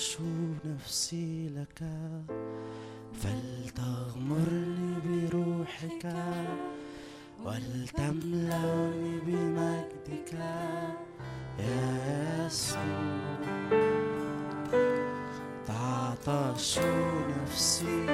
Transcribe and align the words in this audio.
أشوب 0.00 0.56
نفسي 0.64 1.48
لك 1.48 1.82
فلتغمرني 3.20 4.94
بروحك 5.04 6.04
ولتملأني 7.44 9.20
بمجدك. 9.26 10.32
يا 11.58 12.46
يسوع 12.46 13.40
تعطش 15.66 16.78
نفسي 17.28 18.09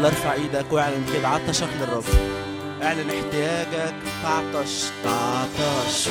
يلا 0.00 0.08
ارفع 0.08 0.32
إيدك 0.32 0.72
واعلن 0.72 1.04
كده 1.14 1.28
عطشك 1.28 1.68
للرب. 1.80 2.04
اعلن 2.82 3.10
احتياجك. 3.10 3.94
تعطش 4.22 4.84
تعطش 5.04 6.08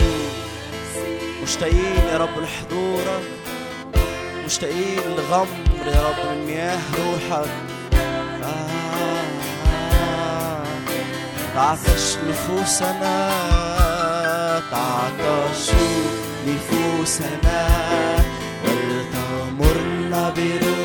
مشتاقين 1.44 2.04
يا 2.12 2.18
رب 2.18 2.30
لحضورك. 2.40 3.24
مشتاقين 4.46 5.00
لغمر 5.18 5.48
يا 5.88 6.02
رب 6.10 6.32
من 6.32 6.46
مياه 6.46 6.80
روحك. 6.98 7.50
آه. 8.44 9.24
تعطش 11.56 12.18
نفوسنا. 12.30 13.32
تعطش 14.72 15.72
نفوسنا. 16.48 17.68
ولتغمرنا 18.66 20.30
بروحك. 20.30 20.79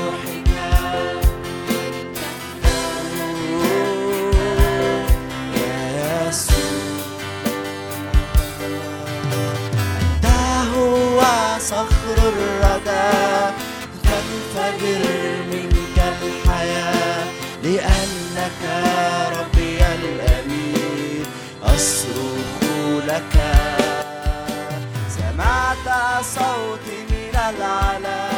العلا 27.51 28.29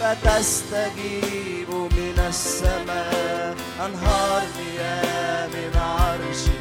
فتستجيب 0.00 1.70
من 1.70 2.24
السماء 2.28 3.54
أنهار 3.86 4.42
مياه 4.58 5.46
من 5.46 5.70
عرشي 5.76 6.55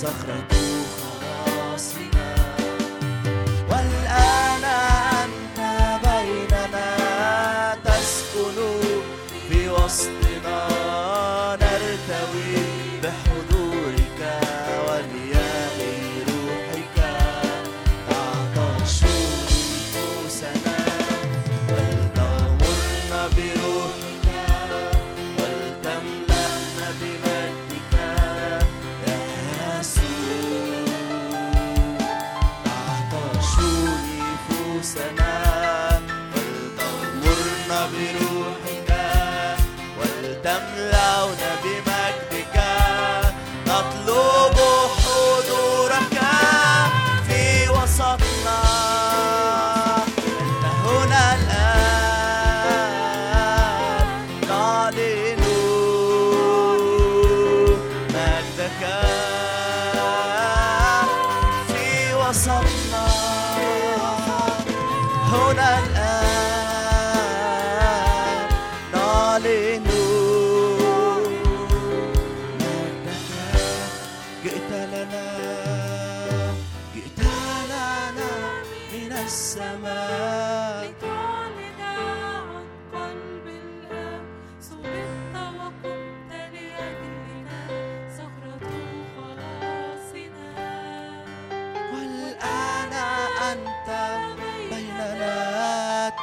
صخرة 0.00 0.59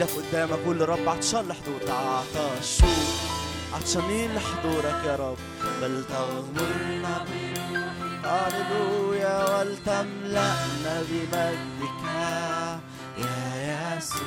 إيدك 0.00 0.12
قدامك 0.12 0.58
قول 0.64 0.78
لرب 0.78 1.08
عطشان 1.08 1.48
لحضورك. 1.48 1.90
عطشان 1.90 2.88
عطشانين 3.74 4.34
لحضورك 4.34 5.04
يا 5.04 5.16
رب. 5.16 5.36
بل 5.80 6.04
تغمرنا 6.04 7.24
هللويا 8.24 9.58
ولتملأنا 9.58 11.02
بمجدك. 11.08 12.04
يا 13.18 13.96
يسوع 13.96 14.20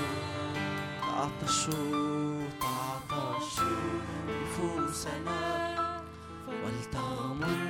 عطشوا 1.01 2.43
عطشوا 2.61 3.93
نفوسنا. 4.29 5.41
ولتغمرنا 6.63 7.62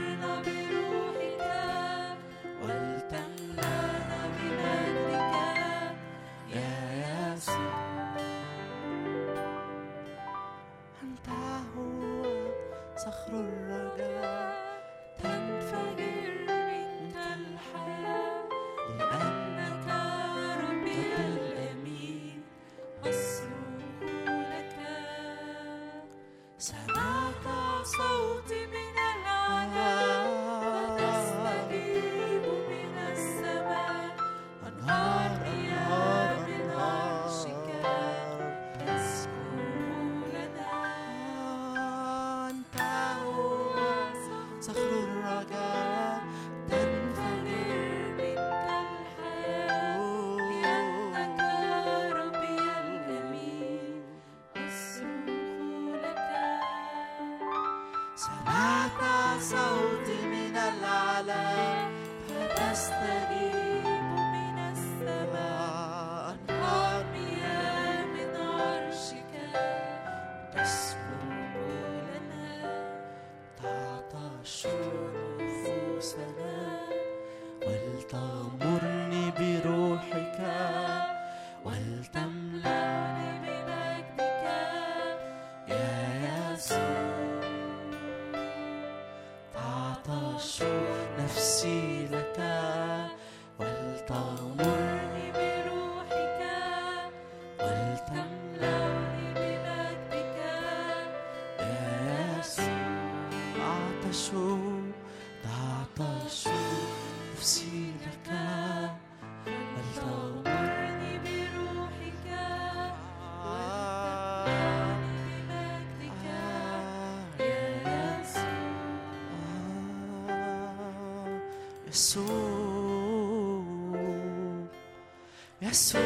Jesús, 125.84 126.00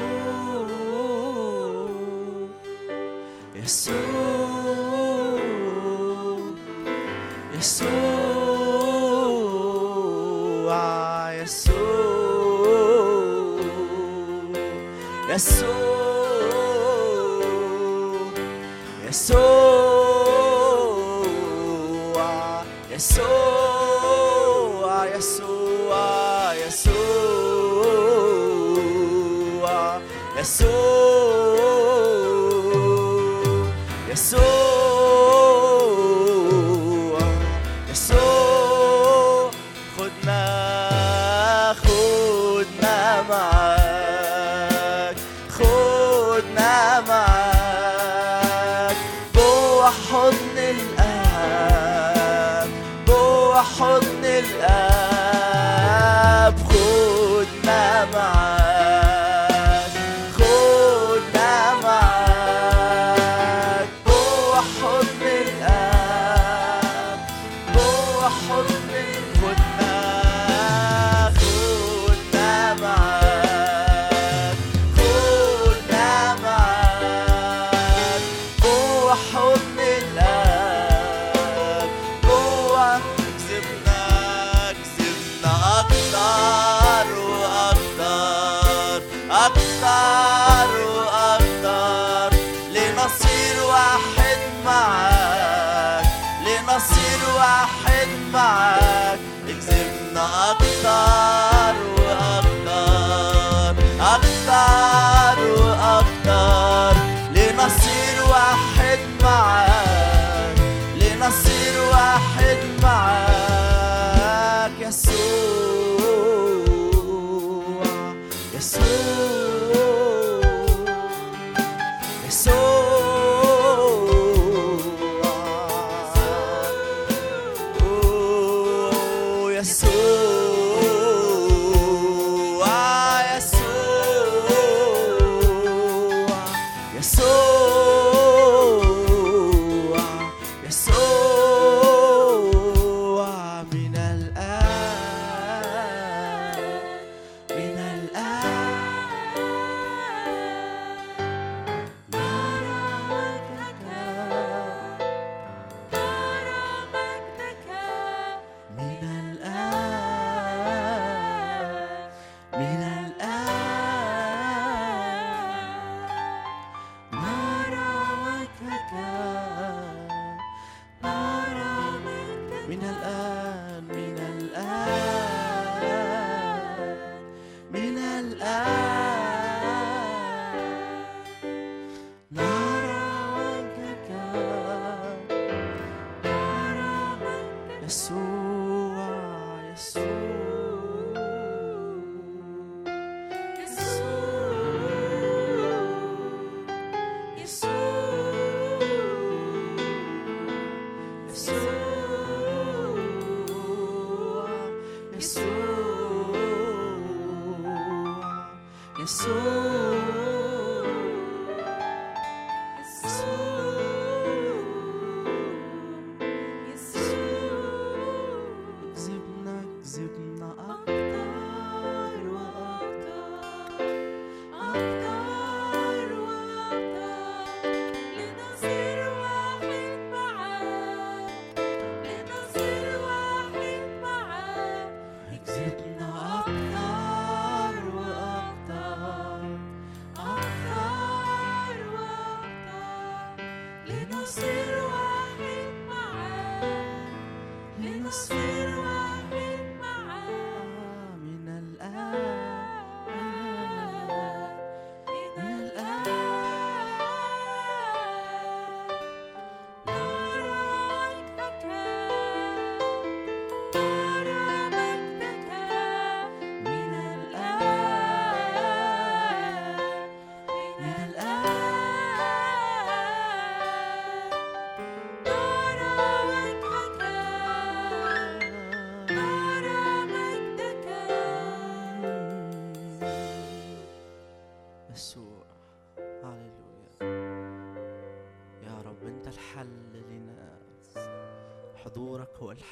Jesús, 3.53 3.93
Jesús, 7.53 7.87
ah, 10.71 11.31
Jesús, 11.37 11.75
Jesús. 15.27 15.86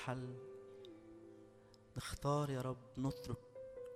الحل 0.06 0.36
نختار 1.98 2.50
يا 2.50 2.62
رب 2.62 2.78
نترك 2.98 3.38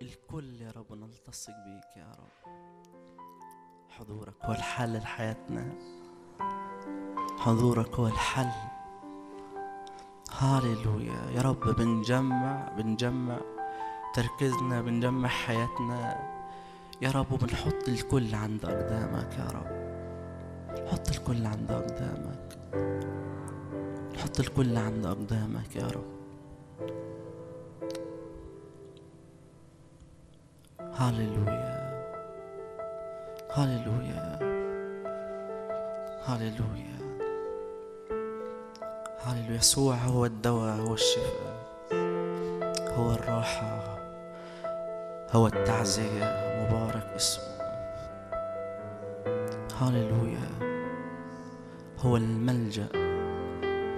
الكل 0.01 0.61
يا 0.61 0.71
رب 0.71 0.91
ونلتصق 0.91 1.53
بيك 1.53 1.97
يا 1.97 2.11
رب. 2.11 2.51
حضورك 3.89 4.33
هو 4.45 4.51
الحل 4.51 4.97
لحياتنا. 4.97 5.73
حضورك 7.39 7.95
هو 7.95 8.07
الحل. 8.07 8.51
هاليلويا. 10.31 11.31
يا 11.35 11.41
رب 11.41 11.59
بنجمع 11.59 12.67
بنجمع 12.77 13.39
تركيزنا 14.15 14.81
بنجمع 14.81 15.27
حياتنا. 15.27 16.29
يا 17.01 17.11
رب 17.11 17.31
وبنحط 17.31 17.87
الكل 17.87 18.35
عند 18.35 18.65
أقدامك 18.65 19.33
يا 19.37 19.47
رب. 19.47 19.71
حط 20.87 21.09
الكل 21.09 21.45
عند 21.45 21.71
أقدامك. 21.71 22.59
نحط 24.19 24.39
الكل 24.39 24.77
عند 24.77 25.05
أقدامك 25.05 25.75
يا 25.75 25.87
رب. 25.87 26.19
هاليلويا 30.79 31.79
هاليلويا 33.51 34.39
هاليلويا 36.25 36.99
هاليلويا 39.21 39.57
يسوع 39.57 39.95
هو 39.95 40.25
الدواء 40.25 40.75
هو 40.75 40.93
الشفاء 40.93 41.55
هو 42.97 43.11
الراحة 43.11 43.99
هو 45.31 45.47
التعزية. 45.47 46.49
مبارك 46.59 47.07
اسمه. 47.15 47.43
هاليلويا 49.79 50.49
هو 51.99 52.17
الملجأ. 52.17 52.98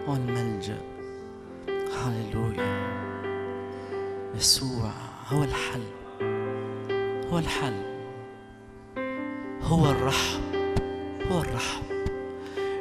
هو 0.08 0.13
الملجأ 0.15 0.77
هاليلويا 1.70 2.81
يسوع 4.36 4.91
هو 5.27 5.43
الحل. 5.43 5.84
هو 7.31 7.39
الحل. 7.39 7.81
هو 9.63 9.86
الرحب. 9.86 10.41
هو 11.31 11.41
الرحب. 11.41 11.84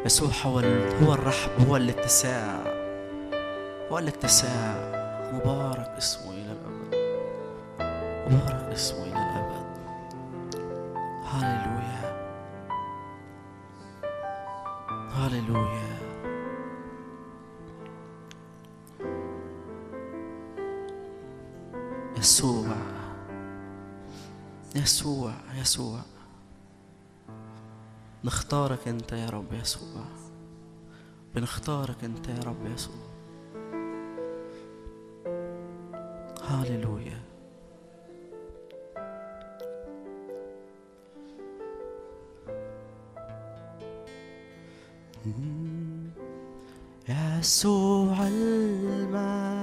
يسوع 0.04 0.28
هو 0.44 0.58
هو 1.02 1.14
الرحب. 1.14 1.50
هو 1.68 1.76
الاتساع. 1.76 2.62
هو 3.90 3.98
الاتساع. 3.98 4.74
مبارك 5.34 5.94
اسمه 5.98 6.32
إلى 6.32 6.52
الأبد. 6.52 6.94
مبارك 8.32 8.72
اسمه 8.72 9.09
يسوع 25.10 25.34
يسوع. 25.60 26.00
نختارك 28.24 28.88
أنت 28.88 29.12
يا 29.12 29.30
رب 29.30 29.52
يسوع. 29.52 30.04
بنختارك 31.34 32.04
أنت 32.04 32.28
يا 32.28 32.40
رب 32.44 32.66
يسوع. 32.66 32.94
هاليلويا. 36.42 37.20
يسوع 47.08 48.28
المسيح. 48.28 49.60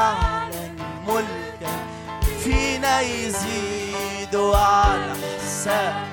أعلن 0.00 0.76
ملكك 1.08 1.68
فينا 2.44 3.00
يزيد 3.00 4.36
على 4.36 5.12
حساب 5.42 6.09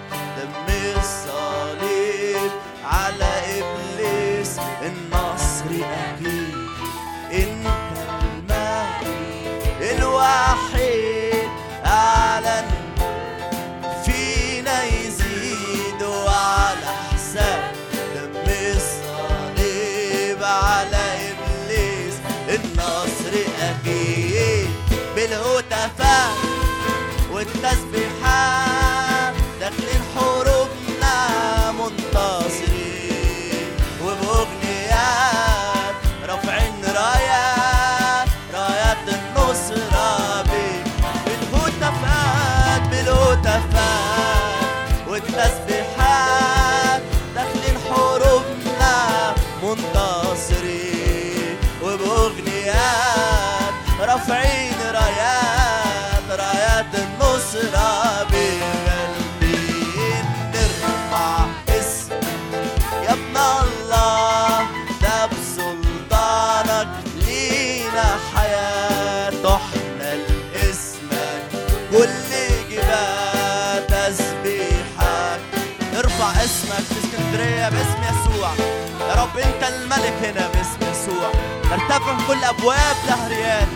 تفتح 82.07 82.27
كل 82.27 82.43
أبواب 82.43 82.95
دهريان 83.07 83.67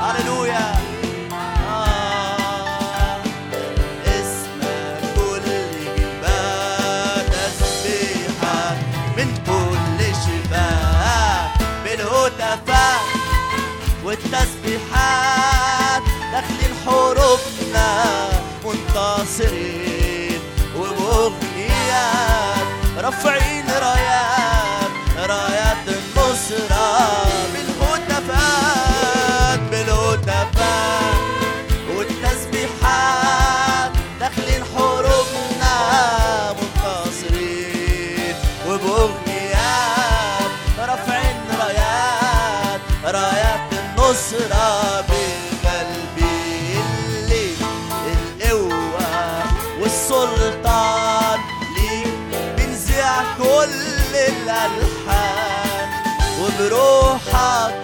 هللويا. 0.00 0.74
آه، 1.68 3.18
والتسبيحات 14.04 16.02
داخلين 16.32 16.74
حروبنا 16.86 17.88
منتصرين 18.64 20.40
وبأغنيات 20.76 22.66
رفعين 22.98 23.43
hug. 57.34 57.83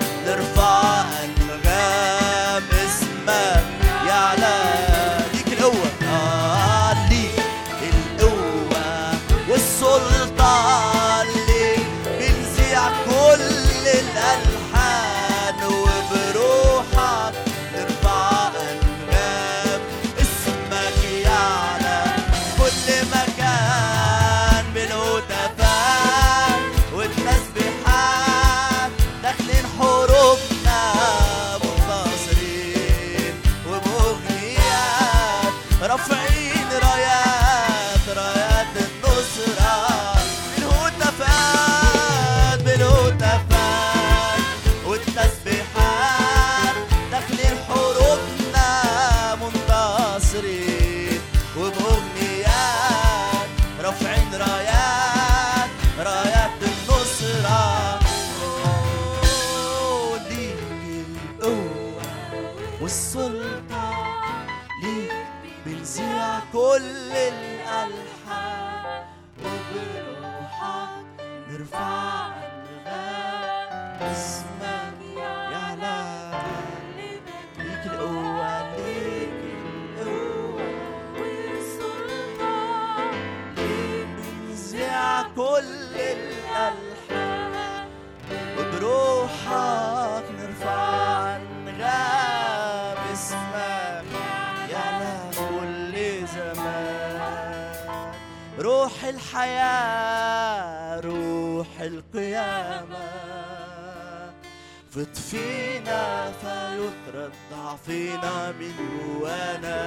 فض 104.95 105.15
فينا 105.31 106.33
فيطرد 106.43 107.33
ضعفنا 107.53 108.53
من 108.53 108.75
جوانا. 108.79 109.81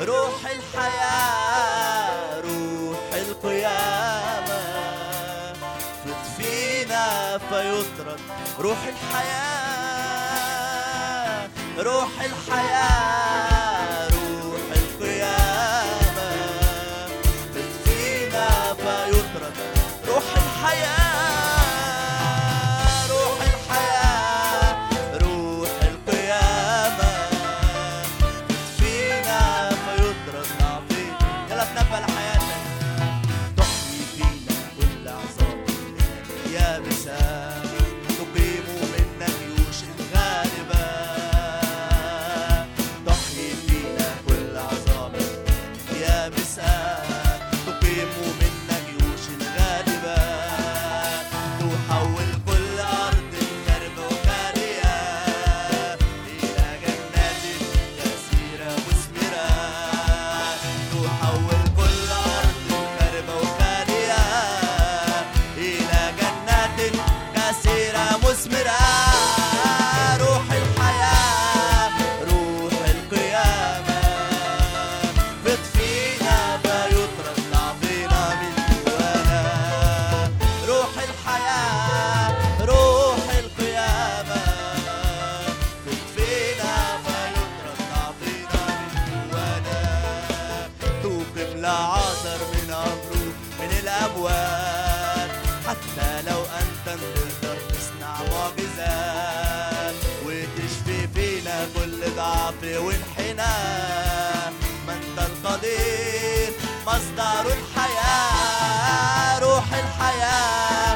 روح 0.00 0.46
الحياة 0.46 2.40
روح 2.40 3.14
القيامة. 3.14 4.60
فض 6.04 6.22
فينا 6.38 7.38
فيطرد 7.38 8.20
روح 8.58 8.78
الحياة 8.86 9.38
روح 11.78 12.10
الحياة. 12.20 13.17
answer. 46.60 46.97
مصدر 106.86 107.46
الحياة 107.46 109.38
روح 109.38 109.68
الحياة. 109.74 110.87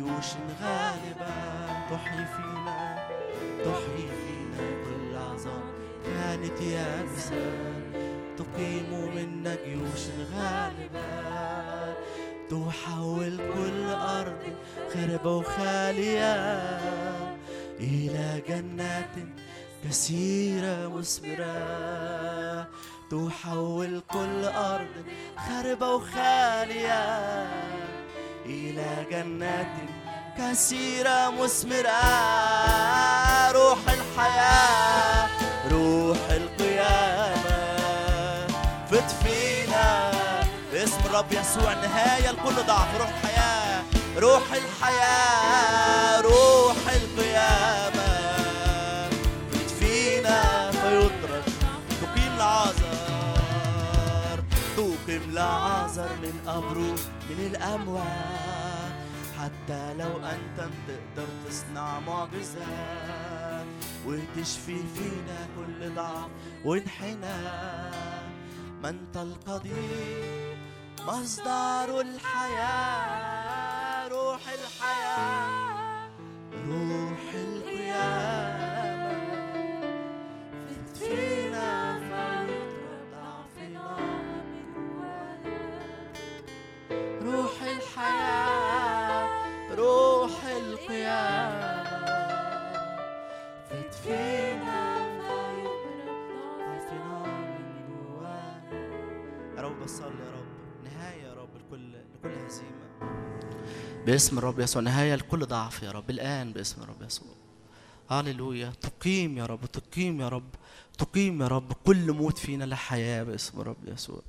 جيوش 0.00 0.30
غالبة. 0.62 1.34
تحيي 1.90 2.26
فينا 2.36 3.08
تحيي 3.64 4.08
فينا 4.20 4.66
كل 4.84 5.16
عظام 5.16 5.72
كانت 6.04 6.60
يابسة 6.60 7.52
تقيم 8.38 8.90
منا 9.14 9.56
جيوش 9.64 10.04
غالبة. 10.34 11.10
تحول 12.50 13.36
كل 13.36 13.88
أرض 13.90 14.42
خربة 14.94 15.36
وخالية 15.36 16.34
إلى 17.80 18.42
جنات 18.48 19.14
كثيرة 19.84 20.88
مثمرة. 20.88 22.68
تحول 23.10 24.02
كل 24.08 24.44
أرض 24.44 25.04
خربة 25.36 25.94
وخالية 25.94 27.50
إلى 28.46 29.06
جنات 29.10 29.66
كثيرة 30.38 31.30
مثمرة 31.30 32.02
روح 33.52 33.78
الحياة 33.88 35.28
روح 35.70 36.18
القيامة. 36.30 37.60
فتفينا 38.90 40.10
باسم 40.72 41.00
الرب 41.04 41.32
يسوع 41.32 41.74
نهاية 41.74 42.30
لكل 42.30 42.62
ضعف 42.66 42.96
روح 43.00 43.08
الحياة 43.08 43.82
روح 44.16 44.42
الحياة 44.52 46.20
روح 46.20 46.76
القيامة. 46.92 48.10
فتفينا 49.52 50.70
فيطرد 50.70 51.44
تقيم 52.00 52.32
العذر 52.36 52.78
تقيم 54.76 55.22
العذر 55.32 56.10
من 56.22 56.34
قبره 56.46 56.94
الأموات 57.60 58.92
حتى 59.38 59.94
لو 59.94 60.16
أنت 60.16 60.68
تقدر 60.88 61.28
تصنع 61.48 62.00
معجزات 62.00 63.66
وتشفي 64.06 64.76
فينا 64.94 65.48
كل 65.56 65.94
ضعف 65.94 66.30
وانحنى 66.64 67.42
ما 68.82 68.88
أنت 68.88 69.16
القدير 69.16 70.56
مصدر 71.06 72.00
الحياة 72.00 73.28
روح 74.08 74.40
الحياة 74.48 76.10
روح 76.68 77.34
القيامة. 77.34 78.70
فت 80.94 81.49
باسم 104.06 104.38
الرب 104.38 104.60
يسوع. 104.60 104.82
نهاية 104.82 105.14
لكل 105.14 105.46
ضعف 105.46 105.82
يا 105.82 105.90
رب. 105.90 106.10
الآن 106.10 106.52
باسم 106.52 106.82
الرب 106.82 107.02
يسوع. 107.02 107.34
هللويا. 108.10 108.72
تقيم 108.80 109.38
يا 109.38 109.46
رب. 109.46 109.64
تقيم 109.66 110.20
يا 110.20 110.28
رب. 110.28 110.50
تقيم 110.98 111.42
يا 111.42 111.48
رب 111.48 111.72
كل 111.72 112.12
موت 112.12 112.38
فينا 112.38 112.64
لحياة 112.64 113.22
باسم 113.22 113.60
الرب 113.60 113.88
يسوع. 113.88 114.22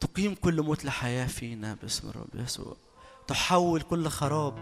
تقيم 0.00 0.34
كل 0.34 0.62
موت 0.62 0.84
لحياة 0.84 1.26
فينا 1.26 1.76
باسم 1.82 2.08
الرب 2.08 2.28
يسوع. 2.34 2.76
تحول 3.26 3.80
كل 3.80 4.08
خراب 4.08 4.54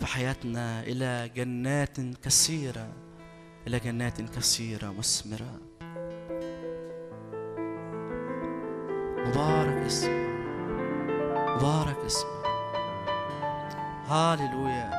في 0.00 0.06
حياتنا 0.06 0.82
إلى 0.82 1.30
جنات 1.36 2.00
كثيرة. 2.00 3.01
إلى 3.66 3.78
جنات 3.78 4.20
كثيرة 4.20 4.94
مثمرة. 4.98 5.60
مبارك 9.26 9.86
اسمك 9.86 10.28
مبارك 11.56 11.96
اسمك 12.06 12.46
هاليلويا 14.06 14.90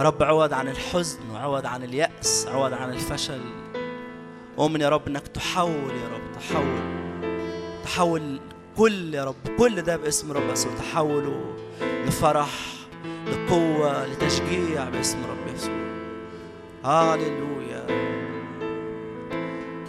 رب 0.00 0.22
عوض 0.22 0.52
عن 0.52 0.68
الحزن 0.68 1.30
وعوض 1.30 1.66
عن 1.66 1.84
اليأس 1.84 2.46
عوض 2.48 2.72
عن 2.72 2.90
الفشل. 2.90 3.40
أؤمن 4.58 4.80
يا 4.80 4.88
رب 4.88 5.08
إنك 5.08 5.28
تحول 5.28 5.90
يا 5.90 6.08
رب 6.08 6.32
تحول. 6.32 7.02
تحول 7.84 8.40
كل 8.76 9.14
يا 9.14 9.24
رب 9.24 9.56
كل 9.58 9.82
ده 9.82 9.96
باسم 9.96 10.32
رب 10.32 10.50
يسوع 10.52 10.72
تحوله 10.74 11.56
لفرح 12.06 12.50
لقوة 13.26 14.06
لتشجيع 14.06 14.88
باسم 14.88 15.18
رب 15.24 15.41
يسوع 15.54 15.82
هاليلويا 16.84 17.86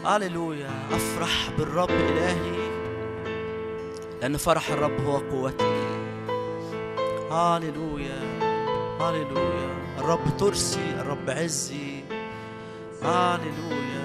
هاليلويا 0.05 0.69
أفرح 0.91 1.49
بالرب 1.57 1.89
إلهي 1.89 2.63
لأن 4.21 4.37
فرح 4.37 4.69
الرب 4.69 5.01
هو 5.05 5.17
قوتي. 5.17 5.83
هاليلويا 7.31 8.19
هاليلويا 8.99 9.69
الرب 9.97 10.37
ترسي 10.39 10.91
الرب 10.99 11.29
عزي. 11.29 12.03
هاليلويا 13.01 14.03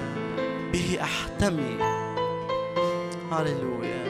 به 0.73 0.99
أحتمي. 1.01 1.77
هاليلويا 3.31 4.03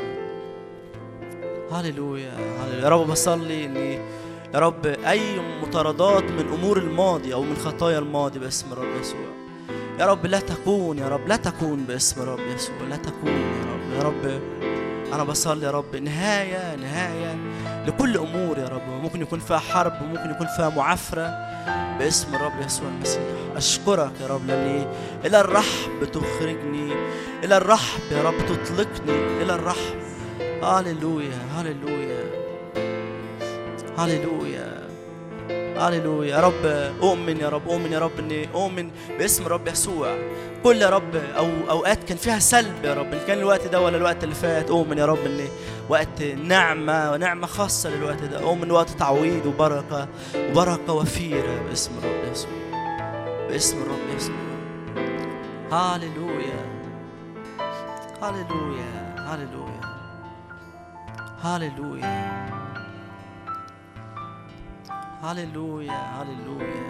هاليلويا 1.72 2.32
هاليلويا 2.32 2.84
يا 2.84 2.90
رب 2.90 3.08
بصلي 3.08 3.66
إني 3.66 4.00
يا 4.54 4.60
رب 4.60 4.86
أي 4.86 5.40
مطاردات 5.62 6.24
من 6.24 6.54
أمور 6.54 6.78
الماضي 6.78 7.34
أو 7.34 7.44
من 7.44 7.56
خطايا 7.56 8.00
الماضي 8.00 8.40
باسم 8.40 8.74
الرب 8.74 9.02
يسوع. 9.02 9.20
يا 10.00 10.06
رب 10.06 10.26
لا 10.26 10.40
تكون 10.40 10.98
يا 10.98 11.08
رب 11.08 11.28
لا 11.28 11.36
تكون 11.36 11.84
باسم 11.84 12.22
الرب 12.22 12.40
يسوع. 12.40 12.76
لا 12.90 12.96
تكون 12.96 13.32
يا 13.32 13.74
رب. 13.74 13.94
يا 13.94 14.04
رب 14.04 14.42
أنا 15.14 15.24
بصلي 15.24 15.66
يا 15.66 15.72
رب 15.72 15.96
نهاية 15.96 16.76
نهاية 16.76 17.36
لكل 17.88 18.18
أمور 18.18 18.58
يا 18.58 18.68
رب. 18.68 18.90
ممكن 19.04 19.22
يكون 19.22 19.40
فيها 19.40 19.58
حرب 19.58 20.02
وممكن 20.02 20.30
يكون 20.30 20.48
فيها 20.48 20.70
معافرة 20.70 21.28
باسم 22.00 22.36
الرب 22.36 22.62
يسوع 22.66 22.88
المسيح. 22.88 23.24
أشكرك 23.56 24.12
يا 24.22 24.28
رب 24.28 24.48
لأني 24.48 24.88
إلى 25.26 25.42
الرحب 25.42 26.04
تخرجني 26.14 26.94
إلى 27.44 27.58
الرحب 27.58 28.02
يا 28.12 28.24
رب 28.24 28.38
تطلقني 28.38 29.42
إلى 29.42 29.56
الرحب. 29.56 30.00
هاليلويا 30.64 31.40
هاليلويا 31.56 32.39
هاليلويا 34.04 34.80
هاليلويا 35.78 36.36
يا 36.36 36.40
رب 36.42 36.66
اؤمن 37.04 37.38
يا 37.38 37.50
رب 37.50 37.70
اؤمن 37.70 37.92
يا 37.92 38.00
رب 38.00 38.20
اني 38.20 38.48
اؤمن 38.54 38.92
باسم 39.20 39.46
الرب 39.46 39.68
يسوع 39.68 40.18
كل 40.64 40.82
يا 40.82 40.90
رب 40.90 41.16
أو 41.16 41.48
اوقات 41.70 42.04
كان 42.04 42.18
فيها 42.18 42.40
سلب 42.40 42.86
يا 42.86 42.94
رب 42.94 43.14
ان 43.14 43.20
كان 43.28 43.38
الوقت 43.38 43.68
ده 43.68 43.82
ولا 43.82 43.98
الوقت 43.98 44.24
اللي 44.24 44.36
فات 44.36 44.70
اؤمن 44.70 44.98
يا 44.98 45.06
رب 45.06 45.26
ان 45.26 45.48
وقت 45.90 46.22
نعمه 46.24 47.12
ونعمه 47.12 47.48
خاصه 47.48 47.90
للوقت 47.90 48.24
ده 48.24 48.40
اؤمن 48.44 48.72
وقت 48.72 48.90
تعويض 48.90 49.46
وبركه 49.46 50.08
وبركه 50.36 50.94
وفيره 50.94 51.62
باسم 51.70 51.92
الرب 51.98 52.32
يسوع 52.32 52.52
باسم 53.50 53.82
الرب 53.82 54.16
يسوع 54.18 54.36
هاليلويا 55.72 56.66
هاليلويا 58.22 59.16
هاليلويا 59.18 59.82
هاليلويا 61.42 62.30
هاليلويا 65.22 66.22
هاليلويا 66.22 66.90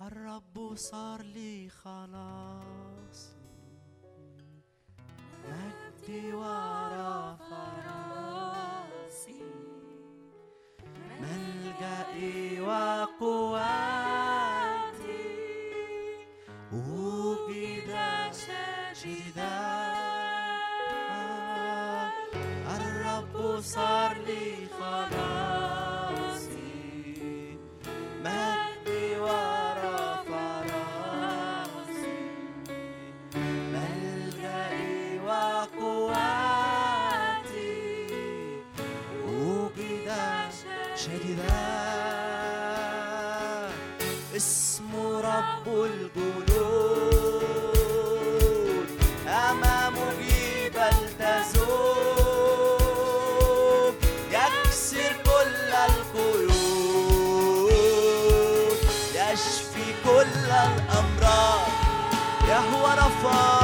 الرب 0.00 0.74
صار 0.74 1.22
لي 1.22 1.68
خلاص 1.68 3.32
مجدي 5.48 6.32
ورا 6.32 7.36
فراسي 7.50 8.34
ساجدا. 18.32 19.56
الرب 22.76 23.60
صار 23.60 24.03
يهوى 63.24 63.63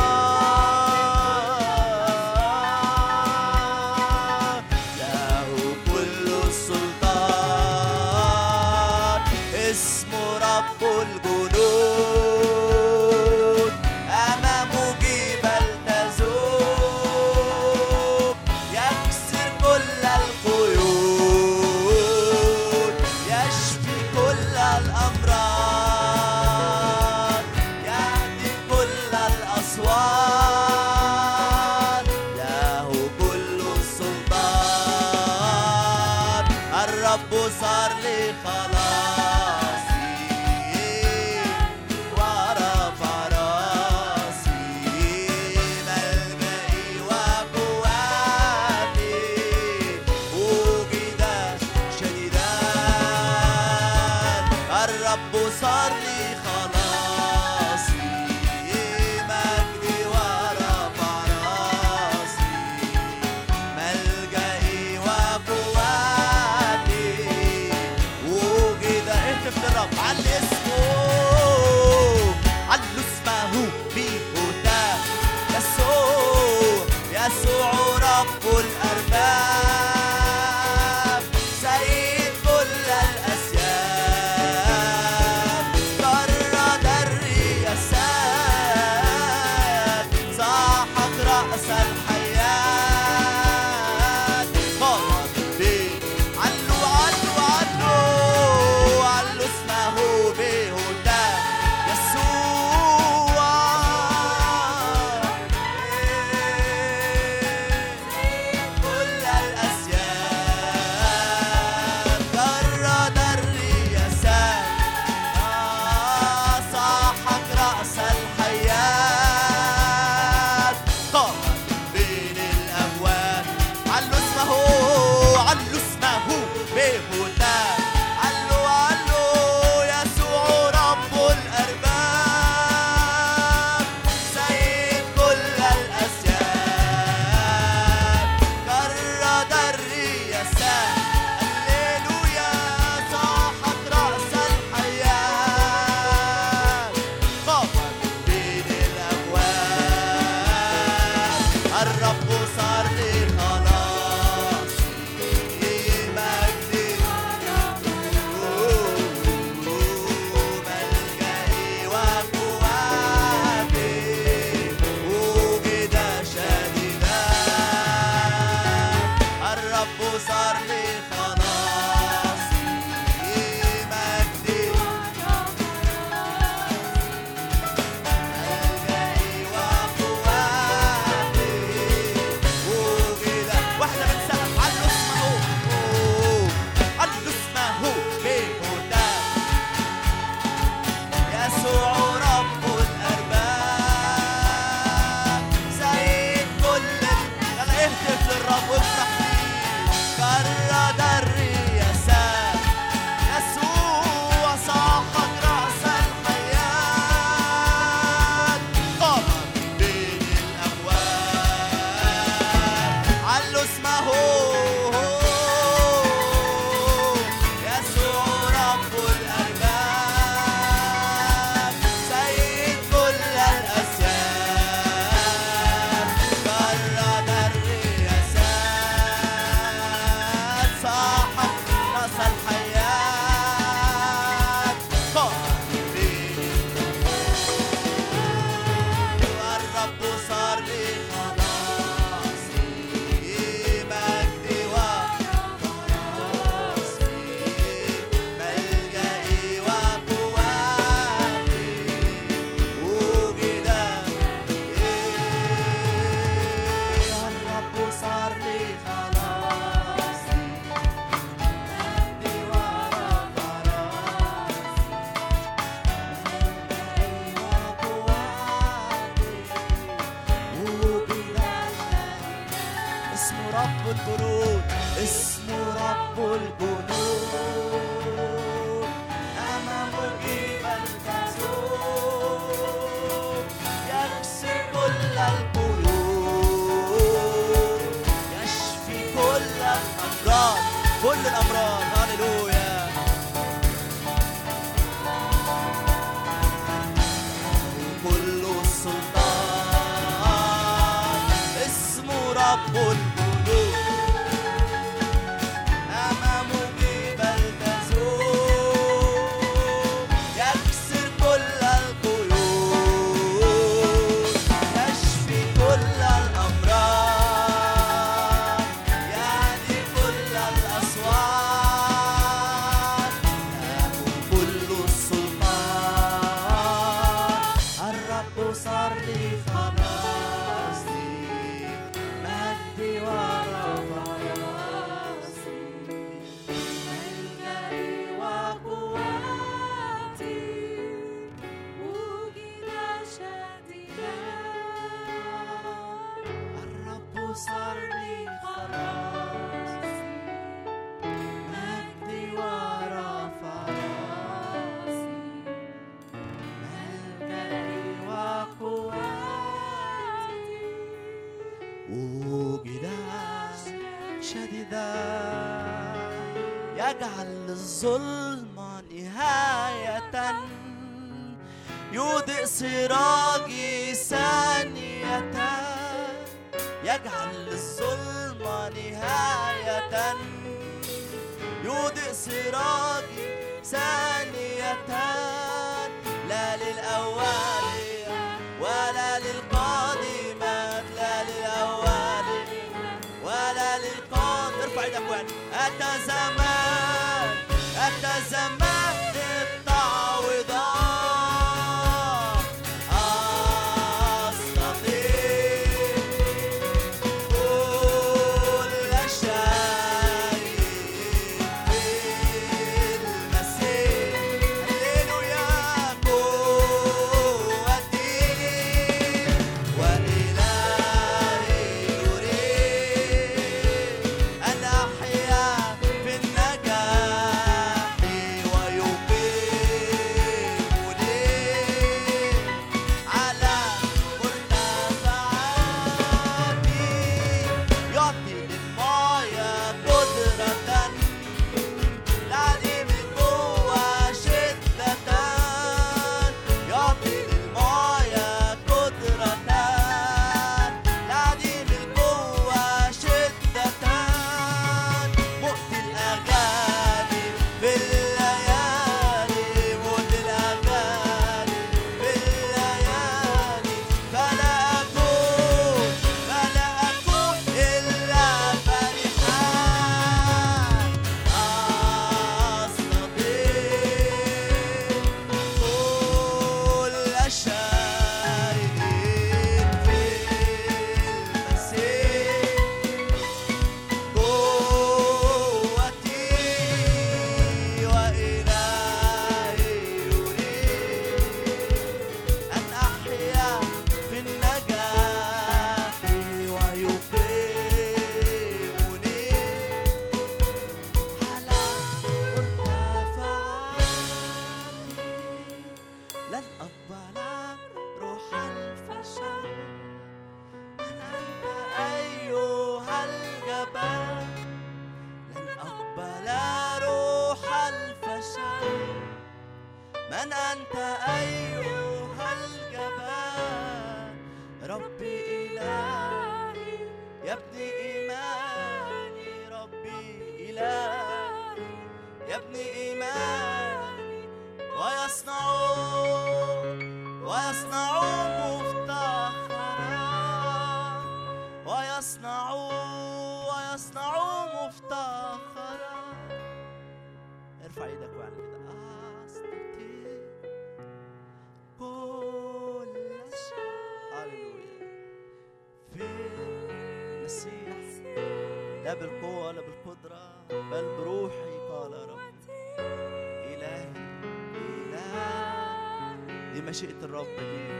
الرب 567.21 567.39
ليك 567.39 567.71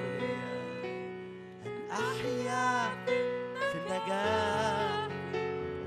أن 1.67 1.91
أحيا 1.91 2.91
في 3.59 3.75
النجاة 3.79 5.09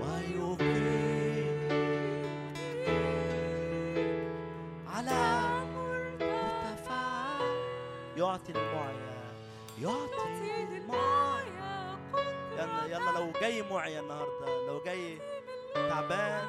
ويقيم 0.02 1.58
على 4.88 5.24
يعطي 8.18 8.52
المعيا 8.52 9.24
يعطي 9.82 10.64
المعيا. 10.64 11.98
يلا 12.58 12.86
يلا 12.86 13.12
لو 13.20 13.32
جاي 13.42 13.62
معيا 13.62 14.00
النهارده 14.00 14.68
لو 14.68 14.82
جاي 14.86 15.18
تعبان 15.76 16.48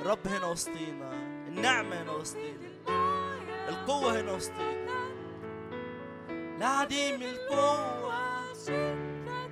الرب 0.00 0.26
هنا 0.26 0.46
وسطينا 0.46 1.12
النعمة 1.48 2.02
هنا 2.02 2.12
وسطينا 2.12 2.68
القوة 3.68 4.20
هنا 4.20 4.32
وسطينا. 4.32 4.75
لعديم 6.86 7.22
القوة. 7.22 8.14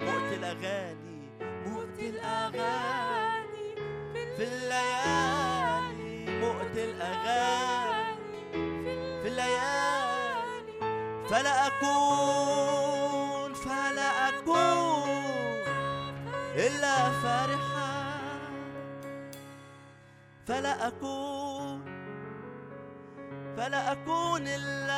موت 0.01 0.33
الأغاني. 0.33 1.31
موت 1.67 1.99
الأغاني 1.99 3.75
في 4.37 4.45
الليالي. 4.45 6.39
موت 6.41 6.77
الأغاني 6.77 8.45
في 9.23 9.29
الليالي. 9.29 10.75
فلا 11.29 11.67
أكون 11.67 13.55
فلا 13.55 14.29
أكون 14.29 15.09
إلا 16.55 16.97
فرحا. 17.23 17.95
فلا 20.47 20.89
أكون 20.89 21.85
فلا 23.57 23.93
أكون 23.93 24.43
إلا 24.47 24.94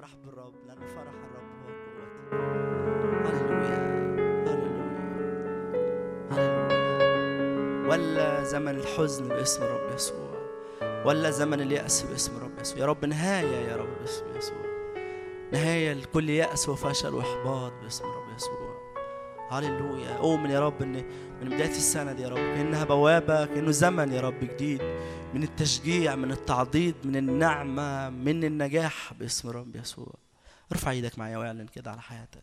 أفرح 0.00 0.14
بالرب 0.24 0.54
لأن 0.66 0.78
فرح 0.78 1.14
الرب 1.24 1.50
هو 1.60 1.68
قوتي 1.72 3.36
هللويا 3.36 3.78
هللويا 4.46 4.86
هللويا. 6.30 7.88
ولا 7.88 8.44
زمن 8.44 8.74
الحزن 8.76 9.28
باسم 9.28 9.62
الرب 9.62 9.94
يسوع. 9.94 10.30
ولا 11.04 11.30
زمن 11.30 11.60
اليأس 11.60 12.02
باسم 12.02 12.36
الرب 12.36 12.60
يسوع. 12.60 12.78
يا 12.78 12.86
رب 12.86 13.04
نهاية 13.04 13.68
يا 13.68 13.76
رب 13.76 13.88
باسم 14.00 14.24
يسوع. 14.36 14.64
نهاية 15.52 15.92
لكل 15.92 16.30
يأس 16.30 16.68
وفشل 16.68 17.14
وإحباط 17.14 17.72
باسم 17.82 18.04
الرب 18.04 18.36
يسوع. 18.36 18.80
هللويا. 19.50 20.16
أؤمن 20.16 20.50
يا 20.50 20.60
رب 20.60 20.82
إن 20.82 21.04
من 21.42 21.48
بداية 21.48 21.70
السنة 21.70 22.12
دي 22.12 22.22
يا 22.22 22.28
رب 22.28 22.36
كأنها 22.36 22.84
بوابة 22.84 23.46
كأنه 23.46 23.70
زمن 23.70 24.12
يا 24.12 24.20
رب 24.20 24.40
جديد. 24.40 24.82
من 25.34 25.42
التشجيع 25.42 26.16
من 26.16 26.32
التعضيد 26.32 26.94
من 27.04 27.16
النعمة 27.16 28.10
من 28.10 28.44
النجاح 28.44 29.12
باسم 29.12 29.48
الرب 29.48 29.76
يسوع. 29.76 30.14
ارفع 30.72 30.90
إيدك 30.90 31.18
معايا 31.18 31.38
واعلن 31.38 31.66
كده 31.66 31.90
على 31.90 32.00
حياتك. 32.00 32.42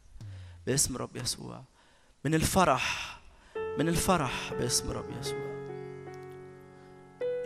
باسم 0.68 0.96
الرب 0.96 1.16
يسوع. 1.16 1.64
من 2.26 2.34
الفرح 2.34 3.20
من 3.80 3.88
الفرح 3.88 4.54
باسم 4.54 4.92
رب 4.92 5.06
يسوع. 5.20 5.48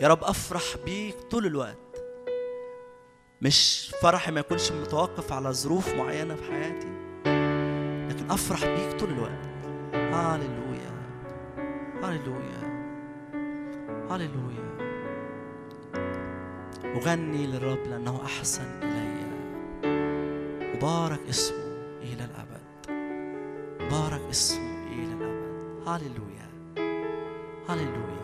يا 0.00 0.08
رب 0.08 0.24
افرح 0.24 0.62
بيك 0.84 1.16
طول 1.30 1.46
الوقت. 1.46 2.02
مش 3.42 3.90
فرحي 4.02 4.32
ما 4.32 4.40
يكونش 4.40 4.72
متوقف 4.72 5.32
على 5.32 5.52
ظروف 5.52 5.94
معينة 5.94 6.34
في 6.34 6.42
حياتي 6.42 6.88
لكن 8.08 8.30
افرح 8.30 8.64
بيك 8.64 9.00
طول 9.00 9.10
الوقت. 9.10 9.52
هاليلويا 9.94 10.92
هاليلويا 12.02 12.62
هاليلويا 14.10 14.81
أغني 16.84 17.46
للرب 17.46 17.86
لأنه 17.86 18.20
أحسن 18.24 18.80
إلي. 18.82 19.22
وبارك 20.74 21.20
اسمه 21.28 21.64
إلى 22.02 22.24
الأبد. 22.24 22.62
بارك 23.90 24.22
اسمه 24.30 24.86
إلى 24.86 25.12
الأبد. 25.12 25.88
هاليلويا. 25.88 26.48
هاليلويا. 27.68 28.22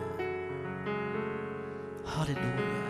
هاليلويا. 2.07 2.89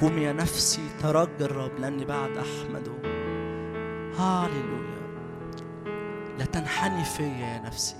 قوم 0.00 0.18
يا 0.18 0.32
نفسي 0.32 0.88
ترجى 1.00 1.44
الرب 1.44 1.78
لأني 1.78 2.04
بعد 2.04 2.30
أحمده. 2.36 2.92
هاليلويا. 4.18 5.00
لا 6.38 6.44
تنحني 6.44 7.04
فيا 7.04 7.24
يا 7.26 7.62
نفسي. 7.66 7.96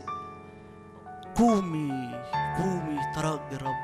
قومي. 1.36 1.90
قومي 2.58 2.98
ترجي 3.14 3.56
الرب. 3.56 3.80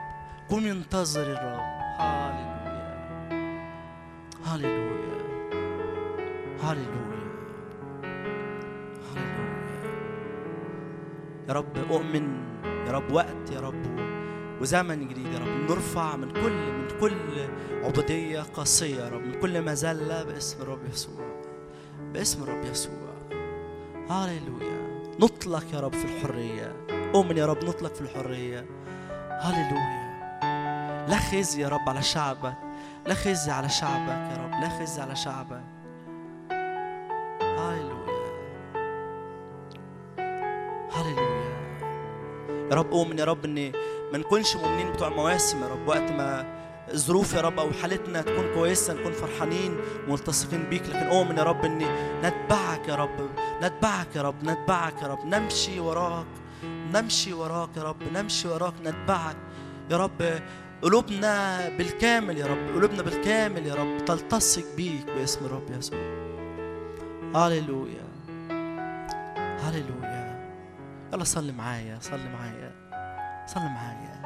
قومي 0.51 0.71
انتظري 0.71 1.33
الرب. 1.33 1.61
هاليلويا. 1.99 2.46
هاليلويا 4.47 5.17
هاليلويا 6.61 7.27
هاليلويا 9.11 9.57
يا 11.49 11.53
رب 11.53 11.77
أؤمن 11.91 12.29
يا 12.87 12.93
رب 12.93 13.13
وقت 13.13 13.51
يا 13.53 13.61
رب 13.61 13.97
وزمن 14.61 15.09
جديد 15.09 15.27
يا 15.27 15.39
رب 15.39 15.71
نرفع 15.71 16.17
من 16.17 16.31
كل 16.33 16.73
من 16.73 16.89
كل 17.01 17.49
عبودية 17.85 18.41
قاسية 18.41 18.97
يا 19.03 19.09
رب 19.09 19.21
من 19.21 19.41
كل 19.41 19.63
مذلة 19.63 20.23
باسم 20.25 20.63
الرب 20.63 20.85
يسوع 20.93 21.43
باسم 22.13 22.43
الرب 22.43 22.65
يسوع 22.65 23.17
هاليلويا 24.11 24.87
نطلق 25.21 25.65
يا 25.75 25.81
رب 25.81 25.93
في 25.93 26.05
الحرية 26.05 26.87
أؤمن 27.15 27.37
يا 27.37 27.47
رب 27.47 27.65
نطلق 27.65 27.95
في 27.95 28.01
الحرية 28.01 28.67
هاليلويا 29.31 30.07
لا 31.09 31.17
خزي 31.17 31.63
يا 31.63 31.69
رب 31.69 31.89
على 31.89 32.03
شعبك 32.03 32.66
لا 33.07 33.15
خزي 33.15 33.51
على 33.51 33.69
شعبك 33.69 34.31
يا 34.31 34.37
رب 34.37 34.51
لا 34.63 34.69
خزي 34.69 35.03
على 35.03 35.17
شعبك. 35.17 35.65
هاليلويا 37.41 38.27
هاليلويا 40.93 41.57
يا 42.71 42.77
رب 42.77 42.93
أؤمن 42.93 43.19
يا 43.19 43.25
رب 43.25 43.45
إن 43.45 43.73
ما 44.13 44.19
نكونش 44.19 44.57
مؤمنين 44.57 44.93
بتوع 44.93 45.09
مواسم 45.09 45.63
يا 45.63 45.69
رب. 45.69 45.89
وقت 45.89 46.11
ما 46.11 46.57
الظروف 46.93 47.35
يا 47.35 47.41
رب 47.41 47.59
أو 47.59 47.73
حالتنا 47.83 48.23
تكون 48.23 48.55
كويسة 48.55 48.95
نكون 48.95 49.13
فرحانين 49.13 49.77
ملتصقين 50.09 50.63
بيك. 50.63 50.83
لكن 50.83 51.07
اؤمن 51.07 51.39
يا 51.39 51.43
رب 51.43 51.65
إني 51.65 51.87
نتبعك 52.23 52.89
يا 52.89 52.95
رب 52.95 53.31
نتبعك 53.63 54.17
يا 54.17 54.23
رب 54.23 54.45
نتبعك 54.45 55.03
يا 55.03 55.07
رب. 55.07 55.27
نمشي 55.27 55.81
وراك 55.81 56.27
نمشي 56.65 57.33
وراك 57.33 57.77
يا 57.77 57.83
رب 57.83 58.03
نمشي 58.13 58.49
وراك 58.49 58.75
نتبعك. 58.85 59.37
يا 59.91 59.97
رب 59.97 60.41
قلوبنا 60.83 61.69
بالكامل 61.69 62.39
يا 62.39 62.47
رب 62.47 62.75
قلوبنا 62.75 63.03
بالكامل 63.03 63.67
يا 63.67 63.75
رب 63.75 64.05
تلتصق 64.05 64.77
بيك 64.77 65.07
باسم 65.07 65.45
الرب 65.47 65.71
يسوع. 65.71 65.99
هاليلويا 67.35 68.05
هاليلويا 69.37 70.51
يلا 71.13 71.25
صلي 71.25 71.53
معايا 71.53 71.99
صلي 72.01 72.29
معايا 72.29 72.73
صلي 73.47 73.69
معايا. 73.69 74.17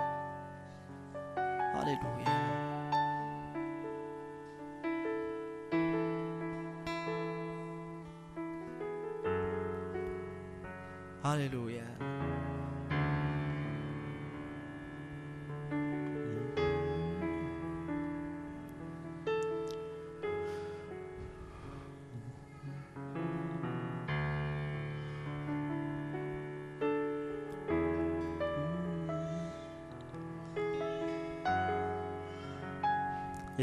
هاليلويا 1.74 2.51
هاليلويا 11.24 11.99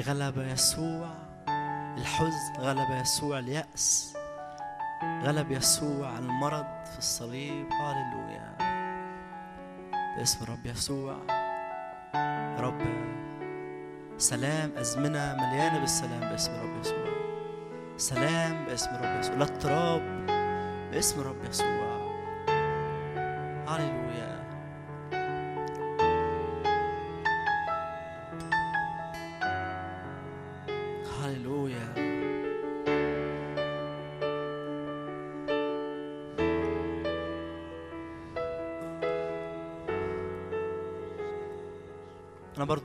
غلب 0.01 0.37
يسوع. 0.37 1.09
الحزن 1.97 2.53
غلب 2.59 3.01
يسوع 3.01 3.39
اليأس. 3.39 4.13
غلب 5.23 5.51
يسوع 5.51 6.17
المرض 6.17 6.65
في 6.91 6.97
الصليب. 6.97 7.69
هاليلويا 7.71 8.57
باسم 10.17 10.43
الرب 10.43 10.65
يسوع. 10.65 11.15
رب 12.59 12.81
سلام 14.17 14.71
أزمنة 14.77 15.35
مليانة 15.35 15.79
بالسلام. 15.79 16.19
باسم 16.19 16.51
الرب 16.51 16.79
يسوع. 16.79 17.07
سلام. 17.97 18.65
باسم 18.65 18.89
الرب 18.89 19.19
يسوع. 19.19 19.35
لا 19.35 19.43
اضطراب. 19.43 20.01
باسم 20.91 21.21
الرب 21.21 21.45
يسوع. 21.49 21.97
هاليلويا 23.67 24.06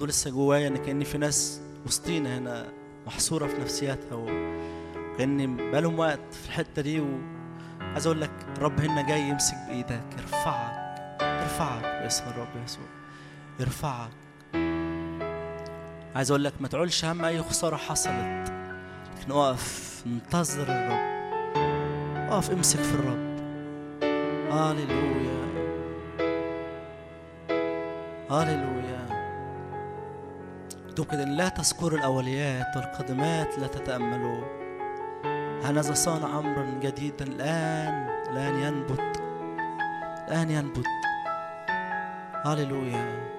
برضو 0.03 0.11
لسه 0.11 0.31
جوايا 0.31 0.69
إن 0.69 0.77
كأني 0.77 1.05
في 1.05 1.19
ناس 1.19 1.61
وسطينا 1.87 2.39
هنا 2.39 2.73
محصورة 3.07 3.47
في 3.47 3.61
نفسياتها 3.61 4.15
وكاني 4.15 5.47
بقالهم 5.47 5.99
وقت 5.99 6.35
في 6.35 6.47
الحتة 6.47 6.83
دي 6.83 7.01
وعايز 7.01 8.07
أقول 8.07 8.21
لك 8.21 8.31
الرب 8.57 8.81
هنا 8.81 9.09
جاي 9.09 9.21
يمسك 9.21 9.55
بإيدك. 9.69 10.05
يرفعك. 10.19 10.99
يرفعك 11.23 11.83
باسم 12.03 12.25
الرب 12.25 12.49
يسوع. 12.65 12.85
يرفعك. 13.61 14.11
عايز 16.15 16.31
أقول 16.31 16.45
لك 16.45 16.53
ما 16.61 16.69
تعولش 16.69 17.05
هم 17.05 17.25
أي 17.25 17.43
خسارة 17.43 17.77
حصلت. 17.77 18.53
لكن 19.19 19.33
اقف 19.33 20.03
انتظر 20.07 20.63
الرب. 20.63 21.13
اقف 22.33 22.51
امسك 22.51 22.79
في 22.79 22.95
الرب. 22.95 23.33
هاليلويا 24.53 25.43
هاليلويا 28.31 28.92
مكتوب 30.93 31.07
كده 31.07 31.23
إن 31.23 31.37
لا 31.37 31.49
تذكروا 31.49 31.99
الأوليات 31.99 32.77
والقدمات 32.77 33.59
لا 33.59 33.67
تتأملوا. 33.67 34.45
هنذا 35.65 35.95
صانع 35.95 36.39
أمرا 36.39 36.81
جديدا 36.83 37.25
الآن 37.25 38.09
الآن 38.31 38.55
ينبت. 38.55 39.23
الآن 40.29 40.51
ينبت. 40.51 40.87
هاليلويا 42.45 43.31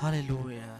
هاليلويا 0.00 0.77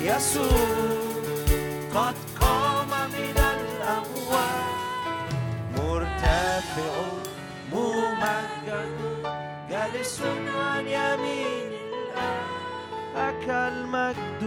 يسوع 0.00 0.90
قد 1.94 2.14
قام 2.40 2.90
من 3.10 3.38
الأموات 3.38 4.80
مرتفع 5.76 6.92
ممجد 7.72 8.96
جالس 9.70 10.22
عن 10.56 10.86
يمين 10.86 11.72
الآب. 11.72 12.50
لك 13.16 13.48
المجد 13.48 14.42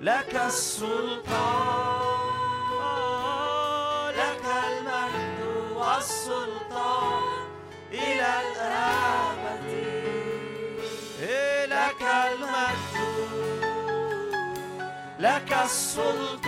لك 0.00 0.34
السلطان. 0.46 2.08
لك 4.10 4.44
المجد 4.68 5.40
والسلطان 5.76 7.22
إلى 7.92 8.30
الأبد. 8.40 9.87
لك 11.20 12.02
المجد 12.02 13.18
لك 15.18 15.52
السلطان 15.64 16.38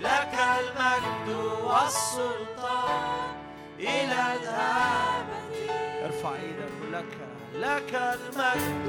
لك 0.00 0.34
المجد 0.60 1.28
والسلطان 1.62 3.34
إلى 3.78 4.34
الأبد. 4.36 5.70
ارفع 6.04 6.34
إيدك 6.34 6.72
لك 6.92 7.12
لك 7.54 7.94
المجد 7.94 8.86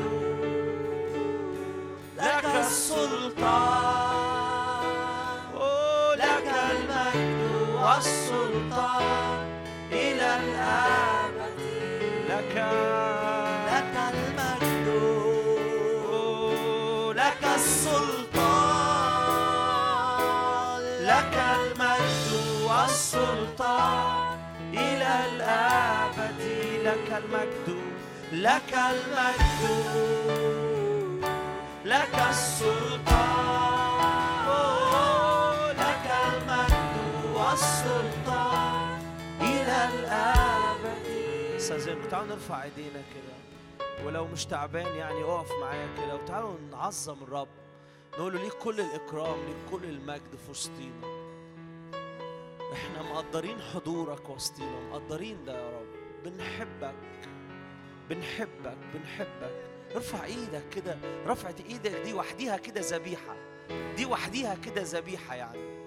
لك 2.17 2.45
السلطان 2.45 4.07
لك 6.17 6.51
المجد 6.71 7.49
والسلطان. 7.75 9.26
لك 26.87 27.23
المجد 27.23 27.77
لك 28.31 28.73
المجد 28.73 29.61
لك 31.85 32.15
السلطان 32.29 33.27
لك 35.77 36.11
المجد 36.27 36.95
والسلطان 37.35 38.99
إلى 39.41 39.89
الأبد. 39.93 41.05
استاذنك 41.57 42.05
تعالوا 42.11 42.29
نرفع 42.35 42.63
ايدينا 42.63 43.01
كده 43.13 43.37
ولو 44.05 44.27
مش 44.27 44.45
تعبان 44.45 44.95
يعني 44.95 45.23
اقف 45.23 45.51
معايا 45.61 45.87
كده 45.97 46.15
وتعالوا 46.15 46.55
نعظم 46.71 47.23
الرب 47.23 47.47
نقول 48.13 48.33
له 48.33 48.41
ليك 48.43 48.53
كل 48.53 48.79
الاكرام 48.79 49.45
ليك 49.45 49.55
كل 49.71 49.83
المجد 49.89 50.35
في 50.45 50.51
وسطينا 50.51 51.07
إحنا 52.73 53.01
مقدرين 53.13 53.61
حضورك 53.61 54.29
وسطينا 54.29 54.79
مقدرين 54.91 55.45
ده 55.45 55.53
يا 55.53 55.69
رب 55.79 55.86
بنحبك 56.25 56.95
بنحبك 58.09 58.77
بنحبك. 58.93 59.51
ارفع 59.95 60.25
إيدك 60.25 60.63
كده 60.75 60.97
رفعت 61.25 61.61
إيدك 61.61 61.91
دي 61.91 62.13
وحديها 62.13 62.57
كده 62.57 62.81
ذبيحة. 62.81 63.35
دي 63.95 64.05
وحديها 64.05 64.55
كده 64.55 64.81
ذبيحة 64.81 65.35
يعني. 65.35 65.77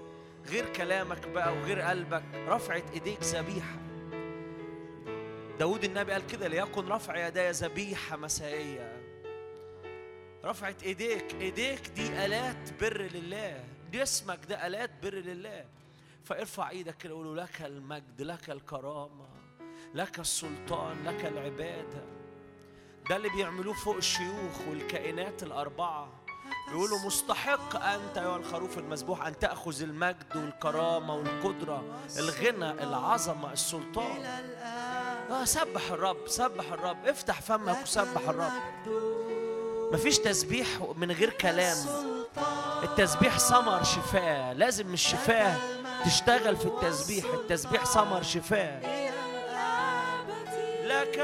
غير 0.49 0.73
كلامك 0.73 1.29
بقى 1.29 1.53
وغير 1.53 1.81
قلبك 1.81 2.23
رفعت 2.35 2.85
ايديك 2.95 3.23
ذبيحة. 3.23 3.77
داود 5.59 5.85
النبي 5.85 6.13
قال 6.13 6.27
كده 6.27 6.49
ليكن 6.49 6.89
رفع 6.89 7.27
يدي 7.27 7.51
ذبيحة 7.51 8.17
مسائية. 8.17 8.97
رفعت 10.45 10.83
ايديك 10.83 11.35
ايديك 11.41 11.89
دي 11.89 12.25
آلات 12.25 12.81
بر 12.81 13.03
لله. 13.03 13.65
جسمك 13.93 14.39
ده 14.49 14.67
آلات 14.67 14.91
بر 15.03 15.15
لله. 15.15 15.65
فارفع 16.25 16.71
إيدك 16.71 16.97
كده 16.97 17.15
وقول 17.15 17.37
له 17.37 17.43
لك 17.43 17.63
المجد 17.63 18.23
لك 18.23 18.51
الكرامة. 18.51 19.40
لك 19.95 20.19
السلطان 20.19 21.05
لك 21.05 21.25
العبادة. 21.25 22.05
ده 23.11 23.17
اللي 23.17 23.29
بيعملوه 23.29 23.75
فوق 23.75 23.97
الشيوخ 23.97 24.69
والكائنات 24.69 25.43
الأربعة. 25.43 26.09
بيقولوا 26.69 26.99
مستحق 27.07 27.85
أنت 27.85 28.19
أيها 28.19 28.37
الخروف 28.37 28.79
المذبوح 28.79 29.27
أن 29.27 29.39
تأخذ 29.39 29.83
المجد 29.83 30.37
والكرامة 30.37 31.15
والقدرة 31.15 31.85
الغنى 32.19 32.71
العظمة 32.71 33.53
السلطان. 33.53 34.25
آه 35.31 35.45
سبح 35.45 35.91
الرب 35.91 36.29
سبح 36.29 36.73
الرب. 36.73 37.07
افتح 37.07 37.41
فمك 37.41 37.83
وسبح 37.83 38.29
الرب. 38.29 38.53
مفيش 39.93 40.19
تسبيح 40.19 40.69
من 40.97 41.13
غير 41.13 41.31
كلام. 41.31 41.77
التسبيح 42.83 43.39
ثمر 43.39 43.83
شفاء. 43.83 44.55
لازم 44.55 44.93
الشفاء 44.93 45.61
تشتغل 46.05 46.57
في 46.57 46.67
التسبيح. 46.67 47.25
التسبيح 47.25 47.85
ثمر 47.85 48.23
شفاء. 48.23 49.10
لك 50.91 51.19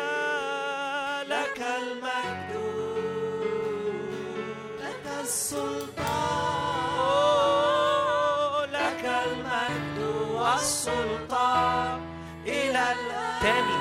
لك 1.28 1.58
المجد. 1.82 2.52
لك 4.80 5.06
السلطان. 5.20 6.06
لك 8.72 9.04
المجد 9.26 9.98
والسلطان 10.34 12.00
إلى 12.46 12.84
تاني. 13.42 13.78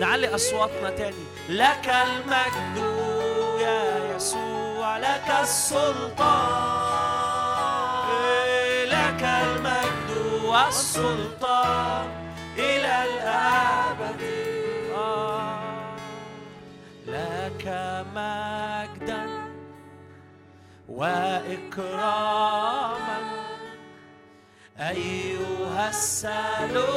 نعلي 0.00 0.34
أصواتنا 0.34 0.90
تاني. 0.90 1.24
لك 1.48 1.88
المجد 1.88 2.76
يا 3.60 4.16
يسوع 4.16 4.98
لك 4.98 5.30
السلطان. 5.40 6.48
لك 8.84 9.22
المجد 9.22 10.10
والسلطان 10.44 12.06
إلى 12.58 13.04
الأبد. 13.04 14.37
مجدا 18.14 19.24
وإكراما. 20.88 22.38
أيها 24.78 25.88
الثالوث 25.88 26.88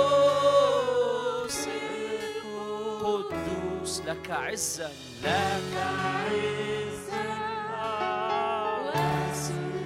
القدوس 3.02 4.02
لك 4.08 4.32
عزا 4.32 4.90
لك 5.24 5.74
عزا. 5.76 7.22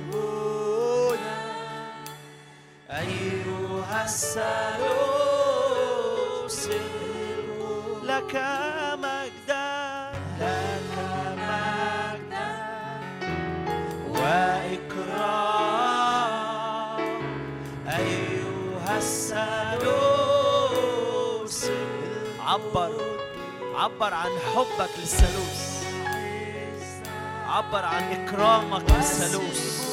وسجودا 0.05 1.37
أيها 2.89 4.03
الثالوث 4.03 5.25
لك 8.03 8.35
عبر 22.55 22.91
عبر 23.75 24.13
عن 24.13 24.29
حبك 24.55 24.89
للثالوث 24.97 25.83
عبر 27.47 27.85
عن 27.85 28.03
إكرامك 28.03 28.91
للثالوث 28.91 29.85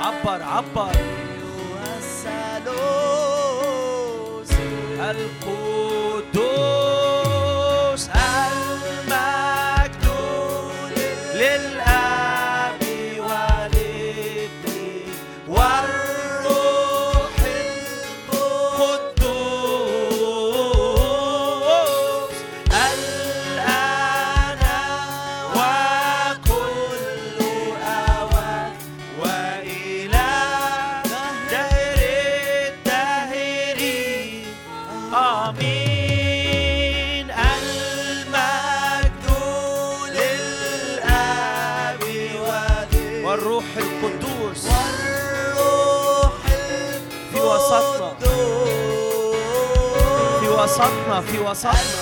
عبر 0.00 0.42
عبر. 0.42 0.92
القدوس 5.10 5.91
وسطنا 50.82 51.20
في 51.20 51.38
وسطنا. 51.38 52.01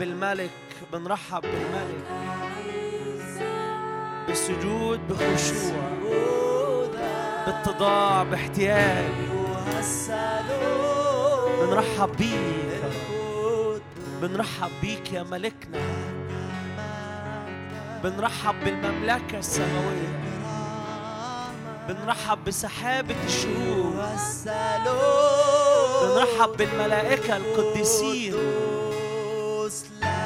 بالملك 0.00 0.50
بنرحب 0.92 1.42
بالملك. 1.42 2.04
بالسجود 4.26 5.00
بخشوع 5.08 5.92
باتضاع 7.46 8.22
باحتياج 8.22 9.12
بنرحب 11.60 12.16
بيك. 12.16 12.82
بنرحب 14.22 14.70
بيك 14.82 15.12
يا 15.12 15.22
ملكنا. 15.22 15.78
بنرحب 18.04 18.54
بالمملكة 18.64 19.38
السماوية. 19.38 20.22
بنرحب 21.88 22.44
بسحابة 22.44 23.16
الشهور 23.24 24.06
بنرحب 26.02 26.56
بالملائكة 26.56 27.36
القديسين. 27.36 28.34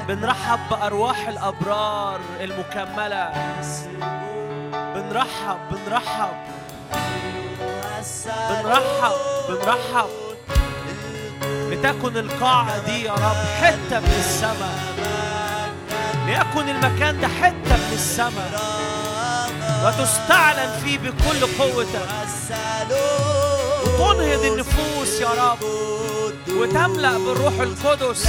بنرحب 0.09 0.59
بأرواح 0.71 1.29
الأبرار 1.29 2.21
المكملة. 2.41 3.33
بنرحب 4.73 5.59
بنرحب. 5.71 6.37
بنرحب 8.51 9.15
بنرحب. 9.49 10.09
لتكن 11.71 12.17
القاعة 12.17 12.79
دي 12.87 13.05
يا 13.05 13.13
رب 13.13 13.47
حتة 13.63 14.01
من 14.01 14.15
السماء 14.19 14.79
ليكن 16.27 16.69
المكان 16.69 17.21
ده 17.21 17.29
حتة 17.29 17.77
من 17.77 17.93
السماء 17.93 18.61
وتستعلن 19.85 20.71
فيه 20.85 20.99
بكل 20.99 21.47
قوتك. 21.59 22.09
وتنهض 24.01 24.45
النفوس 24.45 25.21
يا 25.21 25.29
رب. 25.29 25.59
وتملأ 26.49 27.19
بالروح 27.19 27.55
القدس. 27.61 28.27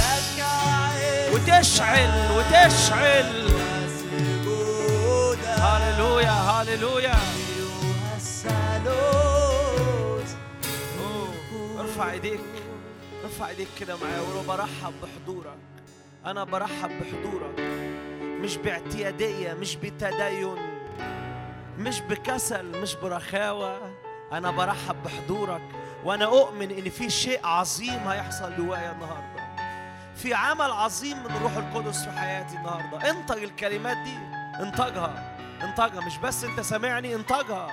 وتشعل 1.38 2.10
وتشعل. 2.36 3.48
هللويا 5.46 6.30
هللويا. 6.30 7.14
ارفع 11.78 12.10
ايديك 12.12 12.40
ارفع 13.24 13.48
ايديك 13.48 13.68
كده 13.80 13.96
معايا 13.96 14.20
وقول 14.20 14.46
برحب 14.46 14.92
بحضورك. 15.02 15.58
أنا 16.26 16.44
برحب 16.44 16.90
بحضورك. 16.90 17.60
مش 18.20 18.56
باعتيادية 18.56 19.52
مش 19.52 19.76
بتدين 19.76 20.56
مش 21.78 22.00
بكسل 22.00 22.80
مش 22.82 22.94
برخاوة. 22.94 23.78
أنا 24.32 24.50
برحب 24.50 24.96
بحضورك 25.04 25.62
وأنا 26.04 26.24
أؤمن 26.24 26.70
إن 26.70 26.90
في 26.90 27.10
شيء 27.10 27.40
عظيم 27.46 28.08
هيحصل 28.08 28.56
جوايا 28.56 28.92
النهارده. 28.92 29.37
في 30.18 30.34
عمل 30.34 30.70
عظيم 30.70 31.18
من 31.18 31.36
الروح 31.36 31.56
القدس 31.56 32.04
في 32.04 32.10
حياتي 32.10 32.56
النهارده. 32.56 33.10
انطق 33.10 33.36
الكلمات 33.36 33.96
دي. 33.96 34.18
انطقها 34.62 35.36
انطقها 35.62 36.06
مش 36.06 36.18
بس 36.18 36.44
انت 36.44 36.60
سامعني 36.60 37.14
انطقها 37.14 37.68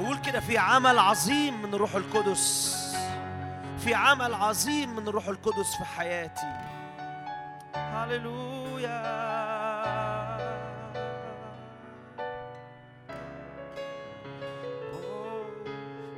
وقول 0.00 0.18
كده 0.18 0.40
في 0.40 0.58
عمل 0.58 0.98
عظيم 0.98 1.62
من 1.62 1.74
الروح 1.74 1.94
القدس. 1.94 2.76
في 3.78 3.94
عمل 3.94 4.34
عظيم 4.34 4.96
من 4.96 5.08
الروح 5.08 5.28
القدس 5.28 5.76
في 5.78 5.84
حياتي. 5.84 6.52
هللويا. 7.74 9.16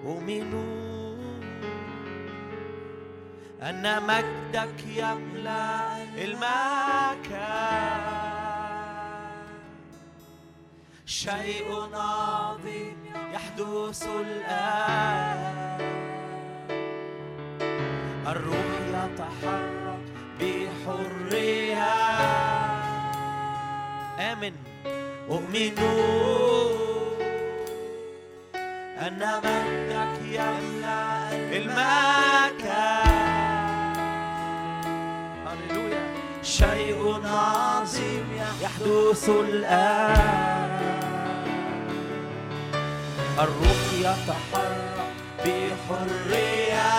أؤمن 0.05 0.88
أن 3.63 4.03
مجدك 4.03 4.87
يملأ 4.87 6.03
المكان. 6.19 7.39
شيء 11.07 11.89
عظيم 11.95 12.97
يحدث 13.33 14.07
الآن. 14.07 15.79
الروح 18.27 18.73
يتحرك 18.95 20.07
بحرية 20.41 21.93
آمن 24.33 24.53
أؤمن 25.31 25.79
أن 28.99 29.21
مجدك 29.45 30.17
يملأ 30.23 31.33
المكان. 31.57 33.08
شيء 36.49 37.21
عظيم 37.25 38.29
يحدث 38.63 39.29
الآن. 39.29 40.81
الروح 43.39 43.83
يتحرك 43.93 44.99
بحرية. 45.45 46.93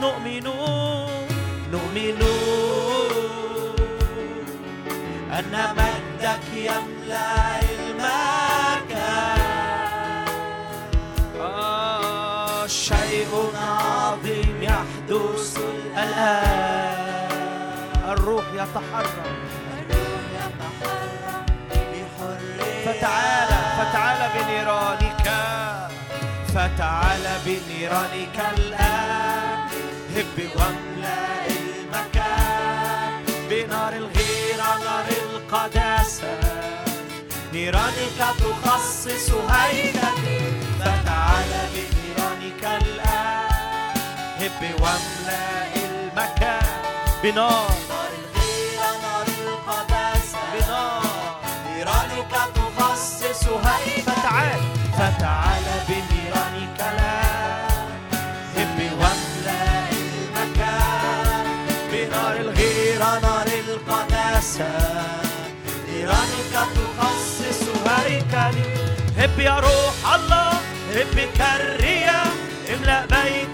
نؤمن 0.00 0.46
نؤمن. 1.72 2.20
أن 5.38 5.54
مجدك 5.78 6.46
يملأ 6.54 7.60
المكان. 7.62 9.40
آه 11.40 12.66
شيء 12.66 13.32
عظيم 13.54 14.58
يحدث 14.62 15.56
الآن. 15.56 16.81
يتحرك 18.62 19.42
فتعالى 22.84 23.58
فتعالى 23.78 24.26
بنيرانك. 24.34 25.28
فتعالى 26.54 27.34
بنيرانك 27.46 28.36
الآن. 28.58 29.58
هب 30.16 30.38
واملأ 30.56 31.46
المكان. 31.46 33.12
بنار 33.50 33.92
الغيرة 33.92 34.70
نار 34.84 35.08
القداسة. 35.22 36.38
تخصص 38.40 39.30
هيكلي 39.50 40.40
فتعال 40.80 41.52
بنيرانك 41.74 42.82
الآن. 42.82 43.96
هب 44.40 44.62
واملأ 44.80 45.66
المكان. 45.76 46.82
بنار 47.22 47.81
هيكلي 68.42 68.62
هب 69.18 69.38
يا 69.38 69.58
روح 69.60 70.14
الله 70.14 70.52
هب 70.94 71.28
كالرياح 71.38 72.32
املأ 72.74 73.06
بيتك 73.06 73.51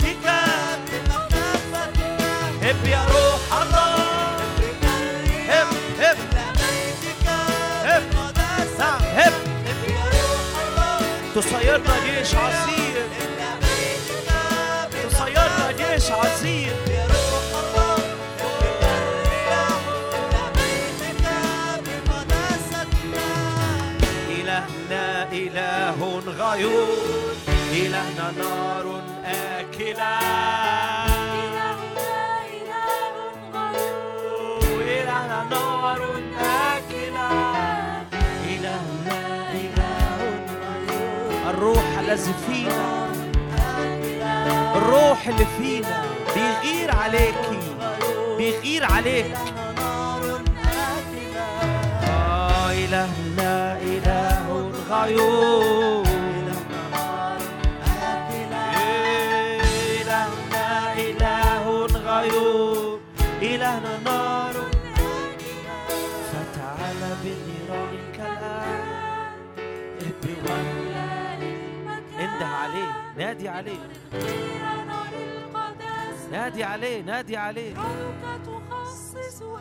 إله 25.38 25.98
غيور. 26.26 27.34
إلهنا 27.72 28.26
نار 28.38 28.86
آكلة. 29.24 30.18
إلهنا 31.38 32.12
إله 34.98 35.36
غيور 35.50 36.02
آكلة. 36.74 37.30
إلهنا 38.52 39.20
إله 39.64 40.18
غيور. 40.64 41.50
الروح 41.50 41.88
الذي 41.98 42.34
فينا. 42.46 42.88
الروح 44.76 45.20
اللي 45.28 45.46
فينا. 45.58 46.02
بيغير 46.34 46.90
عليكي 46.96 47.60
بيغير 48.38 48.84
عليك. 48.84 49.36
آه 52.08 52.70
إلهنا 52.72 53.77
نادي 73.18 73.48
عليه 73.48 73.82
نادي 76.32 76.64
عليه 76.64 77.02
نادي 77.02 77.36
عليه 77.36 77.74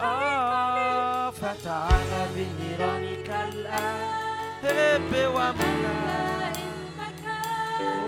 آه 0.01 1.31
فتعال 1.31 2.27
بنيرانك 2.35 3.29
الآن 3.53 4.26
واملأ 4.63 6.53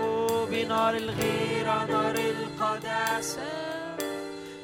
أوه، 0.02 0.46
بنار 0.46 0.94
الغيرة 0.96 1.84
نار 1.84 2.14
القداسة 2.14 3.42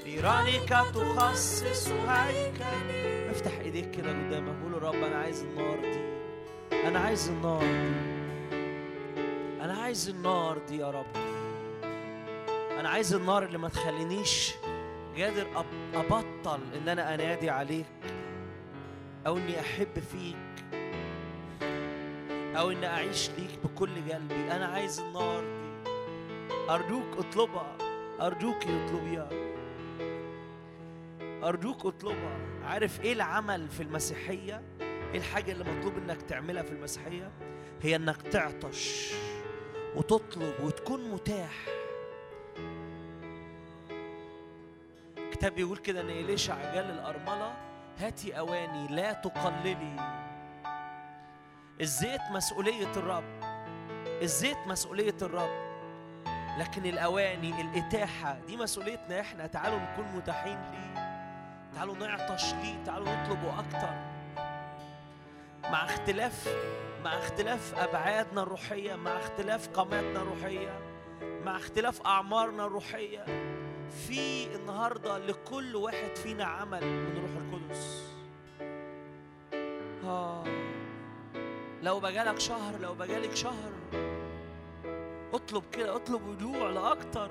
نيرانك 0.06 0.68
تخصص 0.94 1.88
هيكلي 1.88 3.30
افتح 3.30 3.58
إيديك 3.58 3.90
كده 3.90 4.10
قدامك 4.10 4.62
قول 4.62 4.82
رب 4.82 4.94
أنا 4.94 5.16
عايز 5.16 5.42
النار 5.42 5.80
دي. 5.80 6.00
أنا 6.88 6.98
عايز 6.98 7.28
النار 7.28 7.60
دي. 7.60 7.96
أنا 9.64 9.74
عايز 9.82 10.08
النار 10.08 10.58
دي 10.68 10.76
يا 10.76 10.90
رب. 10.90 11.06
أنا 12.80 12.88
عايز 12.88 13.14
النار 13.14 13.42
اللي 13.42 13.58
ما 13.58 13.68
تخلينيش 13.68 14.54
قادر 15.18 15.46
أبطل 15.94 16.60
إن 16.76 16.88
أنا 16.88 17.14
أنادي 17.14 17.50
عليك 17.50 17.86
أو 19.26 19.36
إني 19.36 19.60
أحب 19.60 19.98
فيك. 20.12 20.45
أو 22.56 22.70
إني 22.70 22.86
أعيش 22.86 23.30
ليك 23.30 23.58
بكل 23.64 24.12
قلبي. 24.12 24.52
أنا 24.52 24.66
عايز 24.66 25.00
النار 25.00 25.40
دي. 25.40 26.70
أرجوك 26.70 27.18
اطلبها. 27.18 27.76
أرجوك 28.20 28.62
اطلبيها 28.62 29.28
أرجوك 31.48 31.86
اطلبها. 31.86 32.36
عارف 32.64 33.00
إيه 33.00 33.12
العمل 33.12 33.68
في 33.68 33.82
المسيحية؟ 33.82 34.62
إيه 34.80 35.18
الحاجة 35.18 35.52
اللي 35.52 35.64
مطلوب 35.64 35.98
إنك 35.98 36.22
تعملها 36.22 36.62
في 36.62 36.72
المسيحية؟ 36.72 37.30
هي 37.82 37.96
إنك 37.96 38.22
تعطش 38.22 39.12
وتطلب 39.96 40.54
وتكون 40.62 41.10
متاح. 41.10 41.66
كتاب 45.32 45.54
بيقول 45.54 45.78
كده 45.78 46.00
ان 46.00 46.10
إليشع 46.10 46.54
قال 46.74 46.84
للأرملة 46.84 47.54
هاتي 47.98 48.38
أواني 48.38 48.96
لا 48.96 49.12
تقللي. 49.12 50.25
الزيت 51.80 52.20
مسؤولية 52.30 52.92
الرب. 52.96 53.24
الزيت 54.22 54.56
مسؤولية 54.66 55.16
الرب. 55.22 55.66
لكن 56.58 56.86
الأواني 56.86 57.60
الإتاحة 57.60 58.38
دي 58.46 58.56
مسؤوليتنا 58.56 59.20
إحنا. 59.20 59.46
تعالوا 59.46 59.78
نكون 59.78 60.04
متاحين 60.16 60.58
ليه. 60.70 60.94
تعالوا 61.74 61.96
نعطش 61.96 62.54
ليه 62.54 62.84
تعالوا 62.84 63.14
نطلبه 63.14 63.58
أكتر. 63.60 64.16
مع 65.70 65.84
اختلاف 65.84 66.48
مع 67.04 67.18
اختلاف 67.18 67.74
أبعادنا 67.78 68.42
الروحية 68.42 68.94
مع 68.94 69.16
اختلاف 69.18 69.68
قاماتنا 69.68 70.22
الروحية 70.22 70.78
مع 71.44 71.56
اختلاف 71.56 72.06
أعمارنا 72.06 72.66
الروحية 72.66 73.24
في 74.06 74.54
النهارده 74.54 75.18
لكل 75.18 75.76
واحد 75.76 76.16
فينا 76.16 76.44
عمل 76.44 76.84
من 76.84 77.18
روح 77.22 77.30
القدس. 77.42 78.02
آه. 80.04 80.65
لو 81.86 82.00
بقالك 82.00 82.38
شهر 82.38 82.78
لو 82.80 82.94
بقالك 82.94 83.36
شهر 83.36 83.72
اطلب 85.34 85.64
كده 85.72 85.96
اطلب 85.96 86.26
وجوع 86.26 86.70
لأكتر. 86.70 87.30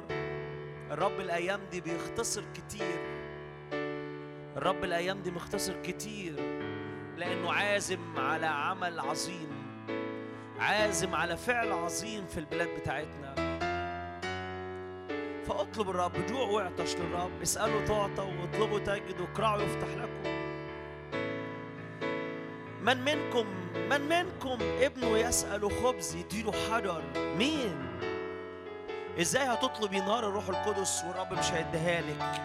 الرب 0.91 1.19
الأيام 1.19 1.59
دي 1.71 1.81
بيختصر 1.81 2.43
كتير. 2.53 2.99
الرب 4.57 4.83
الأيام 4.83 5.21
دي 5.21 5.31
مختصر 5.31 5.73
كتير 5.83 6.33
لأنه 7.17 7.53
عازم 7.53 7.99
على 8.17 8.45
عمل 8.45 8.99
عظيم. 8.99 9.49
عازم 10.59 11.15
على 11.15 11.37
فعل 11.37 11.71
عظيم 11.71 12.25
في 12.25 12.37
البلاد 12.37 12.69
بتاعتنا. 12.79 13.35
فاطلب 15.47 15.89
الرب 15.89 16.25
جوع 16.29 16.47
واعطش 16.47 16.95
للرب. 16.95 17.41
اسألوا 17.41 17.85
تعطى 17.85 18.21
واطلبوا 18.21 18.79
تجد 18.79 19.21
واقرعوا 19.21 19.61
يفتح 19.61 19.87
لكم. 19.87 20.34
من 22.85 22.97
منكم 23.05 23.45
من 23.89 24.01
منكم 24.01 24.57
ابنه 24.61 25.17
يسأل 25.17 25.71
خبز 25.83 26.15
يديله 26.15 26.51
حجر؟ 26.71 27.01
مين؟ 27.37 27.75
إزاي 29.21 29.43
هتطلبي 29.43 29.99
نار 29.99 30.27
الروح 30.29 30.49
القدس 30.49 31.03
والرب 31.07 31.33
مش 31.33 31.51
هيديها 31.51 32.01
لك؟ 32.01 32.41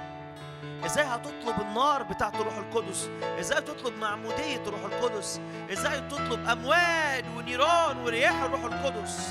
إزاي 0.84 1.05
هتطلب 1.05 1.61
النار 1.61 2.03
بتاعت 2.03 2.34
الروح 2.34 2.57
القدس؟ 2.57 3.11
إزاي 3.22 3.61
تطلب 3.61 3.99
معمودية 3.99 4.62
الروح 4.66 4.84
القدس؟ 4.84 5.41
إزاي 5.72 6.01
تطلب 6.01 6.49
امواج 6.49 7.24
ونيران 7.36 7.97
ورياح 7.99 8.43
الروح 8.43 8.64
القدس؟ 8.64 9.28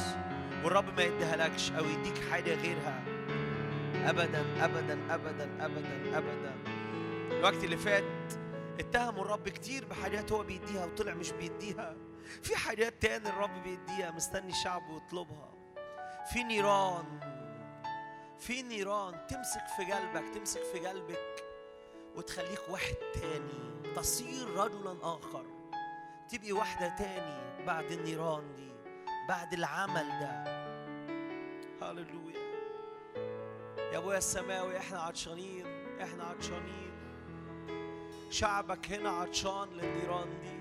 والرب 0.64 0.86
ما 0.98 1.04
يديهالكش 1.04 1.72
أو 1.72 1.86
يديك 1.86 2.30
حاجة 2.32 2.54
غيرها. 2.56 3.04
ابدا 4.06 4.44
ابدا 4.62 4.98
ابدا 5.10 5.50
ابدا 5.60 6.18
ابدا. 6.18 6.54
الوقت 7.32 7.64
اللي 7.64 7.78
فات 7.78 8.04
اتهموا 8.80 9.22
الرب 9.22 9.50
كتير 9.50 9.86
بحاجات 9.86 10.32
هو 10.32 10.44
بيديها 10.44 10.86
وطلع 10.86 11.14
مش 11.14 11.32
بيديها. 11.32 11.96
في 12.44 12.56
حاجات 12.56 13.02
تاني 13.02 13.30
الرب 13.30 13.64
بيديها 13.64 14.12
مستني 14.12 14.54
شعبه 14.54 14.98
يطلبها. 14.98 15.54
في 16.34 16.44
نيران. 16.44 17.20
في 18.40 18.62
نيران. 18.62 19.28
تمسك 19.28 19.68
في 19.78 19.92
قلبك 19.92 20.36
تمسك 20.36 20.64
في 20.64 20.80
قلبك 20.80 21.44
وتخليك 22.16 22.70
واحد 22.70 22.96
تاني. 23.14 23.94
تصير 23.96 24.50
رجلا 24.50 24.98
آخر. 25.02 25.46
تبقي 26.30 26.52
واحدة 26.52 26.96
تاني 26.98 27.66
بعد 27.66 27.92
النيران 27.92 28.56
دي 28.56 28.72
بعد 29.30 29.54
العمل 29.54 30.10
ده. 30.10 30.60
هللويا. 31.82 32.40
يا 33.94 33.98
أبويا 33.98 34.18
السماوي 34.18 34.78
إحنا 34.78 35.00
عطشانين 35.00 35.66
إحنا 36.02 36.24
عطشانين. 36.24 36.89
شعبك 38.30 38.92
هنا 38.92 39.10
عطشان 39.10 39.68
للنيران 39.74 40.30
دي. 40.42 40.60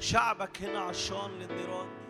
شعبك 0.00 0.62
هنا 0.62 0.80
عطشان 0.80 1.30
للنيران 1.30 1.86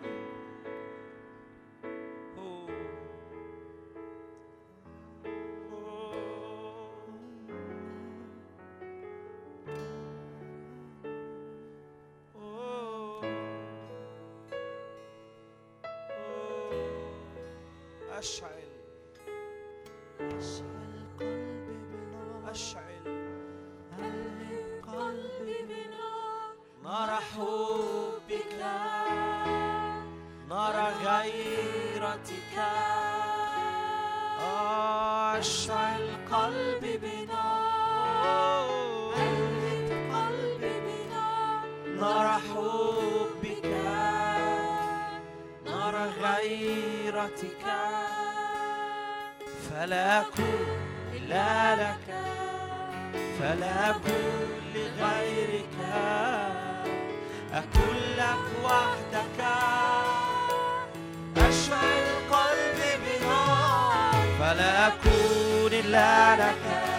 فلا 64.51 64.87
أكون 64.87 65.73
إلا 65.73 66.35
لك 66.35 66.90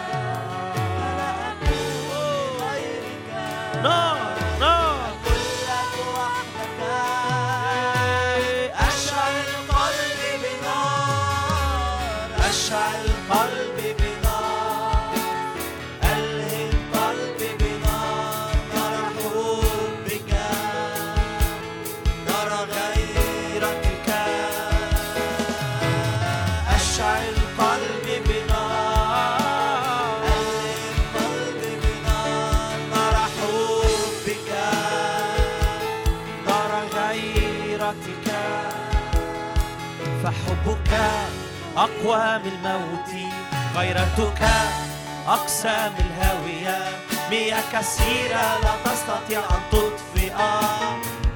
أقوى 41.77 42.39
من 42.39 42.53
الموت 42.53 43.11
غيرتك 43.77 44.43
أقسى 45.29 45.91
من 45.99 46.05
الهاوية 46.07 46.79
مياه 47.31 47.63
كثيرة 47.73 48.59
لا 48.63 48.75
تستطيع 48.85 49.41
أن 49.41 49.63
تطفئ. 49.73 50.35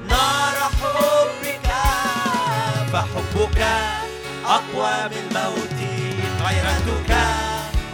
نار 0.09 0.57
حبك 0.81 1.67
فحبك 2.93 3.61
أقوى 4.45 5.09
من 5.09 5.17
الموت 5.27 5.79
غيرتك. 6.45 7.11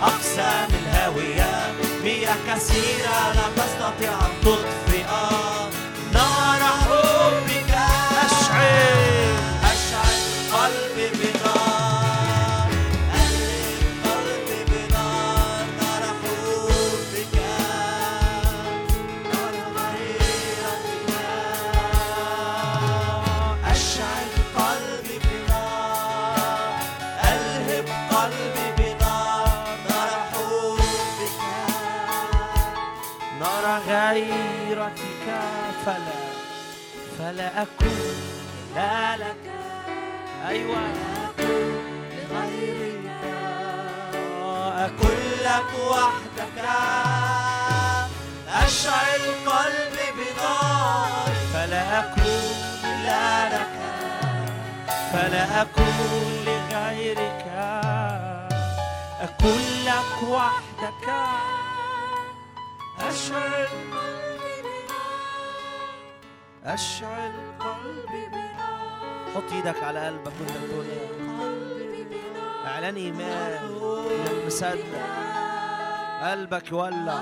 أقسى 0.02 0.52
من 0.70 0.80
الهاوية 0.86 1.74
مياه 2.04 2.36
كثيرة 2.48 3.34
لا 3.36 3.64
تستطيع 3.64 4.12
أن 4.12 4.42
تطفئ. 4.42 5.06
نار 6.14 6.62
حبك 6.62 7.72
أشعل 8.26 9.13
أكون 37.64 38.16
لا 38.76 39.18
لك 39.18 39.44
أيوة 40.48 40.78
لغيرك. 42.12 43.14
أكون 44.78 45.20
لك 45.44 45.72
وحدك 45.92 46.58
أشعل 48.48 49.22
قلبي 49.46 50.08
بنار 50.18 51.32
فلا 51.54 52.00
أكون 52.00 52.54
لا 53.06 53.50
لك 53.50 53.74
فلا 55.14 55.62
أكون 55.62 56.46
لغيرك. 56.46 57.46
أكون 59.22 59.62
لك 59.86 60.30
وحدك 60.30 61.08
أشعل 63.00 63.68
أشعل 66.66 67.32
قلبي 67.60 68.26
بنار 68.32 69.34
حط 69.36 69.52
إيدك 69.52 69.84
على 69.84 70.08
قلبك 70.08 70.32
وأنت 70.40 70.52
بتقولها 70.52 71.44
قلبي 71.44 72.04
بنار 72.04 72.66
اعلان 72.66 72.96
إيمان. 72.96 73.54
انك 73.54 74.46
مصدق. 74.46 74.84
قلبك 76.24 76.72
يولع. 76.72 77.22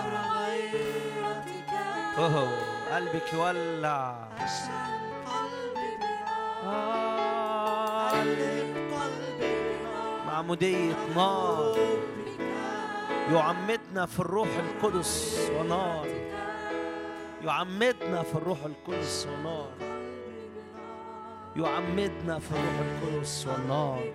اوه 2.17 2.49
قلبك 2.95 3.33
يولع. 3.33 4.15
أشعل 4.37 5.01
قلبي 5.25 5.95
بنار 5.97 6.73
آه، 6.73 8.09
قلبي 8.11 8.73
بنار 8.73 10.25
معمودية 10.27 10.95
نار. 11.15 11.77
يعمدنا 13.33 14.05
في 14.05 14.19
الروح 14.19 14.47
القدس 14.47 15.39
ونار. 15.59 16.07
يعمدنا 17.43 18.23
في 18.23 18.35
الروح 18.35 18.63
القدس 18.65 19.27
ونار 19.27 19.71
يعمدنا 21.55 22.39
في 22.39 22.51
الروح 22.51 22.79
القدس 22.79 23.47
والنار. 23.47 24.13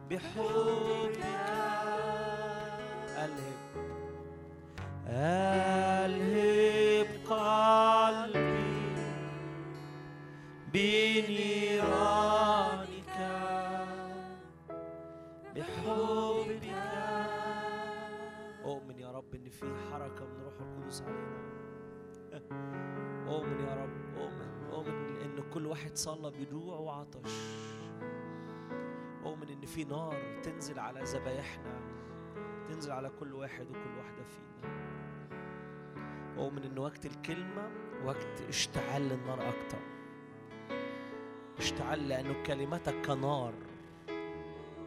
بحبك. 0.09 1.21
ألهب 3.17 3.61
ألهب 5.07 7.07
قلبي 7.29 8.71
بنيرانك 10.73 12.37
بحبك. 15.55 16.65
أؤمن 18.65 18.97
يا 18.99 19.11
رب 19.11 19.35
إن 19.35 19.49
في 19.49 19.65
حركة 19.91 20.25
من 20.25 20.43
روح 20.43 20.53
القدس 20.61 21.01
علينا. 21.01 21.41
واحد 25.71 25.97
صلى 25.97 26.31
بجوع 26.31 26.79
وعطش. 26.79 27.31
أؤمن 29.25 29.49
إن 29.49 29.65
في 29.65 29.83
نار 29.83 30.41
تنزل 30.43 30.79
على 30.79 31.03
ذبايحنا 31.03 31.79
ينزل 32.69 32.91
على 32.91 33.11
كل 33.19 33.33
واحد 33.33 33.65
وكل 33.69 33.97
واحدة 33.97 34.23
فينا. 34.23 34.73
ومن 36.37 36.63
إن 36.63 36.77
وقت 36.77 37.05
الكلمة 37.05 37.69
وقت 38.05 38.41
اشتعال 38.49 39.11
النار 39.11 39.49
أكتر. 39.49 39.79
اشتعال 41.57 42.09
لأنه 42.09 42.43
كلمتك 42.43 43.05
كنار. 43.05 43.53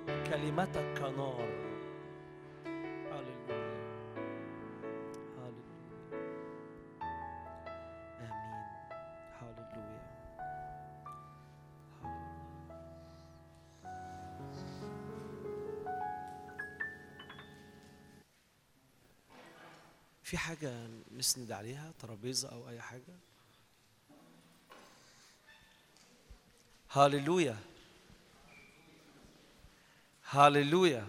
كلمتك 0.06 0.98
كنار. 0.98 1.73
في 20.24 20.38
حاجة 20.38 20.88
نسند 21.12 21.52
عليها؟ 21.52 21.92
ترابيزة 21.98 22.48
أو 22.48 22.68
أي 22.68 22.80
حاجة؟ 22.80 23.14
هاليلويا. 26.92 27.56
هاليلويا. 30.30 31.09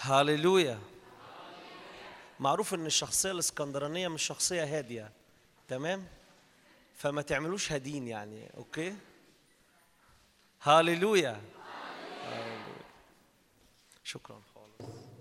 هاليلويا. 0.00 0.80
معروف 2.40 2.74
إن 2.74 2.86
الشخصية 2.86 3.30
الإسكندرانية 3.30 4.08
مش 4.08 4.22
شخصية 4.22 4.78
هادية. 4.78 5.12
تمام؟ 5.68 6.08
فما 6.96 7.22
تعملوش 7.22 7.72
هادين 7.72 8.08
يعني 8.08 8.50
أوكي؟ 8.56 8.96
هاليلويا. 10.62 11.40
شكرا 14.04 14.42
خالص 14.54 15.12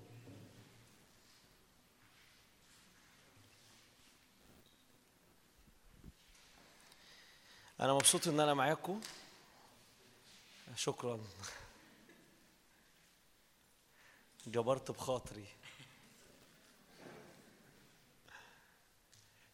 أنا 7.82 7.94
مبسوط 7.94 8.28
إن 8.28 8.40
أنا 8.40 8.54
معاكم. 8.54 9.02
شكرا. 10.76 11.20
جبرت 14.48 14.92
بخاطري. 14.92 15.46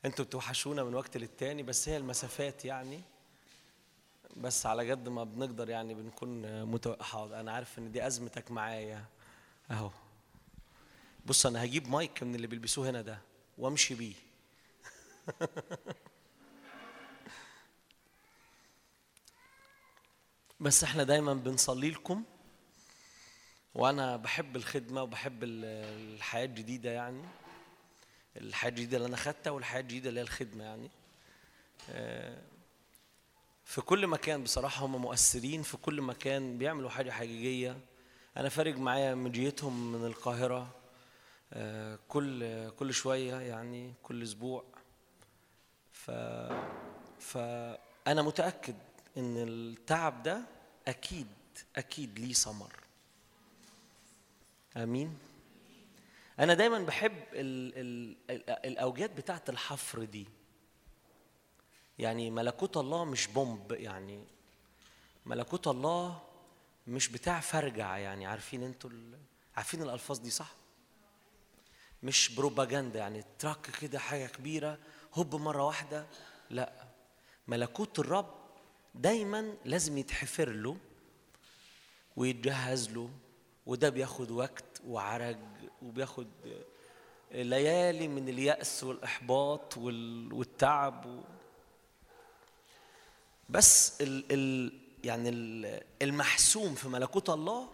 أنتوا 0.05 0.25
بتوحشونا 0.25 0.83
من 0.83 0.93
وقت 0.95 1.17
للتاني 1.17 1.63
بس 1.63 1.89
هي 1.89 1.97
المسافات 1.97 2.65
يعني. 2.65 3.01
بس 4.37 4.65
على 4.65 4.91
قد 4.91 5.09
ما 5.09 5.23
بنقدر 5.23 5.69
يعني 5.69 5.93
بنكون 5.93 6.63
متو... 6.63 6.95
حاضر. 6.95 7.39
أنا 7.39 7.51
عارف 7.51 7.79
إن 7.79 7.91
دي 7.91 8.07
أزمتك 8.07 8.51
معايا. 8.51 9.05
أهو. 9.71 9.89
بص 11.25 11.45
أنا 11.45 11.63
هجيب 11.63 11.89
مايك 11.89 12.23
من 12.23 12.35
اللي 12.35 12.47
بيلبسوه 12.47 12.89
هنا 12.89 13.01
ده 13.01 13.19
وأمشي 13.57 13.95
بيه. 13.95 14.15
بس 20.59 20.84
إحنا 20.84 21.03
دايما 21.03 21.34
بنصلي 21.34 21.89
لكم. 21.91 22.23
وأنا 23.75 24.17
بحب 24.17 24.55
الخدمة 24.55 25.03
وبحب 25.03 25.43
ال- 25.43 25.65
الحياة 26.15 26.45
الجديدة 26.45 26.91
يعني. 26.91 27.23
الحياة 28.38 28.69
الجديدة 28.69 28.97
اللي 28.97 29.07
أنا 29.07 29.17
خدتها 29.17 29.51
والحياة 29.51 29.81
الجديدة 29.81 30.09
اللي 30.09 30.19
هي 30.19 30.23
الخدمة 30.23 30.63
يعني. 30.63 30.89
آه، 31.91 32.41
في 33.65 33.81
كل 33.81 34.07
مكان 34.07 34.43
بصراحة 34.43 34.85
هم 34.85 35.01
مؤثرين. 35.01 35.61
في 35.63 35.77
كل 35.77 36.01
مكان 36.01 36.57
بيعملوا 36.57 36.89
حاجة 36.89 37.11
حقيقية. 37.11 37.77
أنا 38.38 38.49
فارق 38.49 38.75
معايا 38.75 39.15
مجيتهم 39.15 39.91
من 39.91 40.05
القاهرة. 40.05 40.75
آه، 41.53 41.99
كل 42.07 42.69
كل 42.69 42.93
شوية 42.93 43.35
يعني 43.35 43.93
كل 44.03 44.23
أسبوع. 44.23 44.63
ف 45.91 46.11
فانا 47.19 48.21
متأكد 48.21 48.75
إن 49.18 49.38
التعب 49.38 50.23
ده 50.23 50.41
أكيد 50.88 51.27
أكيد 51.76 52.19
ليه 52.19 52.34
ثمر. 52.34 52.73
آمين. 54.77 55.18
أنا 56.39 56.53
دايما 56.53 56.80
بحب 56.80 57.11
ال 57.34 57.77
ال 57.77 58.18
ال 58.30 58.49
الاوجات 58.49 59.11
بتاعت 59.11 59.49
الحفر 59.49 60.03
دي. 60.03 60.27
يعني 61.99 62.31
ملكوت 62.31 62.77
الله 62.77 63.06
مش 63.06 63.27
بومب 63.27 63.72
يعني. 63.72 64.23
ملكوت 65.26 65.68
الله 65.68 66.22
مش 66.88 67.07
بتاع 67.07 67.39
فرجع 67.39 67.98
يعني. 67.98 68.26
عارفين 68.26 68.64
أنتوا 68.64 68.89
عارفين 69.56 69.81
الألفاظ 69.81 70.19
دي 70.19 70.30
صح؟ 70.30 70.52
مش 72.03 72.35
بروباجندا 72.35 72.99
يعني. 72.99 73.23
تراك 73.39 73.72
كده 73.81 73.99
حاجة 73.99 74.26
كبيرة 74.27 74.77
هوب 75.14 75.35
مرة 75.35 75.64
واحدة. 75.64 76.06
لا. 76.49 76.88
ملكوت 77.48 77.99
الرب 77.99 78.46
دايما 78.97 79.53
لازم 79.65 79.97
يتحفر 79.97 80.49
له 80.49 80.77
ويتجهز 82.15 82.89
له 82.89 83.09
وده 83.65 83.89
بياخد 83.89 84.31
وقت 84.31 84.81
وعرج 84.87 85.37
وبياخد 85.81 86.27
ليالي 87.31 88.07
من 88.07 88.29
اليأس 88.29 88.83
والإحباط 88.83 89.77
وال- 89.77 90.33
والتعب 90.33 91.05
و... 91.05 91.21
بس 93.49 94.01
ال 94.01 94.25
ال 94.31 94.73
يعني 95.03 95.29
ال- 95.29 95.83
المحسوم 96.01 96.75
في 96.75 96.87
ملكوت 96.89 97.29
الله 97.29 97.69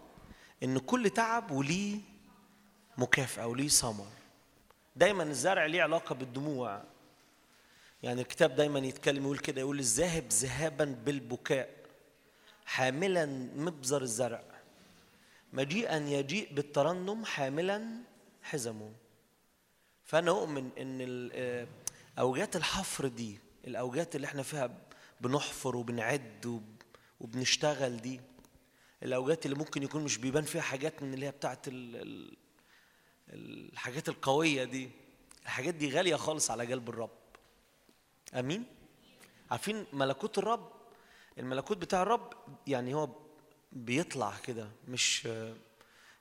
إن 0.62 0.78
كل 0.78 1.10
تعب 1.10 1.50
وليه 1.50 2.00
مكافأة 2.98 3.46
وليه 3.46 3.68
ثمر. 3.68 4.06
دايما 4.96 5.22
الزرع 5.22 5.66
ليه 5.66 5.82
علاقة 5.82 6.14
بالدموع. 6.14 6.82
يعني 8.04 8.20
الكتاب 8.22 8.54
دايما 8.56 8.78
يتكلم 8.78 9.22
يقول 9.24 9.38
كده 9.38 9.60
يقول 9.60 9.78
الذاهب 9.78 10.24
ذهابا 10.32 10.84
بالبكاء 10.84 11.68
حاملا 12.66 13.26
مبزر 13.56 14.02
الزرع 14.02 14.44
مجيئا 15.52 15.96
يجيء 15.96 16.54
بالترنم 16.54 17.24
حاملا 17.24 17.98
حزمه. 18.42 18.92
فأنا 20.04 20.30
أؤمن 20.30 20.70
إن 20.78 21.30
آه، 21.32 21.66
اوجات 22.18 22.56
الحفر 22.56 23.06
دي 23.08 23.38
الاوجات 23.66 24.16
اللي 24.16 24.26
إحنا 24.26 24.42
فيها 24.42 24.70
بنحفر 25.20 25.76
وبنعد 25.76 26.46
وب- 26.46 26.82
وبنشتغل 27.20 27.96
دي 27.96 28.20
الاوجات 29.02 29.46
اللي 29.46 29.56
ممكن 29.56 29.82
يكون 29.82 30.04
مش 30.04 30.18
بيبان 30.18 30.44
فيها 30.44 30.62
حاجات 30.62 31.02
من 31.02 31.14
اللي 31.14 31.26
هي 31.26 31.30
بتاعت 31.30 31.68
ال- 31.68 31.96
ال- 31.96 32.36
الحاجات 33.72 34.08
القوية 34.08 34.64
دي 34.64 34.90
الحاجات 35.42 35.74
دي 35.74 35.90
غالية 35.90 36.16
خالص 36.16 36.50
على 36.50 36.66
قلب 36.72 36.88
الرب. 36.88 37.10
آمين. 38.34 38.64
عارفين 39.50 39.86
ملكوت 39.92 40.38
الرب 40.38 40.72
الملكوت 41.38 41.76
بتاع 41.76 42.02
الرب 42.02 42.32
يعني 42.66 42.94
هو 42.94 43.08
بيطلع 43.72 44.32
كده 44.44 44.68
مش 44.88 45.24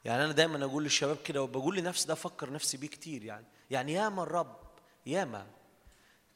يعني 0.06 0.24
أنا 0.26 0.32
دايما 0.32 0.66
أقول 0.66 0.84
للشباب 0.84 1.18
كده 1.26 1.44
وبقول 1.44 1.78
لنفسي 1.78 2.08
ده 2.08 2.14
أفكر 2.14 2.52
نفسي 2.54 2.78
بيه 2.78 2.88
كتير 2.88 3.24
يعني. 3.24 3.46
يعني 3.72 3.94
ياما 3.94 4.24
الرب 4.24 4.58
ياما. 5.06 5.48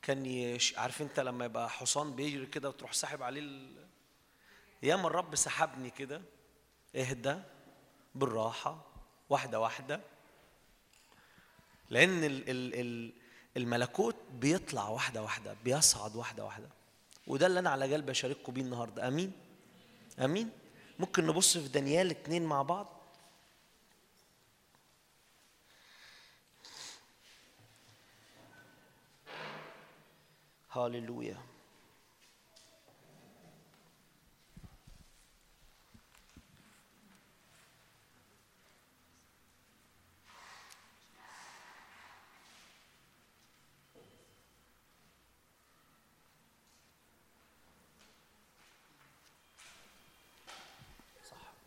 كان 0.02 0.26
يش 0.26 0.78
عارف 0.78 1.02
أنت 1.02 1.20
لما 1.20 1.46
يبقى 1.46 1.70
حصان 1.70 2.16
بيجري 2.16 2.46
كده 2.46 2.70
وتروح 2.70 2.94
ساحب 2.94 3.24
عليه 3.24 3.42
ال... 3.42 3.88
ياما 4.84 5.08
الرب 5.08 5.36
سحبني 5.36 5.90
كده 5.90 6.22
اهدى 6.96 7.40
بالراحة 8.16 8.86
واحدة 9.30 9.60
واحدة. 9.60 10.02
لأن 11.90 12.24
ال 12.24 12.50
ال 12.50 12.74
ال 12.74 13.14
الملكوت 13.58 14.16
بيطلع 14.34 14.90
واحدة 14.90 15.22
واحدة 15.24 15.56
بيصعد 15.64 16.16
واحدة 16.16 16.46
واحدة. 16.46 16.70
وده 17.28 17.48
اللي 17.48 17.60
أنا 17.60 17.70
على 17.70 17.94
قلبي 17.94 18.12
اشارككم 18.12 18.54
بيه 18.54 18.62
النهارده. 18.62 19.08
أمين؟ 19.08 19.32
أمين؟ 20.20 20.50
ممكن 21.00 21.28
نبص 21.28 21.58
في 21.58 21.68
دانيال 21.68 22.10
اتنين 22.10 22.46
مع 22.46 22.62
بعض؟ 22.62 22.88
هاليلويا. 30.72 31.38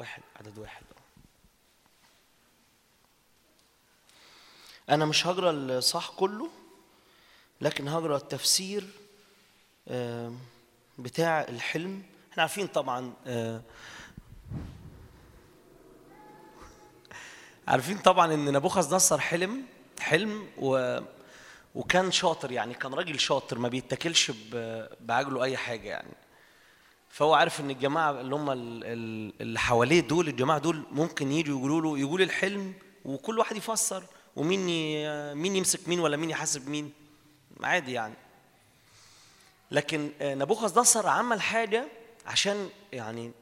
واحد 0.01 0.23
عدد 0.41 0.59
واحد. 0.59 0.83
أنا 4.91 5.05
مش 5.05 5.27
هقرأ 5.27 5.51
الصح 5.51 6.11
كله 6.17 6.49
لكن 7.61 7.89
هقرأ 7.89 8.17
التفسير 8.17 8.87
بتاع 10.99 11.41
الحلم 11.41 12.03
إحنا 12.33 12.43
عارفين 12.43 12.67
طبعا 12.67 13.13
آه، 13.27 13.63
عارفين 17.69 17.99
طبعا 17.99 18.35
إن 18.35 18.53
نبوخذ 18.53 18.95
نصر 18.95 19.19
حلم 19.21 19.63
حلم 20.01 20.49
و 20.59 20.99
وكان 21.75 22.13
شاطر 22.13 22.53
يعني 22.53 22.75
كان 22.75 22.95
راجل 22.95 23.21
شاطر 23.21 23.59
ما 23.59 23.69
بيتكلش 23.69 24.31
ب- 24.31 24.87
بعجله 25.01 25.45
أي 25.45 25.57
حاجة 25.57 25.89
يعني 25.89 26.13
فهو 27.11 27.35
عارف 27.35 27.61
إن 27.61 27.71
الجماعة 27.71 28.11
اللي 28.21 28.35
هم 28.35 28.51
ال- 28.51 28.85
ال- 28.85 29.33
اللي 29.41 29.59
حواليه 29.59 30.01
دول 30.01 30.29
الجماعة 30.29 30.59
دول 30.59 30.83
ممكن 30.93 31.33
يجوا 31.33 31.59
يقولوا 31.59 31.81
له 31.81 31.99
يقول 31.99 32.23
الحلم 32.23 32.73
وكل 33.05 33.39
واحد 33.39 33.57
يفسر 33.57 34.05
ومين 34.37 34.61
مين 35.35 35.57
يمسك 35.57 35.89
مين 35.89 36.01
ولا 36.01 36.17
مين 36.17 36.31
يحاسب 36.31 36.69
مين. 36.69 36.93
عادي 37.63 37.93
يعني. 37.93 38.15
لكن 39.71 40.11
آه، 40.21 40.35
نبوخذ 40.35 40.81
نصر 40.81 41.07
عمل 41.09 41.41
حاجة 41.43 41.89
عشان 42.27 42.69
يعني 42.93 43.33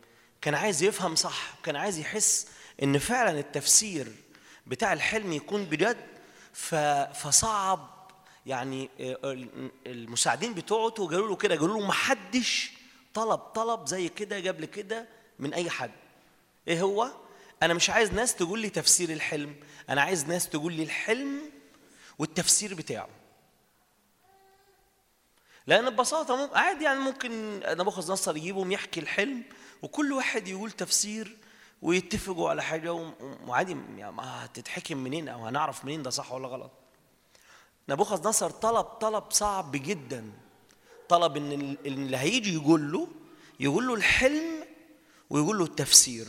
كان 0.41 0.55
عايز 0.55 0.83
يفهم 0.83 1.15
صح 1.15 1.55
كان 1.63 1.77
عايز 1.77 1.99
يحس 1.99 2.47
إن 2.83 2.99
فعلا 2.99 3.39
التفسير 3.39 4.13
بتاع 4.67 4.93
الحلم 4.93 5.33
يكون 5.33 5.65
بجد 5.65 5.97
فصعب 7.15 7.89
يعني 8.47 8.91
آه، 9.01 9.19
ال- 9.25 9.71
المساعدين 9.87 10.55
بتوعته 10.55 11.09
قالوا 11.09 11.29
له 11.29 11.37
كده 11.37 11.57
قالوا 11.57 11.81
له 11.81 11.87
ما 11.87 11.93
حدش 11.93 12.73
طلب 13.15 13.39
طلب 13.39 13.87
زي 13.87 14.09
كده 14.09 14.37
قبل 14.49 14.65
كده 14.65 15.09
من 15.39 15.55
أي 15.55 15.71
حد. 15.71 15.91
إيه 16.69 16.83
هو؟ 16.83 17.11
أنا 17.63 17.75
مش 17.75 17.91
عايز 17.91 18.13
ناس 18.13 18.35
تقول 18.35 18.59
لي 18.61 18.71
تفسير 18.71 19.11
الحلم 19.11 19.57
أنا 19.89 20.03
عايز 20.03 20.25
ناس 20.27 20.49
تقول 20.49 20.73
لي 20.73 20.83
الحلم 20.83 21.41
والتفسير 22.19 22.75
بتاعه. 22.75 23.09
لأن 25.67 25.91
ببساطة. 25.91 26.51
عادي 26.59 26.85
يعني 26.85 26.99
ممكن 26.99 27.61
نبوخذ 27.67 28.13
نصر 28.13 28.37
يجيبهم 28.37 28.73
يحكي 28.73 29.01
الحلم 29.01 29.45
وكل 29.83 30.13
واحد 30.13 30.49
يقول 30.49 30.71
تفسير 30.71 31.37
ويتفقوا 31.83 32.51
على 32.51 32.63
حاجة 32.63 33.13
وعادي 33.47 33.77
يعني 33.97 34.13
ما 34.13 34.45
هتتحكم 34.45 34.99
منين 34.99 35.29
أو 35.29 35.47
هنعرف 35.47 35.85
منين 35.85 36.03
ده 36.03 36.11
صح 36.11 36.33
ولا 36.33 36.49
غلط. 36.49 36.71
نبوخذ 37.89 38.29
نصر 38.29 38.51
طلب 38.51 38.85
طلب 38.85 39.25
صعب 39.31 39.73
جدا. 39.73 40.33
طلب 41.09 41.37
إن 41.37 41.77
اللي 41.87 42.17
هيجي 42.17 42.55
يقول 42.55 42.93
له 42.93 43.09
يقول 43.61 43.87
له 43.87 43.95
الحلم 43.95 44.65
ويقول 45.31 45.59
له 45.59 45.65
التفسير. 45.65 46.27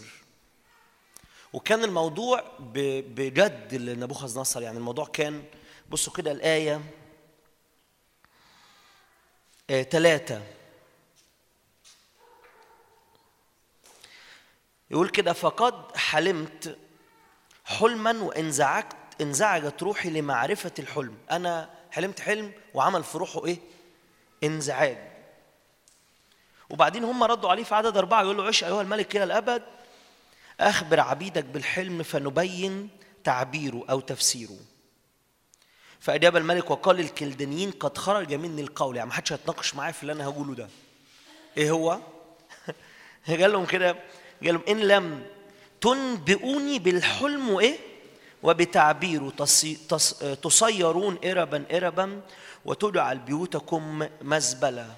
وكان 1.54 1.84
الموضوع 1.84 2.44
بجد 2.60 3.76
لنبوخذ 3.76 4.40
نصر 4.40 4.62
يعني 4.62 4.78
الموضوع 4.78 5.06
كان 5.06 5.44
بصوا 5.90 6.14
كده 6.14 6.32
الآية 6.32 6.82
آه، 9.70 9.84
ثلاثة 9.84 10.44
يقول 14.92 15.10
كده 15.10 15.34
فقد 15.34 15.98
حلمت 15.98 16.78
حلما 17.66 18.24
وانزعجت 18.24 18.96
انزعجت 19.22 19.84
روحي 19.84 20.10
لمعرفة 20.10 20.72
الحلم. 20.80 21.18
أنا 21.32 21.70
حلمت 21.92 22.20
حلم 22.20 22.52
وعمل 22.74 23.04
في 23.04 23.18
روحه 23.18 23.46
إيه؟ 23.46 23.60
انزعاج 24.44 24.98
وبعدين 26.70 27.04
هم 27.04 27.24
ردوا 27.24 27.50
عليه 27.50 27.64
في 27.64 27.76
عدد 27.76 27.98
أربعة 27.98 28.22
يقول 28.24 28.38
له 28.38 28.44
عش 28.48 28.64
أيها 28.64 28.82
الملك 28.82 29.16
إلى 29.16 29.24
الأبد 29.24 29.64
أخبر 30.60 31.00
عبيدك 31.00 31.44
بالحلم 31.46 32.04
فنبين 32.04 32.90
تعبيره 33.24 33.84
أو 33.90 34.00
تفسيره 34.00 34.58
فأجاب 36.00 36.38
الملك 36.38 36.72
وقال 36.72 36.96
للكلدانيين 36.96 37.72
قد 37.72 37.98
خرج 37.98 38.34
مني 38.34 38.62
القول 38.62 38.96
يعني 38.96 39.08
ما 39.10 39.16
حدش 39.16 39.34
هيتناقش 39.34 39.76
معايا 39.76 39.92
في 39.92 40.02
اللي 40.02 40.14
أنا 40.14 40.26
هقوله 40.26 40.56
ده 40.56 40.68
إيه 41.58 41.72
هو؟ 41.72 42.00
قال 43.28 43.52
لهم 43.52 43.66
كده 43.66 43.92
قال 44.46 44.54
لهم 44.54 44.62
إن 44.70 44.80
لم 44.80 45.26
تنبئوني 45.82 46.80
بالحلم 46.80 47.50
وإيه؟ 47.50 47.78
وبتعبيره 48.44 49.30
تصي- 49.38 49.78
تص- 49.90 50.24
تصيرون 50.42 51.18
إربا 51.26 51.66
إربا 51.78 52.22
وتجعل 52.66 53.18
بيوتكم 53.18 54.08
مزبلة. 54.22 54.96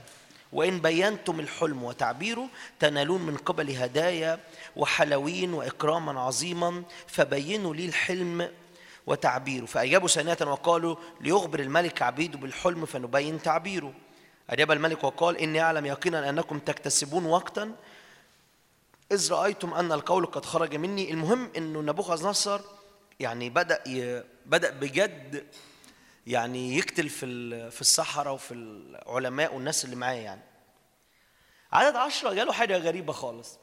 وإن 0.54 0.80
بينتم 0.80 1.40
الحلم 1.40 1.84
وتعبيره 1.84 2.48
تنالون 2.80 3.22
من 3.22 3.38
قبل 3.38 3.72
هدايا 3.72 4.40
وحلوين 4.76 5.54
وإكراما 5.54 6.22
عظيما 6.22 6.84
فبينوا 7.08 7.76
لي 7.76 7.86
الحلم 7.86 8.52
وتعبيره. 9.08 9.66
فأجابوا 9.66 10.08
ثانية 10.08 10.38
وقالوا 10.42 10.96
ليخبر 11.22 11.60
الملك 11.60 12.02
عبيده 12.02 12.38
بالحلم 12.38 12.86
فنبين 12.86 13.42
تعبيره. 13.42 13.94
أجاب 14.50 14.72
الملك 14.72 15.04
وقال 15.04 15.38
إني 15.38 15.62
أعلم 15.62 15.86
يقينا 15.86 16.30
أنكم 16.30 16.60
تكتسبون 16.60 17.26
وقتا 17.26 17.72
إذ 19.12 19.32
رأيتم 19.32 19.74
أن 19.74 19.92
القول 19.92 20.26
قد 20.26 20.46
خرج 20.46 20.76
مني. 20.76 21.12
المهم 21.12 21.50
أنه 21.58 21.82
نبوخذ 21.82 22.28
نصر 22.28 22.62
يعني 23.20 23.50
بدأ. 23.50 23.84
بدأ 24.46 24.70
بجد 24.70 25.44
يعني 26.32 26.78
يقتل 26.78 27.10
في 27.10 27.72
في 27.72 27.82
الصحراء 27.82 28.34
وفي 28.34 28.54
العلماء 28.54 29.54
والناس 29.56 29.86
اللي 29.86 29.96
معاه 29.96 30.14
يعني. 30.14 30.42
عدد 31.72 31.96
عشرة 31.96 32.30
قالوا 32.30 32.54
حاجة 32.54 32.78
غريبة 32.78 33.14
خالص. 33.14 33.60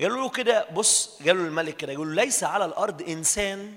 قالوا 0.00 0.16
له 0.16 0.28
كده 0.28 0.68
بص 0.70 1.22
قالوا 1.22 1.46
للملك 1.46 1.76
كده 1.76 1.92
يقولوا 1.92 2.14
ليس 2.14 2.44
على 2.44 2.64
الأرض 2.64 3.02
إنسان 3.02 3.76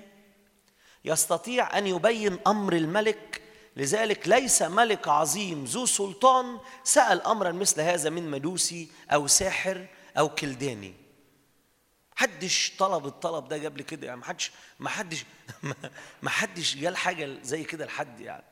يستطيع 1.04 1.78
أن 1.78 1.86
يبين 1.86 2.38
أمر 2.46 2.72
الملك 2.72 3.42
لذلك 3.76 4.28
ليس 4.28 4.62
ملك 4.62 5.08
عظيم 5.08 5.64
ذو 5.64 5.86
سلطان 5.86 6.58
سأل 6.84 7.26
أمرا 7.26 7.52
مثل 7.52 7.80
هذا 7.80 8.10
من 8.10 8.30
مجوسي 8.30 8.88
أو 9.12 9.26
ساحر 9.26 9.86
أو 10.18 10.28
كلداني. 10.28 11.01
حدش 12.22 12.72
طلب 12.78 13.06
الطلب 13.06 13.48
ده 13.48 13.64
قبل 13.64 13.82
كده 13.82 14.06
يعني 14.06 14.20
ما 14.20 14.24
حدش 14.24 14.52
ما 14.80 14.88
حدش 14.88 15.24
ما 16.22 16.30
حدش 16.30 16.84
قال 16.84 16.96
حاجة 16.96 17.38
زي 17.42 17.64
كده 17.64 17.86
لحد 17.86 18.20
يعني. 18.20 18.44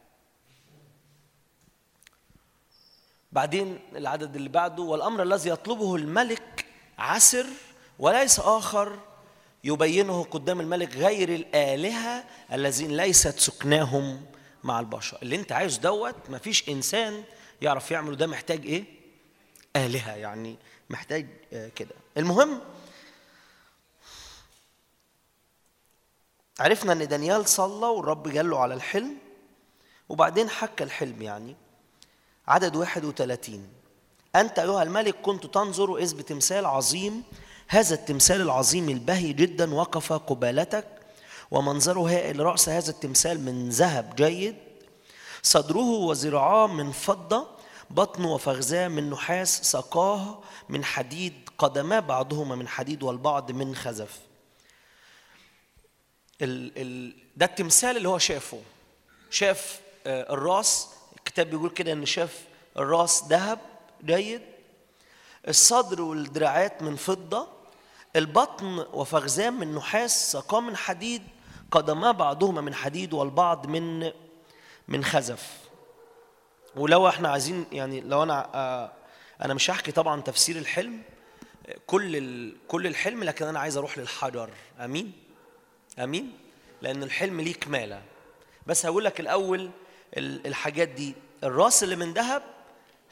بعدين 3.33 3.79
العدد 3.97 4.37
اللي 4.37 4.49
بعده 4.49 4.83
والأمر 4.83 5.23
الذي 5.23 5.51
يطلبه 5.51 5.97
الملك 5.97 6.65
عسر 6.99 7.47
وليس 7.99 8.41
آخر 8.41 8.99
يبينه 9.65 10.25
قدام 10.25 10.61
الملك 10.61 10.97
غير 10.97 11.35
الآلهة 11.35 12.25
الذين 12.53 12.97
ليست 12.97 13.39
سكناهم 13.39 14.27
مع 14.65 14.81
البشر. 14.81 15.19
اللي 15.23 15.37
انت 15.37 15.53
عايز 15.53 15.79
دوت 15.79 16.31
ما 16.31 16.39
فيش 16.39 16.69
إنسان 16.69 17.25
يعرف 17.63 17.91
يعمله 17.91 18.17
ده 18.17 18.27
محتاج 18.27 18.67
إيه؟ 18.67 18.85
آلهة 19.77 20.15
يعني 20.15 20.57
محتاج 20.91 21.27
آه، 21.53 21.69
كده. 21.69 21.95
المهم 22.17 22.61
عرفنا 26.61 26.93
إن 26.93 27.09
دانيال 27.09 27.49
صلى 27.49 27.87
والرب 27.87 28.29
جاله 28.29 28.59
على 28.59 28.75
الحلم 28.75 29.17
وبعدين 30.09 30.51
حكى 30.51 30.85
الحلم 30.85 31.23
يعني. 31.23 31.57
عدد 32.49 32.77
31 32.77 33.69
أنت 34.37 34.59
أيها 34.59 34.83
الملك 34.83 35.15
كنت 35.23 35.47
تنظر 35.47 35.97
إذ 35.97 36.15
بتمثال 36.15 36.67
عظيم 36.67 37.23
هذا 37.69 37.95
التمثال 37.95 38.41
العظيم 38.41 38.89
البهي 38.89 39.33
جدا 39.33 39.75
وقف 39.75 40.13
قبالتك 40.13 40.87
ومنظره 41.51 42.01
هائل 42.11 42.41
رأس 42.41 42.69
هذا 42.69 42.91
التمثال 42.91 43.41
من 43.41 43.69
ذهب 43.69 44.15
جيد 44.17 44.57
صدره 45.43 45.91
وذراعاه 45.91 46.67
من 46.67 46.93
فضة 46.93 47.47
بطنه 47.91 48.33
وفخذاه 48.35 48.89
من 48.89 49.11
نحاس 49.11 49.61
ساقاه 49.63 50.39
من 50.69 50.85
حديد 50.85 51.33
قدماه 51.59 52.01
بعضهما 52.01 52.55
من 52.55 52.69
حديد 52.69 53.03
والبعض 53.03 53.51
من 53.51 53.75
خزف. 53.75 54.30
ال 56.43 56.73
ال 56.77 57.13
ده 57.37 57.47
التمثال 57.47 57.97
اللي 57.97 58.09
هو 58.09 58.19
شافه. 58.19 58.61
شاف 59.31 59.81
آه، 60.07 60.33
الراس 60.33 60.89
الكتاب 61.17 61.51
بيقول 61.51 61.71
كده 61.71 61.93
إن 61.93 62.07
شاف 62.07 62.45
الراس 62.77 63.25
ذهب 63.29 63.59
جيد. 64.05 64.43
الصدر 65.49 66.03
والدراعات 66.03 66.83
من 66.83 66.97
فضة. 66.97 67.49
البطن 68.17 68.87
وفخذان 68.93 69.53
من 69.53 69.75
نحاس 69.75 70.33
ساقاه 70.33 70.61
من 70.61 70.77
حديد. 70.77 71.23
قدما 71.71 72.13
بعضهما 72.13 72.61
من 72.61 72.75
حديد 72.75 73.13
والبعض 73.13 73.67
من 73.67 74.11
من 74.89 75.05
خزف. 75.05 75.59
ولو 76.77 77.09
إحنا 77.09 77.29
عايزين 77.29 77.67
يعني 77.73 78.01
لو 78.01 78.23
أنا 78.23 78.49
آه، 78.55 78.93
أنا 79.43 79.55
مش 79.55 79.71
هحكي 79.71 79.93
طبعا 79.93 80.21
تفسير 80.21 80.57
الحلم 80.57 81.03
كل 81.87 82.53
كل 82.69 82.87
الحلم 82.87 83.25
لكن 83.25 83.47
أنا 83.47 83.61
عايز 83.61 83.77
أروح 83.77 83.99
للحجر. 83.99 84.51
آمين؟ 84.81 85.13
آمين؟ 85.99 86.39
لأن 86.83 87.03
الحلم 87.03 87.41
ليه 87.41 87.55
كمالة. 87.55 88.03
بس 88.67 88.87
هقول 88.87 89.05
لك 89.05 89.21
الأول 89.21 89.71
ال- 90.17 90.47
الحاجات 90.47 90.89
دي. 90.89 91.15
الراس 91.45 91.83
اللي 91.83 91.97
من 91.97 92.13
ذهب 92.13 92.43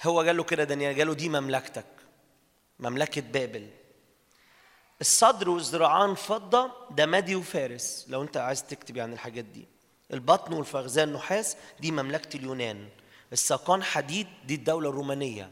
هو 0.03 0.21
قال 0.21 0.37
له 0.37 0.45
كده 0.45 0.65
دانيال 0.65 0.99
قال 0.99 1.07
له 1.07 1.15
دي 1.15 1.29
مملكتك 1.29 1.85
مملكة 2.81 3.21
بابل. 3.21 3.69
الصدر 5.01 5.51
والذراعان 5.51 6.15
فضة 6.15 6.71
ده 6.91 7.07
مادي 7.07 7.37
وفارس 7.37 8.05
لو 8.09 8.23
أنت 8.23 8.37
عايز 8.37 8.65
تكتب 8.67 8.97
يعني 8.97 9.15
الحاجات 9.15 9.45
دي. 9.45 9.65
البطن 10.13 10.53
والفخذان 10.53 11.13
نحاس 11.13 11.57
دي 11.81 11.91
مملكة 11.91 12.37
اليونان. 12.37 12.89
الساقان 13.33 13.83
حديد 13.83 14.27
دي 14.47 14.55
الدولة 14.55 14.89
الرومانية. 14.91 15.51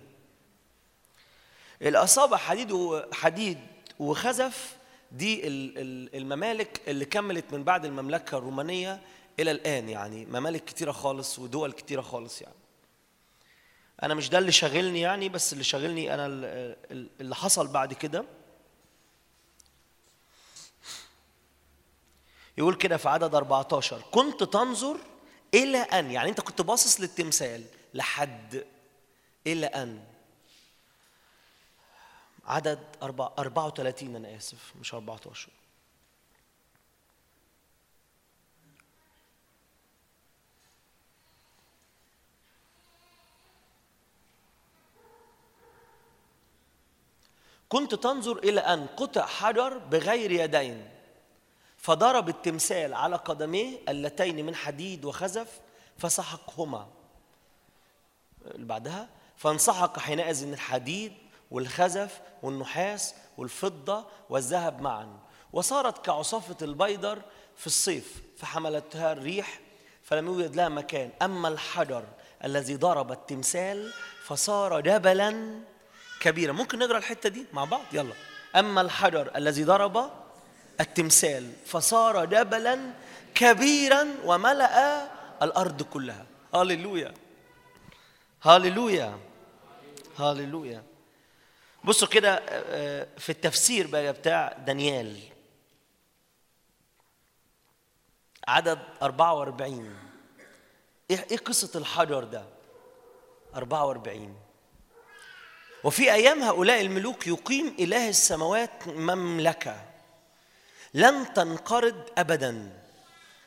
الأصابع 1.82 2.36
حديد 2.36 2.72
وحديد 2.72 3.58
وخزف 3.98 4.76
دي 5.12 5.46
ال- 5.46 5.78
ال- 5.78 6.16
الممالك 6.16 6.80
اللي 6.88 7.04
كملت 7.04 7.52
من 7.52 7.64
بعد 7.64 7.84
المملكة 7.84 8.38
الرومانية 8.38 9.00
إلى 9.40 9.50
الآن 9.50 9.88
يعني 9.88 10.26
ممالك 10.26 10.64
كتيرة 10.64 10.92
خالص 10.92 11.38
ودول 11.38 11.72
كتيرة 11.72 12.00
خالص 12.00 12.42
يعني. 12.42 12.54
أنا 14.02 14.14
مش 14.14 14.28
ده 14.28 14.38
اللي 14.38 14.52
شاغلني 14.52 15.00
يعني 15.00 15.28
بس 15.28 15.52
اللي 15.52 15.64
شاغلني 15.64 16.14
أنا 16.14 16.26
ال- 16.26 16.44
ال- 16.92 17.08
اللي 17.20 17.34
حصل 17.34 17.66
بعد 17.66 17.92
كده. 17.92 18.24
يقول 22.58 22.74
كده 22.74 22.96
في 22.96 23.08
عدد 23.08 23.34
14 23.34 24.02
كنت 24.10 24.42
تنظر 24.42 24.96
إلى 25.54 25.78
أن 25.78 26.10
يعني 26.10 26.28
أنت 26.30 26.40
كنت 26.40 26.62
باصص 26.62 27.00
للتمثال 27.00 27.64
لحد 27.94 28.64
إلى 29.46 29.66
أن. 29.66 30.00
عدد 32.46 32.78
أربع- 33.02 33.38
34 33.38 34.16
أنا 34.16 34.36
آسف 34.36 34.72
مش 34.80 34.94
14 34.94 35.48
كنت 47.68 47.94
تنظر 47.94 48.38
إلى 48.38 48.60
أن 48.60 48.86
قطع 48.86 49.26
حجر 49.26 49.78
بغير 49.78 50.30
يدين 50.30 50.90
فضرب 51.76 52.28
التمثال 52.28 52.94
على 52.94 53.16
قدميه 53.16 53.78
اللتين 53.88 54.46
من 54.46 54.54
حديد 54.54 55.04
وخزف 55.04 55.60
فسحقهما. 55.98 56.88
اللي 58.44 58.66
بعدها 58.66 59.08
فانسحق 59.36 59.98
حينئذ 59.98 60.52
الحديد 60.52 61.12
والخزف 61.50 62.20
والنحاس 62.42 63.14
والفضة 63.36 64.04
والذهب 64.30 64.80
معا. 64.80 65.18
وصارت 65.52 66.04
كعصافة 66.04 66.56
البيدر 66.62 67.22
في 67.56 67.66
الصيف 67.66 68.22
فحملتها 68.38 69.12
الريح 69.12 69.60
فلم 70.02 70.26
يوجد 70.26 70.56
لها 70.56 70.68
مكان. 70.68 71.10
أما 71.22 71.48
الحجر 71.48 72.04
الذي 72.44 72.76
ضرب 72.76 73.12
التمثال 73.12 73.92
فصار 74.24 74.80
جبلا 74.80 75.60
كبيرا. 76.20 76.52
ممكن 76.52 76.78
نقرأ 76.78 76.98
الحتة 76.98 77.28
دي 77.28 77.46
مع 77.52 77.64
بعض؟ 77.64 77.82
يلا. 77.92 78.14
أما 78.56 78.80
الحجر 78.80 79.30
الذي 79.36 79.64
ضرب 79.64 80.10
التمثال 80.80 81.52
فصار 81.66 82.24
جبلا 82.24 82.78
كبيرا 83.34 84.08
وملأ 84.24 85.06
الأرض 85.42 85.82
كلها. 85.82 86.26
هللويا 86.54 87.14
هللويا 88.42 89.18
هللويا 90.18 90.82
بصوا 91.86 92.08
كده 92.08 92.34
آه، 92.48 93.06
في 93.18 93.30
التفسير 93.30 93.86
بقى 93.86 94.12
بتاع 94.12 94.52
دانيال. 94.66 95.18
عدد 98.48 98.78
44 99.02 99.96
إيه 101.10 101.26
إيه 101.30 101.36
قصة 101.36 101.78
الحجر 101.78 102.24
ده؟ 102.24 102.44
44 103.54 104.36
وفي 105.84 106.12
أيام 106.12 106.42
هؤلاء 106.42 106.80
الملوك 106.80 107.26
يقيم 107.26 107.76
إله 107.78 108.08
السماوات 108.08 108.88
مملكة 108.88 109.84
لن 110.94 111.32
تنقرض 111.34 112.08
أبدا. 112.18 112.80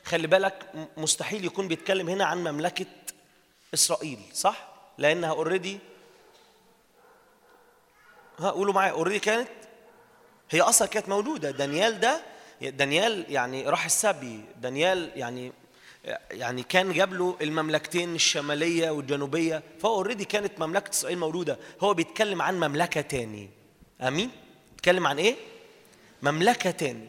خلي 0.04 0.26
بالك 0.26 0.72
مستحيل 0.96 1.44
يكون 1.44 1.68
بيتكلم 1.68 2.08
هنا 2.08 2.24
عن 2.24 2.38
مملكة 2.38 2.86
إسرائيل 3.74 4.18
صح؟ 4.32 4.68
لأنها 4.98 5.30
already 5.30 5.78
ها 8.40 8.50
قولوا 8.50 8.74
معايا 8.74 8.92
already 8.92 9.18
كانت؟ 9.18 9.48
هي 10.50 10.60
أصلا 10.60 10.88
كانت 10.88 11.08
موجوده 11.08 11.50
دانيال 11.50 12.00
ده 12.00 12.20
دانيال 12.60 13.26
يعني 13.28 13.68
راح 13.68 13.84
السبي. 13.84 14.40
دانيال 14.56 15.10
يعني 15.16 15.52
يعني 16.30 16.62
كان 16.62 16.92
جاب 16.92 17.12
له 17.12 17.36
المملكتين 17.40 18.14
الشمالية 18.14 18.90
والجنوبية 18.90 19.62
فهو 19.80 19.94
اوريدي 19.94 20.24
كانت 20.24 20.60
مملكة 20.60 20.90
إسرائيل 20.90 21.18
موجوده 21.18 21.58
هو 21.80 21.94
بيتكلم 21.94 22.42
عن 22.42 22.56
مملكة 22.60 23.00
تاني. 23.00 23.50
آمين؟ 24.00 24.30
بيتكلم 24.70 25.06
عن 25.06 25.18
إيه؟ 25.18 25.36
مملكة 26.22 26.70
تاني. 26.70 27.08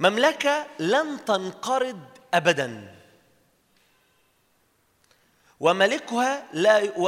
مملكة 0.00 0.66
لن 0.78 1.24
تنقرض 1.24 2.00
ابدا. 2.34 2.94
وملكها 5.60 6.44
لا 6.52 6.98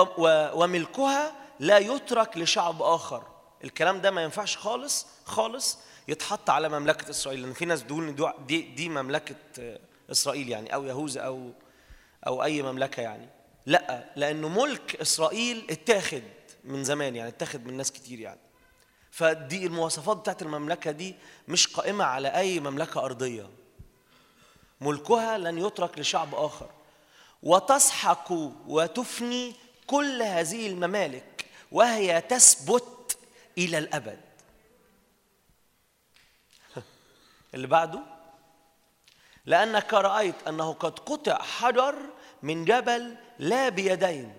وملكها 0.55 1.33
لا 1.61 1.79
يترك 1.79 2.37
لشعب 2.39 2.83
آخر. 2.83 3.23
الكلام 3.65 4.01
ده 4.01 4.11
ما 4.11 4.23
ينفعش 4.23 4.57
خالص 4.57 5.07
خالص 5.25 5.79
يتحط 6.09 6.51
على 6.51 6.69
مملكة 6.69 7.11
إسرائيل 7.11 7.43
لأن 7.43 7.53
في 7.53 7.65
ناس 7.65 7.83
بتقول 7.83 8.09
ان 8.09 8.15
دو- 8.15 8.31
دي 8.47 8.63
دي 8.63 8.89
مملكة 8.89 9.35
آه، 9.59 9.79
إسرائيل 10.11 10.49
يعني 10.49 10.75
أو 10.75 10.85
يهوذا 10.85 11.21
أو 11.21 11.51
أو 12.27 12.45
أي 12.45 12.63
مملكة 12.63 13.01
يعني. 13.01 13.29
لأ 13.67 14.05
لأنه 14.17 14.49
ملك 14.49 14.97
إسرائيل 15.01 15.67
اتاخد 15.71 16.23
من 16.65 16.85
زمان 16.85 17.17
يعني 17.17 17.29
اتاخد 17.29 17.67
من 17.67 17.77
ناس 17.77 17.93
كتير 17.93 18.21
يعني. 18.21 18.41
فدي 19.11 19.67
المواصفات 19.67 20.17
بتاعت 20.17 20.43
المملكة 20.43 20.91
دي 20.91 21.15
مش 21.49 21.67
قائمة 21.67 22.05
على 22.05 22.29
أي 22.29 22.61
مملكة 22.61 23.05
أرضية. 23.05 23.51
ملكها 24.81 25.39
لن 25.39 25.59
يترك 25.59 25.99
لشعب 25.99 26.35
آخر. 26.35 26.71
وتسحق 27.43 28.33
وتفني 28.69 29.55
كل 29.87 30.23
هذه 30.23 30.67
الممالك 30.67 31.36
وهي 31.73 32.21
تثبت 32.21 33.19
إلى 33.59 33.79
الأبد. 33.79 34.21
اللي 37.55 37.67
بعده 37.67 38.01
لأنك 39.47 39.95
رأيت 39.95 40.35
أنه 40.49 40.73
قد 40.73 40.99
قطع 40.99 41.43
حجر 41.43 41.95
من 42.43 42.65
جبل 42.65 43.17
لا 43.39 43.69
بيدين. 43.69 44.33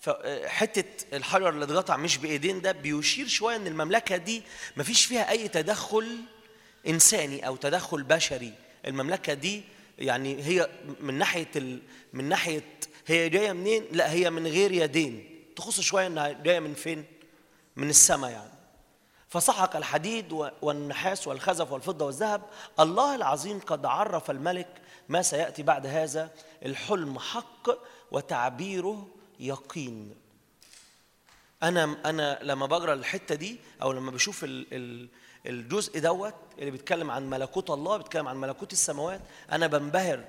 فحته 0.00 0.84
الحجر 1.12 1.48
اللي 1.48 1.64
اتقطع 1.64 1.96
مش 1.96 2.16
بإيدين 2.18 2.60
ده 2.60 2.72
بيشير 2.72 3.26
شوية 3.28 3.56
إن 3.56 3.66
المملكة 3.66 4.16
دي 4.16 4.42
مفيش 4.76 5.04
فيها 5.04 5.30
أي 5.30 5.48
تدخل 5.48 6.18
إنساني 6.88 7.46
أو 7.46 7.56
تدخل 7.56 8.02
بشري. 8.02 8.52
المملكة 8.86 9.34
دي 9.34 9.62
يعني 9.98 10.42
هي 10.42 10.70
من 11.00 11.14
ناحية 11.14 11.50
ال... 11.56 11.82
من 12.12 12.24
ناحية 12.28 12.64
هي 13.06 13.28
جاية 13.28 13.52
منين؟ 13.52 13.84
لا 13.92 14.12
هي 14.12 14.30
من 14.30 14.46
غير 14.46 14.72
يدين. 14.72 15.37
تخص 15.58 15.80
شوية 15.80 16.06
إنها 16.06 16.32
جاية 16.32 16.60
من 16.60 16.74
فين؟ 16.74 17.04
من 17.76 17.90
السماء 17.90 18.30
يعني. 18.30 18.50
فسحق 19.28 19.76
الحديد 19.76 20.32
والنحاس 20.62 21.28
والخزف 21.28 21.72
والفضة 21.72 22.04
والذهب 22.06 22.42
الله 22.80 23.14
العظيم 23.14 23.58
قد 23.60 23.86
عرف 23.86 24.30
الملك 24.30 24.68
ما 25.08 25.22
سيأتي 25.22 25.62
بعد 25.62 25.86
هذا. 25.86 26.30
الحلم 26.64 27.18
حق 27.18 27.68
وتعبيره 28.10 29.08
يقين. 29.40 30.14
أنا 31.62 31.96
أنا 32.04 32.38
لما 32.42 32.66
بقرأ 32.66 32.94
الحتة 32.94 33.34
دي 33.34 33.58
أو 33.82 33.92
لما 33.92 34.10
بشوف 34.10 34.44
ال- 34.44 34.66
ال- 34.72 35.08
الجزء 35.46 36.00
دوت 36.00 36.34
اللي 36.58 36.70
بيتكلم 36.70 37.10
عن 37.10 37.30
ملكوت 37.30 37.70
الله 37.70 37.96
بيتكلم 37.96 38.28
عن 38.28 38.36
ملكوت 38.36 38.72
السماوات 38.72 39.20
أنا 39.52 39.66
بنبهر 39.66 40.24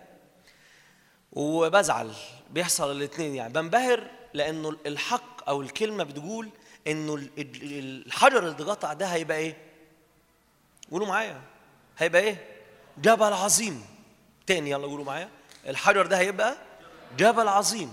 وبزعل. 1.32 2.14
بيحصل 2.50 2.92
الاثنين 2.92 3.36
يعني. 3.36 3.54
بنبهر 3.54 4.19
لأنه 4.34 4.78
الحق 4.86 5.50
أو 5.50 5.62
الكلمة 5.62 6.04
بتقول 6.04 6.50
إنه 6.88 7.16
ال- 7.16 7.30
ال- 7.38 8.06
الحجر 8.06 8.40
اللي 8.40 8.52
اتقطع 8.52 8.94
ده 8.94 9.06
هيبقى 9.06 9.38
إيه؟ 9.38 9.58
قولوا 10.92 11.08
معايا. 11.08 11.42
هيبقى 11.98 12.22
إيه؟ 12.22 12.46
جبل 12.98 13.34
عظيم. 13.34 13.86
تاني 14.48 14.70
يلا 14.70 14.88
قولوا 14.88 15.06
معايا. 15.06 15.30
الحجر 15.68 16.06
ده 16.06 16.18
هيبقى 16.20 16.58
جبل 17.18 17.48
عظيم. 17.48 17.92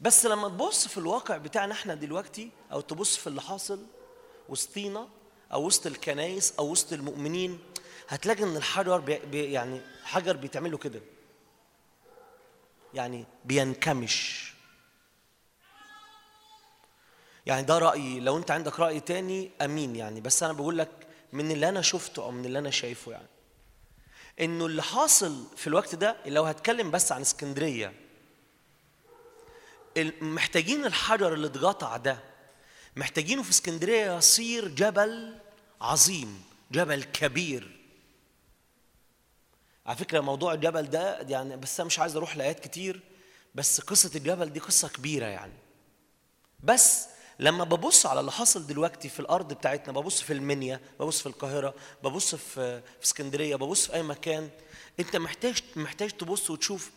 بس 0.00 0.26
لما 0.26 0.48
تبص 0.48 0.88
في 0.88 0.98
الواقع 0.98 1.36
بتاعنا 1.36 1.72
إحنا 1.72 1.94
دلوقتي 1.94 2.50
أو 2.72 2.80
تبص 2.80 3.16
في 3.16 3.26
اللي 3.26 3.42
حاصل 3.42 3.86
وسطينا 4.48 5.08
أو 5.52 5.64
وسط 5.66 5.86
الكنايس 5.86 6.54
أو 6.58 6.70
وسط 6.70 6.92
المؤمنين 6.92 7.58
هتلاقي 8.08 8.42
إن 8.42 8.56
الحجر 8.56 8.98
بي- 9.00 9.52
يعني 9.52 9.80
حجر 10.04 10.36
بيتعمل 10.36 10.70
له 10.70 10.78
كده. 10.78 11.00
يعني 12.94 13.24
بينكمش. 13.44 14.53
يعني 17.46 17.62
ده 17.66 17.78
رأيي. 17.78 18.20
لو 18.20 18.36
انت 18.36 18.50
عندك 18.50 18.80
رأي 18.80 19.00
تاني 19.00 19.50
أمين 19.62 19.96
يعني. 19.96 20.20
بس 20.20 20.42
أنا 20.42 20.52
بقول 20.52 20.78
لك 20.78 20.90
من 21.32 21.50
اللي 21.50 21.68
أنا 21.68 21.82
شفته 21.82 22.22
أو 22.22 22.30
من 22.30 22.44
اللي 22.44 22.58
أنا 22.58 22.70
شايفه 22.70 23.12
يعني. 23.12 23.26
إنه 24.40 24.66
اللي 24.66 24.82
حاصل 24.82 25.44
في 25.56 25.66
الوقت 25.66 25.94
ده 25.94 26.16
لو 26.26 26.44
هتكلم 26.44 26.90
بس 26.90 27.12
عن 27.12 27.20
اسكندرية 27.20 27.92
محتاجين 30.20 30.84
الحجر 30.86 31.34
اللي 31.34 31.46
اتقطع 31.46 31.96
ده. 31.96 32.18
محتاجينه 32.96 33.42
في 33.42 33.50
اسكندرية 33.50 34.16
يصير 34.16 34.68
جبل 34.68 35.38
عظيم 35.80 36.42
جبل 36.72 37.04
كبير. 37.04 37.80
على 39.86 39.96
فكرة 39.96 40.20
موضوع 40.20 40.52
الجبل 40.54 40.82
ده 40.90 41.20
يعني 41.20 41.56
بس 41.56 41.80
أنا 41.80 41.86
مش 41.86 41.98
عايز 41.98 42.16
أروح 42.16 42.36
لآيات 42.36 42.60
كتير 42.60 43.00
بس 43.54 43.80
قصة 43.80 44.10
الجبل 44.14 44.52
دي 44.52 44.60
قصة 44.60 44.88
كبيرة 44.88 45.26
يعني. 45.26 45.52
بس 46.62 47.06
لما 47.38 47.64
ببص 47.64 48.06
على 48.06 48.20
اللي 48.20 48.32
حاصل 48.32 48.66
دلوقتي 48.66 49.08
في 49.08 49.20
الأرض 49.20 49.52
بتاعتنا 49.52 49.92
ببص 50.00 50.20
في 50.22 50.32
المنيا 50.32 50.80
ببص 51.00 51.20
في 51.20 51.26
القاهرة 51.26 51.74
ببص 52.04 52.34
في 52.34 52.80
في 53.00 53.04
اسكندرية 53.04 53.56
ببص 53.56 53.86
في 53.86 53.94
أي 53.94 54.02
مكان 54.02 54.50
أنت 55.00 55.16
محتاج 55.16 55.62
محتاج 55.76 56.10
تبص 56.10 56.50
وتشوف. 56.50 56.90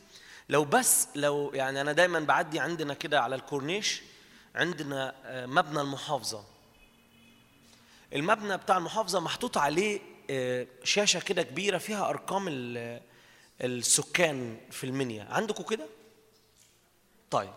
لو 0.49 0.65
بس 0.65 1.07
لو 1.15 1.51
يعني 1.53 1.81
أنا 1.81 1.91
دايما 1.91 2.19
بعدي 2.19 2.59
عندنا 2.59 2.93
كده 2.93 3.21
على 3.21 3.35
الكورنيش 3.35 4.01
عندنا 4.55 5.15
آه، 5.25 5.45
مبنى 5.45 5.81
المحافظة. 5.81 6.43
المبنى 8.13 8.57
بتاع 8.57 8.77
المحافظة 8.77 9.19
محطوط 9.19 9.57
عليه 9.57 9.99
آه، 10.29 10.67
شاشة 10.83 11.19
كده 11.19 11.43
كبيرة 11.43 11.77
فيها 11.77 12.09
أرقام 12.09 12.45
ال- 12.47 13.01
السكان 13.61 14.57
في 14.71 14.83
المنيا. 14.83 15.27
عندكم 15.31 15.63
كده؟ 15.63 15.85
طيب. 17.31 17.53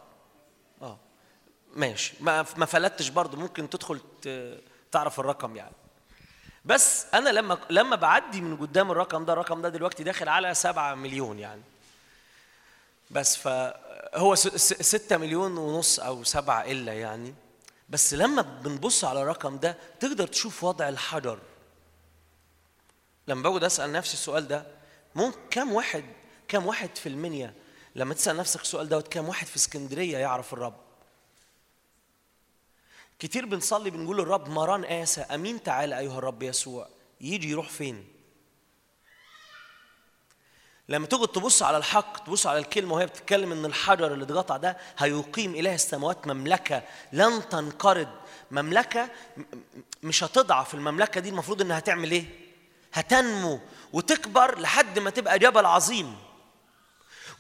ماشي. 1.74 2.14
ما 2.20 2.46
ما 2.56 2.66
فلتش 2.66 3.08
برضه. 3.08 3.38
ممكن 3.38 3.70
تدخل 3.70 4.00
تعرف 4.92 5.20
الرقم 5.20 5.56
يعني. 5.56 5.74
بس 6.64 7.06
أنا 7.14 7.30
لما 7.30 7.58
لما 7.70 7.96
بعدي 7.96 8.40
من 8.40 8.56
قدام 8.56 8.90
الرقم 8.90 9.24
ده 9.24 9.32
الرقم 9.32 9.62
ده 9.62 9.68
دلوقتي 9.68 10.04
داخل 10.04 10.28
على 10.28 10.54
7 10.54 10.94
مليون 10.94 11.38
يعني. 11.38 11.62
بس 13.10 13.36
فهو 13.36 14.34
6 14.34 15.16
مليون 15.16 15.56
ونص 15.58 16.00
أو 16.00 16.24
7 16.24 16.64
إلا 16.64 16.92
يعني. 16.92 17.34
بس 17.88 18.14
لما 18.14 18.42
بنبص 18.42 19.04
على 19.04 19.22
الرقم 19.22 19.58
ده 19.58 19.76
تقدر 20.00 20.26
تشوف 20.26 20.64
وضع 20.64 20.88
الحجر. 20.88 21.38
لما 23.28 23.42
بقعد 23.42 23.64
أسأل 23.64 23.92
نفسي 23.92 24.14
السؤال 24.14 24.48
ده 24.48 24.66
ممكن 25.14 25.38
كم 25.50 25.72
واحد 25.72 26.04
كم 26.48 26.66
واحد 26.66 26.96
في 26.96 27.08
المنيا 27.08 27.54
لما 27.94 28.14
تسأل 28.14 28.36
نفسك 28.36 28.60
السؤال 28.60 28.88
دوت 28.88 29.08
كم 29.08 29.28
واحد 29.28 29.46
في 29.46 29.56
اسكندرية 29.56 30.18
يعرف 30.18 30.52
الرب؟ 30.52 30.74
كتير 33.20 33.46
بنصلي 33.46 33.90
بنقول 33.90 34.16
للرب 34.18 34.48
مران 34.48 34.84
آسى 34.84 35.20
أمين 35.20 35.62
تعالى 35.62 35.98
أيها 35.98 36.18
الرب 36.18 36.42
يسوع. 36.42 36.88
يجي 37.20 37.50
يروح 37.50 37.68
فين؟ 37.68 38.04
لما 40.88 41.06
تقعد 41.06 41.28
تبص 41.28 41.62
على 41.62 41.76
الحق 41.76 42.24
تبص 42.24 42.46
على 42.46 42.58
الكلمة 42.58 42.94
وهي 42.94 43.06
بتتكلم 43.06 43.52
إن 43.52 43.64
الحجر 43.64 44.12
اللي 44.14 44.24
اتقطع 44.24 44.56
ده 44.56 44.76
هيقيم 44.98 45.54
إله 45.54 45.74
السماوات 45.74 46.26
مملكة 46.26 46.82
لن 47.12 47.48
تنقرض. 47.48 48.08
مملكة 48.50 49.04
م- 49.36 49.40
م- 49.40 49.44
مش 50.02 50.24
هتضعف 50.24 50.74
المملكة 50.74 51.20
دي 51.20 51.28
المفروض 51.28 51.60
إنها 51.60 51.78
هتعمل 51.78 52.10
إيه؟ 52.10 52.24
هتنمو 52.92 53.60
وتكبر 53.92 54.58
لحد 54.58 54.98
ما 54.98 55.10
تبقى 55.10 55.38
جبل 55.38 55.66
عظيم. 55.66 56.16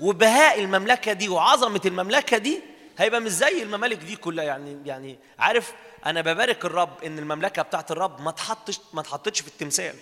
وبهاء 0.00 0.60
المملكة 0.60 1.12
دي 1.12 1.28
وعظمة 1.28 1.80
المملكة 1.84 2.38
دي 2.38 2.62
هيبقى 3.00 3.20
مش 3.20 3.30
زي 3.30 3.62
الممالك 3.62 3.96
دي 3.96 4.16
كلها 4.16 4.44
يعني 4.44 4.78
يعني 4.84 5.18
عارف 5.38 5.72
أنا 6.06 6.20
ببارك 6.20 6.64
الرب 6.64 7.04
إن 7.04 7.18
المملكة 7.18 7.62
بتاعت 7.62 7.90
الرب 7.90 8.20
ما 8.20 8.30
تحطش 8.30 8.80
ما 8.92 9.00
اتحطتش 9.00 9.40
في 9.40 9.48
التمثال. 9.48 9.94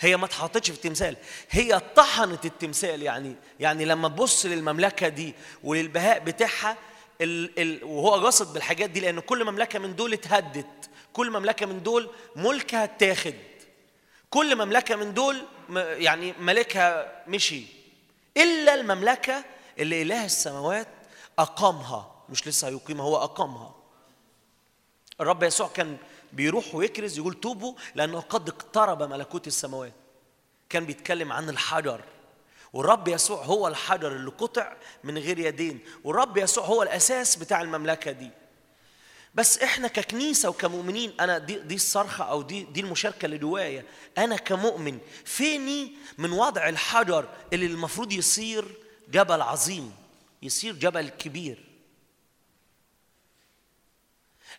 هي 0.00 0.16
ما 0.16 0.24
اتحطتش 0.24 0.70
في 0.70 0.76
التمثال. 0.76 1.16
هي 1.50 1.80
طحنت 1.96 2.44
التمثال 2.46 3.02
يعني 3.02 3.36
يعني 3.60 3.84
لما 3.84 4.08
تبص 4.08 4.46
للمملكة 4.46 5.08
دي 5.08 5.34
وللبهاء 5.64 6.18
بتاعها 6.18 6.76
ال 7.20 7.58
ال 7.60 7.84
وهو 7.84 8.10
قاصد 8.24 8.52
بالحاجات 8.52 8.90
دي 8.90 9.00
لأن 9.00 9.20
كل 9.20 9.44
مملكة 9.44 9.78
من 9.78 9.96
دول 9.96 10.12
اتهدت. 10.12 10.90
كل 11.12 11.30
مملكة 11.30 11.66
من 11.66 11.82
دول 11.82 12.10
ملكها 12.36 12.84
اتاخد. 12.84 13.34
كل 14.30 14.56
مملكة 14.56 14.96
من 14.96 15.14
دول 15.14 15.42
يعني 15.76 16.34
ملكها 16.40 17.22
مشي. 17.28 17.62
إلا 18.36 18.74
المملكة 18.74 19.44
اللي 19.78 20.02
إله 20.02 20.24
السماوات 20.24 20.88
أقامها 21.38 22.24
مش 22.28 22.48
لسه 22.48 22.68
هيقيمها 22.68 23.04
هو 23.04 23.16
أقامها. 23.16 23.74
الرب 25.20 25.42
يسوع 25.42 25.68
كان 25.68 25.96
بيروح 26.32 26.74
ويكرز 26.74 27.18
يقول 27.18 27.34
توبوا 27.34 27.74
لأنه 27.94 28.20
قد 28.20 28.48
اقترب 28.48 29.02
ملكوت 29.02 29.46
السماوات. 29.46 29.92
كان 30.68 30.86
بيتكلم 30.86 31.32
عن 31.32 31.48
الحجر. 31.48 32.00
والرب 32.72 33.08
يسوع 33.08 33.44
هو 33.44 33.68
الحجر 33.68 34.12
اللي 34.12 34.30
قطع 34.30 34.72
من 35.04 35.18
غير 35.18 35.38
يدين. 35.38 35.80
والرب 36.04 36.36
يسوع 36.36 36.64
هو 36.64 36.82
الأساس 36.82 37.36
بتاع 37.36 37.62
المملكة 37.62 38.10
دي. 38.10 38.30
بس 39.34 39.58
إحنا 39.58 39.88
ككنيسة 39.88 40.48
وكمؤمنين 40.48 41.20
أنا 41.20 41.38
دي 41.38 41.58
دي 41.58 41.74
الصرخة 41.74 42.24
أو 42.24 42.42
دي 42.42 42.62
دي 42.62 42.80
المشاركة 42.80 43.26
اللي 43.26 43.38
جوايا. 43.38 43.84
أنا 44.18 44.36
كمؤمن 44.36 44.98
فيني 45.24 45.92
من 46.18 46.32
وضع 46.32 46.68
الحجر 46.68 47.28
اللي 47.52 47.66
المفروض 47.66 48.12
يصير 48.12 48.76
جبل 49.08 49.42
عظيم؟ 49.42 49.92
يصير 50.42 50.74
جبل 50.74 51.08
كبير. 51.08 51.64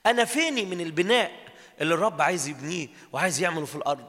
أنا 0.06 0.26
فيني 0.26 0.66
من 0.66 0.82
البناء 0.82 1.32
اللي 1.82 1.94
الرب 1.94 2.22
عايز 2.22 2.48
يبنيه 2.48 2.88
وعايز 3.14 3.42
يعمله 3.42 3.66
في 3.66 3.76
الأرض؟ 3.76 4.08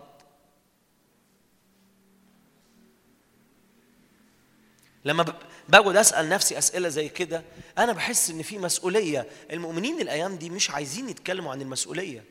لما 5.05 5.35
بقعد 5.69 5.97
أسأل 5.97 6.29
نفسي 6.29 6.59
أسئلة 6.59 6.89
زي 6.89 7.09
كده 7.09 7.45
أنا 7.79 7.93
بحس 7.93 8.31
إن 8.31 8.43
في 8.43 8.59
مسؤولية. 8.59 9.27
المؤمنين 9.53 10.01
الأيام 10.01 10.37
دي 10.37 10.51
مش 10.51 10.71
عايزين 10.71 11.09
يتكلموا 11.09 11.53
عن 11.53 11.63
المسؤولية. 11.63 12.25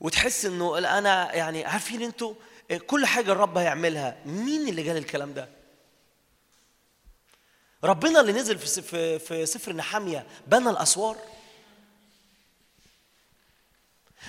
وتحس 0.00 0.44
إنه 0.44 0.78
أنا 0.78 1.34
يعني 1.34 1.64
عارفين 1.64 2.02
أنتوا 2.02 2.34
كل 2.86 3.06
حاجة 3.06 3.32
الرب 3.32 3.58
هيعملها. 3.58 4.22
مين 4.26 4.68
اللي 4.68 4.88
قال 4.88 4.96
الكلام 4.96 5.34
ده؟ 5.34 5.55
ربنا 7.84 8.20
اللي 8.20 8.32
نزل 8.32 8.58
في 8.58 9.18
في 9.18 9.46
سفر 9.46 9.72
نحامية 9.72 10.26
بنى 10.46 10.70
الأسوار. 10.70 11.16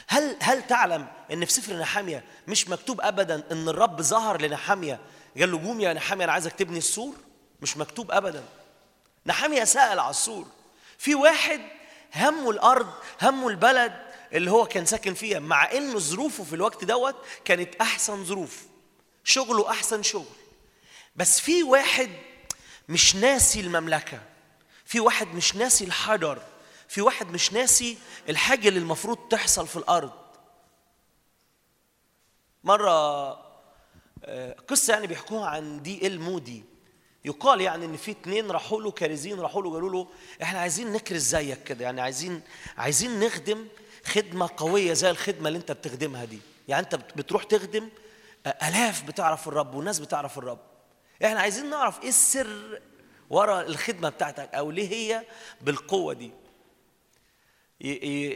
هل 0.07 0.38
هل 0.40 0.68
تعلم 0.68 1.07
إن 1.32 1.45
في 1.45 1.53
سفر 1.53 1.74
نحامية 1.74 2.24
مش 2.48 2.69
مكتوب 2.69 3.02
ابدا 3.02 3.44
إن 3.52 3.69
الرب 3.69 4.02
ظهر 4.02 4.41
لنحامية؟ 4.41 4.99
قال 5.40 5.52
له 5.52 5.64
قوم 5.65 5.82
يا 5.82 5.94
نحامية 5.94 6.24
أنا 6.24 6.32
عايزك 6.32 6.52
تبني 6.53 6.78
السور. 6.78 7.15
مش 7.61 7.78
مكتوب 7.78 8.11
ابدا. 8.11 8.44
نحامية 9.26 9.64
سأل 9.64 9.99
على 9.99 10.10
السور. 10.10 10.48
في 10.98 11.15
واحد 11.15 11.61
همه 12.15 12.52
الأرض 12.52 12.94
همه 13.22 13.48
البلد 13.48 14.07
اللي 14.34 14.52
هو 14.52 14.65
كان 14.65 14.86
ساكن 14.86 15.14
فيها 15.14 15.40
مع 15.40 15.72
إنه 15.72 15.99
ظروفه 15.99 16.44
في 16.44 16.53
الوقت 16.56 16.84
دوت 16.84 17.15
كانت 17.45 17.76
أحسن 17.76 18.26
ظروف. 18.26 18.64
شغله 19.24 19.69
أحسن 19.72 20.03
شغل. 20.03 20.36
بس 21.15 21.40
في 21.40 21.64
واحد 21.64 22.10
مش 22.89 23.15
ناسي 23.15 23.59
المملكة. 23.59 24.19
في 24.85 24.99
واحد 24.99 25.27
مش 25.27 25.55
ناسي 25.55 25.84
الحجر. 25.85 26.41
في 26.88 27.01
واحد 27.01 27.31
مش 27.31 27.53
ناسي 27.53 27.97
الحاجة 28.30 28.68
اللي 28.69 28.80
المفروض 28.80 29.18
تحصل 29.18 29.68
في 29.68 29.76
الأرض. 29.76 30.11
مرة 32.64 32.91
آه، 34.26 34.55
قصة 34.68 34.93
يعني 34.93 35.07
بيحكوها 35.07 35.47
عن 35.49 35.81
دي 35.84 36.07
إل 36.07 36.19
مودي. 36.19 36.64
يقال 37.26 37.61
يعني 37.61 37.85
إن 37.85 37.97
في 37.97 38.11
اتنين 38.11 38.51
راحوا 38.51 38.81
له 38.81 38.91
كارزين 38.91 39.39
راحوا 39.39 39.61
له 39.61 39.73
قالوا 39.73 39.89
له 39.89 40.07
إحنا 40.43 40.59
عايزين 40.59 40.93
نكرز 40.93 41.22
زيك 41.22 41.64
كده. 41.64 41.85
يعني 41.85 42.01
عايزين 42.01 42.41
عايزين 42.77 43.19
نخدم 43.19 43.68
خدمة 44.05 44.49
قوية 44.57 44.93
زي 44.93 45.09
الخدمة 45.09 45.47
اللي 45.47 45.59
أنت 45.59 45.72
بتخدمها 45.72 46.26
دي. 46.26 46.39
يعني 46.68 46.84
أنت 46.84 46.95
بت- 46.95 47.18
بتروح 47.18 47.43
تخدم 47.43 47.89
آه، 48.45 48.49
آلاف 48.68 49.03
بتعرف 49.03 49.47
الرب 49.47 49.76
وناس 49.76 49.99
بتعرف 49.99 50.38
الرب. 50.38 50.59
إحنا 51.26 51.39
عايزين 51.39 51.69
نعرف 51.69 52.02
إيه 52.02 52.10
السر 52.10 52.81
ورا 53.30 53.61
الخدمة 53.61 54.10
بتاعتك 54.10 54.53
أو 54.53 54.72
ليه 54.72 54.89
هي 54.89 55.26
بالقوة 55.61 56.14
دي. 56.14 56.31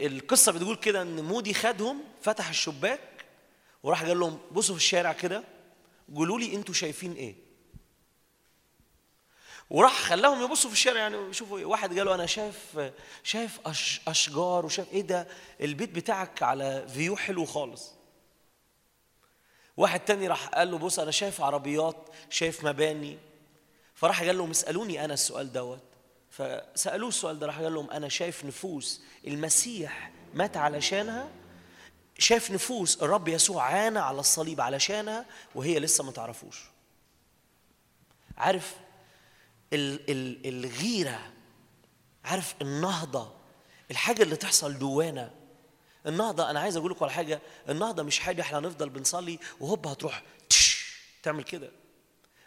القصة 0.06 0.52
بتقول 0.52 0.76
كده 0.76 1.02
ان 1.02 1.24
مودي 1.24 1.54
خدهم 1.54 2.04
فتح 2.22 2.48
الشباك 2.48 3.00
وراح 3.82 4.04
قال 4.04 4.20
لهم 4.20 4.38
بصوا 4.52 4.74
في 4.74 4.80
الشارع 4.80 5.12
كده 5.12 5.44
قولوا 6.14 6.38
لي 6.38 6.54
أنتوا 6.54 6.74
شايفين 6.74 7.12
إيه. 7.12 7.34
وراح 9.70 10.00
خلاهم 10.00 10.44
يبصوا 10.44 10.70
في 10.70 10.76
الشارع 10.76 11.00
يعني 11.00 11.16
يشوفوا 11.16 11.58
إيه. 11.58 11.64
واحد 11.64 11.98
قال 11.98 12.06
له 12.06 12.14
أنا 12.14 12.26
شايف 12.26 12.78
شايف 13.22 13.60
أشجار 14.08 14.66
وشايف 14.66 14.92
إيه 14.92 15.02
ده 15.02 15.28
البيت 15.60 15.90
بتاعك 15.90 16.42
على 16.42 16.88
فيو 16.88 17.16
حلو 17.16 17.44
خالص. 17.44 17.94
واحد 19.76 20.00
تاني 20.00 20.28
راح 20.28 20.46
قال 20.48 20.70
له 20.70 20.78
بص 20.78 20.98
أنا 20.98 21.10
شايف 21.10 21.40
عربيات 21.40 22.08
شايف 22.30 22.64
مباني. 22.64 23.18
فراح 23.94 24.22
قال 24.22 24.38
لهم 24.38 24.50
اسألوني 24.50 25.04
أنا 25.04 25.14
السؤال 25.14 25.52
دوت. 25.52 25.82
فسألوه 26.30 27.08
السؤال 27.08 27.38
ده 27.38 27.46
راح 27.46 27.60
قال 27.60 27.74
لهم 27.74 27.90
أنا 27.90 28.08
شايف 28.08 28.44
نفوس 28.44 29.02
المسيح 29.26 30.10
مات 30.34 30.56
علشانها 30.56 31.28
شايف 32.18 32.50
نفوس 32.50 33.02
الرب 33.02 33.28
يسوع 33.28 33.62
عانى 33.62 33.98
على 33.98 34.20
الصليب 34.20 34.60
علشانها 34.60 35.26
وهي 35.54 35.80
لسه 35.80 36.04
ما 36.04 36.12
تعرفوش. 36.12 36.62
عارف 38.36 38.76
ال 39.72 40.10
ال 40.10 40.48
الغيرة 40.48 41.32
عارف 42.24 42.54
النهضة 42.62 43.32
الحاجة 43.90 44.22
اللي 44.22 44.36
تحصل 44.36 44.78
جوانا 44.78 45.30
النهضة 46.06 46.50
أنا 46.50 46.60
عايز 46.60 46.76
أقول 46.76 46.90
لكم 46.90 47.04
على 47.04 47.12
حاجة 47.14 47.40
النهضة 47.68 48.02
مش 48.02 48.18
حاجة 48.18 48.42
إحنا 48.42 48.58
هنفضل 48.58 48.88
بنصلي 48.88 49.38
وهوب 49.60 49.86
هتروح 49.86 50.22
تش 50.48 50.92
تعمل 51.22 51.42
كده. 51.44 51.70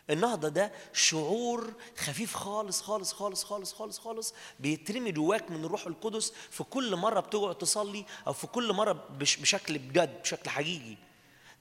النهضة 0.10 0.48
ده 0.50 0.72
شعور 0.94 1.74
خفيف 1.98 2.36
خالص 2.36 2.82
خالص 2.82 3.14
خالص 3.14 3.44
خالص 3.44 3.74
خالص 3.74 4.00
خالص 4.00 4.34
بيترمي 4.60 5.12
جواك 5.12 5.52
من 5.52 5.66
الروح 5.66 5.88
القدس 5.88 6.34
في 6.52 6.64
كل 6.64 6.96
مرة 6.96 7.20
بتقعد 7.20 7.58
تصلي 7.58 8.06
أو 8.28 8.34
في 8.34 8.48
كل 8.48 8.74
بش 9.20 9.38
بشكل 9.38 9.78
بجد 9.78 10.22
بشكل 10.22 10.50
حقيقي. 10.50 10.98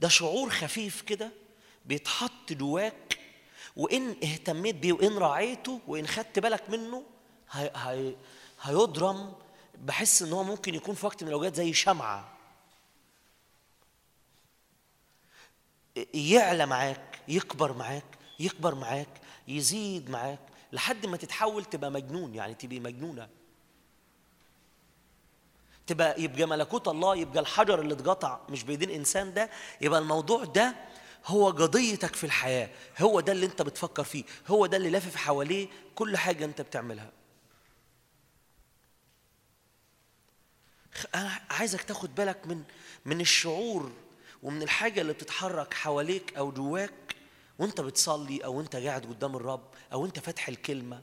ده 0.01 0.09
شعور 0.09 0.51
خفيف 0.51 1.03
كده 1.03 1.31
بيتحط 1.85 2.53
جواك 2.53 3.19
وإن 3.77 4.17
اهتميت 4.23 4.75
بيه 4.75 4.93
وإن 4.93 5.19
راعيته 5.19 5.81
وإن 5.87 6.07
خدت 6.07 6.39
بالك 6.39 6.71
منه 6.71 7.03
هي 7.51 7.71
هي 7.75 8.15
هيضرم 8.63 9.33
بحس 9.79 10.23
إن 10.23 10.33
هو 10.33 10.43
ممكن 10.45 10.75
يكون 10.75 10.95
في 10.95 11.07
وقت 11.07 11.23
من 11.23 11.29
الأوقات 11.29 11.55
زي 11.55 11.73
شمعة. 11.73 12.29
يعلى 16.15 16.67
معاك 16.67 17.21
يكبر 17.29 17.73
معاك 17.73 18.05
يكبر 18.41 18.75
معاك 18.75 19.09
يزيد 19.49 20.11
معاك 20.11 20.39
لحد 20.73 21.07
ما 21.07 21.17
تتحول 21.17 21.65
تبقى 21.65 21.91
مجنون 21.91 22.35
يعني 22.35 22.55
تبقى 22.55 22.81
مجنونة. 22.81 23.29
تبقى 25.87 26.23
يبقى 26.23 26.47
ملكوت 26.47 26.89
الله 26.89 27.17
يبقى 27.17 27.41
الحجر 27.41 27.81
اللي 27.81 27.95
اتقطع 27.95 28.41
مش 28.49 28.65
بايدين 28.65 28.91
انسان 28.91 29.35
ده 29.35 29.51
يبقى 29.81 30.01
الموضوع 30.01 30.45
ده 30.45 30.75
هو 31.27 31.51
قضيتك 31.51 32.15
في 32.17 32.25
الحياة 32.25 32.71
هو 32.99 33.21
ده 33.21 33.33
اللي 33.33 33.47
أنت 33.47 33.63
بتفكر 33.63 34.05
فيه 34.05 34.25
هو 34.49 34.67
ده 34.67 34.77
اللي 34.77 34.91
لافف 34.91 35.17
حواليه 35.17 35.69
كل 35.95 36.17
حاجة 36.17 36.45
أنت 36.45 36.61
بتعملها. 36.61 37.11
أنا 41.15 41.41
عايزك 41.51 41.83
تاخد 41.83 42.15
بالك 42.15 42.47
من 42.47 42.65
من 43.05 43.21
الشعور 43.21 43.93
ومن 44.43 44.63
الحاجة 44.63 45.01
اللي 45.01 45.13
بتتحرك 45.13 45.75
حواليك 45.75 46.37
أو 46.37 46.53
جواك 46.53 47.17
وأنت 47.59 47.81
بتصلي 47.81 48.45
أو 48.45 48.61
أنت 48.61 48.77
قاعد 48.77 49.07
قدام 49.07 49.37
الرب 49.37 49.69
أو 49.93 50.07
أنت 50.07 50.19
فاتح 50.19 50.49
الكلمة. 50.49 51.03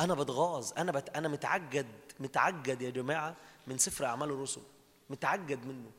أنا 0.00 0.14
بتغاظ 0.14 0.72
أنا 0.78 0.92
بت... 0.92 1.08
أنا 1.08 1.28
متعجد 1.28 1.86
متعجد 2.20 2.82
يا 2.82 2.90
جماعة 2.90 3.36
من 3.66 3.78
سفر 3.78 4.04
أعمال 4.06 4.28
الرسل 4.30 4.62
متعجد 5.10 5.66
منه. 5.66 5.90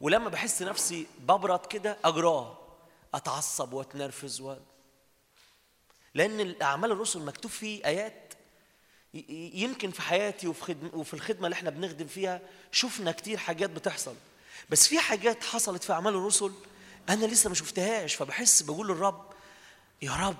ولما 0.00 0.28
بحس 0.28 0.62
نفسي 0.62 1.06
ببرد 1.18 1.66
كده 1.66 1.98
أجراه 2.04 2.58
أتعصب 3.14 3.72
وأتنرفز 3.72 4.40
و... 4.40 4.56
لأن 6.14 6.62
أعمال 6.62 6.92
الرسل 6.92 7.24
مكتوب 7.24 7.50
فيه 7.50 7.84
آيات 7.86 8.29
يمكن 9.54 9.90
في 9.90 10.02
حياتي 10.02 10.48
وفي 10.48 10.76
وفي 10.92 11.14
الخدمة 11.14 11.46
اللي 11.46 11.54
إحنا 11.54 11.70
بنخدم 11.70 12.06
فيها 12.06 12.40
شفنا 12.72 13.12
كتير 13.12 13.38
حاجات 13.38 13.70
بتحصل. 13.70 14.14
بس 14.70 14.86
في 14.88 14.98
حاجات 14.98 15.44
حصلت 15.44 15.84
في 15.84 15.92
أعمال 15.92 16.14
الرسل 16.14 16.52
أنا 17.08 17.26
لسه 17.26 17.48
ما 17.48 17.54
شفتهاش 17.54 18.14
فبحس 18.14 18.62
بقول 18.62 18.88
للرب 18.88 19.32
يا 20.02 20.12
رب 20.12 20.36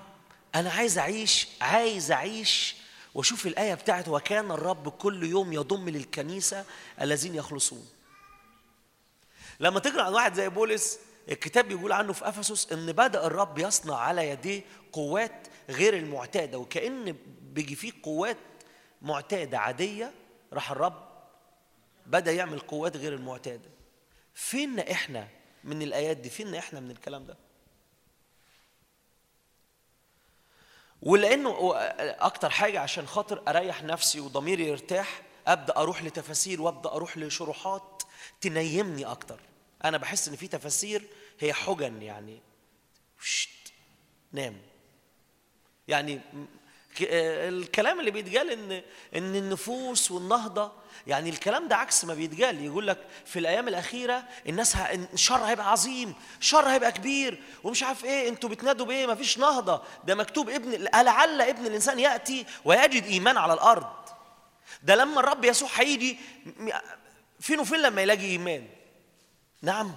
أنا 0.55 0.69
عايز 0.71 0.97
أعيش 0.97 1.47
عايز 1.61 2.11
أعيش 2.11 2.75
وأشوف 3.13 3.47
الآية 3.47 3.73
بتاعت 3.73 4.07
وكان 4.07 4.51
الرب 4.51 4.89
كل 4.89 5.23
يوم 5.23 5.53
يضم 5.53 5.89
للكنيسة 5.89 6.65
الذين 7.01 7.35
يخلصون. 7.35 7.87
لما 9.59 9.79
تقرأ 9.79 10.03
عن 10.03 10.13
واحد 10.13 10.33
زي 10.33 10.49
بولس 10.49 10.99
الكتاب 11.31 11.67
بيقول 11.67 11.91
عنه 11.91 12.13
في 12.13 12.27
أفسس 12.29 12.71
إن 12.71 12.91
بدأ 12.91 13.25
الرب 13.25 13.59
يصنع 13.59 13.95
على 13.97 14.29
يديه 14.29 14.61
قوات 14.91 15.47
غير 15.69 15.97
المعتادة 15.97 16.57
وكأن 16.57 17.15
بيجي 17.41 17.75
فيه 17.75 17.91
قوات 18.03 18.37
معتادة 19.01 19.59
عادية 19.59 20.13
راح 20.53 20.71
الرب 20.71 21.11
بدأ 22.05 22.31
يعمل 22.31 22.59
قوات 22.59 22.97
غير 22.97 23.13
المعتادة. 23.13 23.69
فين 24.33 24.79
إحنا 24.79 25.27
من 25.63 25.81
الآيات 25.81 26.17
دي؟ 26.17 26.29
فين 26.29 26.55
إحنا 26.55 26.79
من 26.79 26.91
الكلام 26.91 27.25
ده؟ 27.25 27.37
ولأنه 31.01 31.73
أكتر 31.99 32.49
حاجة 32.49 32.79
عشان 32.79 33.07
خاطر 33.07 33.43
أريح 33.47 33.83
نفسي 33.83 34.19
وضميري 34.19 34.67
يرتاح 34.67 35.21
أبدأ 35.47 35.77
أروح 35.77 36.03
لتفاسير 36.03 36.61
وأبدأ 36.61 36.89
أروح 36.89 37.17
لشروحات 37.17 38.03
تنيمني 38.41 39.05
أكتر. 39.05 39.39
أنا 39.83 39.97
بحس 39.97 40.27
إن 40.27 40.35
في 40.35 40.47
تفاسير 40.47 41.07
هي 41.39 41.53
حجن 41.53 42.01
يعني. 42.01 42.41
نام. 44.31 44.61
يعني 45.87 46.21
الكلام 47.01 47.99
اللي 47.99 48.11
بيتقال 48.11 48.49
إن 48.49 48.71
إن 49.15 49.35
النفوس 49.35 50.11
والنهضة 50.11 50.71
يعني 51.07 51.29
الكلام 51.29 51.67
ده 51.67 51.75
عكس 51.75 52.05
ما 52.05 52.13
بيتقال. 52.13 52.65
يقول 52.65 52.87
لك 52.87 52.97
في 53.25 53.39
الأيام 53.39 53.67
الأخيرة 53.67 54.23
الناس. 54.49 54.75
الشر 55.13 55.43
هيبقى 55.43 55.71
عظيم 55.71 56.13
الشر 56.39 56.69
هيبقى 56.69 56.91
كبير 56.91 57.43
ومش 57.63 57.83
عارف 57.83 58.05
إيه 58.05 58.29
إنتوا 58.29 58.49
بتنادوا 58.49 58.85
بإيه؟ 58.85 59.07
ما 59.07 59.15
فيش 59.15 59.37
نهضة. 59.37 59.81
ده 60.03 60.15
مكتوب 60.15 60.49
ابن 60.49 60.71
لعل 60.71 61.41
ابن 61.41 61.65
الإنسان 61.65 61.99
يأتي 61.99 62.45
ويجد 62.65 63.03
إيمان 63.03 63.37
على 63.37 63.53
الأرض. 63.53 63.87
ده 64.83 64.95
لما 64.95 65.19
الرب 65.19 65.45
يسوع 65.45 65.69
هيجي 65.75 66.17
فين 67.39 67.59
وفين 67.59 67.79
لما 67.81 68.01
يلاقي 68.01 68.25
إيمان؟ 68.25 68.67
نعم. 69.61 69.95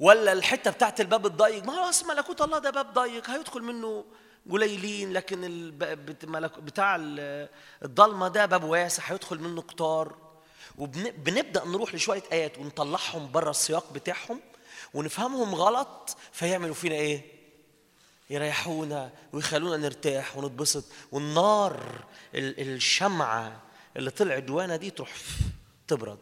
ولا 0.00 0.32
الحتة 0.32 0.70
بتاعت 0.70 1.00
الباب 1.00 1.26
الضيق؟ 1.26 1.64
ما 1.64 1.72
هو 1.72 1.88
أصل 1.88 2.08
ملكوت 2.08 2.40
الله 2.42 2.58
ده 2.58 2.70
باب 2.70 2.92
ضيق 2.92 3.30
هيدخل 3.30 3.62
منه 3.62 4.04
قليلين 4.50 5.12
لكن 5.12 5.70
بتاع 6.58 6.96
الضلمة 7.82 8.28
ده 8.28 8.46
باب 8.46 8.64
واسع 8.64 9.02
هيدخل 9.06 9.38
منه 9.40 9.62
كتار 9.62 10.16
وبنبدا 10.78 11.64
نروح 11.64 11.94
لشوية 11.94 12.22
آيات 12.32 12.58
ونطلعهم 12.58 13.32
بره 13.32 13.50
السياق 13.50 13.92
بتاعهم 13.92 14.40
ونفهمهم 14.94 15.54
غلط 15.54 16.16
فيعملوا 16.32 16.74
فينا 16.74 16.94
إيه؟ 16.94 17.22
يريحونا 18.30 19.10
ويخلونا 19.32 19.76
نرتاح 19.76 20.36
ونتبسط. 20.36 20.84
والنار 21.12 22.04
الشمعة 22.34 23.60
اللي 23.96 24.10
طلعت 24.10 24.42
جوانا 24.42 24.76
دي 24.76 24.90
تروح 24.90 25.10
تبرد. 25.88 26.18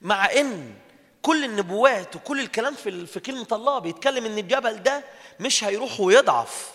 مع 0.00 0.30
إن 0.32 0.74
كل 1.22 1.44
النبوات 1.44 2.16
وكل 2.16 2.40
الكلام 2.40 2.74
في 2.74 3.06
في 3.06 3.20
كلمة 3.20 3.46
الله 3.52 3.78
بيتكلم 3.78 4.24
إن 4.24 4.38
الجبل 4.38 4.82
ده 4.82 5.04
مش 5.40 5.64
هيروح 5.64 6.00
ويضعف. 6.00 6.70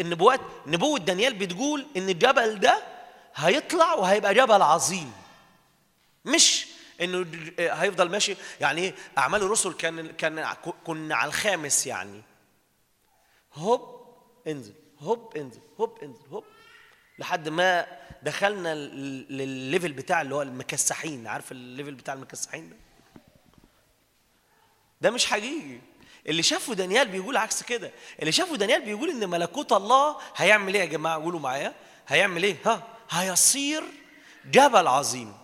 النبوات 0.00 0.40
نبوة 0.66 0.98
دانيال 0.98 1.34
بتقول 1.34 1.86
إن 1.96 2.08
الجبل 2.08 2.60
ده 2.60 2.82
هيطلع 3.34 3.94
وهيبقى 3.94 4.34
جبل 4.34 4.62
عظيم. 4.62 5.12
مش 6.24 6.66
إنه 7.00 7.26
هيفضل 7.58 8.08
ماشي. 8.10 8.36
يعني 8.60 8.80
إيه؟ 8.80 8.94
أعمال 9.18 9.42
الرسل 9.42 9.72
كان 9.72 10.12
كان 10.12 10.46
كنا 10.86 11.14
على 11.16 11.28
الخامس 11.28 11.86
يعني. 11.86 12.22
هوب 13.54 14.06
انزل. 14.46 14.74
هوب 14.98 15.36
انزل. 15.36 15.60
هوب 15.80 15.98
انزل. 16.02 16.26
هوب. 16.32 16.44
لحد 17.18 17.48
ما 17.48 17.86
دخلنا 18.22 18.74
لل 18.74 19.08
level 19.08 19.92
بتاع 19.92 20.20
اللي 20.20 20.34
هو 20.34 20.42
المكسحين. 20.42 21.26
عارف 21.26 21.52
ال 21.52 21.59
level 21.59 21.94
بتاع 21.94 22.14
المكسحين 22.14 22.70
ده؟ 22.70 22.76
ده 25.00 25.10
مش 25.10 25.26
حقيقي. 25.26 25.80
اللي 26.26 26.42
شافه 26.42 26.74
دانيال 26.74 27.08
بيقول 27.08 27.36
عكس 27.36 27.62
كده. 27.62 27.90
اللي 28.20 28.32
شافه 28.32 28.56
دانيال 28.56 28.84
بيقول 28.84 29.10
إن 29.10 29.28
ملكوت 29.30 29.72
الله 29.72 30.16
هيعمل 30.36 30.74
إيه 30.74 30.80
يا 30.80 30.86
جماعة؟ 30.86 31.22
قولوا 31.22 31.40
معايا. 31.40 31.74
هيعمل 32.08 32.42
إيه؟ 32.42 32.56
ها؟ 32.66 32.86
هيصير 33.10 33.82
جبل 34.44 34.86
عظيم. 34.86 35.34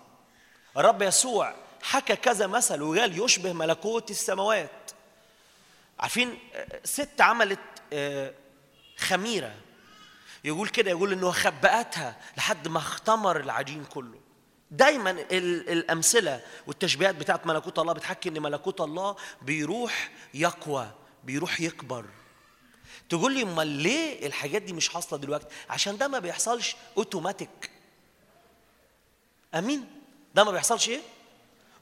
الرب 0.77 1.03
يسوع 1.03 1.55
حكى 1.83 2.17
كذا 2.17 2.47
مثل 2.47 2.83
وقال 2.83 3.25
يشبه 3.25 3.53
ملكوت 3.53 4.11
السماوات. 4.11 4.91
عارفين؟ 6.01 6.39
ست 6.85 7.21
عملت 7.21 7.59
خميرة. 8.97 9.55
يقول 10.45 10.69
كده 10.69 10.91
يقول 10.91 11.13
إنه 11.13 11.31
خبأتها 11.31 12.17
لحد 12.37 12.69
ما 12.69 12.79
اختمر 12.79 13.41
العجين 13.41 13.85
كله. 13.85 14.21
دايما 14.71 15.11
الأمثلة 15.31 16.43
والتشبيهات 16.67 17.15
بتاعت 17.15 17.47
ملكوت 17.47 17.79
الله 17.79 17.93
بتحكي 17.93 18.29
إن 18.29 18.43
ملكوت 18.43 18.81
الله 18.81 19.17
بيروح 19.43 20.11
يقوى 20.35 20.91
بيروح 21.25 21.61
يكبر. 21.61 22.07
تقول 23.09 23.35
لي 23.35 23.43
أمال 23.43 23.67
ليه 23.67 24.27
الحاجات 24.27 24.63
دي 24.63 24.73
مش 24.73 24.89
حاصلة 24.89 25.19
دلوقتي؟ 25.19 25.47
عشان 25.71 25.99
ده 25.99 26.09
ما 26.09 26.19
بيحصلش 26.19 26.77
اوتوماتيك 26.97 27.71
أمين؟ 29.55 29.87
ده 30.35 30.45
ما 30.45 30.51
بيحصلش 30.51 30.89
إيه؟ 30.89 31.01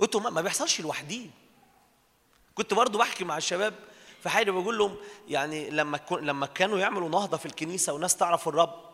اوتوماتيك 0.00 0.34
ما 0.34 0.40
بيحصلش 0.40 0.80
لوحديه 0.80 1.30
كنت 2.54 2.74
برضو 2.74 2.98
بحكي 2.98 3.24
مع 3.24 3.36
الشباب 3.36 3.74
في 4.22 4.28
حاجة 4.28 4.50
بقول 4.50 4.78
لهم 4.78 4.96
يعني 5.28 5.70
لما 5.70 6.00
لما 6.10 6.46
كانوا 6.46 6.78
يعملوا 6.78 7.08
نهضة 7.08 7.36
في 7.36 7.46
الكنيسة 7.46 7.92
وناس 7.92 8.16
تعرف 8.16 8.48
الرب 8.48 8.92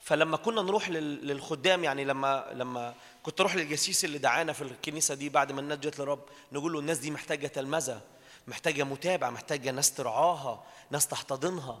فلما 0.00 0.36
كنا 0.36 0.62
نروح 0.62 0.88
للخدام 0.88 1.84
يعني 1.84 2.04
لما 2.04 2.46
لما 2.52 2.94
كنت 3.22 3.40
أروح 3.40 3.56
للجسيس 3.56 4.04
اللي 4.04 4.18
دعانا 4.18 4.52
في 4.52 4.62
الكنيسة 4.62 5.14
دي 5.14 5.28
بعد 5.28 5.52
ما 5.52 5.60
الناس 5.60 5.78
جت 5.78 5.98
للرب 5.98 6.24
نقول 6.52 6.72
له 6.72 6.78
الناس 6.78 6.98
دي 6.98 7.10
محتاجة 7.10 7.46
تلمذة 7.46 8.00
محتاجة 8.48 8.84
متابعة 8.84 9.30
محتاجة 9.30 9.70
ناس 9.70 9.92
ترعاها 9.94 10.64
ناس 10.90 11.06
تحتضنها. 11.06 11.80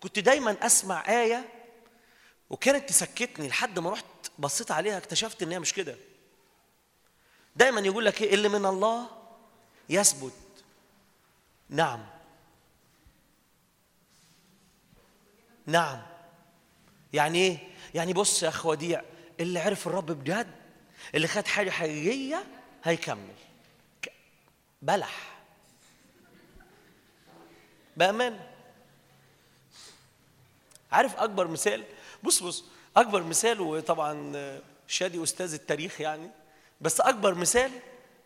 كنت 0.00 0.18
دايما 0.18 0.56
أسمع 0.66 1.22
آية 1.22 1.48
وكانت 2.50 2.88
تسكتني 2.88 3.48
لحد 3.48 3.78
ما 3.78 3.90
رحت 3.90 4.04
بصيت 4.38 4.70
عليها 4.70 4.98
اكتشفت 4.98 5.42
إن 5.42 5.52
هي 5.52 5.58
مش 5.58 5.72
كده. 5.72 5.96
دايما 7.56 7.80
يقول 7.80 8.04
لك 8.04 8.22
إيه؟ 8.22 8.34
اللي 8.34 8.48
من 8.48 8.66
الله 8.66 9.06
يثبت. 9.88 10.32
نعم. 11.68 12.17
نعم. 15.68 16.02
يعني 17.12 17.38
إيه؟ 17.38 17.58
يعني 17.94 18.12
بص 18.12 18.42
يا 18.42 18.48
أخ 18.48 18.66
وديع 18.66 19.02
اللي 19.40 19.60
عرف 19.60 19.86
الرب 19.86 20.06
بجد 20.06 20.54
اللي 21.14 21.26
خد 21.28 21.46
حاجة 21.46 21.70
حقيقية 21.70 22.44
هيكمل. 22.84 23.34
بلح. 24.82 25.38
بامانه 27.96 28.48
عارف 30.92 31.16
أكبر 31.16 31.48
مثال؟ 31.48 31.84
بص 32.22 32.42
بص 32.42 32.64
أكبر 32.96 33.22
مثال 33.22 33.60
وطبعا 33.60 34.32
شادي 34.86 35.22
أستاذ 35.22 35.54
التاريخ 35.54 36.00
يعني 36.00 36.30
بس 36.80 37.00
أكبر 37.00 37.34
مثال 37.34 37.70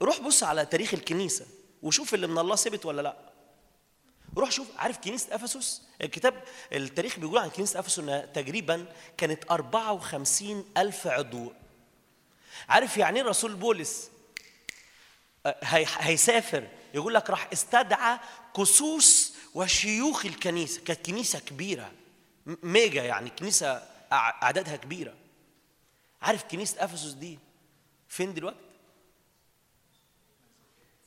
روح 0.02 0.20
بص 0.20 0.42
على 0.42 0.66
تاريخ 0.66 0.94
الكنيسة 0.94 1.46
وشوف 1.82 2.14
اللي 2.14 2.26
من 2.26 2.38
الله 2.38 2.56
ثبت 2.56 2.86
ولا 2.86 3.02
لأ. 3.02 3.31
روح 4.36 4.50
شوف 4.50 4.66
عارف 4.76 4.98
كنيسة 4.98 5.34
أفسس؟ 5.34 5.82
الكتاب 6.02 6.44
التاريخ 6.72 7.18
بيقول 7.18 7.38
عن 7.38 7.50
كنيسة 7.50 7.80
أفسس 7.80 7.98
إنها 7.98 8.26
تقريبا 8.26 8.86
كانت 9.16 9.50
54 9.50 10.64
ألف 10.76 11.06
عضو. 11.06 11.52
عارف 12.68 12.96
يعني 12.96 13.20
إيه 13.20 13.26
رسول 13.26 13.54
بولس؟ 13.54 14.10
هي- 15.46 15.86
هيسافر. 15.98 16.68
يقول 16.94 17.14
لك 17.14 17.30
راح 17.30 17.48
استدعى 17.52 18.18
كسوس 18.56 19.34
وشيوخ 19.54 20.26
الكنيسة. 20.26 20.80
كانت 20.84 21.06
كنيسة 21.06 21.38
كبيرة 21.38 21.92
ميجا 22.46 23.02
يعني 23.02 23.30
كنيسة 23.30 23.88
أعدادها 24.12 24.76
كبيرة. 24.76 25.14
عارف 26.22 26.44
كنيسة 26.44 26.84
أفسس 26.84 27.12
دي 27.12 27.38
فين 28.08 28.34
دلوقتي؟ 28.34 28.58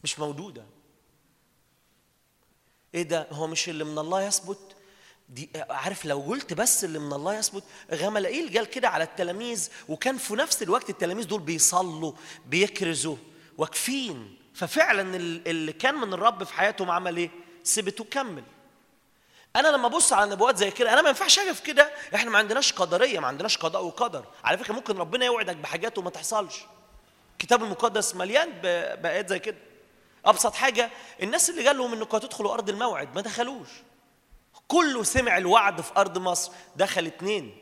مش 0.03 0.19
موجودة. 0.19 0.65
إيه 2.95 3.03
ده؟ 3.03 3.27
هو 3.31 3.47
مش 3.47 3.69
اللي 3.69 3.83
من 3.83 3.99
الله 3.99 4.21
يثبت؟ 4.23 4.59
دي 5.29 5.49
عارف 5.69 6.05
لو 6.05 6.19
قلت 6.21 6.53
بس 6.53 6.83
اللي 6.83 6.99
من 6.99 7.13
الله 7.13 7.33
يثبت 7.35 7.63
غملائيل 7.93 8.57
قال 8.57 8.65
كده 8.65 8.89
على 8.89 9.03
التلاميذ 9.03 9.69
وكان 9.89 10.17
في 10.17 10.33
نفس 10.35 10.63
الوقت 10.63 10.89
التلاميذ 10.89 11.27
دول 11.27 11.39
بيصلوا 11.41 12.13
بيكرزوا 12.45 13.15
واقفين. 13.57 14.37
ففعلا 14.53 15.15
ال- 15.15 15.47
اللي 15.47 15.73
كان 15.73 15.95
من 15.95 16.13
الرب 16.13 16.43
في 16.43 16.53
حياتهم 16.53 16.91
عمل 16.91 17.17
إيه؟ 17.17 17.29
ثبت 17.65 18.01
وكمل. 18.01 18.43
أنا 19.55 19.67
لما 19.67 19.87
أبص 19.87 20.13
على 20.13 20.31
نبوات 20.31 20.57
زي 20.57 20.71
كده 20.71 20.93
أنا 20.93 21.01
ما 21.01 21.09
ينفعش 21.09 21.39
أجي 21.39 21.53
في 21.53 21.61
كده. 21.61 21.91
إحنا 22.15 22.29
ما 22.31 22.37
عندناش 22.37 22.73
قدرية 22.73 23.19
ما 23.19 23.27
عندناش 23.27 23.57
قضاء 23.57 23.85
وقدر. 23.85 24.25
على 24.43 24.57
فكرة 24.57 24.73
ممكن 24.73 24.97
ربنا 24.97 25.25
يوعدك 25.25 25.55
بحاجات 25.55 25.97
وما 25.97 26.09
تحصلش. 26.09 26.55
الكتاب 27.33 27.63
المقدس 27.63 28.15
مليان 28.15 28.51
بآيات 29.01 29.29
زي 29.29 29.39
كده. 29.39 29.57
أبسط 30.25 30.53
حاجة 30.55 30.89
الناس 31.23 31.49
اللي 31.49 31.67
قال 31.67 31.77
لهم 31.77 31.93
انكم 31.93 32.17
هتدخلوا 32.17 32.53
أرض 32.53 32.69
الموعد 32.69 33.15
ما 33.15 33.21
دخلوش. 33.21 33.67
كله 34.67 35.03
سمع 35.03 35.37
الوعد 35.37 35.81
في 35.81 35.91
أرض 35.97 36.17
مصر 36.17 36.51
دخل 36.75 37.05
اتنين. 37.05 37.57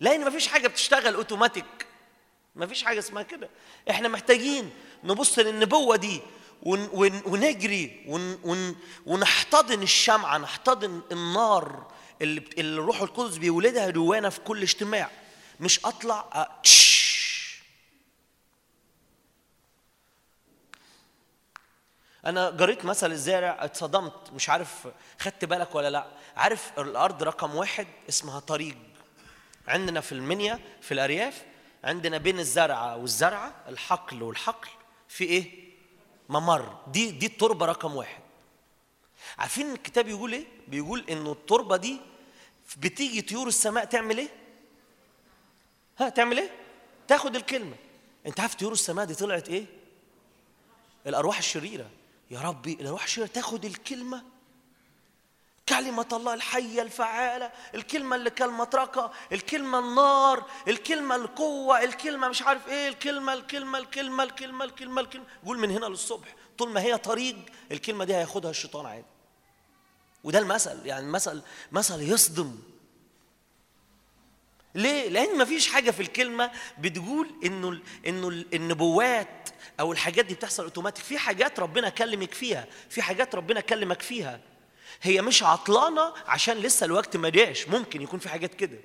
لأن 0.00 0.24
ما 0.24 0.30
فيش 0.30 0.48
حاجة 0.48 0.68
بتشتغل 0.68 1.14
أوتوماتيك. 1.14 1.86
ما 2.54 2.66
فيش 2.66 2.82
حاجة 2.82 2.98
اسمها 2.98 3.22
كده. 3.22 3.48
إحنا 3.90 4.08
محتاجين 4.08 4.70
نبص 5.04 5.38
للنبوة 5.38 5.96
دي 5.96 6.20
ون 6.62 6.88
ون 6.92 7.22
ونجري 7.26 8.04
ون 8.08 8.38
ون 8.44 8.76
ونحتضن 9.06 9.82
الشمعة 9.82 10.38
نحتضن 10.38 11.02
النار 11.12 11.86
اللي, 12.22 12.42
الروح 12.58 13.00
القدس 13.00 13.36
بيولدها 13.36 13.90
جوانا 13.90 14.30
في 14.30 14.40
كل 14.40 14.62
اجتماع. 14.62 15.10
مش 15.60 15.80
أطلع 15.84 16.24
أ- 16.34 16.62
تش. 16.62 16.96
أنا 22.26 22.46
قريت 22.46 22.84
مثل 22.84 23.12
الزارع 23.12 23.64
اتصدمت 23.64 24.32
مش 24.32 24.48
عارف 24.48 24.88
خدت 25.18 25.44
بالك 25.44 25.74
ولا 25.74 25.90
لأ. 25.90 26.06
عارف 26.36 26.72
الأرض 26.78 27.22
رقم 27.22 27.54
واحد 27.54 27.86
اسمها 28.08 28.40
طريق. 28.40 28.76
عندنا 29.68 30.00
في 30.00 30.12
المنيا 30.12 30.60
في 30.80 30.94
الأرياف 30.94 31.44
عندنا 31.84 32.18
بين 32.18 32.38
الزرعه 32.38 32.96
والزرعه 32.96 33.54
الحقل 33.68 34.22
والحقل 34.22 34.68
في 35.08 35.24
إيه؟ 35.24 35.72
ممر. 36.28 36.78
دي 36.86 37.10
دي 37.10 37.26
التربة 37.26 37.66
رقم 37.66 37.96
واحد. 37.96 38.20
عارفين 39.38 39.72
الكتاب 39.72 40.08
يقول 40.08 40.32
إيه؟ 40.32 40.46
بيقول 40.68 41.04
إنه 41.10 41.32
التربة 41.32 41.76
دي 41.76 42.00
بتيجي 42.76 43.22
طيور 43.22 43.48
السماء 43.48 43.84
تعمل 43.84 44.18
إيه؟ 44.18 44.28
ها 45.98 46.08
تعمل 46.08 46.38
إيه؟ 46.38 46.50
تاخد 47.08 47.36
الكلمة. 47.36 47.76
أنت 48.26 48.40
عارف 48.40 48.54
طيور 48.54 48.72
السماء 48.72 49.04
دي 49.04 49.14
طلعت 49.14 49.48
إيه؟ 49.48 49.66
الأرواح 51.06 51.38
الشريرة. 51.38 51.90
يا 52.30 52.40
ربي 52.40 52.72
الارواح 52.72 53.04
الشريره 53.04 53.28
تاخد 53.28 53.64
الكلمة. 53.64 54.22
كلمة 55.68 56.06
الله 56.12 56.34
الحية 56.34 56.82
الفعالة 56.82 57.52
الكلمة 57.74 58.16
اللي 58.16 58.30
كالمطرقة 58.30 59.12
الكلمة 59.32 59.78
النار 59.78 60.44
الكلمة 60.68 61.16
القوة 61.16 61.84
الكلمة 61.84 62.28
مش 62.28 62.42
عارف 62.42 62.68
إيه 62.68 62.88
الكلمة 62.88 63.32
الكلمة 63.32 63.78
الكلمة 63.78 64.22
الكلمة 64.24 64.64
الكلمة 64.64 65.00
الكلمة. 65.00 65.24
قول 65.46 65.58
من 65.58 65.70
هنا 65.70 65.86
للصبح 65.86 66.34
طول 66.58 66.70
ما 66.70 66.80
هي 66.80 66.98
طريق 66.98 67.36
الكلمة 67.72 68.04
دي 68.04 68.14
هياخدها 68.14 68.50
الشيطان 68.50 68.86
عادي. 68.86 69.06
وده 70.24 70.38
المثل 70.38 70.86
يعني 70.86 71.06
مثل 71.06 71.42
مثل 71.72 72.00
يصدم. 72.02 72.58
ليه؟ 74.76 75.08
لأن 75.08 75.38
مفيش 75.38 75.68
حاجة 75.68 75.90
في 75.90 76.00
الكلمة 76.02 76.50
بتقول 76.78 77.30
إنه 77.44 77.80
إنه 78.06 78.28
ال- 78.28 78.46
النبوات 78.54 79.48
أو 79.80 79.92
الحاجات 79.92 80.24
دي 80.24 80.34
بتحصل 80.34 80.62
أوتوماتيك، 80.64 81.04
في 81.04 81.18
حاجات 81.18 81.60
ربنا 81.60 81.88
كلمك 81.88 82.34
فيها، 82.34 82.66
في 82.90 83.02
حاجات 83.02 83.34
ربنا 83.34 83.60
كلمك 83.60 84.02
فيها. 84.02 84.40
هي 85.02 85.22
مش 85.22 85.42
عطلانة 85.42 86.12
عشان 86.26 86.56
لسه 86.56 86.84
الوقت 86.86 87.16
ما 87.16 87.28
جاش، 87.28 87.68
ممكن 87.68 88.02
يكون 88.02 88.18
في 88.18 88.28
حاجات 88.28 88.54
كده. 88.54 88.78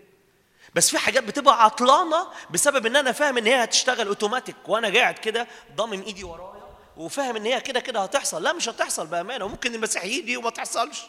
بس 0.76 0.90
في 0.90 0.98
حاجات 0.98 1.24
بتبقى 1.24 1.64
عطلانة 1.66 2.28
بسبب 2.52 2.86
إن 2.86 2.96
أنا 2.96 3.12
فاهم 3.12 3.38
إن 3.38 3.48
هي 3.48 3.64
هتشتغل 3.64 4.08
أوتوماتيك 4.08 4.56
وأنا 4.68 4.94
قاعد 5.00 5.14
كده 5.20 5.48
ضامم 5.76 6.02
إيدي 6.02 6.24
ورايا 6.24 6.62
وفاهم 6.98 7.36
إن 7.36 7.46
هي 7.46 7.62
كده 7.62 7.80
كده 7.80 8.00
هتحصل، 8.00 8.44
لا 8.44 8.54
مش 8.54 8.70
هتحصل 8.70 9.08
بأمانة 9.08 9.46
وممكن 9.46 9.76
المسيح 9.76 10.04
يجي 10.06 10.38
وما 10.38 10.50
تحصلش. 10.50 11.02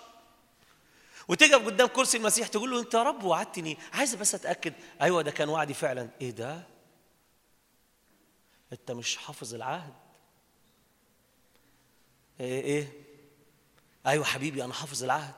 وتقف 1.29 1.67
قدام 1.67 1.87
كرسي 1.89 2.17
المسيح 2.17 2.49
تقول 2.49 2.71
له 2.71 2.81
انت 2.81 2.95
يا 2.95 3.03
رب 3.03 3.25
وعدتني. 3.25 3.79
عايز 3.93 4.15
بس 4.15 4.35
اتأكد. 4.35 4.73
أيوه 5.03 5.23
ده 5.23 5.31
كان 5.31 5.49
وعدي 5.49 5.75
فعلا. 5.75 6.09
إيه 6.21 6.31
ده؟ 6.31 6.67
أنت 8.73 8.91
مش 8.91 9.17
حافظ 9.17 9.55
العهد. 9.55 9.95
إيه 12.41 12.63
إيه؟ 12.63 12.93
أيوه 14.07 14.25
حبيبي 14.25 14.65
أنا 14.65 14.75
حافظ 14.75 15.05
العهد. 15.05 15.35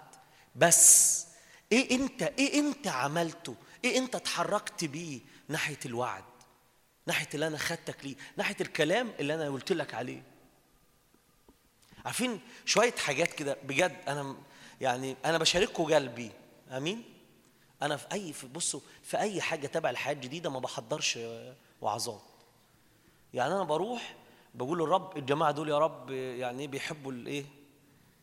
بس 0.56 1.26
إيه 1.72 1.94
أنت 1.94 2.22
إيه 2.22 2.58
أنت 2.60 2.86
عملته؟ 2.86 3.56
إيه 3.84 3.98
أنت 3.98 4.14
اتحركت 4.14 4.84
بيه 4.84 5.20
ناحية 5.48 5.78
الوعد؟ 5.86 6.24
ناحية 7.06 7.28
اللي 7.34 7.46
أنا 7.46 7.58
خدتك 7.58 8.04
ليه؟ 8.04 8.14
ناحية 8.36 8.56
الكلام 8.60 9.12
اللي 9.20 9.34
أنا 9.34 9.48
قلت 9.48 9.72
لك 9.72 9.94
عليه. 9.94 10.22
عارفين 12.04 12.40
شوية 12.64 12.92
حاجات 12.92 13.34
كده 13.34 13.56
بجد 13.64 13.96
أنا 14.08 14.36
يعني 14.80 15.16
أنا 15.24 15.38
بشارككم 15.38 15.94
قلبي. 15.94 16.30
آمين؟ 16.70 17.04
أنا 17.82 17.96
في 17.96 18.06
اي 18.12 18.32
في 18.32 18.46
بصوا 18.46 18.80
في 19.02 19.18
أي 19.18 19.40
حاجة 19.40 19.66
تبع 19.66 19.90
الحياة 19.90 20.14
الجديدة 20.14 20.50
ما 20.50 20.58
بحضرش 20.58 21.18
وعظات. 21.80 22.22
يعني 23.34 23.54
أنا 23.54 23.64
بروح 23.64 24.14
بقول 24.54 24.78
للرب 24.78 25.16
الجماعة 25.16 25.50
دول 25.52 25.68
يا 25.68 25.78
رب 25.78 26.10
يعني 26.10 26.62
إيه 26.62 26.68
بيحبوا 26.68 27.12
الايه 27.12 27.44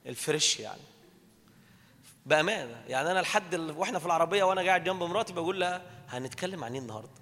الفريش 0.05 0.59
يعني. 0.59 0.81
بأمانة 2.25 2.83
يعني 2.87 3.11
أنا 3.11 3.19
لحد 3.19 3.55
وإحنا 3.55 3.99
في 3.99 4.05
العربية 4.05 4.43
وأنا 4.43 4.61
قاعد 4.61 4.83
جنب 4.83 5.03
مراتي 5.03 5.33
بقول 5.33 5.59
لها 5.59 5.81
هنتكلم 6.09 6.63
عن 6.63 6.73
إيه 6.73 6.79
النهارده؟ 6.79 7.21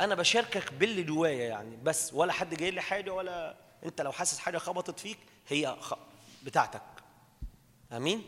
أنا 0.00 0.14
بشاركك 0.14 0.72
باللي 0.72 1.02
جوايا 1.02 1.48
يعني 1.48 1.76
بس 1.76 2.14
ولا 2.14 2.32
حد 2.32 2.54
جاي 2.54 2.70
لي 2.70 2.80
حاجة 2.80 3.10
ولا 3.12 3.56
أنت 3.84 4.00
لو 4.00 4.12
حاسس 4.12 4.38
حاجة 4.38 4.58
خبطت 4.58 5.00
فيك 5.00 5.18
هي. 5.48 5.76
بتاعتك. 6.42 6.82
آمين. 7.92 8.22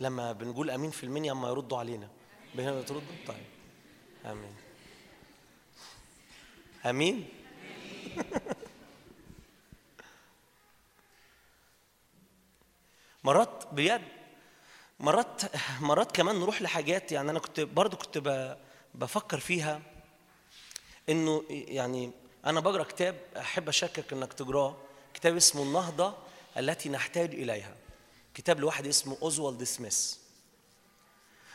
لما 0.00 0.32
بنقول 0.32 0.70
آمين 0.70 0.90
في 0.90 1.04
المنيا 1.04 1.32
أما 1.32 1.48
يردوا 1.48 1.78
علينا. 1.78 2.08
بهنا 2.54 2.82
تردوا؟ 2.82 3.02
طيب. 3.26 3.46
آمين. 4.26 4.54
آمين؟ 6.86 7.28
مرات 13.24 13.64
بجد 13.72 14.02
مرات 15.00 15.42
مرات 15.80 16.12
كمان 16.12 16.40
نروح 16.40 16.62
لحاجات 16.62 17.12
يعني 17.12 17.30
أنا 17.30 17.38
كنت 17.38 17.60
برضو 17.60 17.96
كنت 17.96 18.56
بفكر 18.94 19.38
فيها 19.40 19.82
إنه 21.08 21.44
يعني 21.50 22.10
أنا 22.46 22.60
بقرأ 22.60 22.82
كتاب 22.82 23.16
أحب 23.36 23.68
أشكك 23.68 24.12
إنك 24.12 24.32
تقراه 24.32 24.76
كتاب 25.14 25.36
اسمه 25.36 25.62
النهضة 25.62 26.27
التي 26.58 26.88
نحتاج 26.88 27.34
إليها. 27.34 27.74
كتاب 28.34 28.60
لواحد 28.60 28.86
اسمه 28.86 29.16
أوزوالد 29.22 29.64
سميث. 29.64 30.14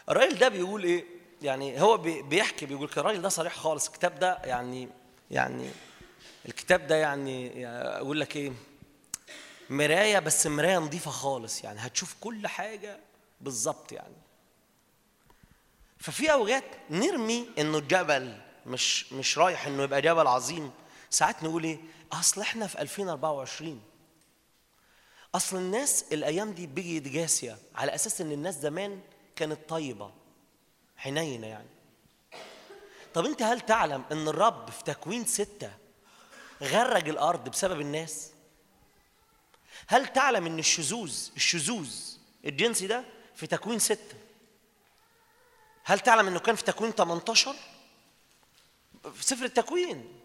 الراجل 0.10 0.38
ده 0.38 0.50
بيقول 0.50 0.84
إيه؟ 0.84 1.06
يعني 1.42 1.82
هو 1.82 1.98
بي- 1.98 2.22
بيحكي 2.22 2.66
بيقول 2.66 2.90
الراجل 2.98 3.22
ده 3.22 3.30
صريح 3.30 3.56
خالص. 3.56 3.88
الكتاب 3.88 4.20
ده 4.20 4.40
يعني 4.44 4.90
يعني 5.32 5.70
الكتاب 6.46 6.88
ده 6.88 6.96
يعني 6.96 7.68
أقول 7.68 8.20
لك 8.20 8.36
إيه؟ 8.36 8.52
مراية 9.70 10.20
بس 10.20 10.48
مراية 10.48 10.78
نظيفة 10.78 11.12
خالص. 11.12 11.64
يعني 11.64 11.80
هتشوف 11.80 12.16
كل 12.22 12.48
حاجة 12.48 13.00
بالظبط 13.42 13.92
يعني. 13.92 14.14
ففي 15.98 16.32
أوقات 16.34 16.64
نرمي 16.90 17.48
إنه 17.58 17.78
الجبل 17.78 18.38
مش 18.66 19.14
مش 19.14 19.38
رايح 19.38 19.68
إنه 19.68 19.84
يبقى 19.84 20.02
جبل 20.02 20.28
عظيم. 20.28 20.72
ساعات 21.10 21.44
نقول 21.44 21.64
إيه؟ 21.64 21.78
أصل 22.14 22.42
إحنا 22.42 22.68
في 22.68 22.82
2024 22.82 23.82
أصل 25.36 25.58
الناس 25.58 26.06
الأيام 26.12 26.52
دي 26.52 26.68
بقيت 26.68 27.08
جاسيه 27.08 27.58
على 27.76 27.96
أساس 27.96 28.22
إن 28.22 28.32
الناس 28.32 28.56
زمان 28.56 29.02
كانت 29.36 29.70
طيبة 29.70 30.12
حنينة 30.98 31.48
يعني. 31.48 31.68
طب 33.14 33.26
أنت 33.26 33.42
هل 33.42 33.62
تعلم 33.62 34.04
إن 34.12 34.28
الرب 34.28 34.70
في 34.70 34.84
تكوين 34.84 35.26
ستة 35.26 35.72
غرج 36.62 37.10
الأرض 37.10 37.50
بسبب 37.50 37.82
الناس؟ 37.82 38.32
هل 39.88 40.08
تعلم 40.14 40.46
إن 40.46 40.60
الشذوذ 40.60 41.30
الشذوذ 41.36 41.96
الجنسي 42.46 42.88
ده 42.88 43.04
في 43.36 43.48
تكوين 43.48 43.80
ستة؟ 43.80 44.16
هل 45.84 46.00
تعلم 46.00 46.28
إنه 46.28 46.40
كان 46.40 46.56
في 46.56 46.64
تكوين 46.64 46.92
18 46.92 47.56
في 49.14 49.24
سفر 49.24 49.46
التكوين. 49.46 50.20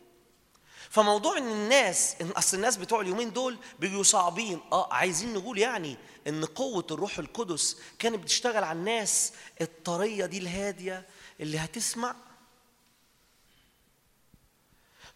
فموضوع 0.91 1.39
إن 1.39 1.49
الناس 1.49 2.17
إن 2.21 2.31
أصل 2.31 2.57
الناس 2.57 2.77
بتوع 2.77 3.01
اليومين 3.01 3.33
دول 3.33 3.59
بيجوا 3.79 4.03
صعبين. 4.03 4.61
آه 4.73 4.93
عايزين 4.93 5.35
نقول 5.35 5.59
يعني 5.59 5.97
إن 6.27 6.45
قوة 6.45 6.87
الروح 6.91 7.19
القدس 7.19 7.81
كانت 7.99 8.19
بتشتغل 8.23 8.65
على 8.65 8.79
الناس 8.79 9.33
الطرية 9.61 10.27
دي 10.27 10.39
الهادية 10.39 11.07
اللي 11.41 11.59
هتسمع. 11.59 12.15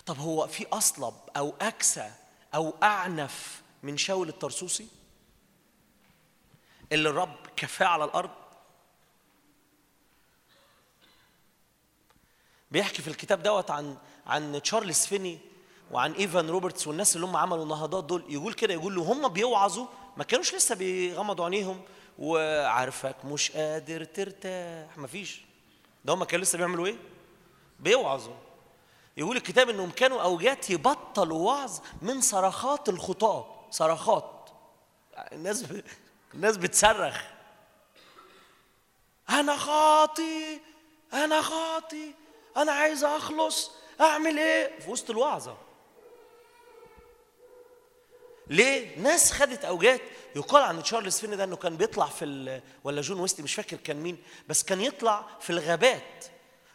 طب 0.07 0.19
هو 0.19 0.47
في 0.47 0.67
أصلب 0.73 1.15
أو 1.37 1.55
أقسى 1.61 2.13
أو 2.55 2.75
أعنف 2.83 3.63
من 3.83 3.97
شاول 3.97 4.29
الطرسوسي 4.29 4.89
اللي 6.93 7.09
الرب 7.09 7.37
كفاه 7.57 7.87
على 7.87 8.05
الأرض؟ 8.05 8.31
بيحكي 12.71 13.03
في 13.03 13.09
الكتاب 13.09 13.43
دوت 13.43 13.71
عن 13.71 13.97
عن 14.27 14.63
تشارلز 14.63 15.07
فيني 15.07 15.52
وعن 15.93 16.13
إيفان 16.13 16.51
روبرتس 16.51 16.87
والناس 16.87 17.17
اللي 17.17 17.27
هم 17.27 17.37
عملوا 17.37 17.63
النهضات 17.63 18.05
دول 18.05 18.25
يقول 18.29 18.53
كده 18.55 18.75
يقول 18.75 18.95
له 18.95 19.03
هم 19.03 19.29
بيوعظوا 19.29 19.87
ما 20.17 20.25
كانوش 20.25 20.55
لسه 20.55 20.75
بيغمضوا 20.75 21.45
عينيهم. 21.45 21.81
وعارفك 22.19 23.17
مش 23.25 23.51
قادر 23.51 24.05
ترتاح. 24.05 24.99
ما 24.99 25.07
فيش. 25.07 25.43
ده 26.05 26.13
هم 26.15 26.25
كانوا 26.25 26.45
لسه 26.45 26.59
بيعملوا 26.59 26.87
إيه؟ 26.87 26.97
بيوعظوا. 27.81 28.35
يقول 29.17 29.37
الكتاب 29.37 29.69
إنهم 29.71 29.91
كانوا 29.91 30.23
اوجات 30.23 30.71
يبطلوا 30.71 31.39
وعظ 31.39 31.79
من 32.03 32.21
صرخات 32.21 32.89
الخطاه 32.89 33.47
صرخات. 33.71 34.49
الناس 35.33 35.63
ب... 35.63 35.83
الناس 36.35 36.57
بتصرخ. 36.57 37.23
أنا 39.31 39.57
خاطي 39.57 40.61
أنا 41.13 41.43
خاطي 41.43 42.15
أنا 42.57 42.73
عايز 42.73 43.05
أخلص 43.05 43.71
أعمل 44.01 44.39
إيه؟ 44.39 44.79
في 44.81 44.91
وسط 44.91 45.11
الوعظة. 45.11 45.57
ليه 48.53 48.99
ناس 48.99 49.33
خدت 49.33 49.65
اوجات 49.65 50.01
يقال 50.37 50.63
عن 50.63 50.83
تشارلز 50.83 51.19
فين 51.19 51.37
ده 51.37 51.45
إنه 51.45 51.57
كان 51.57 51.77
بيطلع 51.77 52.07
في 52.07 52.61
ولا 52.85 53.01
جون 53.01 53.21
ويستي 53.21 53.43
مش 53.43 53.55
فاكر 53.55 53.77
كان 53.77 53.97
مين 53.97 54.19
بس 54.49 54.63
كان 54.63 54.81
يطلع 54.81 55.27
في 55.41 55.51
الغابات 55.51 56.25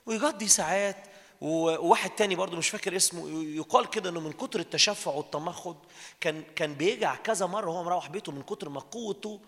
ويقضي 0.06 0.48
ساعات 0.48 0.98
وواحد 1.42 2.10
تاني 2.10 2.36
برضه 2.36 2.58
مش 2.58 2.70
فاكر 2.70 2.96
اسمه 2.96 3.30
يقال 3.44 3.90
كده 3.90 4.10
إنه 4.10 4.20
من 4.20 4.32
كتر 4.32 4.60
التشفع 4.60 5.12
والتمخض 5.12 5.78
كان 6.22 6.44
كان 6.56 6.74
بيجع 6.74 7.16
كذا 7.16 7.46
مرة 7.46 7.70
وهو 7.70 7.84
مروح 7.84 8.10
بيته 8.10 8.32
من 8.32 8.42
كتر 8.42 8.70
ما 8.70 8.80
قوته 8.80 9.42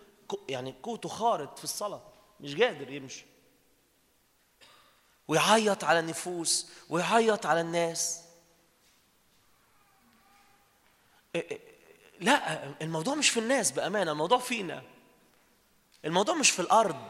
يعني 0.49 0.75
قوته 0.83 1.09
خارت 1.09 1.57
في 1.57 1.63
الصلاة 1.63 2.01
مش 2.39 2.55
قادر 2.55 2.91
يمشي. 2.91 3.25
ويعيط 5.27 5.83
على 5.83 5.99
النفوس 5.99 6.67
ويعيط 6.89 7.45
على 7.45 7.61
الناس. 7.61 8.21
لا 12.19 12.63
الموضوع 12.81 13.15
مش 13.15 13.29
في 13.29 13.39
الناس 13.39 13.71
بأمانة 13.71 14.11
الموضوع 14.11 14.39
فينا. 14.39 14.83
الموضوع 16.05 16.35
مش 16.35 16.51
في 16.51 16.59
الأرض. 16.59 17.07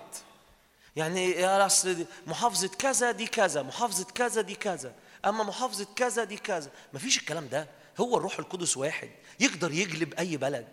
يعني 0.95 1.31
يا 1.31 1.65
أصل 1.65 1.93
دي- 1.93 2.05
محافظة 2.27 2.67
كذا 2.67 3.11
دي 3.11 3.27
كذا 3.27 3.61
محافظة 3.61 4.05
كذا 4.05 4.41
دي 4.41 4.55
كذا. 4.55 4.93
أما 5.25 5.43
محافظة 5.43 5.87
كذا 5.95 6.23
دي 6.23 6.37
كذا. 6.37 6.71
مفيش 6.93 7.17
الكلام 7.19 7.47
ده. 7.47 7.67
هو 7.99 8.17
الروح 8.17 8.39
القدس 8.39 8.77
واحد. 8.77 9.09
يقدر 9.39 9.71
يجلب 9.71 10.13
أي 10.13 10.37
بلد. 10.37 10.67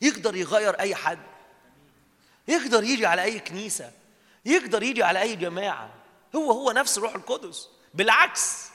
يقدر 0.00 0.36
يغير 0.36 0.80
أي 0.80 0.94
حد. 0.94 1.18
يقدر 2.48 2.84
يجي 2.84 3.06
على 3.06 3.22
أي 3.22 3.38
كنيسة. 3.38 3.92
يقدر 4.44 4.82
يجي 4.82 5.02
على 5.02 5.20
أي 5.22 5.36
جماعة. 5.36 5.90
هو 6.36 6.52
هو 6.52 6.70
نفس 6.72 6.98
الروح 6.98 7.14
القدس. 7.14 7.68
بالعكس 7.94 8.66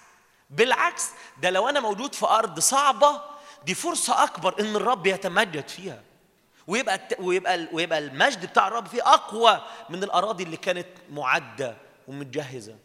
بالعكس 0.50 1.10
ده 1.42 1.50
لو 1.50 1.70
أنا 1.70 1.80
موجود 1.80 2.16
في 2.16 2.26
أرض 2.26 2.60
صعبة 2.60 3.22
دي 3.66 3.74
فرصة 3.74 4.24
أكبر 4.24 4.60
إن 4.60 4.76
الرب 4.76 5.08
يتمجد 5.08 5.68
فيها. 5.68 6.04
ويبقى 6.68 7.00
ويبقى 7.20 7.68
ويبقى 7.74 8.00
المجد 8.00 8.46
بتاع 8.46 8.68
الرب 8.68 8.88
فيه 8.88 9.14
أقوى 9.14 9.62
من 9.90 10.04
الأراضي 10.04 10.44
اللي 10.44 10.58
كانت 10.58 10.88
معدة 11.10 11.78
ومتجهزة. 12.08 12.76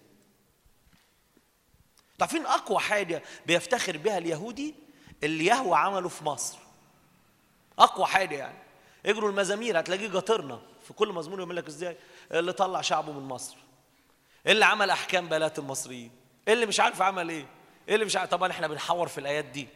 عارفين 2.21 2.47
أقوى 2.47 2.79
حاجة 2.79 3.23
بيفتخر 3.47 3.97
بها 3.97 4.19
اليهودي؟ 4.19 4.75
اللي 5.23 5.45
يهوى 5.47 5.77
عمله 5.79 6.09
في 6.09 6.25
مصر. 6.25 6.59
أقوى 7.79 8.07
حاجة 8.07 8.37
يعني. 8.37 8.59
اجروا 9.07 9.31
المزامير 9.31 9.81
هتلاقيه 9.81 10.09
جاطرنا 10.09 10.61
في 10.87 10.93
كل 10.93 11.09
مزمور 11.13 11.41
يقول 11.41 11.57
لك 11.57 11.67
إزاي؟ 11.67 11.97
اللي 12.33 12.53
طلع 12.53 12.81
شعبه 12.81 13.13
من 13.13 13.23
مصر. 13.29 13.57
اللي 14.47 14.65
عمل 14.65 14.91
أحكام 14.91 15.29
بلاد 15.29 15.59
المصريين. 15.59 16.11
اللي 16.49 16.67
مش 16.67 16.81
عارف 16.81 17.03
عمل 17.03 17.29
إيه. 17.29 17.47
اللي 17.89 18.05
مش 18.05 18.17
عارف 18.17 18.31
طبعا 18.31 18.51
إحنا 18.51 18.67
بنحور 18.67 19.09
في 19.09 19.19
الآيات 19.19 19.45
دي. 19.45 19.69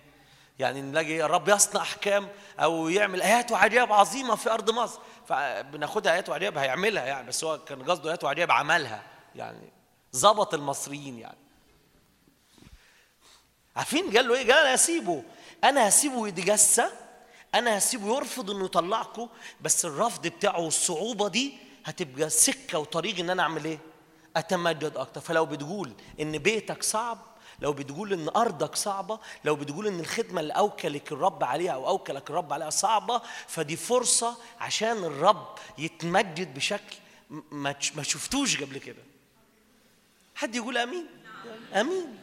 يعني 0.59 0.83
نلاقي 0.83 1.25
الرب 1.25 1.49
يصنع 1.49 1.83
أحكام 1.83 2.29
أو 2.61 2.89
يعمل 2.89 3.23
آيات 3.23 3.53
وعجائب 3.53 3.93
عظيمة 3.93 4.35
في 4.35 4.51
أرض 4.51 4.71
مصر 4.71 5.01
فبناخدها 5.29 6.13
آيات 6.13 6.29
وعجائب 6.29 6.59
هيعملها 6.59 7.05
يعني 7.05 7.29
بس 7.29 7.45
هو 7.45 7.59
كان 7.65 7.83
قصده 7.83 8.11
آيات 8.11 8.25
وعجائب 8.25 8.51
عملها 8.51 9.03
يعني 9.35 9.73
ظبط 10.17 10.55
المصريين 10.55 11.19
يعني 11.19 11.37
عارفين 13.77 14.17
قال 14.17 14.29
له 14.29 14.35
إيه؟ 14.35 14.53
قال 14.53 14.59
أنا 14.67 14.75
هسيبه 14.75 15.23
أنا 15.65 15.89
هسيبه 15.89 16.29
يتجسى 16.29 16.87
أنا 17.55 17.79
هسيبه 17.79 18.17
يرفض 18.17 18.51
إنه 18.51 18.65
يطلعكم 18.65 19.29
بس 19.61 19.85
الرفض 19.85 20.27
بتاعه 20.27 20.61
والصعوبة 20.61 21.29
دي 21.29 21.55
هتبقى 21.85 22.31
سكة 22.31 22.79
وطريق 22.79 23.19
إن 23.19 23.31
أنا 23.31 23.43
أعمل 23.43 23.65
إيه؟ 23.65 23.79
أتمجد 24.37 24.97
أكتر 24.97 25.21
فلو 25.21 25.47
بتقول 25.47 25.93
إن 26.21 26.39
بيتك 26.39 26.83
صعب 26.83 27.19
لو 27.65 27.73
بتقول 27.73 28.13
إن 28.13 28.29
أرضك 28.37 28.77
صعبة 28.77 29.19
لو 29.45 29.57
بتقول 29.57 29.87
إن 29.87 30.01
الخدمة 30.01 30.41
اللي 30.41 30.53
أوكلك 30.53 31.13
الرب 31.13 31.45
عليها 31.45 31.73
أو 31.73 31.89
أوكلك 31.89 32.31
الرب 32.31 32.53
عليها 32.53 32.71
صعبة 32.71 33.23
فدي 33.49 33.77
فرصة 33.77 34.37
عشان 34.61 35.05
الرب 35.05 35.59
يتمجد 35.79 36.55
بشكل 36.55 36.97
ما 37.51 38.03
شفتوش 38.03 38.63
قبل 38.63 38.79
كده. 38.79 39.03
حد 40.35 40.55
يقول 40.55 40.79
آمين؟ 40.79 41.07
آمين. 41.75 42.19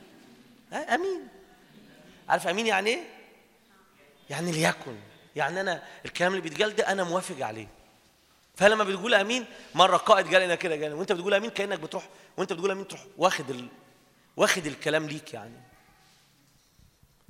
ها، 0.72 0.96
آمين. 0.96 1.28
عارف 2.30 2.48
آمين 2.48 2.68
يعني 2.68 2.90
إيه؟ 2.90 3.02
يعني 4.30 4.52
ليكن. 4.52 4.96
يعني 5.36 5.62
أنا 5.62 5.84
الكلام 6.06 6.32
اللي 6.32 6.42
بيتقال 6.50 6.76
ده 6.76 6.92
أنا 6.92 7.04
موافق 7.04 7.46
عليه. 7.46 7.68
فلما 8.56 8.84
بتقول 8.84 9.14
آمين 9.14 9.46
مرة 9.76 9.98
قائد 9.98 10.34
قال 10.34 10.42
لنا 10.44 10.56
كده 10.56 10.76
قال 10.84 10.94
وأنت 10.94 11.12
بتقول 11.12 11.34
آمين 11.34 11.50
كأنك 11.50 11.80
بتروح 11.80 12.10
وأنت 12.38 12.54
بتقول 12.54 12.72
آمين 12.72 12.88
تروح 12.88 13.06
واخد. 13.18 13.68
واخد 14.38 14.66
الكلام 14.66 15.08
ليك 15.08 15.34
يعني. 15.34 15.62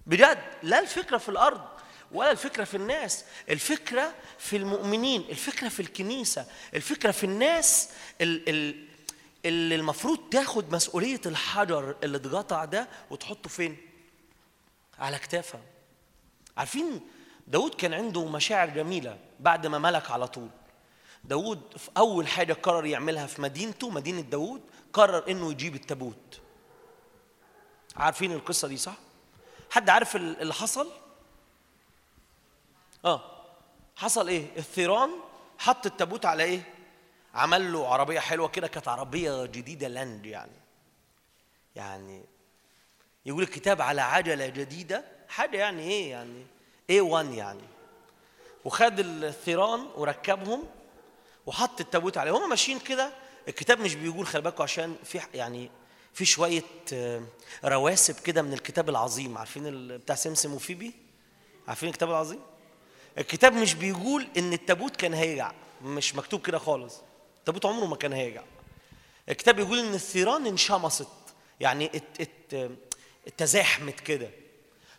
بجد 0.05 0.43
لا 0.63 0.79
الفكرة 0.79 1.17
في 1.17 1.29
الأرض 1.29 1.61
ولا 2.11 2.31
الفكرة 2.31 2.63
في 2.63 2.77
الناس 2.77 3.25
الفكرة 3.49 4.13
في 4.39 4.57
المؤمنين 4.57 5.21
الفكرة 5.29 5.69
في 5.69 5.79
الكنيسة 5.79 6.45
الفكرة 6.73 7.11
في 7.11 7.23
الناس 7.23 7.89
ال... 8.21 8.49
ال... 8.49 8.87
اللي 9.45 9.75
المفروض 9.75 10.29
تاخد 10.29 10.71
مسؤولية 10.75 11.21
الحجر 11.25 11.95
اللي 12.03 12.17
اتقطع 12.17 12.65
ده 12.65 12.87
وتحطه 13.09 13.49
فين؟ 13.49 13.77
على 14.99 15.17
كتافها. 15.19 15.61
عارفين 16.57 17.01
داود 17.47 17.75
كان 17.75 17.93
عنده 17.93 18.25
مشاعر 18.25 18.69
جميلة 18.69 19.19
بعد 19.39 19.67
ما 19.67 19.79
ملك 19.79 20.11
على 20.11 20.27
طول. 20.27 20.49
داود 21.23 21.61
في 21.77 21.89
أول 21.97 22.27
حاجة 22.27 22.53
قرر 22.53 22.85
يعملها 22.85 23.27
في 23.27 23.41
مدينته 23.41 23.89
مدينة 23.89 24.21
داود 24.21 24.61
قرر 24.93 25.31
إنه 25.31 25.51
يجيب 25.51 25.75
التابوت. 25.75 26.40
عارفين 27.95 28.31
القصة 28.31 28.67
دي 28.67 28.77
صح؟ 28.77 28.93
حد 29.71 29.89
عارف 29.89 30.15
ال- 30.15 30.41
اللي 30.41 30.53
حصل؟ 30.53 30.91
آه 33.05 33.21
حصل 33.95 34.27
إيه؟ 34.27 34.45
الثيران 34.57 35.09
حط 35.59 35.85
التابوت 35.85 36.25
على 36.25 36.43
إيه؟ 36.43 36.61
عمل 37.33 37.73
له 37.73 37.87
عربية 37.93 38.19
حلوة 38.19 38.47
كده 38.47 38.67
كانت 38.67 38.87
عربية 38.87 39.45
جديدة 39.45 39.87
لاند 39.87 40.25
يعني 40.25 40.51
يعني 41.75 42.23
يقول 43.25 43.43
الكتاب 43.43 43.81
على 43.81 44.01
عجلة 44.01 44.47
جديدة 44.47 45.05
حاجة 45.29 45.57
يعني 45.57 45.81
إيه 45.83 46.11
يعني 46.11 46.45
A1 46.91 47.25
يعني 47.37 47.63
وخد 48.65 48.99
الثيران 48.99 49.79
وركبهم 49.95 50.63
وحط 51.45 51.81
التابوت 51.81 52.17
عليه 52.17 52.31
هم 52.31 52.49
ماشيين 52.49 52.79
كده 52.79 53.13
الكتاب 53.47 53.79
مش 53.79 53.95
بيقول 53.95 54.27
خلي 54.27 54.41
بالكم 54.41 54.63
عشان 54.63 54.95
في 55.03 55.21
يعني 55.33 55.71
في 56.13 56.25
شوية 56.25 56.63
آه، 56.93 57.21
رواسب 57.65 58.19
كده 58.19 58.41
من 58.41 58.53
الكتاب 58.53 58.89
العظيم. 58.89 59.37
عارفين 59.37 59.87
بتاع 59.97 60.15
سمسم 60.15 60.53
وفيبي؟ 60.53 60.93
عارفين 61.67 61.89
الكتاب 61.89 62.09
العظيم؟ 62.09 62.39
الكتاب 63.17 63.53
مش 63.53 63.73
بيقول 63.73 64.27
إن 64.37 64.53
التابوت 64.53 64.95
كان 64.95 65.13
هيرجع 65.13 65.51
مش 65.81 66.15
مكتوب 66.15 66.41
كده 66.41 66.59
خالص. 66.59 67.01
التابوت 67.39 67.65
عمره 67.65 67.85
ما 67.85 67.95
كان 67.95 68.13
هيرجع. 68.13 68.43
الكتاب 69.29 69.55
بيقول 69.55 69.79
إن 69.79 69.93
الثيران 69.93 70.45
انشمصت 70.47 71.07
يعني 71.59 71.91
ات 71.95 72.21
ات 72.21 72.71
اتزاحمت 73.27 73.99
كده. 73.99 74.29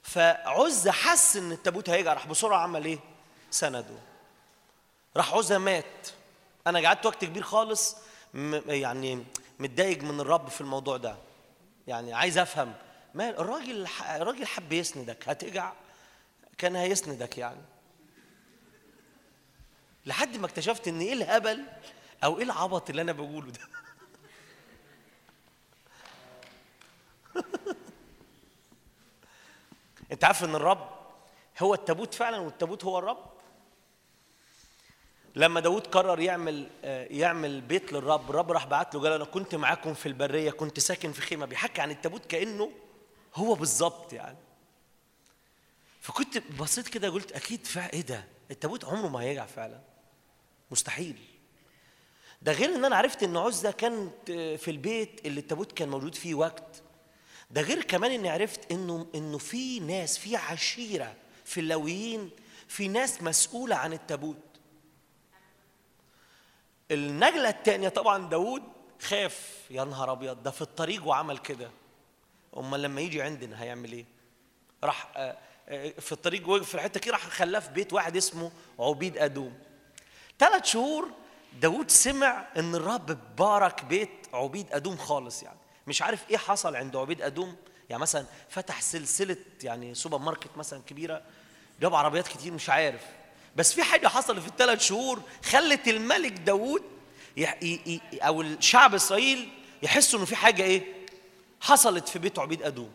فعزة 0.03 0.91
حس 0.91 1.37
إن 1.37 1.53
التابوت 1.53 1.91
هيرجع 1.91 2.13
راح 2.13 2.27
بسرعة 2.27 2.59
عمل 2.59 2.85
إيه؟ 2.85 2.99
سنده. 3.51 3.99
راح 5.17 5.35
عزة 5.35 5.59
مات. 5.59 6.09
أنا 6.67 6.81
قعدت 6.81 7.07
وقت 7.07 7.25
كبير 7.25 7.43
خالص 7.43 7.97
يعني 8.67 9.25
متضايق 9.63 10.03
من 10.03 10.21
الرب 10.21 10.49
في 10.49 10.61
الموضوع 10.61 10.97
ده. 10.97 11.17
يعني 11.87 12.15
عايز 12.15 12.39
أفهم 12.39 12.75
ما 13.15 13.31
الراجل 13.31 13.87
الراجل 14.11 14.47
حب 14.47 14.73
يسندك 14.73 15.29
هترجع 15.29 15.73
كان 16.59 16.77
هيسندك 16.77 17.39
يعني. 17.39 17.61
لحد 20.07 20.37
ما 20.37 20.47
اكتشفت 20.47 20.89
إن 20.89 21.01
إيه 21.01 21.13
الهبل 21.13 21.65
أو 22.25 22.39
إيه 22.39 22.45
العبط 22.45 22.91
اللي 22.91 23.03
أنا 23.03 23.13
بقوله 23.13 23.51
ده. 23.51 23.61
أنت 30.13 30.25
عارف 30.25 30.45
إن 30.45 30.55
الرب 30.55 30.89
هو 31.63 31.75
التابوت 31.75 32.15
فعلا 32.15 32.39
والتابوت 32.39 32.85
هو 32.85 32.99
الرب؟ 32.99 33.32
لما 35.35 35.61
داود 35.61 35.87
قرر 35.87 36.21
يعمل 36.21 36.71
آه، 36.85 37.07
يعمل 37.11 37.61
بيت 37.61 37.93
للرب 37.93 38.31
الرب 38.31 38.53
راح 38.53 38.67
بعت 38.67 38.95
له 38.95 39.01
قال 39.01 39.13
أنا 39.13 39.25
كنت 39.25 39.55
معاكم 39.55 39.95
في 39.95 40.07
البرية 40.07 40.51
كنت 40.51 40.81
ساكن 40.81 41.13
في 41.13 41.21
خيمة. 41.21 41.47
بيحكي 41.47 41.81
عن 41.81 41.91
التابوت 41.91 42.27
كأنه 42.27 42.71
هو 43.35 43.55
بالظبط 43.55 44.13
يعني. 44.13 44.39
فكنت 46.01 46.39
بصيت 46.39 46.89
كده 46.89 47.09
قلت 47.11 47.33
أكيد 47.33 47.67
فعلا 47.67 47.93
إيه 47.93 48.01
ده؟ 48.01 48.25
التابوت 48.51 48.85
عمره 48.85 49.09
ما 49.09 49.21
هيرجع 49.21 49.47
فعلا. 49.47 49.81
مستحيل. 50.71 51.17
ده 52.43 52.53
غير 52.53 52.75
إن 52.75 52.85
أنا 52.85 52.97
عرفت 52.97 53.23
إن 53.23 53.37
عزة 53.37 53.71
كانت 53.71 54.31
في 54.33 54.71
البيت 54.71 55.27
اللي 55.27 55.41
التابوت 55.41 55.73
كان 55.73 55.89
موجود 55.89 56.15
فيه 56.15 56.35
وقت. 56.35 56.83
ده 57.51 57.61
غير 57.61 57.83
كمان 57.83 58.11
إني 58.11 58.29
عرفت 58.29 58.73
إنه 58.73 59.07
إنه 59.15 59.39
في 59.39 59.81
ناس 59.81 60.19
في 60.19 60.37
عشيرة 60.37 61.15
في 61.45 61.61
اللاويين 61.61 62.31
في 62.69 62.89
ناس 62.89 63.23
مسؤولة 63.23 63.77
عن 63.77 63.93
التابوت. 63.93 64.52
النجلة 66.93 67.49
الثانية 67.49 67.89
طبعا 67.89 68.29
داوود 68.29 68.63
خاف 69.03 69.61
يا 69.71 69.85
نهار 69.85 70.13
أبيض 70.13 70.43
ده 70.43 70.51
في 70.51 70.63
الطريق 70.63 71.07
وعمل 71.07 71.39
كده. 71.39 71.71
أمال 72.57 72.83
لما 72.83 73.01
يجي 73.01 73.23
عندنا 73.23 73.63
هيعمل 73.63 73.93
إيه؟ 73.93 74.05
راح 74.85 75.09
آه، 75.17 75.37
آه، 75.69 75.89
في 75.89 76.13
الطريق 76.13 76.49
وقف 76.49 76.69
في 76.69 76.75
الحتة 76.75 77.01
كده 77.01 77.13
راح 77.13 77.29
خلاه 77.29 77.61
في 77.61 77.71
بيت 77.73 77.93
واحد 77.93 78.17
اسمه 78.17 78.53
عبيد 78.79 79.19
أدوم. 79.19 79.59
ثلاث 80.39 80.65
شهور 80.65 81.09
داود 81.61 81.91
سمع 81.91 82.47
إن 82.57 82.75
الرب 82.75 83.37
بارك 83.37 83.85
بيت 83.85 84.11
عبيد 84.33 84.67
أدوم 84.73 84.97
خالص 84.97 85.43
يعني. 85.43 85.59
مش 85.87 86.03
عارف 86.03 86.31
إيه 86.31 86.37
حصل 86.37 86.77
عند 86.77 86.97
عبيد 86.97 87.23
أدوم. 87.23 87.57
يعني 87.91 88.03
مثلا 88.03 88.27
فتح 88.49 88.81
سلسلة 88.81 89.37
يعني 89.63 89.95
سوبر 89.95 90.19
ماركت 90.19 90.57
مثلا 90.57 90.83
كبيرة 90.87 91.23
جاب 91.81 91.95
عربيات 91.95 92.29
كتير 92.29 92.53
مش 92.53 92.71
عارف. 92.71 93.07
بس 93.57 93.73
في 93.73 93.83
حاجة 93.83 94.09
حصلت 94.09 94.39
في 94.41 94.49
الثلاث 94.49 94.81
شهور 94.81 95.23
خلت 95.45 95.89
الملك 95.89 96.33
ي- 97.95 98.01
أو 98.23 98.43
الشعب 98.43 98.95
إسرائيل 98.95 99.49
يحسوا 99.83 100.19
إنه 100.19 100.27
في 100.27 100.37
حاجة 100.37 100.63
إيه؟ 100.63 101.07
حصلت 101.61 102.09
في 102.09 102.19
بيت 102.19 102.39
عبيد 102.39 102.63
أدوم. 102.63 102.91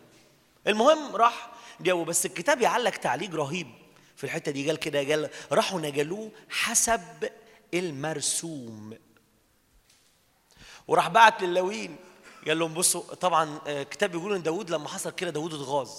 المهم 0.66 1.16
راح 1.16 1.50
جابوا 1.80 2.04
بس 2.04 2.26
الكتاب 2.26 2.62
يعلق 2.62 2.90
تعليق 2.90 3.34
رهيب 3.34 3.66
في 4.16 4.24
الحتة 4.24 4.52
دي. 4.52 4.66
قال 4.66 4.76
كده 4.76 4.98
قال 4.98 5.30
راحوا 5.52 5.80
نجلوه 5.80 6.30
حسب 6.50 7.30
المرسوم. 7.74 8.96
وراح 10.88 11.08
بعت 11.08 11.42
للاويين 11.42 11.96
قال 12.46 12.58
لهم 12.58 12.74
بصوا 12.74 13.14
طبعا 13.14 13.58
آه، 13.66 13.82
الكتاب 13.82 14.10
بيقول 14.10 14.34
إن 14.34 14.42
داوود 14.42 14.70
لما 14.70 14.88
حصل 14.88 15.10
كده 15.10 15.30
داوود 15.30 15.54
اتغاظ. 15.54 15.90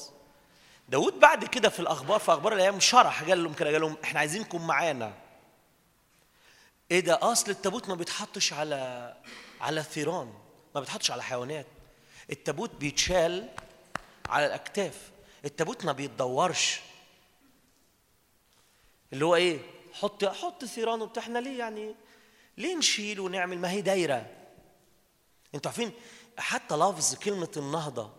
داوود 0.89 1.19
بعد 1.19 1.45
كده 1.45 1.69
في 1.69 1.79
الأخبار 1.79 2.19
في 2.19 2.31
أخبار 2.33 2.53
الأيام 2.53 2.79
شرح 2.79 3.23
قال 3.23 3.43
لهم 3.43 3.53
كده 3.53 3.71
قال 3.71 3.81
لهم 3.81 3.97
إحنا 4.03 4.19
عايزينكم 4.19 4.67
معانا. 4.67 5.13
إيه 6.91 6.99
ده؟ 6.99 7.19
أصل 7.21 7.51
التابوت 7.51 7.89
ما 7.89 7.95
بيتحطش 7.95 8.53
على 8.53 9.13
على 9.61 9.83
ثيران 9.83 10.33
ما 10.75 10.81
بيتحطش 10.81 11.11
على 11.11 11.23
حيوانات. 11.23 11.65
التابوت 12.29 12.75
بيتشال 12.75 13.49
على 14.29 14.45
الأكتاف. 14.45 15.11
التابوت 15.45 15.85
ما 15.85 15.91
بيتدورش. 15.91 16.79
اللي 19.13 19.25
هو 19.25 19.35
إيه؟ 19.35 19.59
حط 19.93 20.25
حط 20.25 20.65
ثيران 20.65 21.01
وبتاع 21.01 21.23
إحنا 21.23 21.39
ليه 21.39 21.59
يعني 21.59 21.95
ليه 22.57 22.75
نشيل 22.75 23.19
ونعمل؟ 23.19 23.57
ما 23.59 23.71
هي 23.71 23.81
دايرة. 23.81 24.25
أنتوا 25.55 25.71
عارفين 25.71 25.91
حتى 26.37 26.75
لفظ 26.75 27.15
كلمة 27.15 27.51
النهضة 27.57 28.11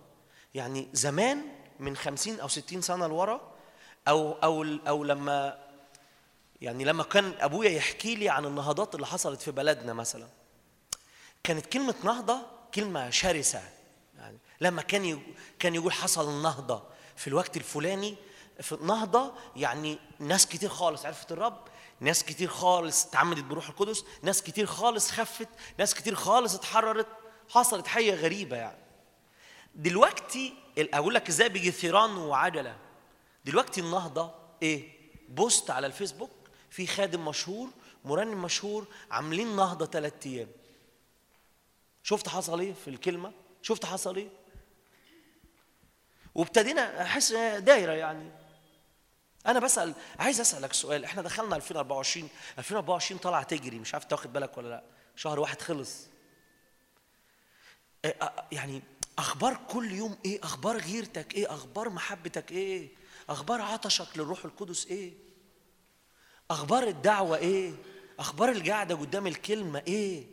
يعني 0.55 0.89
زمان 0.93 1.60
من 1.81 1.97
خمسين 1.97 2.41
أو 2.41 2.49
ستين 2.49 2.83
سنة 2.83 3.07
لورا 3.07 3.41
أو 4.09 4.33
أو 4.33 4.65
أو 4.89 5.05
لما 5.05 5.59
يعني 6.61 6.85
لما 6.85 7.03
كان 7.03 7.35
أبويا 7.41 7.71
يحكي 7.71 8.15
لي 8.15 8.29
عن 8.29 8.45
النهضات 8.47 8.95
اللي 8.95 9.07
حصلت 9.07 9.43
في 9.43 9.51
بلدنا 9.51 9.93
مثلا. 9.93 10.29
كانت 11.45 11.67
كلمة 11.67 11.95
نهضة 12.05 12.39
كلمة 12.75 13.11
شرسة 13.11 13.63
يعني 14.19 14.39
لما 14.61 14.83
كان 14.83 15.23
كان 15.59 15.75
يقول 15.75 15.93
حصل 15.93 16.29
النهضه 16.29 16.83
في 17.17 17.27
الوقت 17.27 17.57
الفلاني 17.57 18.17
في 18.61 18.73
النهضه 18.73 19.33
يعني 19.57 19.99
ناس 20.19 20.47
كتير 20.47 20.69
خالص 20.69 21.07
عرفت 21.07 21.33
الرب 21.33 21.69
ناس 22.01 22.25
كتير 22.25 22.49
خالص 22.49 23.07
اتعمدت 23.07 23.45
بروح 23.45 23.69
القدس 23.69 24.05
ناس 24.23 24.43
كتير 24.43 24.67
خالص 24.67 25.11
خفت 25.11 25.49
ناس 25.79 25.95
كتير 25.95 26.15
خالص 26.15 26.55
اتحررت 26.55 27.07
حصلت 27.49 27.87
حاجة 27.87 28.15
غريبة 28.15 28.57
يعني. 28.57 28.79
دلوقتي 29.75 30.55
أقول 30.95 31.15
لك 31.15 31.29
إزاي 31.29 31.49
بيجي 31.49 31.71
ثيران 31.71 32.17
وعجلة. 32.17 32.77
دلوقتي 33.45 33.81
النهضة 33.81 34.35
إيه؟ 34.63 34.93
بوست 35.29 35.71
على 35.71 35.87
الفيسبوك 35.87 36.31
في 36.71 36.87
خادم 36.87 37.25
مشهور 37.29 37.71
مرنم 38.05 38.43
مشهور 38.43 38.87
عاملين 39.11 39.57
نهضة 39.57 39.87
ثلاث 39.87 40.27
أيام. 40.27 40.49
شفت 42.03 42.29
حصل 42.29 42.61
إيه 42.61 42.73
في 42.73 42.89
الكلمة؟ 42.91 43.33
شفت 43.63 43.85
حصل 43.85 44.17
إيه؟ 44.17 44.29
وابتدينا 46.35 47.03
أحس 47.03 47.33
دايرة 47.59 47.93
يعني. 47.93 48.31
أنا 49.47 49.59
بسأل 49.61 49.95
عايز 50.19 50.41
أسألك 50.41 50.73
سؤال. 50.73 51.05
إحنا 51.05 51.23
دخلنا 51.23 51.57
2024 51.57 52.29
2024 52.59 53.21
طالعه 53.21 53.43
تجري 53.43 53.79
مش 53.79 53.95
عارف 53.95 54.05
تاخد 54.05 54.33
بالك 54.33 54.59
ولا 54.59 54.69
لأ. 54.69 54.83
شهر 55.17 55.41
واحد 55.41 55.61
خلص. 55.61 56.07
يعني 58.53 58.83
أخبار 59.21 59.61
كل 59.69 59.93
يوم 59.93 60.17
إيه؟ 60.25 60.41
أخبار 60.43 60.77
غيرتك 60.77 61.35
إيه؟ 61.35 61.55
أخبار 61.55 61.89
محبتك 61.91 62.53
إيه؟ 62.53 62.89
أخبار 63.29 63.61
عطشك 63.63 64.09
للروح 64.17 64.45
القدس 64.45 64.87
إيه؟ 64.87 65.13
أخبار 66.51 66.83
الدعوة 66.89 67.37
إيه؟ 67.37 67.73
أخبار 68.19 68.49
القعده 68.49 68.95
قدام 68.95 69.27
الكلمة 69.27 69.83
إيه؟ 69.87 70.27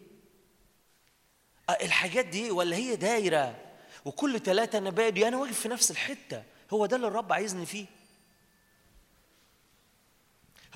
الحاجات 1.69 2.26
دي؟ 2.26 2.51
ولا 2.51 2.76
هي 2.76 2.95
دايرة؟ 2.95 3.55
وكل 4.05 4.39
ثلاثة 4.39 4.77
أنا 4.77 4.89
بادي 4.89 5.27
أنا 5.27 5.38
واقف 5.38 5.59
في 5.59 5.68
نفس 5.69 5.91
الحتة. 5.91 6.43
هو 6.73 6.85
ده 6.85 6.95
اللي 6.95 7.07
الرب 7.07 7.34
عايزني 7.34 7.65
فيه. 7.65 7.85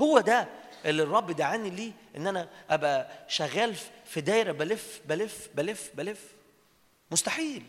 هو 0.01 0.19
ده 0.19 0.49
اللي 0.85 1.03
الرب 1.03 1.31
دعاني 1.31 1.69
ليه 1.69 1.91
إن 2.17 2.27
أنا 2.27 2.49
أبقى 2.69 3.25
شغال 3.27 3.75
في 4.05 4.21
دايرة 4.21 4.51
بلف 4.51 5.01
بلف 5.05 5.49
بلف 5.55 5.91
بلف. 5.95 6.19
مستحيل. 7.11 7.63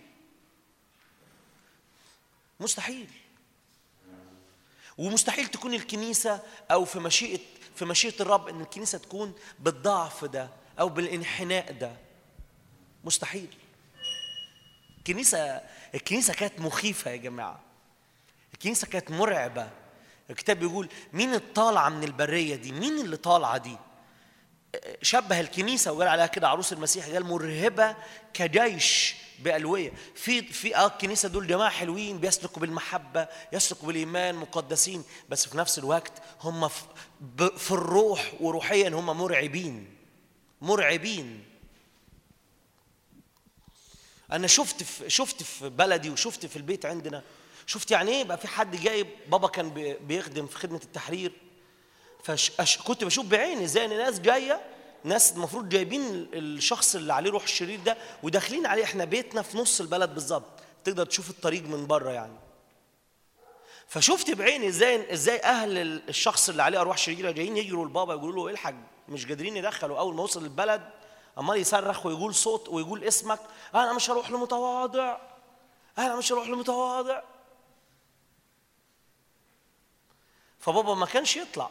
مستحيل. 2.63 3.11
ومستحيل 4.99 5.47
تكون 5.47 5.75
الكنيسة 5.75 6.43
أو 6.71 6.85
في 6.85 6.99
مشيئه 6.99 7.41
في 7.75 7.85
مشيئة 7.85 8.23
الرب 8.23 8.49
إن 8.49 8.61
الكنيسة 8.61 8.99
تكون 8.99 9.35
بالضعف 9.59 10.25
ده 10.25 10.51
أو 10.81 10.89
بالانحناء 10.89 11.73
ده. 11.73 11.97
مستحيل. 13.05 13.57
الكنيسه 14.99 15.61
الكنيسة 15.95 16.35
كانت 16.35 16.61
مخيفة 16.61 17.11
يا 17.11 17.17
جماعة. 17.17 17.61
الكنيسة 18.55 18.87
كانت 18.87 19.11
مرعبة. 19.11 19.71
الكتاب 20.31 20.59
بيقول 20.59 20.89
مين 21.13 21.35
الطالعه 21.35 21.89
من 21.89 22.05
البرية 22.05 22.55
دي؟ 22.57 22.73
مين 22.73 22.99
اللي 23.01 23.17
طالعة 23.17 23.57
دي؟ 23.59 23.77
شبه 25.03 25.41
الكنيسة 25.41 25.93
وقال 25.93 26.09
عليها 26.09 26.27
كده 26.27 26.49
عروس 26.49 26.73
المسيح 26.73 27.07
قال 27.09 27.25
مرهبة 27.25 27.97
كجيش 28.35 29.15
بألوية. 29.39 29.93
في 30.15 30.43
في 30.43 30.77
آه 30.77 30.87
الكنيسة 30.87 31.29
دول 31.29 31.47
جماعة 31.47 31.71
حلوين 31.71 32.19
بيسلكوا 32.19 32.61
بالمحبة 32.63 33.29
يسلكوا 33.53 33.87
بالإيمان 33.87 34.35
مقدسين 34.35 35.05
بس 35.29 35.47
في 35.49 35.59
نفس 35.59 35.79
الوقت 35.79 36.13
هم 36.41 36.69
في, 36.69 37.71
الروح 37.71 38.33
وروحيا 38.41 38.89
هم 38.89 39.07
مرعبين 39.07 39.95
مرعبين. 40.61 41.45
أنا 44.33 44.47
شفت 44.47 44.83
في 44.83 45.11
شفت 45.11 45.43
في 45.43 45.69
بلدي 45.69 46.11
وشفت 46.11 46.47
في 46.47 46.57
البيت 46.57 46.87
عندنا 46.87 47.23
شفت 47.67 47.91
يعني 47.91 48.11
إيه؟ 48.11 48.25
بقى 48.25 48.39
في 48.39 48.49
حد 48.49 48.77
جايب 48.77 49.07
بابا 49.29 49.49
كان 49.49 49.71
بي- 49.71 49.95
بيخدم 49.95 50.47
في 50.47 50.57
خدمة 50.59 50.81
التحرير. 50.85 51.33
فكنت 52.23 53.05
بشوف 53.05 53.27
بعيني 53.27 53.65
إزاي 53.65 53.85
إن 53.85 53.99
ناس 53.99 54.21
جاية 54.21 54.61
ناس 55.05 55.33
المفروض 55.33 55.69
جايبين 55.69 56.29
الشخص 56.33 56.95
اللي 56.95 57.13
عليه 57.13 57.31
روح 57.31 57.43
الشرير 57.43 57.81
ده 57.81 57.97
وداخلين 58.23 58.67
عليه. 58.67 58.85
إحنا 58.85 59.05
بيتنا 59.05 59.43
في 59.43 59.59
نص 59.59 59.81
البلد 59.81 60.15
بالظبط. 60.15 60.51
تقدر 60.85 61.07
تشوف 61.07 61.31
الطريق 61.31 61.63
من 61.63 61.87
بره 61.87 62.11
يعني. 62.11 62.37
فشفت 63.89 64.31
بعيني 64.31 64.69
إزاي 64.69 65.13
إزاي 65.13 65.41
أهل 65.41 65.79
الشخص 66.09 66.49
اللي 66.49 66.63
عليه 66.63 66.81
أرواح 66.81 66.99
شريرة 66.99 67.31
جايين 67.31 67.57
يجروا 67.57 67.87
لبابا 67.87 68.15
يقولوا 68.15 68.47
له 68.47 68.53
الحق 68.53 68.75
مش 69.09 69.27
قادرين 69.27 69.57
يدخلوا. 69.57 69.99
أول 69.99 70.15
ما 70.15 70.23
وصل 70.23 70.45
البلد 70.45 70.91
عمال 71.37 71.57
يصرخ 71.57 72.07
ويقول 72.07 72.35
صوت 72.35 72.69
ويقول 72.69 73.05
اسمك 73.05 73.41
أنا 73.75 73.93
مش 73.93 74.11
هروح 74.11 74.31
لمتواضع. 74.31 75.19
أنا 75.99 76.17
مش 76.17 76.33
هروح 76.33 76.49
لمتواضع. 76.49 77.23
فبابا 80.59 80.95
ما 80.95 81.07
كانش 81.07 81.37
يطلع. 81.37 81.71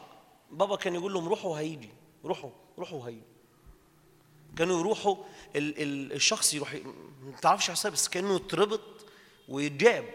بابا 0.51 0.75
كان 0.75 0.95
يقول 0.95 1.13
لهم 1.13 1.27
روحوا 1.27 1.59
هيجي 1.59 1.89
روحوا 2.25 2.49
روحوا 2.77 3.07
هيجي. 3.07 3.21
كانوا 4.57 4.79
يروحوا 4.79 5.15
ال 5.55 5.81
ال 5.81 6.13
الشخص 6.13 6.53
يروح 6.53 6.73
ما 7.23 7.37
تعرفش 7.41 7.71
حساب 7.71 7.91
بس 7.91 8.09
كأنه 8.09 8.35
يتربط 8.35 8.81
ويتجاب. 9.49 10.05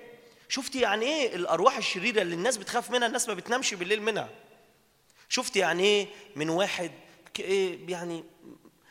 شفت 0.49 0.75
يعني 0.77 1.05
إيه 1.05 1.37
الأرواح 1.37 1.77
الشريرة 1.77 2.23
اللي 2.23 2.35
الناس 2.35 2.57
بتخاف 2.57 2.91
منها 2.91 3.07
الناس 3.07 3.29
ما 3.29 3.35
بتنامش 3.35 3.75
بالليل 3.75 4.03
منها؟ 4.03 4.31
شفت 5.29 5.57
يعني 5.57 5.83
إيه 5.83 6.09
من 6.37 6.51
واحد 6.51 6.91
إيه 7.41 7.91
يعني 7.91 8.25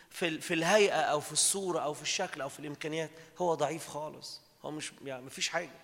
في 0.09 0.41
في 0.41 0.53
الهيئة 0.53 1.01
أو 1.01 1.19
في 1.19 1.31
الصورة 1.31 1.79
أو 1.79 1.93
في 1.93 2.01
الشكل 2.01 2.41
أو 2.41 2.49
في 2.49 2.59
الإمكانيات 2.59 3.11
هو 3.37 3.55
ضعيف 3.55 3.87
خالص. 3.87 4.41
هو 4.65 4.71
مش 4.71 4.91
يعني 5.05 5.21
ما 5.21 5.29
فيش 5.29 5.49
حاجة. 5.49 5.81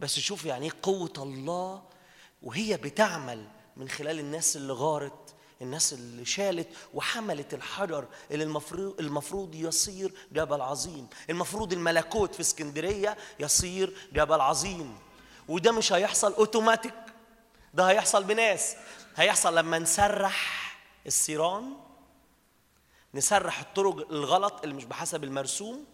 بس 0.00 0.18
شوف 0.18 0.44
يعني 0.44 0.66
إيه 0.66 0.72
قوة 0.82 1.12
الله 1.18 1.82
وهي 2.42 2.76
بتعمل 2.76 3.46
من 3.76 3.88
خلال 3.88 4.18
الناس 4.18 4.56
اللي 4.56 4.72
غارت 4.72 5.34
الناس 5.62 5.92
اللي 5.92 6.24
شالت 6.24 6.68
وحملت 6.94 7.54
الحجر 7.54 8.06
اللي 8.30 8.44
المفروض 8.44 9.00
المفروض 9.00 9.54
يصير 9.54 10.12
جبل 10.32 10.60
عظيم. 10.60 11.08
المفروض 11.30 11.72
الملكوت 11.72 12.34
في 12.34 12.40
اسكندرية 12.40 13.16
يصير 13.40 14.08
جبل 14.12 14.40
عظيم. 14.40 14.98
وده 15.48 15.72
مش 15.72 15.92
هيحصل 15.92 16.32
اوتوماتيك 16.34 16.94
ده 17.74 17.84
هيحصل 17.84 18.24
بناس. 18.24 18.76
هيحصل 19.16 19.56
لما 19.56 19.78
نسرح 19.78 20.70
السيران 21.06 21.72
نسرح 23.14 23.60
الطرق 23.60 24.10
الغلط 24.12 24.60
اللي 24.62 24.74
مش 24.74 24.84
بحسب 24.84 25.24
المرسوم 25.24 25.84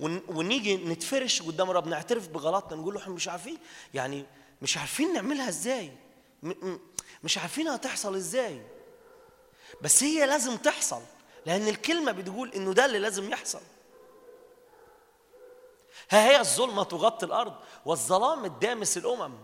ون- 0.00 0.22
ونيجي 0.28 0.76
نتفرش 0.76 1.42
قدام 1.42 1.70
رب 1.70 1.86
نعترف 1.86 2.28
بغلطنا 2.28 2.76
نقول 2.80 2.94
له 2.94 3.00
إحنا 3.00 3.14
مش 3.14 3.28
عارفين. 3.28 3.58
يعني 3.94 4.24
مش 4.62 4.78
عارفين 4.78 5.12
نعملها 5.12 5.48
إزاي. 5.48 5.92
مش 7.24 7.38
عارفين 7.38 7.68
هتحصل 7.68 8.14
إزاي. 8.14 8.62
بس 9.82 10.02
هي 10.02 10.26
لازم 10.26 10.56
تحصل 10.56 11.02
لأن 11.46 11.68
الكلمة 11.68 12.12
بتقول 12.12 12.52
إنه 12.52 12.72
ده 12.72 12.84
اللي 12.84 12.98
لازم 12.98 13.30
يحصل. 13.30 13.60
ها 16.10 16.28
هي 16.28 16.40
الظلمة 16.40 16.84
تغطي 16.84 17.26
الأرض 17.26 17.54
والظلام 17.84 18.44
الدامس 18.44 18.96
الأمم. 18.96 19.34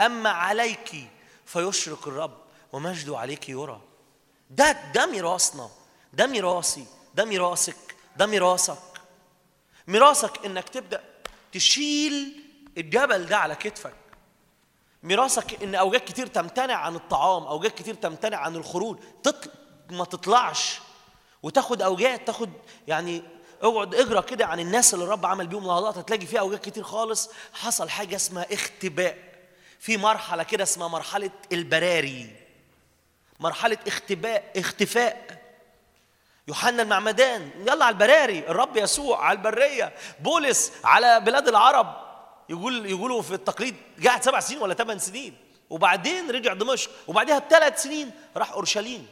أما 0.00 0.30
عليك 0.30 1.10
فيشرق 1.46 2.08
الرب 2.08 2.38
ومجده 2.72 3.18
عليك 3.18 3.48
يرى. 3.48 3.80
ده 4.50 4.92
ده 4.92 5.06
ميراثنا 5.06 5.70
ده 6.12 6.26
ميراثي 6.26 6.86
ده 7.14 7.24
ميراثك 7.24 7.96
ده 8.16 8.26
ميراثك. 8.26 8.78
ميراثك 9.86 10.44
إنك 10.44 10.68
تبدأ 10.68 11.04
تشيل 11.52 12.44
الجبل 12.78 13.26
ده 13.26 13.36
على 13.36 13.54
كتفك. 13.54 14.01
ميراثك 15.02 15.62
إن 15.62 15.74
أوجات 15.74 16.04
كتير 16.04 16.26
تمتنع 16.26 16.74
عن 16.74 16.94
الطعام 16.94 17.42
أوجات 17.42 17.78
كتير 17.78 17.94
تمتنع 17.94 18.36
عن 18.36 18.56
الخروج 18.56 18.98
تطل... 19.22 19.50
ما 19.90 20.04
تطلعش. 20.04 20.80
وتاخد 21.42 21.82
أوجات 21.82 22.26
تاخد 22.26 22.50
يعني 22.88 23.22
اقعد 23.62 23.94
اقرأ 23.94 24.20
كده 24.20 24.46
عن 24.46 24.60
الناس 24.60 24.94
اللي 24.94 25.04
الرب 25.04 25.26
عمل 25.26 25.46
بيهم 25.46 25.64
نهضات 25.66 25.98
هتلاقي 25.98 26.26
فيها 26.26 26.40
أوجات 26.40 26.64
كتير 26.64 26.82
خالص 26.82 27.30
حصل 27.54 27.88
حاجة 27.90 28.16
اسمها 28.16 28.46
اختباء. 28.54 29.18
في 29.80 29.96
مرحلة 29.96 30.42
كده 30.42 30.62
اسمها 30.62 30.88
مرحلة 30.88 31.30
البراري. 31.52 32.36
مرحلة 33.40 33.78
اختباء 33.86 34.52
اختفاء. 34.56 35.42
يوحنا 36.48 36.82
المعمدان 36.82 37.50
يلا 37.60 37.84
على 37.84 37.92
البراري 37.92 38.38
الرب 38.38 38.76
يسوع 38.76 39.24
على 39.24 39.36
البرية. 39.38 39.92
بولس 40.20 40.72
على 40.84 41.20
بلاد 41.20 41.48
العرب. 41.48 42.11
يقول 42.52 42.86
يقولوا 42.86 43.22
في 43.22 43.34
التقليد 43.34 43.74
قعد 44.06 44.24
سبع 44.24 44.40
سنين 44.40 44.62
ولا 44.62 44.74
ثمان 44.74 44.98
سنين 44.98 45.36
وبعدين 45.70 46.30
رجع 46.30 46.52
دمشق 46.52 46.90
وبعدها 47.08 47.38
بثلاث 47.38 47.82
سنين 47.82 48.10
راح 48.36 48.52
أورشليم. 48.52 49.06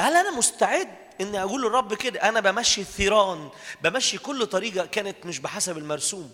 هل 0.00 0.16
أنا 0.16 0.30
مستعد 0.30 0.88
إني 1.20 1.42
أقول 1.42 1.62
للرب 1.62 1.94
كده؟ 1.94 2.28
أنا 2.28 2.40
بمشي 2.40 2.80
الثيران 2.80 3.50
بمشي 3.82 4.18
كل 4.18 4.46
طريقة 4.46 4.86
كانت 4.86 5.26
مش 5.26 5.38
بحسب 5.38 5.78
المرسوم. 5.78 6.30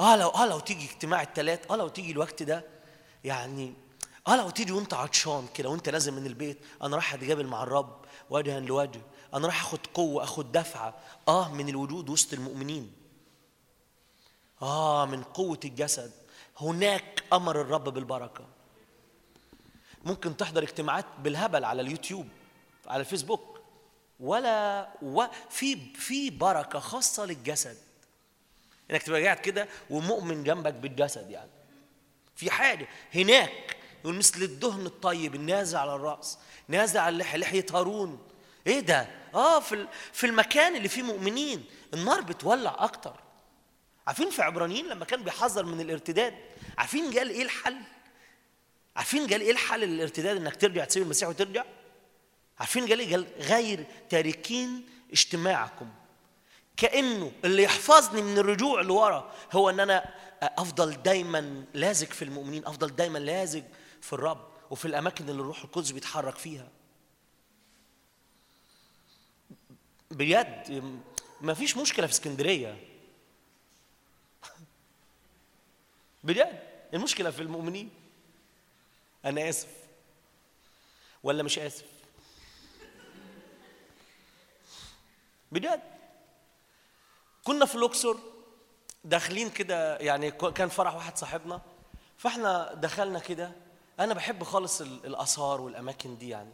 آه 0.00 0.16
لو 0.16 0.28
آه 0.28 0.46
لو 0.46 0.60
تيجي 0.60 0.84
اجتماع 0.84 1.22
الثلاث 1.22 1.70
آه 1.70 1.76
لو 1.76 1.88
تيجي 1.88 2.12
الوقت 2.12 2.42
ده 2.42 2.64
يعني 3.24 3.74
آه 4.28 4.36
لو 4.36 4.50
تيجي 4.50 4.72
وأنت 4.72 4.94
عطشان 4.94 5.46
كده 5.54 5.68
وأنت 5.68 5.88
لازم 5.88 6.14
من 6.14 6.26
البيت 6.26 6.58
أنا 6.82 6.96
رايح 6.96 7.14
أتقابل 7.14 7.46
مع 7.46 7.62
الرب 7.62 8.04
وجها 8.30 8.60
لوجه 8.60 9.00
أنا 9.34 9.46
رايح 9.46 9.62
أخد 9.64 9.78
قوة 9.94 10.24
أخد 10.24 10.52
دفعة 10.52 10.94
آه 11.28 11.52
من 11.52 11.68
الوجود 11.68 12.08
وسط 12.08 12.32
المؤمنين. 12.32 12.97
آه 14.62 15.06
من 15.06 15.22
قوة 15.22 15.60
الجسد. 15.64 16.12
هناك 16.60 17.24
أمر 17.32 17.60
الرب 17.60 17.84
بالبركة. 17.88 18.44
ممكن 20.04 20.36
تحضر 20.36 20.62
اجتماعات 20.62 21.04
بالهبل 21.18 21.64
على 21.64 21.82
اليوتيوب 21.82 22.28
على 22.86 23.00
الفيسبوك. 23.00 23.60
ولا 24.20 24.88
وفي 25.02 25.94
في 25.94 26.30
بركة 26.30 26.78
خاصة 26.78 27.24
للجسد. 27.24 27.76
إنك 28.90 29.02
تبقى 29.02 29.24
قاعد 29.24 29.36
كده 29.36 29.68
ومؤمن 29.90 30.44
جنبك 30.44 30.74
بالجسد 30.74 31.30
يعني. 31.30 31.50
في 32.36 32.50
حاجة 32.50 32.88
هناك 33.14 33.76
يقول 34.00 34.14
مثل 34.14 34.42
الدهن 34.42 34.86
الطيب 34.86 35.34
النازع 35.34 35.80
على 35.80 35.94
الرأس 35.94 36.38
نازع 36.68 37.02
على 37.02 37.12
اللحيه 37.12 37.38
لحية 37.38 37.66
هارون. 37.74 38.18
إيه 38.66 38.80
ده؟ 38.80 39.08
آه 39.34 39.60
في 39.60 39.88
في 40.12 40.26
المكان 40.26 40.76
اللي 40.76 40.88
فيه 40.88 41.02
مؤمنين. 41.02 41.64
النار 41.94 42.20
بتولع 42.20 42.76
أكتر. 42.78 43.14
عارفين 44.08 44.30
في 44.30 44.42
عبرانيين 44.42 44.88
لما 44.88 45.04
كان 45.04 45.22
بيحذر 45.24 45.64
من 45.64 45.80
الارتداد؟ 45.80 46.34
عارفين 46.78 47.18
قال 47.18 47.30
إيه 47.30 47.42
الحل؟ 47.42 47.76
عارفين 48.96 49.26
قال 49.26 49.40
إيه 49.40 49.50
الحل 49.50 49.80
للارتداد 49.80 50.36
إنك 50.36 50.56
ترجع 50.56 50.84
تسيب 50.84 51.02
المسيح 51.02 51.28
وترجع؟ 51.28 51.64
عارفين 52.58 52.86
قال 52.86 53.00
إيه؟ 53.00 53.10
قال 53.10 53.26
غير 53.38 53.84
تاركين 54.08 54.86
اجتماعكم. 55.12 55.88
كأنه 56.76 57.32
اللي 57.44 57.62
يحفظني 57.62 58.22
من 58.22 58.38
الرجوع 58.38 58.80
لورا 58.80 59.32
هو 59.52 59.70
إن 59.70 59.80
أنا 59.80 60.14
أفضل 60.42 61.02
دايما 61.02 61.64
لازق 61.74 62.10
في 62.10 62.24
المؤمنين 62.24 62.66
أفضل 62.66 62.96
دايما 62.96 63.18
لازق 63.18 63.64
في 64.00 64.12
الرب 64.12 64.48
وفي 64.70 64.84
الأماكن 64.84 65.28
اللي 65.28 65.40
الروح 65.40 65.64
القدس 65.64 65.90
بيتحرك 65.90 66.36
فيها. 66.36 66.68
بجد 70.10 70.82
ما 71.40 71.54
فيش 71.54 71.76
مشكلة 71.76 72.06
في 72.06 72.12
اسكندرية. 72.12 72.87
بجد 76.28 76.62
المشكلة 76.94 77.30
في 77.30 77.42
المؤمنين. 77.42 77.90
أنا 79.24 79.48
آسف. 79.48 79.68
ولا 81.22 81.42
مش 81.42 81.58
آسف. 81.58 81.84
بجد 85.52 85.80
كنا 87.44 87.66
في 87.66 87.74
الأقصر 87.74 88.16
داخلين 89.04 89.50
كده 89.50 89.96
يعني 89.96 90.30
كان 90.30 90.68
فرح 90.68 90.94
واحد 90.94 91.16
صاحبنا. 91.18 91.60
فإحنا 92.18 92.74
دخلنا 92.74 93.18
كده. 93.18 93.52
أنا 94.00 94.14
بحب 94.14 94.44
خالص 94.44 94.80
ال- 94.80 95.06
الآثار 95.06 95.60
والأماكن 95.60 96.18
دي 96.18 96.28
يعني. 96.28 96.52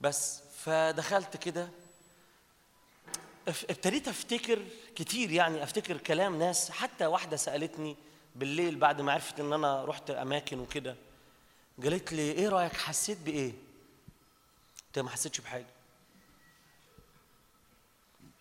بس 0.00 0.40
فدخلت 0.64 1.36
كده. 1.36 1.68
ابتديت 3.48 4.08
أفتكر 4.08 4.64
كتير 4.96 5.30
يعني 5.30 5.62
أفتكر 5.62 5.96
كلام 5.98 6.38
ناس. 6.38 6.70
حتى 6.70 7.06
واحدة 7.06 7.36
سألتني 7.36 7.96
بالليل 8.36 8.76
بعد 8.76 9.00
ما 9.00 9.12
عرفت 9.12 9.40
إن 9.40 9.52
أنا 9.52 9.84
رحت 9.84 10.10
أماكن 10.10 10.60
وكده 10.60 10.96
قالت 11.82 12.12
لي 12.12 12.32
إيه 12.32 12.48
رأيك؟ 12.48 12.72
حسيت 12.72 13.18
بإيه؟ 13.18 13.52
انت 14.88 14.98
ما 14.98 15.10
حسيتش 15.10 15.40
بحاجة. 15.40 15.66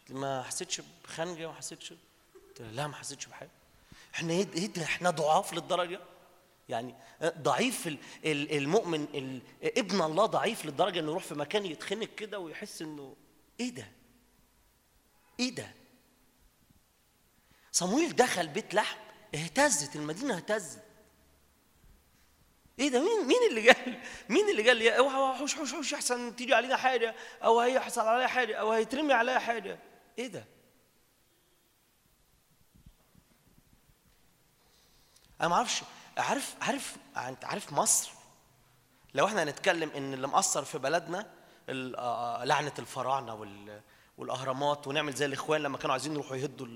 ما 0.10 0.44
حسيتش 0.44 0.82
بخنجة 1.04 1.48
ما 1.48 1.54
حسيتش 1.54 1.94
قلت 2.34 2.62
لا 2.62 2.88
ما 2.88 2.96
حسيتش 2.96 3.26
بحاجة. 3.26 3.50
إحنا 4.16 4.34
إيه 4.34 4.48
إيه 4.54 4.68
ده؟ 4.68 4.84
إحنا 4.84 5.10
ضعاف 5.10 5.54
للدرجة؟ 5.54 6.00
يعني 6.70 6.96
ضعيف 7.24 7.88
ال- 7.88 7.98
ال- 8.26 8.58
المؤمن 8.58 9.04
ال- 9.14 9.42
ابن 9.78 10.02
الله 10.02 10.26
ضعيف 10.26 10.66
للدرجة 10.66 11.00
إنه 11.00 11.12
يروح 11.12 11.24
في 11.24 11.36
مكان 11.36 11.66
يتخنق 11.66 12.08
كده 12.16 12.40
ويحس 12.40 12.82
إنه 12.82 13.16
إيه 13.60 13.70
ده؟ 13.70 13.88
إيه 15.40 15.56
ده؟ 15.56 15.72
صمويل 17.72 18.16
دخل 18.16 18.48
بيت 18.48 18.74
لحم. 18.74 18.98
اهتزت 19.36 19.96
المدينة 19.96 20.36
اهتزت. 20.36 20.84
إيه 22.80 22.90
ده؟ 22.90 23.00
مين 23.00 23.28
مين 23.28 23.38
اللي 23.50 23.70
قال 23.72 24.00
مين 24.30 24.50
اللي 24.50 24.68
قال 24.68 24.78
لي 24.78 24.98
اوعى 24.98 25.38
حوش 25.38 25.56
حوش 25.56 25.74
حوش 25.74 25.94
أحسن 25.94 26.36
تيجي 26.36 26.54
علينا 26.54 26.78
حاجة؟ 26.78 27.16
أو 27.44 27.60
هيحصل 27.60 28.02
عليا 28.02 28.28
حاجة؟ 28.28 28.56
أو 28.56 28.72
هيترمي 28.72 29.14
عليا 29.14 29.40
حاجة؟ 29.40 29.80
إيه 30.20 30.28
ده؟ 30.28 30.46
أنا 35.42 35.48
ما 35.50 35.56
أعرفش. 35.56 35.82
عارف 36.18 36.56
عارف 36.62 36.96
انت 37.18 37.46
عارف 37.46 37.74
مصر؟ 37.74 38.12
لو 39.14 39.26
إحنا 39.28 39.44
هنتكلم 39.44 39.90
إن 39.90 40.14
اللي 40.14 40.28
مأثر 40.28 40.64
في 40.66 40.78
بلدنا 40.78 41.34
ال- 41.70 41.96
آه، 41.96 42.44
لعنة 42.44 42.74
الفراعنة 42.80 43.34
وال 43.36 43.82
والأهرامات 44.18 44.88
ونعمل 44.88 45.14
زي 45.14 45.26
الإخوان 45.26 45.62
لما 45.62 45.78
كانوا 45.78 45.92
عايزين 45.94 46.14
يروحوا 46.14 46.36
يهدوا 46.36 46.68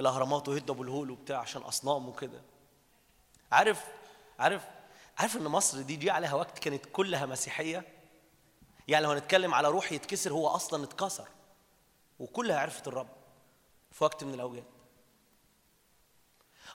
الأهرامات 0.00 0.48
ويهدوا 0.48 0.84
الهول 0.84 1.10
وبتاع 1.10 1.38
عشان 1.38 1.62
أصنام 1.62 2.08
وكده. 2.08 2.40
عارف 3.52 3.84
عارف 4.38 4.62
عارف 5.18 5.36
إن 5.36 5.42
مصر 5.44 5.80
دي 5.80 5.96
جه 5.96 6.12
عليها 6.12 6.34
وقت 6.34 6.58
كانت 6.58 6.86
كلها 6.92 7.26
مسيحية؟ 7.26 7.88
يعني 8.88 9.04
لو 9.04 9.10
هنتكلم 9.10 9.54
على 9.54 9.68
روح 9.68 9.92
يتكسر 9.92 10.32
هو 10.32 10.48
أصلا 10.48 10.84
اتكسر. 10.84 11.28
وكلها 12.18 12.58
عرفت 12.58 12.88
الرب 12.88 13.08
في 13.92 14.04
وقت 14.04 14.24
من 14.24 14.34
الأوقات. 14.34 14.64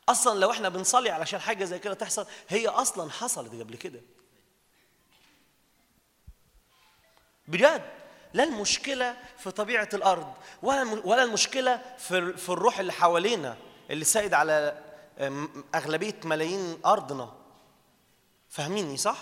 أصلا 0.10 0.40
لو 0.40 0.52
إحنا 0.52 0.70
بنصلي 0.70 1.10
علشان 1.10 1.40
حاجة 1.40 1.66
زي 1.66 1.80
كده 1.80 1.94
تحصل 1.94 2.26
هي 2.50 2.68
أصلا 2.68 3.12
حصلت 3.12 3.54
قبل 3.54 3.76
كده. 3.76 4.02
بجد. 7.48 7.99
لا 8.34 8.44
المشكلة 8.44 9.18
في 9.38 9.52
طبيعة 9.52 9.90
الأرض 9.94 10.34
ولا 10.62 11.02
ولا 11.04 11.24
المشكلة 11.24 11.82
في 11.98 12.38
في 12.38 12.50
الروح 12.50 12.80
اللي 12.80 12.94
حوالينا 12.94 13.58
اللي 13.90 14.06
سائد 14.06 14.34
على 14.34 14.84
أغلبية 15.76 16.16
ملايين 16.24 16.80
أرضنا. 16.86 17.34
فاهميني 18.50 18.98
صح؟ 18.98 19.18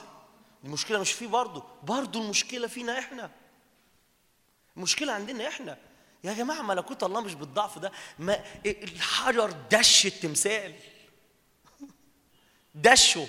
المشكلة 0.63 0.99
مش 0.99 1.11
فيه 1.11 1.27
برضه 1.27 1.63
برضه 1.84 2.21
المشكلة 2.21 2.67
فينا 2.67 2.99
إحنا. 2.99 3.31
المشكلة 4.77 5.13
عندنا 5.13 5.47
إحنا. 5.47 5.77
يا 6.23 6.34
جماعة 6.34 6.61
ملكوت 6.61 7.03
الله 7.03 7.21
مش 7.21 7.34
بالضعف 7.34 7.79
ده 7.79 7.91
ما 8.19 8.43
الحجر 8.65 9.51
دش 9.71 10.05
التمثال. 10.05 10.75
دشه 12.75 13.27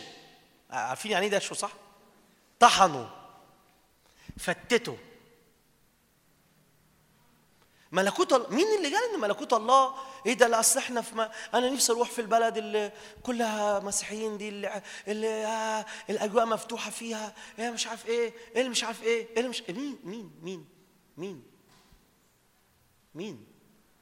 عارفين 0.70 1.10
يعني 1.12 1.26
إيه 1.26 1.32
دشه 1.32 1.55
صح؟ 1.55 1.72
طحنه 2.60 3.10
فتته 4.38 4.98
ملكوت 7.93 8.32
الله. 8.32 8.48
مين 8.51 8.66
اللي 8.77 8.94
قال 8.97 9.15
إن 9.15 9.20
ملكوت 9.20 9.52
الله؟ 9.52 9.94
إيه 10.27 10.32
ده؟ 10.35 10.60
أصل 10.60 10.78
إحنا 10.78 11.01
في 11.01 11.15
ما 11.15 11.31
أنا 11.55 11.70
نفسي 11.70 11.93
أروح 11.93 12.10
في 12.10 12.20
البلد 12.20 12.56
اللي 12.56 12.93
كلها 13.23 13.81
مسيحيين 13.81 14.39
دي 14.39 14.48
اللي, 14.48 14.82
اللي 15.09 15.47
آه 15.47 15.86
الأجواء 16.10 16.47
مفتوحة 16.47 16.90
فيها. 16.90 17.35
إيه 17.59 17.70
مش 17.70 17.86
عارف 17.86 18.06
إيه؟ 18.06 18.35
إيه 18.55 18.59
اللي 18.60 18.69
مش 18.70 18.85
عارف 18.85 19.02
إيه؟ 19.02 19.27
إيه 19.31 19.36
اللي 19.36 19.48
مش 19.48 19.62
مين 19.69 19.98
مين 20.05 20.31
مين؟ 20.43 20.66
مين؟ 21.16 21.43
مين؟ 23.15 23.47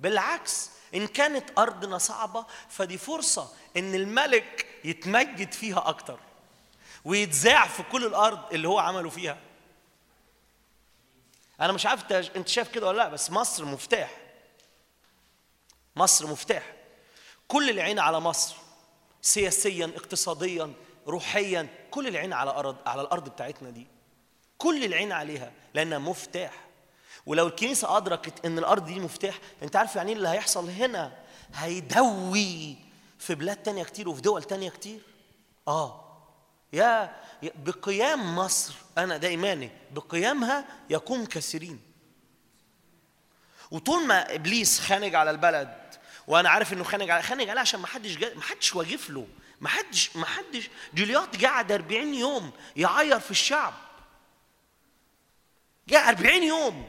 بالعكس 0.01 0.71
إن 0.95 1.07
كانت 1.07 1.59
أرضنا 1.59 1.99
صعبة 1.99 2.47
فدي 2.69 2.99
فرصة 2.99 3.53
إن 3.77 3.95
الملك 3.95 4.67
يتمجد 4.85 5.53
فيها 5.53 5.89
أكتر 5.89 6.19
ويتذاع 7.05 7.67
في 7.67 7.83
كل 7.83 8.07
الأرض 8.07 8.53
اللي 8.55 8.69
هو 8.69 8.79
عمله 8.79 9.11
فيها. 9.11 9.39
أنا 11.61 11.73
مش 11.73 11.87
عارف 11.87 12.13
انت 12.13 12.49
شايف 12.49 12.69
كده 12.69 12.87
ولا 12.87 12.97
لأ 12.97 13.09
بس 13.09 13.31
مصر 13.31 13.65
مفتاح. 13.65 14.11
مصر 15.97 16.27
مفتاح. 16.27 16.73
كل 17.49 17.71
العين 17.71 17.99
على 17.99 18.21
مصر 18.21 18.55
سياسيا 19.23 19.93
اقتصاديا 19.97 20.73
روحيا 21.07 21.69
كل 21.91 22.09
العين 22.09 22.33
على 22.33 22.51
ارض 22.51 22.77
على 22.87 23.03
الأرض 23.03 23.29
بتاعتنا 23.29 23.71
دي. 23.71 23.87
كل 24.59 24.85
العين 24.85 25.13
عليها 25.13 25.53
لأنها 25.75 25.99
مفتاح. 25.99 26.67
ولو 27.27 27.47
الكنيسة 27.47 27.97
أدركت 27.97 28.45
إن 28.45 28.59
الأرض 28.59 28.85
دي 28.85 29.01
مفتاح 29.01 29.39
أنت 29.63 29.77
عارف 29.77 29.97
يعني 29.97 30.11
إيه 30.13 30.17
اللي 30.17 30.29
هيحصل 30.29 30.71
هنا؟ 30.71 31.13
هيدوي 31.55 32.77
في 33.19 33.35
بلاد 33.35 33.57
تانية 33.57 33.85
كتير 33.85 34.09
وفي 34.09 34.21
دول 34.23 34.43
تانية 34.43 34.71
كتير. 34.71 35.01
آه. 35.69 36.06
يا 36.77 37.17
يا- 37.43 37.53
بقيام 37.57 38.37
مصر 38.37 38.75
أنا 38.99 39.17
ده 39.17 39.29
إيماني 39.29 39.71
بقيامها 39.93 40.65
يقوم 40.91 41.25
كثيرين 41.27 41.81
وطول 43.71 44.07
ما 44.07 44.35
إبليس 44.35 44.81
خانج 44.81 45.15
على 45.15 45.31
البلد 45.31 45.95
وأنا 46.27 46.51
عارف 46.51 46.73
إنه 46.73 46.85
خانج 46.85 47.11
على 47.11 47.23
خانج 47.23 47.49
عليها 47.49 47.61
عشان 47.61 47.81
ما 47.81 47.87
حدش. 47.87 48.17
ما 48.19 48.43
حدش 48.43 48.75
واقف 48.77 49.11
له 49.11 49.27
ما 49.61 49.69
حدش 49.69 50.17
ما 50.17 50.27
حدش 50.27 50.71
جوليات 50.95 51.45
قعد 51.45 51.73
40 51.73 52.15
يوم 52.15 52.51
يعير 52.77 53.21
في 53.21 53.31
الشعب. 53.31 53.75
جاء 55.89 56.09
40 56.09 56.43
يوم. 56.43 56.89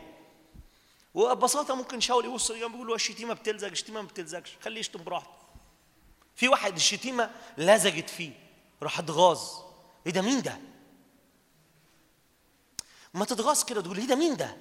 وببساطة 1.14 1.76
ممكن 1.76 2.00
شاول 2.00 2.26
يبص 2.26 2.52
جنبه 2.52 2.76
يقول 2.76 2.88
له 2.88 2.96
الشتيمة 2.96 3.34
بتلزق 3.34 3.68
الشتيمة 3.68 4.02
ما 4.02 4.08
بتلزقش 4.08 4.58
خليه 4.64 4.80
يشتم 4.80 5.04
براحته. 5.04 5.32
في 6.36 6.48
واحد 6.48 6.76
الشتيمة 6.76 7.32
لزجت 7.58 8.10
فيه 8.10 8.32
راح 8.84 9.00
اتغاظ 9.00 9.67
إيه 10.08 10.14
ده 10.14 10.22
مين 10.22 10.42
ده؟ 10.42 10.58
ما 13.14 13.26
تتغاظ 13.26 13.64
كده 13.64 13.82
تقول 13.82 13.98
إيه 13.98 14.08
ده 14.08 14.16
مين 14.16 14.38
ده؟ 14.38 14.58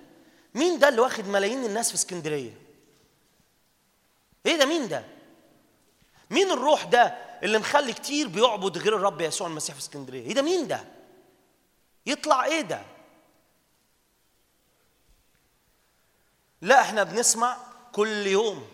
مين 0.55 0.79
ده 0.79 0.89
اللي 0.89 1.01
واخد 1.01 1.29
ملايين 1.29 1.65
الناس 1.65 1.89
في 1.89 1.95
اسكندرية؟ 1.95 2.61
إيه 4.47 4.57
ده 4.57 4.67
مين 4.67 4.89
ده؟ 4.89 5.05
مين 6.31 6.51
الروح 6.51 6.85
ده 6.85 7.03
اللي 7.43 7.59
مخلي 7.59 7.93
كتير 7.93 8.29
بيعبد 8.29 8.79
غير 8.79 8.97
الرب 8.97 9.21
يسوع 9.21 9.47
المسيح 9.47 9.75
في 9.75 9.81
اسكندرية؟ 9.81 10.27
إيه 10.27 10.35
ده 10.35 10.43
مين 10.43 10.69
ده؟ 10.69 10.85
يطلع 12.07 12.45
إيه 12.45 12.61
ده؟ 12.61 12.83
لا 16.63 16.81
إحنا 16.81 17.03
بنسمع 17.03 17.57
كل 17.93 18.27
يوم 18.27 18.69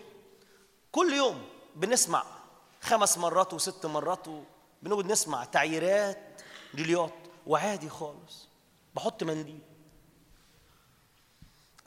كل 0.91 1.13
يوم 1.13 1.47
بنسمع 1.75 2.25
خمس 2.81 3.17
مرات 3.17 3.53
وست 3.53 3.85
مرات 3.85 4.27
بنقعد 4.81 5.05
نسمع 5.05 5.45
تعييرات 5.45 6.32
جليات 6.73 7.13
وعادي 7.47 7.89
خالص. 7.89 8.47
بحط 8.95 9.23
منديل. 9.23 9.59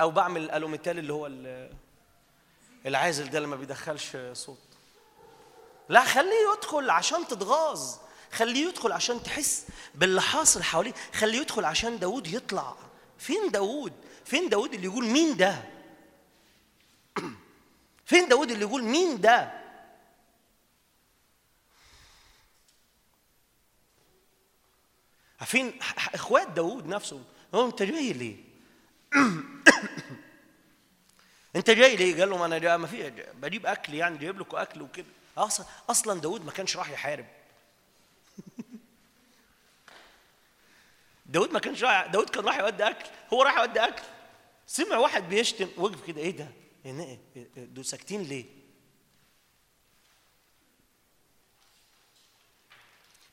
أو 0.00 0.10
بعمل 0.10 0.40
الألوميتال 0.44 0.98
اللي 0.98 1.12
هو 1.12 1.26
ال- 1.26 1.72
العازل 2.86 3.30
ده 3.30 3.38
اللي 3.38 3.48
ما 3.48 3.56
بيدخلش 3.56 4.16
صوت. 4.32 4.58
لا 5.88 6.04
خليه 6.04 6.52
يدخل 6.56 6.90
عشان 6.90 7.26
تتغاظ. 7.28 7.96
خليه 8.32 8.66
يدخل 8.68 8.92
عشان 8.92 9.22
تحس 9.22 9.66
باللي 9.94 10.22
حاصل 10.22 10.62
حواليه. 10.62 10.92
خليه 11.14 11.38
يدخل 11.40 11.64
عشان 11.64 11.98
داود 11.98 12.26
يطلع. 12.26 12.76
فين 13.18 13.50
داود 13.50 13.92
فين 14.24 14.48
داود 14.48 14.74
اللي 14.74 14.86
يقول 14.86 15.04
مين 15.06 15.36
ده؟ 15.36 15.62
فين 18.06 18.28
داود 18.28 18.50
اللي 18.50 18.62
يقول 18.64 18.82
مين 18.84 19.20
ده؟ 19.20 19.65
عارفين 25.40 25.78
إخوات 26.14 26.48
داود 26.48 26.86
نفسه. 26.86 27.24
هو 27.54 27.66
أنت 27.66 27.82
جاي 27.82 28.12
ليه؟ 28.12 28.36
أنت 31.56 31.70
جاي 31.70 31.96
ليه؟ 31.96 32.20
قال 32.20 32.30
له 32.30 32.36
ما 32.36 32.46
أنا 32.46 32.76
ما 32.76 32.86
في 32.86 33.10
بجيب 33.34 33.66
أكل 33.66 33.94
يعني 33.94 34.18
جايب 34.18 34.40
لكم 34.40 34.56
أكل 34.56 34.82
وكده. 34.82 35.06
أصلا 35.38 35.66
أصلا 35.90 36.20
داود 36.20 36.44
ما 36.44 36.52
كانش 36.52 36.76
راح 36.76 36.90
يحارب. 36.90 37.26
داود 41.26 41.52
ما 41.52 41.58
كانش 41.58 41.84
رايح 41.84 42.06
داود 42.06 42.30
كان 42.30 42.44
راح 42.44 42.58
يودي 42.58 42.84
أكل 42.84 43.06
هو 43.32 43.42
راح 43.42 43.58
يودي 43.58 43.80
أكل. 43.80 44.02
سمع 44.66 44.96
واحد 44.96 45.28
بيشتم 45.28 45.68
وقف 45.76 46.06
كده 46.06 46.20
إيه 46.20 46.36
ده؟ 46.36 46.48
إيه 46.84 47.18
إيه 47.36 47.48
دول 47.56 47.84
ساكتين 47.84 48.22
ليه؟ 48.22 48.44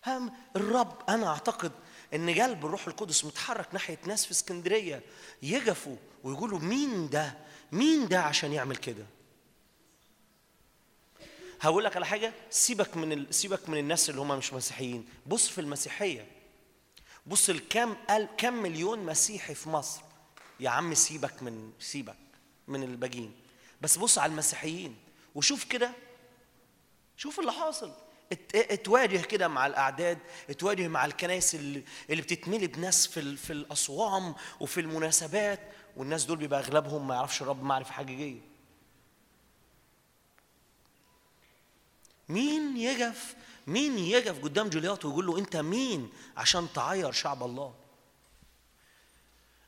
هم 0.07 0.33
الرب 0.55 1.09
أنا 1.09 1.27
أعتقد 1.27 1.71
إن 2.15 2.41
قلب 2.41 2.65
الروح 2.65 2.87
القدس 2.87 3.25
متحرك 3.25 3.67
ناحية 3.73 3.97
ناس 4.05 4.25
في 4.25 4.31
اسكندرية 4.31 5.03
يقفوا 5.41 5.95
ويقولوا 6.23 6.59
مين 6.59 7.09
ده؟ 7.09 7.37
مين 7.71 8.07
ده 8.07 8.21
عشان 8.21 8.53
يعمل 8.53 8.75
كده؟ 8.75 9.05
هقول 11.61 11.83
لك 11.83 11.95
على 11.95 12.05
حاجة 12.05 12.33
سيبك 12.49 12.97
من 12.97 13.11
ال... 13.11 13.35
سيبك 13.35 13.69
من 13.69 13.77
الناس 13.77 14.09
اللي 14.09 14.21
هم 14.21 14.37
مش 14.37 14.53
مسيحيين. 14.53 15.07
بص 15.27 15.47
في 15.49 15.61
المسيحية. 15.61 16.27
بص 17.25 17.49
الكام 17.49 17.93
قال 18.09 18.27
كام 18.37 18.61
مليون 18.63 18.99
مسيحي 19.05 19.55
في 19.55 19.69
مصر. 19.69 20.01
يا 20.59 20.69
عم 20.69 20.93
سيبك 20.93 21.43
من 21.43 21.71
سيبك 21.79 22.17
من 22.67 22.83
الباقيين. 22.83 23.33
بس 23.81 23.97
بص 23.97 24.17
على 24.17 24.31
المسيحيين. 24.31 24.95
وشوف 25.35 25.63
كده. 25.63 25.91
شوف 27.17 27.39
اللي 27.39 27.51
حاصل. 27.51 27.91
اتواجه 28.55 29.17
كده 29.17 29.47
مع 29.47 29.67
الأعداد 29.67 30.17
اتواجه 30.49 30.87
مع 30.87 31.05
الكنائس 31.05 31.55
اللي, 31.55 31.83
بتتملي 32.09 32.67
بناس 32.67 33.07
في 33.07 33.35
في 33.37 33.53
الأصوام 33.53 34.35
وفي 34.59 34.79
المناسبات 34.81 35.59
والناس 35.97 36.25
دول 36.25 36.37
بيبقى 36.37 36.59
أغلبهم 36.59 37.07
ما 37.07 37.15
يعرفش 37.15 37.41
الرب 37.41 37.63
معرفة 37.63 37.91
حقيقيه 37.91 38.41
مين 42.29 42.77
يجف 42.77 43.35
مين 43.67 43.97
يجف 43.97 44.43
قدام 44.43 44.69
جولياط 44.69 45.05
ويقول 45.05 45.25
له 45.25 45.37
أنت 45.37 45.55
مين 45.57 46.09
عشان 46.37 46.67
تعير 46.73 47.11
شعب 47.11 47.43
الله؟ 47.43 47.73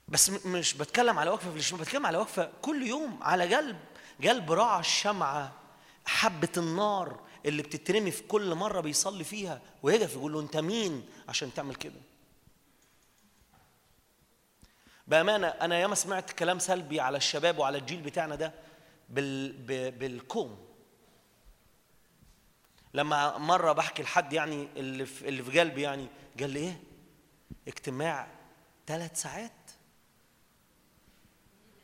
بس 0.08 0.30
مش 0.30 0.74
بتكلم 0.74 1.20
على 1.20 1.30
وقفة 1.30 1.52
في 1.52 1.58
الشمال 1.58 1.82
بتكلم 1.82 2.06
على 2.06 2.18
وقفة 2.18 2.52
كل 2.62 2.88
يوم 2.88 3.24
على 3.24 3.56
قلب 3.56 3.80
قلب 4.24 4.52
راعى 4.52 4.80
الشمعة 4.80 5.54
حبة 6.06 6.50
النار. 6.58 7.20
اللي 7.46 7.64
بتترمي 7.64 8.12
في 8.12 8.24
كل 8.24 8.56
مرة 8.56 8.82
بيصلي 8.82 9.24
فيها 9.24 9.62
ويجف 9.84 10.14
يقول 10.14 10.34
له 10.34 10.40
انت 10.40 10.58
مين 10.58 11.06
عشان 11.30 11.54
تعمل 11.54 11.76
كده؟ 11.76 12.02
بأمانة 15.08 15.48
أنا 15.48 15.80
ياما 15.80 15.96
سمعت 15.96 16.32
كلام 16.32 16.60
سلبي 16.60 17.00
على 17.00 17.18
الشباب 17.18 17.58
وعلى 17.60 17.78
الجيل 17.78 18.02
بتاعنا 18.02 18.36
ده 18.36 18.54
بال... 19.10 19.92
بالكوم. 19.92 20.66
لما 22.94 23.38
مرة 23.38 23.72
بحكي 23.72 24.04
لحد 24.04 24.34
يعني 24.34 24.68
اللي 24.78 25.06
في 25.06 25.30
اللي 25.30 25.44
في 25.44 25.60
قلبي 25.60 25.82
يعني 25.82 26.08
قال 26.40 26.50
لي 26.50 26.60
إيه؟ 26.60 26.82
اجتماع 27.68 28.28
ثلاث 28.88 29.22
ساعات. 29.22 29.52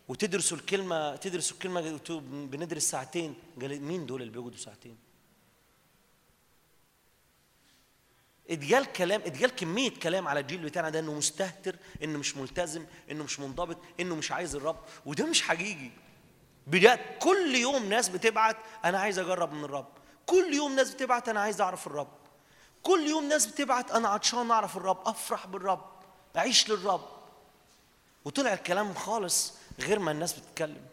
وتدرسوا 0.08 0.58
الكلمة 0.58 1.16
تدرسوا 1.16 1.56
الكلمة 1.58 2.00
بندرس 2.24 2.84
ساعتين. 2.84 3.36
قال 3.62 3.70
لي 3.70 3.80
مين 3.80 4.06
دول 4.06 4.22
اللي 4.22 4.34
بيقعدوا 4.34 4.58
ساعتين؟ 4.58 4.98
اتقال 8.52 8.91
كلام 8.91 9.22
اتقال 9.26 9.56
كمية 9.56 9.99
كلام 9.99 10.28
على 10.28 10.40
الجيل 10.40 10.57
بتاعنا 10.64 10.90
ده 10.90 10.99
إنه 10.99 11.14
مستهتر 11.14 11.76
إنه 12.03 12.19
مش 12.19 12.38
ملتزم 12.38 12.86
إنه 13.11 13.23
مش 13.23 13.40
منضبط 13.40 13.78
إنه 13.99 14.15
مش 14.15 14.32
عايز 14.32 14.56
الرب 14.56 14.78
وده 15.06 15.26
مش 15.26 15.41
حقيقي. 15.41 15.90
بجد 16.68 16.99
كل 17.19 17.56
يوم 17.56 17.86
ناس 17.86 18.10
بتبعت 18.10 18.57
أنا 18.86 18.99
عايز 18.99 19.19
أجرب 19.19 19.53
من 19.53 19.64
الرب. 19.64 19.88
كل 20.26 20.53
يوم 20.53 20.76
ناس 20.76 20.94
بتبعت 20.94 21.30
أنا 21.30 21.41
عايز 21.41 21.61
أعرف 21.61 21.88
الرب. 21.88 22.11
كل 22.84 23.07
يوم 23.07 23.23
ناس 23.30 23.45
بتبعت 23.45 23.91
أنا 23.91 24.07
عطشان 24.10 24.52
أعرف 24.52 24.78
الرب 24.78 25.07
أفرح 25.07 25.48
بالرب 25.48 25.91
أعيش 26.38 26.69
للرب. 26.69 27.07
وطلع 28.26 28.53
الكلام 28.53 28.94
خالص 28.94 29.53
غير 29.80 29.99
ما 29.99 30.11
الناس 30.11 30.34
بتتكلم. 30.34 30.86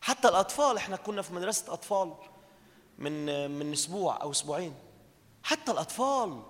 حتى 0.00 0.28
الأطفال 0.28 0.76
إحنا 0.76 0.96
كنا 0.96 1.22
في 1.22 1.34
مدرسة 1.34 1.72
أطفال. 1.72 2.14
من 2.98 3.50
من 3.50 3.72
أسبوع 3.72 4.22
أو 4.22 4.30
أسبوعين. 4.30 4.74
حتى 5.42 5.72
الأطفال. 5.72 6.42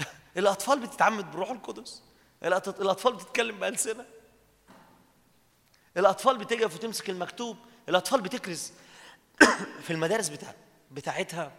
الأطفال 0.36 0.80
بتتعمد 0.80 1.30
بالروح 1.30 1.50
القدس. 1.50 2.02
الأطفال 2.42 3.12
بتتكلم 3.12 3.58
بألسنة. 3.58 4.04
الأطفال 5.96 6.38
بتقف 6.38 6.74
وتمسك 6.74 7.10
المكتوب. 7.10 7.56
الأطفال 7.88 8.20
بتكرز. 8.20 8.72
في 9.84 9.92
المدارس 9.92 10.28
بتاع 10.28 10.54
بتاعتها. 10.90 11.52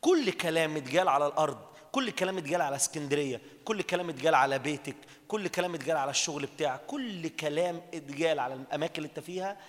كل 0.00 0.30
كلام 0.30 0.76
اتقال 0.76 1.08
على 1.08 1.26
الأرض. 1.26 1.58
كل 1.92 2.10
كلام 2.10 2.38
اتقال 2.38 2.62
على 2.62 2.76
اسكندرية. 2.76 3.40
كل 3.64 3.82
كلام 3.82 4.08
اتقال 4.08 4.34
على 4.34 4.58
بيتك. 4.58 4.96
كل 5.28 5.48
كلام 5.48 5.74
اتقال 5.74 5.96
على 5.96 6.10
الشغل 6.10 6.46
بتاعك. 6.46 6.86
كل 6.86 7.28
كلام 7.28 7.82
اتقال 7.94 8.38
على 8.38 8.54
الأماكن 8.54 8.96
اللي 8.96 9.08
انت 9.08 9.20
فيها. 9.20 9.60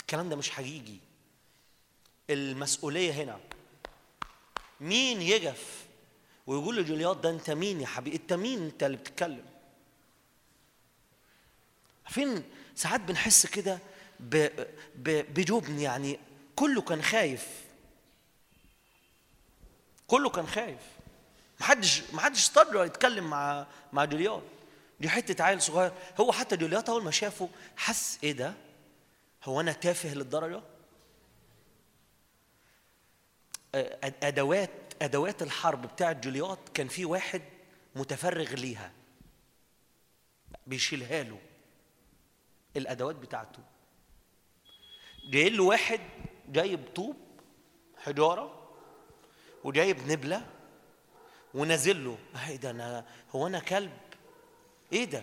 الكلام 0.00 0.28
ده 0.28 0.36
مش 0.36 0.50
حقيقي. 0.50 1.09
المسؤولية 2.30 3.12
هنا. 3.12 3.40
مين 4.80 5.22
يجف 5.22 5.84
ويقول 6.46 6.76
لجولياط 6.76 7.16
ده 7.16 7.30
انت 7.30 7.50
مين 7.50 7.80
يا 7.80 7.86
حبيبي؟ 7.86 8.16
انت 8.16 8.32
مين 8.32 8.62
انت 8.62 8.82
اللي 8.82 8.96
بتتكلم؟ 8.96 9.44
فين 12.08 12.42
ساعات 12.74 13.00
بنحس 13.00 13.46
كده 13.46 13.78
بجبن 14.94 15.78
يعني 15.78 16.18
كله 16.56 16.82
كان 16.82 17.02
خايف. 17.02 17.48
كله 20.06 20.30
كان 20.30 20.46
خايف. 20.46 20.80
محدش 21.60 22.02
محدش 22.12 22.38
استقدر 22.38 22.84
يتكلم 22.84 23.30
مع 23.30 23.66
مع 23.92 24.04
جولياط. 24.04 24.42
دي 25.00 25.08
حتة 25.08 25.44
عيل 25.44 25.62
صغير. 25.62 25.92
هو 26.20 26.32
حتى 26.32 26.56
جولياط 26.56 26.90
أول 26.90 27.04
ما 27.04 27.10
شافه 27.10 27.48
حس 27.76 28.18
إيه 28.22 28.32
ده؟ 28.32 28.54
هو 29.44 29.60
أنا 29.60 29.72
تافه 29.72 30.14
للدرجة؟ 30.14 30.62
أدوات 33.74 34.70
أدوات 35.02 35.42
الحرب 35.42 35.82
بتاعت 35.82 36.24
جولياط 36.24 36.58
كان 36.74 36.88
في 36.88 37.04
واحد 37.04 37.42
متفرغ 37.96 38.54
ليها. 38.54 38.92
بيشيلها 40.66 41.22
له. 41.22 41.38
الأدوات 42.76 43.16
بتاعته. 43.16 43.62
جاي 45.30 45.50
له 45.50 45.64
واحد 45.64 46.00
جايب 46.48 46.80
طوب 46.94 47.16
حجارة 47.98 48.68
وجايب 49.64 50.12
نبلة 50.12 50.46
ونازل 51.54 52.04
له. 52.04 52.18
إيه 52.48 52.56
ده 52.56 52.70
أنا 52.70 53.06
هو 53.30 53.46
أنا 53.46 53.58
كلب؟ 53.58 53.98
إيه 54.92 55.04
ده؟ 55.04 55.22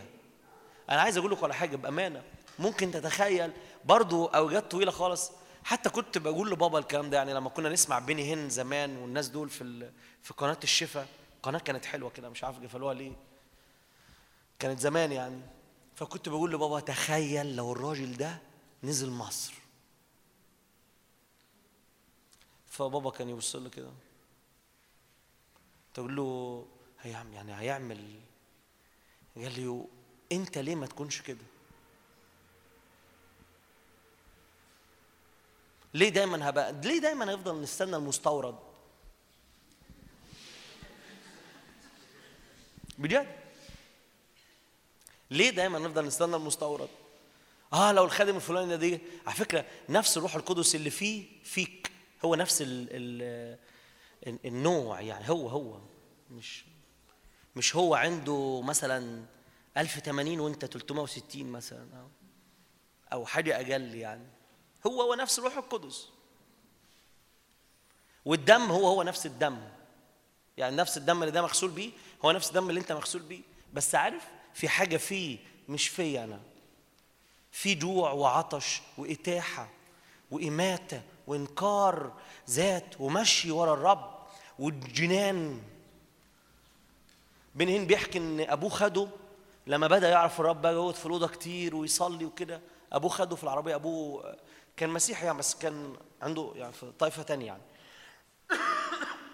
أنا 0.90 1.02
عايز 1.02 1.18
أقول 1.18 1.32
لكم 1.32 1.44
على 1.44 1.54
حاجة 1.54 1.76
بأمانة. 1.76 2.24
ممكن 2.60 2.92
تتخيل 2.92 3.52
برضو 3.86 4.26
اوجات 4.26 4.72
طويلة 4.72 4.92
خالص 4.92 5.32
حتى 5.68 5.90
كنت 5.90 6.18
بقول 6.18 6.52
لبابا 6.52 6.80
الكلام 6.80 7.10
ده 7.10 7.18
يعني 7.18 7.34
لما 7.34 7.50
كنا 7.50 7.70
نسمع 7.70 8.00
بيني 8.00 8.34
هن 8.34 8.50
زمان 8.50 8.98
والناس 8.98 9.28
دول 9.28 9.50
في 9.50 9.92
في 10.24 10.34
قناة 10.34 10.58
الشفا 10.64 11.08
قناة 11.44 11.60
كانت 11.60 11.86
حلوة 11.86 12.10
كده 12.10 12.30
مش 12.30 12.44
عارف 12.44 12.64
قفلوها 12.64 12.94
ليه. 12.94 13.12
كانت 14.60 14.80
زمان 14.80 15.12
يعني. 15.12 15.42
فكنت 15.96 16.30
بقول 16.30 16.52
لبابا 16.52 16.80
تخيل 16.80 17.56
لو 17.56 17.72
الراجل 17.72 18.18
ده 18.18 18.42
نزل 18.84 19.10
مصر. 19.10 19.54
فبابا 22.68 23.10
كان 23.10 23.30
يبص 23.30 23.56
لي 23.56 23.70
كده. 23.70 23.92
تقول 25.94 26.16
له 26.16 26.66
هيعمل 27.02 27.34
يعني 27.34 27.54
هيعمل 27.60 28.20
قال 29.38 29.60
لي 29.60 29.86
انت 30.32 30.58
ليه 30.58 30.76
ما 30.76 30.86
تكونش 30.86 31.22
كده؟ 31.22 31.46
ليه 35.94 36.10
دايما 36.10 36.50
هبقى 36.50 36.74
ليه 36.84 37.00
دايما 37.02 37.32
هيفضل 37.32 37.62
نستنى 37.62 37.96
المستورد؟ 37.96 38.56
بجد؟ 42.98 43.28
ليه 45.32 45.50
دايما 45.50 45.80
نفضل 45.80 46.06
نستنى 46.06 46.36
المستورد؟ 46.36 46.90
آه 47.74 47.92
لو 47.92 48.04
الخادم 48.06 48.36
الفلاني 48.36 48.70
ده 48.70 48.76
دي 48.76 49.00
على 49.28 49.36
فكرة 49.36 49.66
نفس 49.90 50.18
الروح 50.18 50.36
القدس 50.36 50.76
اللي 50.76 50.90
فيه 50.90 51.26
فيك. 51.44 51.92
هو 52.26 52.36
نفس 52.36 52.62
ال 52.62 52.88
ال 52.92 53.58
ال- 54.28 54.40
النوع 54.46 55.02
يعني 55.02 55.30
هو 55.30 55.48
هو. 55.50 55.80
مش 56.32 56.66
مش 57.56 57.76
هو 57.76 57.96
عنده 57.96 58.62
مثلا 58.62 59.26
1080 59.78 60.40
وأنت 60.40 60.66
360 60.66 61.46
مثلا 61.52 61.88
أو 62.00 62.08
أو 63.14 63.26
حاجة 63.26 63.56
أقل 63.56 63.96
يعني. 63.96 64.28
هو 64.88 65.02
هو 65.02 65.14
نفس 65.16 65.40
الروح 65.40 65.58
القدس. 65.58 66.10
والدم 68.26 68.62
هو 68.72 68.88
هو 68.88 69.04
نفس 69.04 69.26
الدم. 69.26 69.58
يعني 70.58 70.76
نفس 70.76 70.98
الدم 70.98 71.22
اللي 71.22 71.32
ده 71.32 71.42
مغسول 71.42 71.70
بيه 71.70 71.92
هو 72.26 72.32
نفس 72.32 72.50
الدم 72.50 72.70
اللي 72.70 72.80
انت 72.80 72.92
مغسول 72.92 73.22
بيه. 73.22 73.42
بس 73.74 73.96
عارف 73.96 74.24
في 74.54 74.70
حاجة 74.70 74.98
فيه 74.98 75.38
مش 75.70 75.88
فيا 75.88 76.24
أنا. 76.24 76.40
في 77.52 77.76
جوع 77.76 78.12
وعطش 78.12 78.82
وإتاحة 78.98 79.70
وإماتة 80.32 81.02
وإنكار 81.28 82.14
ذات 82.50 82.96
ومشي 83.00 83.52
ورا 83.52 83.74
الرب 83.74 84.18
والجنان. 84.60 85.62
بن 87.56 87.68
هين 87.68 87.88
بيحكي 87.88 88.18
إن 88.18 88.40
أبوه 88.40 88.70
خده 88.70 89.08
لما 89.68 89.88
بدأ 89.88 90.10
يعرف 90.10 90.40
الرب 90.40 90.62
بقى 90.62 90.74
يقعد 90.74 90.96
في 90.96 91.06
الأوضة 91.06 91.28
كتير 91.28 91.76
ويصلي 91.76 92.26
وكده. 92.26 92.62
أبوه 92.94 93.10
خده 93.10 93.36
في 93.36 93.44
العربية 93.44 93.76
أبوه 93.76 94.36
كان 94.78 94.90
مسيحي 94.90 95.26
يعني 95.26 95.38
بس 95.38 95.56
كان 95.56 95.96
عنده 96.22 96.52
يعني 96.56 96.74
في 96.74 96.92
طائفة 97.00 97.24
تانية 97.24 97.46
يعني. 97.46 97.62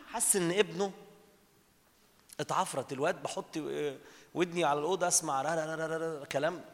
حس 0.07 0.35
إن 0.35 0.51
ابنه 0.51 0.91
اتعفرت 2.39 2.93
الواد 2.93 3.23
بحط 3.23 3.57
ودني 4.33 4.63
على 4.63 4.79
الأوضة 4.79 5.07
أسمع 5.07 5.41
را 5.41 5.55
را 5.55 5.75
را 5.75 5.85
را 5.85 6.19
را 6.19 6.25
كلام. 6.25 6.65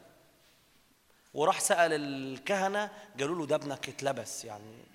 وراح 1.33 1.59
سأل 1.59 1.93
الكهنة 1.93 2.91
قالوا 3.19 3.35
له 3.35 3.45
ده 3.45 3.55
ابنك 3.55 3.89
اتلبس 3.89 4.45
يعني. 4.45 4.85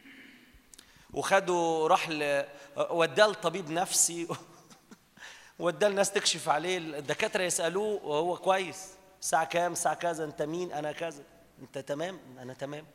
وخده 1.13 1.87
راح 1.91 2.09
ل... 2.09 2.45
وداه 2.77 3.27
لطبيب 3.27 3.71
نفسي. 3.71 4.29
وداه 5.59 5.89
الناس 5.89 6.13
تكشف 6.13 6.49
عليه 6.49 6.79
الدكاترة 6.79 7.43
يسألوه 7.43 8.05
وهو 8.05 8.37
كويس. 8.37 8.89
الساعة 9.21 9.45
كام؟ 9.45 9.73
الساعة 9.73 9.95
كذا 9.95 10.25
أنت 10.25 10.43
مين؟ 10.43 10.73
أنا 10.73 10.93
كذا. 10.93 11.23
أنت 11.63 11.79
تمام؟ 11.79 12.21
أنا 12.39 12.55
تمام. 12.55 12.87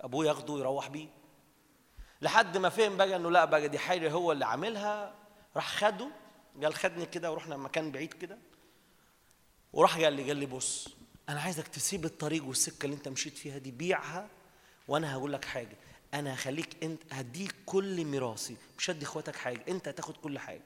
أبوه 0.00 0.26
ياخده 0.26 0.58
يروح 0.58 0.88
بيه. 0.88 1.08
لحد 2.22 2.56
ما 2.56 2.68
فهم 2.68 2.96
بقى 2.96 3.16
إنه 3.16 3.30
لا 3.30 3.44
بقى 3.44 3.68
دي 3.68 3.78
حاجة 3.78 4.10
هو 4.10 4.32
اللي 4.32 4.44
عاملها. 4.46 5.14
راح 5.56 5.76
خده 5.76 6.08
قال 6.62 6.74
خدني 6.74 7.06
كده 7.06 7.32
ورحنا 7.32 7.56
مكان 7.56 7.92
بعيد 7.92 8.12
كده. 8.14 8.38
وراح 9.72 9.98
قال 9.98 10.12
لي 10.12 10.22
قال 10.28 10.36
لي 10.36 10.46
بص 10.46 10.88
أنا 11.28 11.40
عايزك 11.40 11.68
تسيب 11.68 12.04
الطريق 12.04 12.44
والسكة 12.44 12.84
اللي 12.84 12.96
أنت 12.96 13.08
مشيت 13.08 13.38
فيها 13.38 13.58
دي 13.58 13.70
بيعها 13.70 14.28
وأنا 14.88 15.14
هقول 15.14 15.32
لك 15.32 15.44
حاجة. 15.44 15.76
أنا 16.14 16.34
هخليك 16.34 16.84
أنت 16.84 17.02
هديك 17.12 17.54
كل 17.66 18.04
ميراثي. 18.04 18.56
مش 18.78 18.90
هدي 18.90 19.04
إخواتك 19.04 19.36
حاجة 19.36 19.64
أنت 19.68 19.88
هتاخد 19.88 20.16
كل 20.16 20.38
حاجة. 20.38 20.62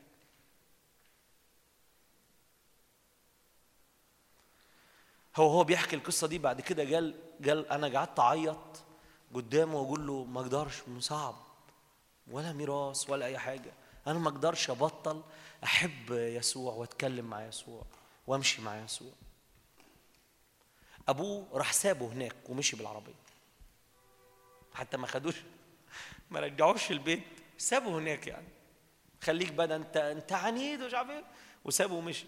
هو 5.36 5.48
هو 5.50 5.64
بيحكي 5.64 5.96
القصة 5.96 6.26
دي. 6.26 6.38
بعد 6.38 6.60
كده 6.60 6.94
قال 6.94 7.14
قال 7.46 7.68
أنا 7.68 7.98
قعدت 7.98 8.20
أعيط. 8.20 8.82
قدامه 9.34 9.74
وأقول 9.80 10.06
له 10.06 10.24
ما 10.24 10.40
أقدرش 10.40 10.82
صعب. 10.98 11.34
ولا 12.30 12.52
ميراث 12.52 13.10
ولا 13.10 13.26
أي 13.26 13.38
حاجة. 13.38 13.72
أنا 14.06 14.18
ما 14.18 14.28
أقدرش 14.28 14.70
أبطل 14.70 15.22
أحب 15.64 16.10
يسوع 16.10 16.72
وأتكلم 16.74 17.24
مع 17.24 17.46
يسوع 17.46 17.82
وأمشي 18.26 18.62
مع 18.62 18.84
يسوع. 18.84 19.12
أبوه 21.08 21.46
راح 21.52 21.72
سابه 21.72 22.06
هناك 22.06 22.36
ومشي 22.48 22.76
بالعربية. 22.76 23.14
حتى 24.74 24.96
ما 24.96 25.06
خدوش 25.06 25.36
ما 26.30 26.40
رجعوش 26.40 26.90
البيت 26.90 27.22
سابه 27.58 27.98
هناك 27.98 28.26
يعني. 28.26 28.48
خليك 29.22 29.52
بقى 29.52 29.76
أنت 29.76 29.96
أنت 29.96 30.32
عنيد 30.32 30.82
ومش 30.82 30.94
عارف 30.94 31.10
إيه. 31.10 31.24
وسابه 31.64 31.94
ومشي. 31.94 32.26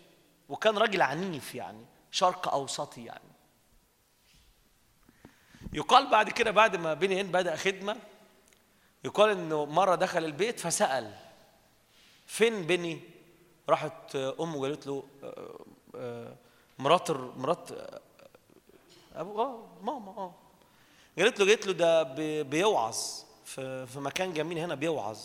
وكان 0.48 0.78
راجل 0.78 1.02
عنيف 1.02 1.54
يعني 1.54 1.84
شرق 2.10 2.48
أوسطي 2.48 3.04
يعني. 3.04 3.33
يقال 5.74 6.10
بعد 6.10 6.30
كده 6.30 6.50
بعد 6.50 6.76
ما 6.76 6.94
بني 6.94 7.20
هند 7.20 7.32
بدأ 7.32 7.56
خدمة 7.56 7.96
يقال 9.04 9.30
إنه 9.30 9.64
مرة 9.64 9.94
دخل 9.94 10.24
البيت 10.24 10.60
فسأل 10.60 11.14
فين 12.26 12.62
بني؟ 12.62 13.00
راحت 13.68 14.16
أمه 14.16 14.60
قالت 14.62 14.86
له 14.86 15.02
آه، 15.24 15.58
آه، 15.96 16.34
مرات 16.78 17.10
مرات 17.10 17.72
آه، 17.72 18.00
أبو 19.14 19.42
آه 19.42 19.66
ماما 19.82 20.10
آه. 20.10 20.34
قالت 21.18 21.40
له 21.40 21.46
قالت 21.46 21.66
له 21.66 21.72
ده 21.72 22.02
بي- 22.02 22.42
بيوعظ 22.42 22.96
في 23.44 23.86
في 23.86 24.00
مكان 24.00 24.32
جميل 24.32 24.58
هنا 24.58 24.74
بيوعظ. 24.74 25.18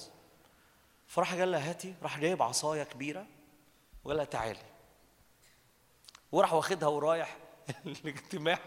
فراح 1.08 1.34
قال 1.36 1.52
لها 1.52 1.70
هاتي 1.70 1.94
راح 2.04 2.20
جايب 2.20 2.42
عصاية 2.42 2.84
كبيرة 2.84 3.26
وقال 4.04 4.18
لها 4.18 4.26
تعالي. 4.26 4.60
وراح 6.32 6.54
واخدها 6.54 6.90
ورايح 6.90 7.38
الاجتماع 7.86 8.60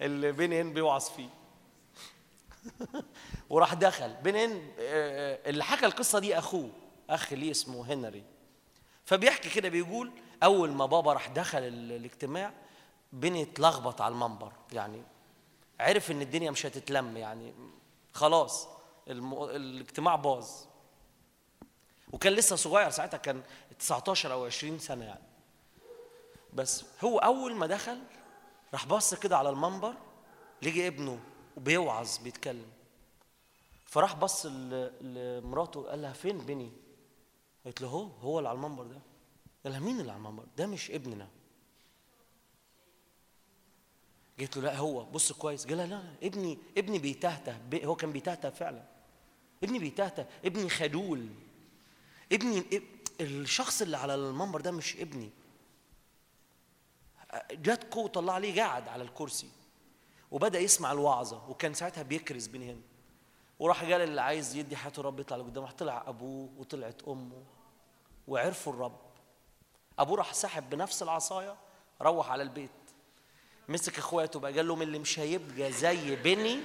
اللي 0.00 0.32
بين 0.32 0.52
هند 0.52 0.74
بيوعظ 0.74 1.04
فيه 1.08 1.28
وراح 3.50 3.74
دخل. 3.74 4.14
بين 4.14 4.36
هند 4.36 4.72
آه، 4.78 5.50
اللي 5.50 5.64
حكى 5.64 5.86
القصة 5.86 6.18
دي 6.18 6.38
أخوه 6.38 6.70
أخ 7.10 7.32
ليه 7.32 7.50
اسمه 7.50 7.92
هنري. 7.92 8.24
فبيحكي 9.04 9.50
كده 9.50 9.68
بيقول 9.68 10.10
أول 10.42 10.70
ما 10.70 10.86
بابا 10.86 11.12
راح 11.12 11.28
دخل 11.28 11.58
ال- 11.58 11.92
الاجتماع 11.92 12.52
بني 13.12 13.42
اتلخبط 13.42 14.00
على 14.00 14.12
المنبر. 14.12 14.52
يعني 14.72 15.02
عرف 15.80 16.10
إن 16.10 16.22
الدنيا 16.22 16.50
مش 16.50 16.66
هتتلم 16.66 17.16
يعني 17.16 17.54
خلاص. 18.12 18.68
الاجتماع 19.08 20.16
باظ. 20.16 20.48
وكان 22.12 22.32
لسه 22.32 22.56
صغير 22.56 22.90
ساعتها 22.90 23.18
كان 23.18 23.42
19 23.78 24.32
أو 24.32 24.44
20 24.46 24.78
سنة 24.78 25.04
يعني. 25.04 25.22
بس 26.52 26.84
هو 27.04 27.18
أول 27.18 27.54
ما 27.54 27.66
دخل 27.66 27.98
راح 28.72 28.86
بص 28.86 29.14
كده 29.14 29.36
على 29.38 29.48
المنبر 29.50 29.94
لقي 30.62 30.86
ابنه 30.86 31.20
وبيوعظ 31.56 32.18
بيتكلم. 32.18 32.66
فراح 33.86 34.14
بص 34.16 34.46
لمراته 34.46 35.82
قال 35.82 36.02
لها 36.02 36.12
فين 36.12 36.38
بني؟ 36.38 36.72
قالت 37.64 37.80
له 37.80 37.88
هو 37.88 38.06
هو 38.06 38.38
اللي 38.38 38.48
على 38.48 38.56
المنبر 38.56 38.84
ده. 38.84 38.98
قال 39.64 39.72
لها 39.72 39.80
مين 39.80 40.00
اللي 40.00 40.12
على 40.12 40.18
المنبر؟ 40.18 40.44
ده 40.56 40.66
مش 40.66 40.90
ابننا. 40.90 41.28
قالت 44.38 44.56
له 44.56 44.62
لا 44.62 44.76
هو. 44.76 45.04
بص 45.04 45.32
كويس. 45.32 45.66
قال 45.66 45.76
لها 45.76 45.86
لا 45.86 46.02
ابني 46.22 46.58
ابني 46.78 46.98
بيتهته 46.98 47.58
بي- 47.58 47.86
هو 47.86 47.96
كان 47.96 48.12
بيتهته 48.12 48.50
فعلا. 48.50 48.84
ابني 49.64 49.78
بيتهته 49.78 50.26
ابني 50.44 50.68
خدول. 50.70 51.28
ابني 52.32 52.60
إب- 52.62 52.82
الشخص 53.20 53.82
اللي 53.82 53.96
على 53.96 54.14
المنبر 54.14 54.60
ده 54.60 54.70
مش 54.70 54.96
ابني. 54.96 55.30
جت 57.52 57.94
قوة 57.94 58.12
الله 58.16 58.32
عليه 58.32 58.62
قاعد 58.62 58.88
على 58.88 59.02
الكرسي 59.02 59.50
وبدأ 60.30 60.58
يسمع 60.58 60.92
الوعظة 60.92 61.48
وكان 61.48 61.74
ساعتها 61.74 62.02
بيكرز 62.02 62.46
بين 62.46 62.62
هنا. 62.62 62.80
وراح 63.58 63.82
قال 63.82 63.92
اللي 64.00 64.20
عايز 64.20 64.56
يدي 64.56 64.76
حياته 64.76 65.00
الرب 65.00 65.20
يطلع 65.20 65.36
لقدام. 65.36 65.64
راح 65.64 65.72
طلع 65.72 66.04
أبوه 66.06 66.48
وطلعت 66.58 67.02
أمه 67.08 67.42
وعرفوا 68.28 68.72
الرب. 68.72 69.00
أبوه 69.98 70.16
راح 70.16 70.34
سحب 70.34 70.70
بنفس 70.70 71.02
العصاية 71.02 71.56
روح 72.02 72.30
على 72.30 72.42
البيت. 72.42 72.70
مسك 73.68 73.98
إخواته 73.98 74.40
بقى 74.40 74.52
قال 74.52 74.68
لهم 74.68 74.82
اللي 74.82 74.98
مش 74.98 75.18
هيبقى 75.18 75.72
زي 75.72 76.16
بني. 76.16 76.60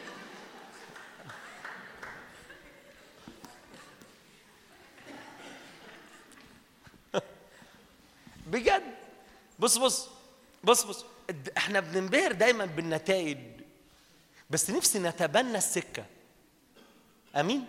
بجد. 8.48 8.84
بص 9.60 9.78
بص. 9.78 10.13
بص 10.64 10.84
بص 10.84 11.06
إحنا 11.58 11.80
بننبهر 11.80 12.32
دايما 12.32 12.66
بالنتائج 12.66 13.38
بس 14.50 14.70
نفسي 14.70 15.00
نتبنى 15.00 15.58
السكة. 15.58 16.06
أمين؟ 17.36 17.66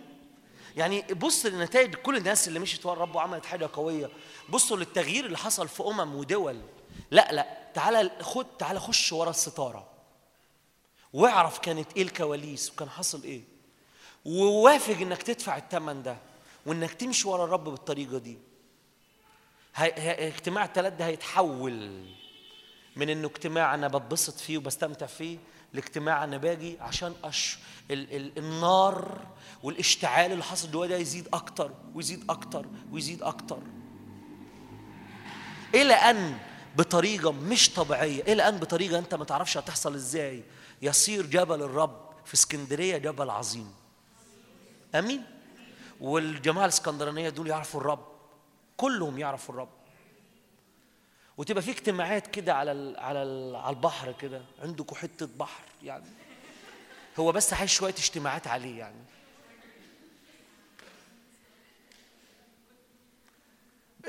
يعني 0.77 1.01
بص 1.01 1.45
لنتائج 1.45 1.95
كل 1.95 2.17
الناس 2.17 2.47
اللي 2.47 2.59
مشيت 2.59 2.85
ورا 2.85 2.93
الرب 2.93 3.15
وعملت 3.15 3.45
حاجة 3.45 3.69
قوية 3.73 4.09
بصوا 4.49 4.77
للتغيير 4.77 5.25
اللي 5.25 5.37
حصل 5.37 5.67
في 5.67 5.83
أمم 5.83 6.15
ودول. 6.15 6.61
لا 7.11 7.31
لا 7.31 7.57
تعالى 7.73 8.11
خد 8.21 8.45
تعالى 8.57 8.79
خش 8.79 9.13
ورا 9.13 9.29
الستارة. 9.29 9.87
واعرف 11.13 11.59
كانت 11.59 11.87
إيه 11.97 12.03
الكواليس 12.03 12.71
وكان 12.71 12.89
حصل 12.89 13.23
إيه. 13.23 13.41
ووافق 14.25 14.97
إنك 14.97 15.23
تدفع 15.23 15.57
الثمن 15.57 16.03
ده 16.03 16.17
وإنك 16.65 16.93
تمشي 16.93 17.27
ورا 17.27 17.45
الرب 17.45 17.63
بالطريقة 17.63 18.17
دي. 18.17 18.37
اجتماع 19.77 20.65
الثلاث 20.65 20.93
ده 20.93 21.05
هيتحول. 21.05 22.05
من 22.95 23.09
إنه 23.09 23.27
اجتماع 23.27 23.73
أنا 23.75 23.87
بتبسط 23.87 24.39
فيه 24.39 24.57
وبستمتع 24.57 25.05
فيه 25.05 25.37
لاجتماع 25.73 26.23
أنا 26.23 26.37
باجي 26.37 26.77
عشان 26.79 27.13
أش... 27.23 27.57
ال... 27.91 28.15
ال... 28.15 28.37
النار 28.37 29.21
والاشتعال 29.63 30.31
اللي 30.31 30.43
حصل 30.43 30.71
جوايا 30.71 30.89
ده 30.89 30.97
يزيد 30.97 31.27
أكتر 31.33 31.71
ويزيد 31.95 32.23
أكتر 32.29 32.65
ويزيد 32.91 33.23
أكتر. 33.23 33.59
إلى 35.75 35.93
أن 35.93 36.37
بطريقة 36.75 37.31
مش 37.31 37.69
طبيعية 37.69 38.21
إلى 38.21 38.47
أن 38.47 38.57
بطريقة 38.57 38.99
أنت 38.99 39.15
ما 39.15 39.25
تعرفش 39.25 39.57
هتحصل 39.57 39.95
إزاي 39.95 40.43
يصير 40.81 41.25
جبل 41.25 41.63
الرب 41.63 42.09
في 42.25 42.33
اسكندرية 42.33 42.97
جبل 42.97 43.29
عظيم. 43.29 43.73
آمين؟ 44.95 45.23
والجماعة 46.01 46.65
الإسكندرانية 46.65 47.29
دول 47.29 47.47
يعرفوا 47.47 47.81
الرب 47.81 48.05
كلهم 48.77 49.19
يعرفوا 49.19 49.53
الرب. 49.55 49.69
وتبقى 51.37 51.61
في 51.63 51.71
اجتماعات 51.71 52.27
كده 52.27 52.53
على 52.53 52.71
ال 52.71 52.99
على 52.99 53.23
ال 53.23 53.55
على 53.55 53.75
البحر 53.75 54.11
كده. 54.21 54.41
عندكم 54.63 54.95
حتة 54.95 55.27
بحر 55.37 55.63
يعني. 55.83 56.05
هو 57.19 57.31
بس 57.31 57.53
عايز 57.53 57.69
شوية 57.69 57.93
اجتماعات 57.93 58.47
عليه 58.47 58.79
يعني. 58.79 59.03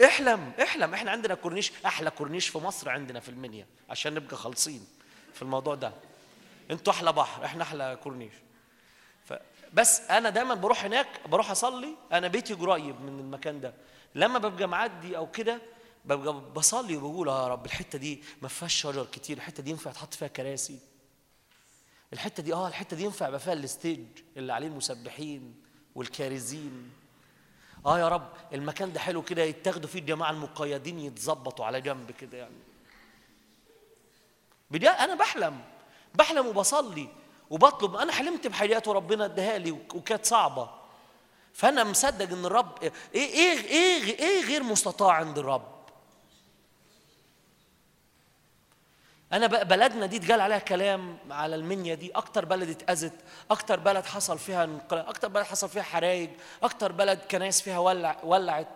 احلم 0.05 0.53
احلم. 0.62 0.94
إحنا 0.94 1.11
عندنا 1.11 1.35
كورنيش 1.35 1.73
أحلى 1.86 2.11
كورنيش 2.11 2.48
في 2.48 2.59
مصر 2.59 2.89
عندنا 2.90 3.20
في 3.20 3.28
المنيا 3.28 3.66
عشان 3.90 4.15
نبقى 4.15 4.36
خالصين 4.36 4.86
في 5.35 5.43
الموضوع 5.43 5.74
ده. 5.74 5.93
أنتوا 6.70 6.93
أحلى 6.93 7.12
بحر 7.12 7.44
إحنا 7.44 7.62
أحلى 7.62 7.98
كورنيش. 8.03 8.32
بس 9.73 10.01
أنا 10.01 10.31
دايما 10.31 10.55
بروح 10.55 10.85
هناك 10.85 11.07
بروح 11.28 11.51
أصلي. 11.51 11.94
أنا 12.12 12.28
بيتي 12.28 12.55
قريب 12.55 13.01
من 13.01 13.20
المكان 13.20 13.61
ده. 13.61 13.74
لما 14.15 14.39
ببقى 14.39 14.69
معدي 14.69 15.16
أو 15.16 15.31
كده 15.31 15.59
ببقى 16.07 16.41
بصلي 16.55 16.97
وبقول 16.97 17.28
يا 17.28 17.49
رب 17.49 17.66
الحتة 17.66 17.99
دي 17.99 18.23
ما 18.43 18.49
فيهاش 18.49 18.74
شجر 18.74 19.05
كتير 19.12 19.37
الحتة 19.37 19.62
دي 19.62 19.70
ينفع 19.70 19.93
تحط 19.93 20.15
فيها 20.15 20.28
كراسي. 20.28 20.78
الحتة 22.12 22.43
دي 22.43 22.53
آه 22.55 22.69
الحتة 22.69 22.97
دي 22.97 23.05
ينفع 23.05 23.28
يبقى 23.28 23.41
فيها 23.41 23.53
الستيج 23.53 24.07
اللي 24.37 24.53
عليه 24.53 24.66
المسبحين 24.66 25.55
والكارزين 25.95 26.91
آه 27.87 27.99
يا 27.99 28.09
رب 28.09 28.28
المكان 28.53 28.93
ده 28.93 29.01
حلو 29.01 29.23
كده 29.23 29.43
يتاخدوا 29.43 29.89
فيه 29.89 29.99
الجماعة 29.99 30.31
المقيدين 30.31 30.99
يتظبطوا 30.99 31.65
على 31.65 31.81
جنب 31.81 32.11
كده 32.11 32.39
يعني. 32.39 32.57
بدي 34.70 34.89
أنا 34.89 35.15
بحلم 35.15 35.61
بحلم 36.15 36.47
وبصلي 36.47 37.09
وبطلب. 37.51 37.97
أنا 37.97 38.12
حلمت 38.12 38.47
بحاجات 38.47 38.89
وربنا 38.89 39.24
اداها 39.24 39.59
لي 39.59 39.70
وكانت 39.70 40.27
صعبة. 40.27 40.70
فأنا 41.53 41.85
مصدق 41.85 42.33
إن 42.33 42.45
الرب 42.45 42.83
إيه 42.83 42.93
إيه 43.15 43.59
إيه 43.66 44.19
إيه 44.19 44.45
غير 44.45 44.62
مستطاع 44.62 45.12
عند 45.12 45.39
الرب؟ 45.39 45.76
أنا 49.32 49.47
بلدنا 49.47 50.07
دي 50.07 50.16
اتقال 50.16 50.40
عليها 50.40 50.59
كلام 50.59 51.19
على 51.31 51.57
المنيا 51.57 51.94
دي 51.94 52.11
أكتر 52.11 52.44
بلد 52.44 52.69
اتأذت 52.69 53.12
أكتر 53.51 53.81
بلد 53.81 54.05
حصل 54.05 54.39
فيها 54.39 54.65
انقلاب 54.65 55.09
أكتر 55.09 55.28
بلد 55.28 55.44
حصل 55.44 55.69
فيها 55.69 55.82
حرايق 55.82 56.31
أكتر 56.62 56.93
بلد 56.93 57.19
كنايس 57.19 57.61
فيها 57.61 57.78
ولع 57.78 58.16
ولعت. 58.24 58.69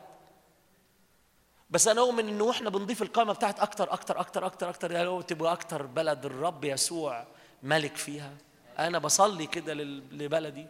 بس 1.70 1.88
أنا 1.88 2.00
أؤمن 2.00 2.28
إنه 2.28 2.44
وإحنا 2.44 2.70
بنضيف 2.70 3.02
القائمة 3.02 3.32
بتاعت 3.32 3.60
أكتر 3.60 3.92
أكتر 3.92 4.20
أكتر 4.20 4.46
أكتر 4.46 4.68
أكتر 4.68 4.92
يعني 4.92 5.22
تبقى 5.22 5.52
أكتر 5.52 5.86
بلد 5.86 6.24
الرب 6.26 6.64
يسوع 6.64 7.26
ملك 7.62 7.96
فيها. 7.96 8.32
أنا 8.78 8.98
بصلي 8.98 9.46
كده 9.46 9.74
لبلدي. 9.74 10.66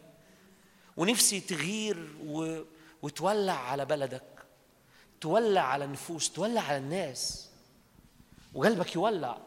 ونفسي 0.97 1.41
تغير 1.41 2.17
و... 2.27 2.63
وتولع 3.03 3.53
على 3.53 3.85
بلدك. 3.85 4.23
تولع 5.21 5.61
على 5.61 5.85
النفوس 5.85 6.33
تولع 6.33 6.61
على 6.61 6.77
الناس. 6.77 7.51
وقلبك 8.55 8.95
يولع. 8.97 9.39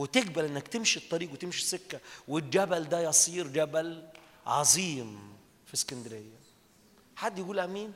وتقبل 0.00 0.44
إنك 0.44 0.68
تمشي 0.68 1.00
الطريق 1.00 1.32
وتمشي 1.32 1.62
السكة. 1.62 2.00
والجبل 2.28 2.88
ده 2.88 3.00
يصير 3.00 3.46
جبل 3.46 4.08
عظيم 4.46 5.36
في 5.66 5.74
اسكندرية. 5.74 6.40
حد 7.16 7.38
يقول 7.38 7.60
آمين؟ 7.60 7.92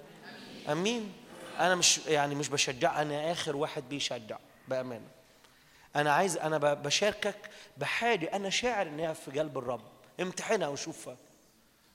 آمين. 0.68 1.12
أنا 1.58 1.74
مش 1.74 1.98
يعني 1.98 2.34
مش 2.34 2.48
بشجع 2.48 3.02
أنا 3.02 3.32
آخر 3.32 3.56
واحد 3.56 3.88
بيشجع 3.88 4.38
بأمانة. 4.68 5.08
أنا 5.96 6.12
عايز 6.12 6.36
أنا 6.36 6.58
بشاركك 6.74 7.50
بحاجة. 7.76 8.36
أنا 8.36 8.50
شاعر 8.50 8.86
انها 8.86 9.12
في 9.12 9.38
قلب 9.38 9.58
الرب. 9.58 9.84
امتحنها 10.20 10.68
وشوفها. 10.68 11.16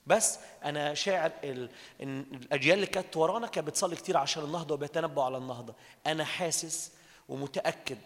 بس 0.07 0.39
أنا 0.63 0.93
شاعر 0.93 1.31
ال... 1.43 1.69
الأجيال 2.01 2.75
اللي 2.75 2.87
كانت 2.87 3.17
ورانا 3.17 3.47
كانت 3.47 3.67
بتصلي 3.67 3.95
كتير 3.95 4.17
عشان 4.17 4.43
النهضة 4.43 4.73
وبيتنبؤوا 4.73 5.25
على 5.25 5.37
النهضة. 5.37 5.75
أنا 6.07 6.25
حاسس 6.25 6.91
ومتأكد. 7.27 7.97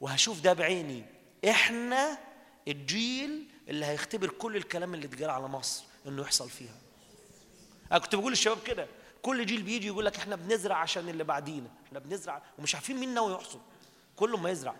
وهشوف 0.00 0.40
ده 0.40 0.52
بعيني. 0.52 1.15
إحنا 1.50 2.18
الجيل 2.68 3.48
اللي 3.68 3.86
هيختبر 3.86 4.28
كل 4.30 4.56
الكلام 4.56 4.94
اللي 4.94 5.06
اتقال 5.06 5.30
على 5.30 5.48
مصر 5.48 5.84
انه 6.06 6.22
يحصل 6.22 6.50
فيها. 6.50 6.74
أنا 7.92 7.98
كنت 7.98 8.14
بقول 8.14 8.32
للشباب 8.32 8.62
كده 8.62 8.86
كل 9.22 9.46
جيل 9.46 9.62
بيجي 9.62 9.86
يقول 9.86 10.04
لك 10.04 10.16
إحنا 10.16 10.36
بنزرع 10.36 10.76
عشان 10.76 11.08
اللي 11.08 11.24
بعدينا 11.24 11.68
إحنا 11.86 11.98
بنزرع 11.98 12.42
ومش 12.58 12.74
عارفين 12.74 12.96
مين 12.96 13.14
ناوي 13.14 13.34
يحصد 13.34 13.60
كله 14.16 14.36
ما 14.36 14.50
يزرع 14.50 14.74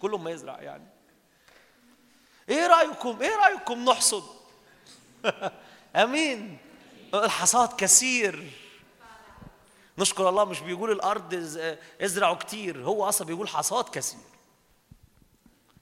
كله 0.00 0.18
ما 0.18 0.30
يزرع 0.30 0.62
يعني. 0.62 0.84
إيه 2.48 2.66
رأيكم؟ 2.66 3.22
إيه 3.22 3.36
رأيكم 3.36 3.84
نحصد؟ 3.90 4.22
امين. 5.96 6.58
الحصاد 7.14 7.68
كثير. 7.78 8.50
نشكر 9.98 10.28
الله 10.28 10.44
مش 10.44 10.60
بيقول 10.60 10.92
الأرض 10.92 11.30
إز- 11.34 11.78
إزرعوا 12.04 12.34
كتير 12.34 12.84
هو 12.84 13.08
أصلا 13.08 13.26
بيقول 13.26 13.48
حصاد 13.48 13.88
كثير. 13.88 14.20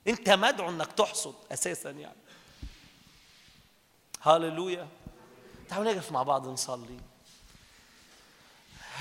انت 0.09 0.31
مدعو 0.31 0.71
انك 0.71 0.93
تحصد 0.93 1.35
أساسا 1.53 1.91
يعني. 1.91 2.17
هاللويا 4.23 4.89
تعالوا 5.69 5.93
نقف 5.93 6.13
مع 6.13 6.23
بعض 6.23 6.49
نصلي. 6.49 6.99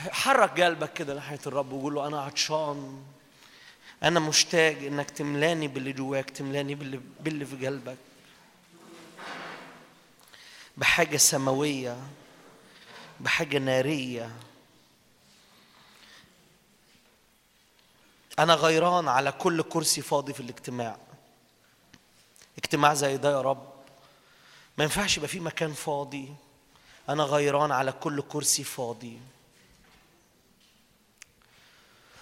حرك 0.09 0.61
قلبك 0.61 0.93
كده 0.93 1.13
ناحية 1.13 1.39
الرب 1.47 1.71
وقول 1.71 1.95
له 1.95 2.07
أنا 2.07 2.21
عطشان. 2.21 3.03
أنا 4.03 4.19
مشتاق 4.19 4.77
إنك 4.77 5.09
تملاني 5.09 5.67
باللي 5.67 5.93
جواك 5.93 6.29
تملاني 6.29 6.75
باللي, 6.75 7.01
باللي 7.19 7.45
في 7.45 7.67
قلبك. 7.67 7.97
بحاجة 10.77 11.17
سماوية 11.17 11.97
بحاجة 13.19 13.57
نارية. 13.57 14.31
أنا 18.39 18.53
غيران 18.53 19.07
على 19.07 19.31
كل 19.31 19.61
كرسي 19.63 20.01
فاضي 20.01 20.33
في 20.33 20.39
الاجتماع. 20.39 20.97
اجتماع 22.57 22.93
زي 22.93 23.17
ده 23.17 23.31
يا 23.31 23.41
رب. 23.41 23.73
ما 24.77 24.83
ينفعش 24.83 25.17
يبقى 25.17 25.29
في 25.29 25.39
مكان 25.39 25.73
فاضي. 25.73 26.33
أنا 27.09 27.23
غيران 27.23 27.71
على 27.71 27.91
كل 27.91 28.21
كرسي 28.21 28.63
فاضي. 28.63 29.19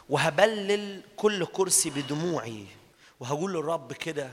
وهبلل 0.10 1.04
كل 1.18 1.46
كرسي 1.46 1.90
بدموعي. 1.90 2.66
وهقول 3.20 3.54
للرب 3.54 3.94
كده 3.94 4.32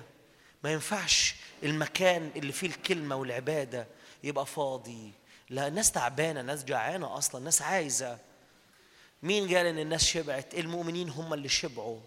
ما 0.64 0.72
ينفعش 0.72 1.34
المكان 1.62 2.30
اللي 2.36 2.52
فيه 2.52 2.66
الكلمة 2.66 3.16
والعبادة 3.16 3.86
يبقى 4.24 4.46
فاضي. 4.46 5.12
لا 5.50 5.68
الناس 5.68 5.92
تعبانة 5.92 6.42
ناس 6.42 6.64
جعانة 6.64 7.18
أصلا 7.18 7.44
ناس 7.44 7.62
عايزة. 7.62 8.18
مين 9.22 9.56
قال 9.56 9.66
إن 9.66 9.78
الناس 9.78 10.04
شبعت؟ 10.04 10.54
المؤمنين 10.54 11.08
هم 11.08 11.34
اللي 11.34 11.48
شبعوا. 11.48 12.00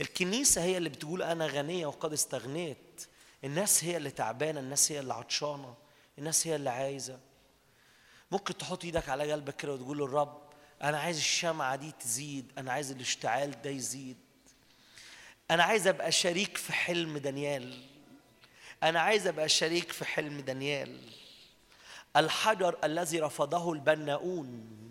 الكنيسة 0.00 0.62
هي 0.62 0.76
اللي 0.76 0.88
بتقول 0.88 1.22
أنا 1.22 1.46
غنية 1.46 1.86
وقد 1.86 2.12
استغنيت. 2.12 3.06
الناس 3.44 3.84
هي 3.84 3.96
اللي 3.96 4.10
تعبانة 4.10 4.60
الناس 4.60 4.92
هي 4.92 5.00
اللي 5.00 5.14
عطشانة 5.14 5.74
الناس 6.18 6.46
هي 6.46 6.56
اللي 6.56 6.70
عايزة. 6.70 7.18
ممكن 8.30 8.58
تحط 8.58 8.84
إيدك 8.84 9.08
على 9.08 9.32
قلبك 9.32 9.56
كده 9.56 9.72
وتقول 9.72 9.98
للرب 9.98 10.42
أنا 10.82 10.98
عايز 11.00 11.16
الشمعة 11.16 11.76
دي 11.76 11.92
تزيد 12.00 12.52
أنا 12.58 12.72
عايز 12.72 12.90
الاشتعال 12.90 13.62
ده 13.62 13.70
يزيد. 13.70 14.16
أنا 15.50 15.62
عايز 15.62 15.86
أبقى 15.86 16.12
شريك 16.12 16.56
في 16.56 16.72
حلم 16.72 17.18
دانيال. 17.18 17.82
أنا 18.82 19.00
عايز 19.00 19.26
أبقى 19.26 19.48
شريك 19.48 19.92
في 19.92 20.04
حلم 20.04 20.40
دانيال. 20.40 21.00
الحجر 22.16 22.78
الذي 22.84 23.20
رفضه 23.20 23.72
البناؤون. 23.72 24.81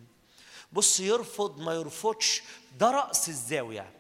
بص 0.74 1.00
يرفض 1.00 1.60
ما 1.60 1.74
يرفضش 1.74 2.44
ده 2.80 2.92
رأس 2.92 3.30
الزاوية 3.30 3.94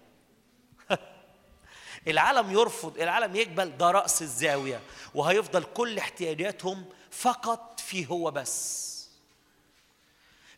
العالم 2.07 2.51
يرفض 2.51 2.97
العالم 2.99 3.35
يقبل 3.35 3.77
ده 3.77 3.91
رأس 3.91 4.21
الزاوية. 4.21 4.81
وهيفضل 5.15 5.63
كل 5.63 5.97
احتياجاتهم 5.97 6.85
فقط 7.11 7.79
فيه 7.79 8.05
هو 8.05 8.31
بس. 8.31 8.91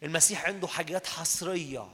المسيح 0.03 0.45
عنده 0.45 0.67
حاجات 0.67 1.07
حصرية 1.07 1.87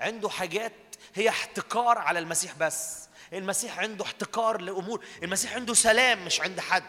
عنده 0.00 0.28
حاجات 0.28 0.72
هي 1.14 1.28
احتكار 1.28 1.98
على 1.98 2.18
المسيح 2.18 2.54
بس. 2.54 3.08
المسيح 3.32 3.78
عنده 3.78 4.04
احتكار 4.04 4.60
لأمور. 4.60 5.04
المسيح 5.22 5.54
عنده 5.54 5.74
سلام 5.74 6.24
مش 6.24 6.40
عند 6.40 6.60
حد. 6.60 6.84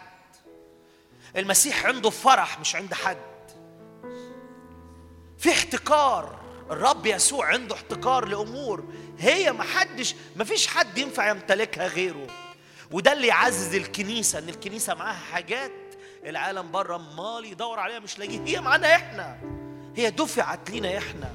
المسيح 1.35 1.85
عنده 1.85 2.09
فرح 2.09 2.59
مش 2.59 2.75
عند 2.75 2.93
حد. 2.93 3.31
في 5.37 5.51
احتكار 5.51 6.40
الرب 6.71 7.05
يسوع 7.05 7.45
عنده 7.45 7.75
احتكار 7.75 8.25
لأمور 8.25 8.83
هي 9.19 9.51
ما 9.51 9.63
حدش 9.63 10.15
ما 10.35 10.43
فيش 10.43 10.67
حد 10.67 10.97
ينفع 10.97 11.29
يمتلكها 11.29 11.87
غيره. 11.87 12.27
وده 12.91 13.13
اللي 13.13 13.27
يعزز 13.27 13.75
الكنيسة 13.75 14.39
إن 14.39 14.49
الكنيسة 14.49 14.93
معاها 14.93 15.15
حاجات 15.31 15.71
العالم 16.25 16.71
بره 16.71 16.97
مال 16.97 17.45
يدور 17.45 17.79
عليها 17.79 17.99
مش 17.99 18.19
لاقيها. 18.19 18.47
هي 18.47 18.61
معانا 18.61 18.95
إحنا. 18.95 19.37
هي 19.95 20.09
دفعت 20.09 20.69
لينا 20.69 20.97
إحنا. 20.97 21.31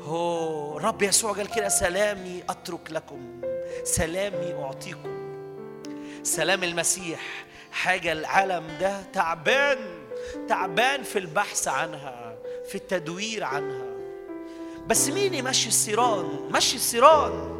هو 0.00 0.76
الرب 0.78 1.02
يسوع 1.02 1.32
قال 1.32 1.50
كده 1.50 1.68
سلامي 1.68 2.42
أترك 2.48 2.90
لكم. 2.90 3.40
سلامي 3.84 4.64
أعطيكم. 4.64 5.14
سلام 6.22 6.64
المسيح. 6.64 7.20
حاجة 7.72 8.12
العالم 8.12 8.78
ده 8.80 9.02
تعبان 9.02 9.78
تعبان 10.48 11.02
في 11.02 11.18
البحث 11.18 11.68
عنها. 11.68 12.23
في 12.68 12.74
التدوير 12.74 13.44
عنها. 13.44 13.84
بس 14.86 15.08
مين 15.08 15.34
يمشي 15.34 15.68
السيران؟ 15.68 16.50
مشي 16.52 16.76
السيران. 16.76 17.54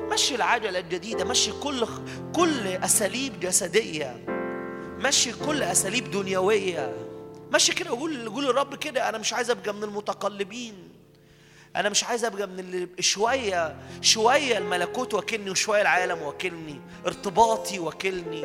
مشي 0.00 0.34
العجلة 0.34 0.78
الجديدة 0.78 1.24
مشي 1.24 1.52
كل 1.52 1.86
كل 2.34 2.66
أساليب 2.66 3.40
جسدية. 3.40 4.24
مشي 4.98 5.32
كل 5.46 5.62
أساليب 5.62 6.10
دنيوية. 6.10 6.96
مشي 7.54 7.74
كده 7.74 7.92
وقول 7.92 8.28
قول 8.28 8.44
الرب 8.50 8.74
كده 8.74 9.08
أنا 9.08 9.18
مش 9.18 9.32
عايز 9.32 9.50
أبقى 9.50 9.74
من 9.74 9.84
المتقلبين. 9.84 10.88
أنا 11.76 11.88
مش 11.88 12.04
عايز 12.04 12.24
أبقى 12.24 12.46
من 12.46 12.58
اللي 12.58 12.88
شوية 13.00 13.76
شوية 14.00 14.58
الملكوت 14.58 15.14
واكلني 15.14 15.50
وشوية 15.50 15.80
العالم 15.82 16.22
واكلني. 16.22 16.80
ارتباطي 17.06 17.78
واكلني. 17.78 18.44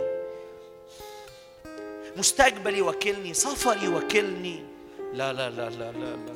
مستقبلي 2.18 2.82
واكلني. 2.82 3.34
سفري 3.34 3.88
واكلني. 3.88 4.77
لا 5.14 5.34
لا 5.34 5.50
لا 5.50 5.70
لا 5.70 5.92
لا 5.92 6.16
لا. 6.16 6.34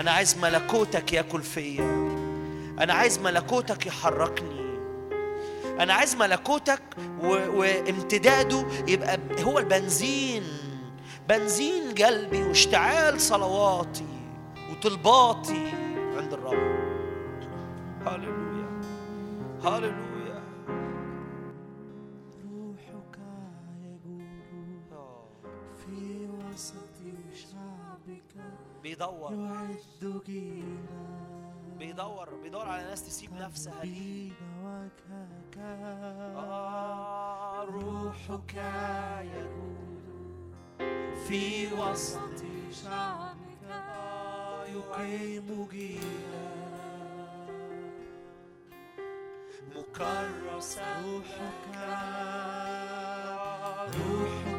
أنا 0.00 0.10
عايز 0.10 0.38
ملكوتك 0.38 1.12
ياكل 1.12 1.42
فيا. 1.42 1.84
أنا 2.80 2.94
عايز 2.94 3.18
ملكوتك 3.18 3.86
يحركني. 3.86 4.64
أنا 5.80 5.94
عايز 5.94 6.16
ملكوتك 6.16 6.82
و... 7.22 7.26
وامتداده 7.28 8.66
يبقى 8.88 9.18
هو 9.40 9.58
البنزين. 9.58 10.42
بنزين 11.28 11.94
قلبي 11.94 12.42
واشتعال 12.42 13.20
صلواتي 13.20 14.06
وطلباتي 14.70 15.72
عند 16.16 16.32
الرب. 16.32 16.74
هللويا. 18.06 18.80
هللويا. 19.64 20.13
بيدور. 28.84 29.32
يعد 29.32 30.22
جيلا 30.26 30.76
بيدور 31.78 32.28
بيدور 32.42 32.68
على 32.68 32.82
ناس 32.82 33.02
تسيب 33.06 33.32
نفسها 33.32 33.84
ليه 33.84 34.32
وجهك 34.64 35.58
آه، 36.36 37.64
روحك 37.64 38.54
يجول 39.20 39.74
في 41.28 41.72
وسط 41.74 42.44
شعبك. 42.84 43.64
آه، 43.70 44.64
يقيم 44.66 45.68
جيلا 45.70 46.54
مكرسا 49.76 51.02
روحك. 51.04 51.76
آه، 51.76 53.04
روحك 53.86 54.53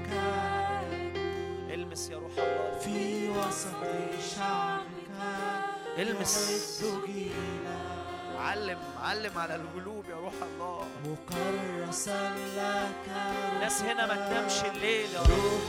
المس 1.95 2.09
يا 2.09 2.17
روح 2.17 2.31
الله. 2.37 2.79
في 2.79 3.29
وسط 3.29 3.81
شعبك 4.35 5.09
المس. 5.97 6.83
علم 8.39 8.77
علم 9.01 9.37
على 9.37 9.55
القلوب 9.55 10.05
يا 10.09 10.15
روح 10.15 10.33
الله. 10.43 10.87
مكرسا 11.05 12.35
لك 12.57 13.09
ناس 13.59 13.81
هنا 13.81 14.05
ما 14.07 14.15
تنامش 14.15 14.75
الليل 14.75 15.09
يا 15.13 15.21
رب. 15.21 15.61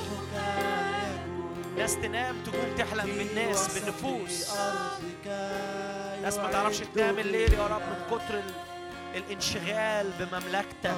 ناس 1.79 1.97
تنام 1.97 2.43
تقوم 2.43 2.75
تحلم 2.79 3.07
بالناس 3.07 3.79
بالنفوس. 3.79 4.51
ناس 6.23 6.39
ما 6.39 6.51
تعرفش 6.53 6.79
تنام 6.79 7.19
الليل 7.19 7.53
يا 7.53 7.67
رب 7.67 7.83
من 7.83 8.07
كتر 8.11 8.35
ال... 8.39 8.53
الانشغال 9.15 10.11
بمملكتك. 10.19 10.97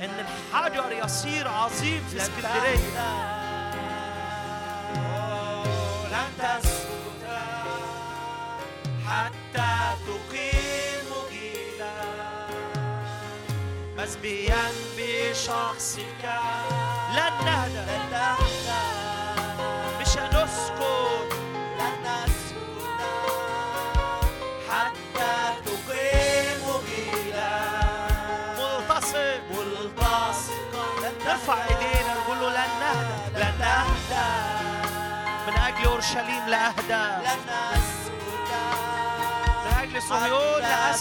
إن 0.00 0.26
الحجر 0.26 0.92
يصير 1.04 1.48
عظيم 1.48 2.04
في 2.10 2.16
اسكندرية. 2.16 3.43
لن 6.14 6.30
تسكت 6.38 7.24
حتى 9.06 9.72
تقيم 10.06 11.08
جيلا 11.30 11.94
مسبيا 13.98 14.64
بشخصك. 14.98 16.24
لن 17.16 17.44
نهدى. 17.44 18.63
لا 36.16 36.68
اهدى 36.68 37.26
لن 37.26 37.40
نسكت 37.72 38.52
من 39.64 39.72
أجل 39.82 40.02
صهيون 40.02 40.62
لا 40.62 40.92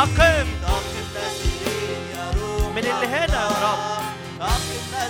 أقم 0.00 0.46
من 2.74 2.78
اللي 2.84 3.06
هنا 3.06 3.40
يا 3.40 3.48
رب. 3.62 3.80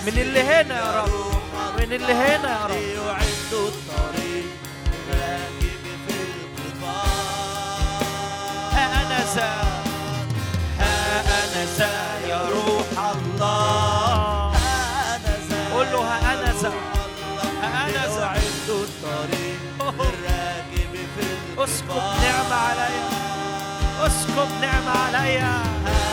من 0.05 0.17
اللي 0.21 0.41
هنا 0.43 0.75
يا 0.75 1.01
رب. 1.01 1.09
من 1.77 1.93
اللي 1.93 2.13
هنا 2.13 2.49
يا 2.59 2.65
رب. 2.65 2.71
ليعد 2.71 3.51
الطريق 3.53 4.45
للراكب 5.09 5.83
في 6.07 6.13
القفار 6.23 7.07
ها 8.73 8.85
أنا 9.01 9.19
ذا 9.35 9.51
ها 10.79 12.19
يا 12.27 12.41
روح 12.49 12.89
الله. 13.15 14.51
أنا 15.15 15.33
ذا 15.49 15.73
قول 15.73 15.85
له 15.91 15.99
ها 15.99 16.33
أنا 16.33 16.51
ذا. 16.61 16.69
ها 17.61 17.85
أنا 17.89 18.03
ذا. 18.07 18.19
ليعد 18.19 18.69
الطريق 18.69 19.59
للراكب 19.81 20.93
في 21.15 21.23
القفار 21.23 21.99
عليا 22.01 22.20
اسكب 24.31 24.61
نعمة 24.61 24.91
عليا. 24.91 26.10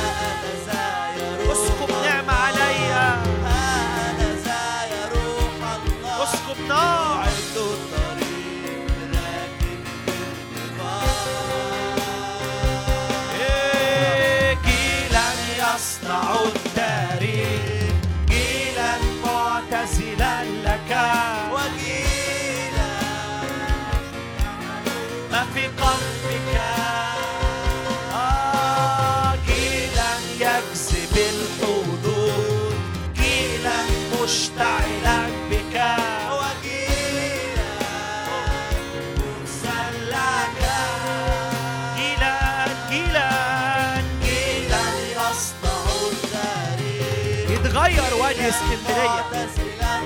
اسكندرية 48.99 50.01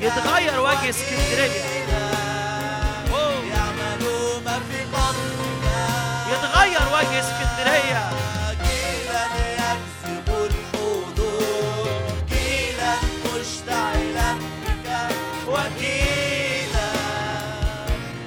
يتغير 0.00 0.60
وجه 0.60 0.90
اسكندرية 0.90 1.62
أوه. 3.10 3.44
يعملوا 3.44 4.40
ما 4.44 4.60
في 4.70 4.78
قلبك 4.84 5.66
يتغير 6.32 6.82
وجه 6.92 7.20
اسكندرية 7.20 8.08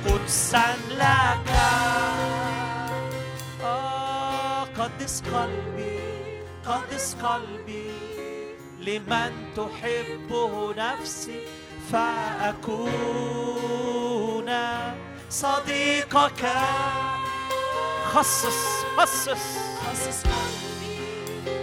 قدسا 0.06 0.75
لك. 0.90 1.50
آه 3.64 4.64
قدس 4.64 5.22
قلبي 5.22 6.00
قدس 6.66 7.16
قلبي. 7.24 8.30
لمن 8.81 9.31
تحبه 9.55 10.73
نفسي 10.77 11.39
فأكون 11.91 13.11
صديقك. 15.29 16.43
خصص 18.13 18.61
خصص. 18.97 19.43
خصص 19.85 20.19
قلبي 20.23 20.99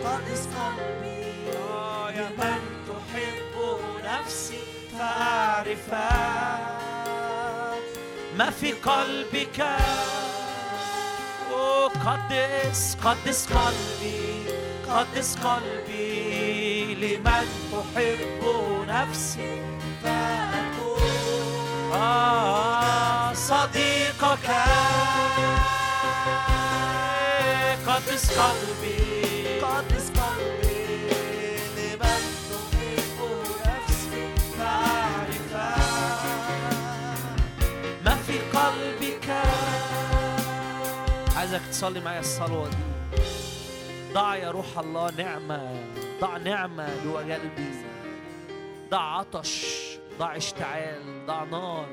قدس 0.04 0.42
قلبي. 0.56 1.22
آه 1.56 2.10
يا 2.10 2.28
من. 2.38 2.62
تحبه 2.88 3.78
نفسي 4.04 4.62
فأعرفك 4.92 5.92
ما 8.38 8.48
في 8.50 8.72
قلبك. 8.72 9.60
قدس 12.06 12.96
قدس 13.04 13.40
قلبي 13.46 14.44
قدس 14.88 15.30
قلبي. 15.36 16.17
لمن 16.98 17.46
تحب 17.72 18.42
نفسي 18.88 19.62
فأكون. 20.02 21.02
آه 21.94 23.32
صديقك. 23.34 24.48
قدس 27.86 28.38
قلبي. 28.38 29.60
قدس 29.60 30.10
قلبي. 30.10 30.84
لمن 31.76 32.22
تحب 32.50 33.18
نفسي 33.66 34.24
فأعرف 34.58 35.52
ما 38.04 38.14
في 38.26 38.38
قلبك. 38.38 39.28
عايزك 41.36 41.60
تصلي 41.70 42.00
معايا 42.00 42.20
الصلوة 42.20 42.68
دي. 42.68 42.97
ضع 44.12 44.36
يا 44.36 44.50
روح 44.50 44.78
الله 44.78 45.10
نعمة 45.10 45.84
ضع 46.20 46.36
نعمة 46.36 47.04
جوا 47.04 47.20
قلبي 47.20 47.70
ضع 48.90 49.18
عطش 49.18 49.76
ضع 50.18 50.36
اشتعال 50.36 51.26
ضع 51.26 51.44
نار. 51.44 51.88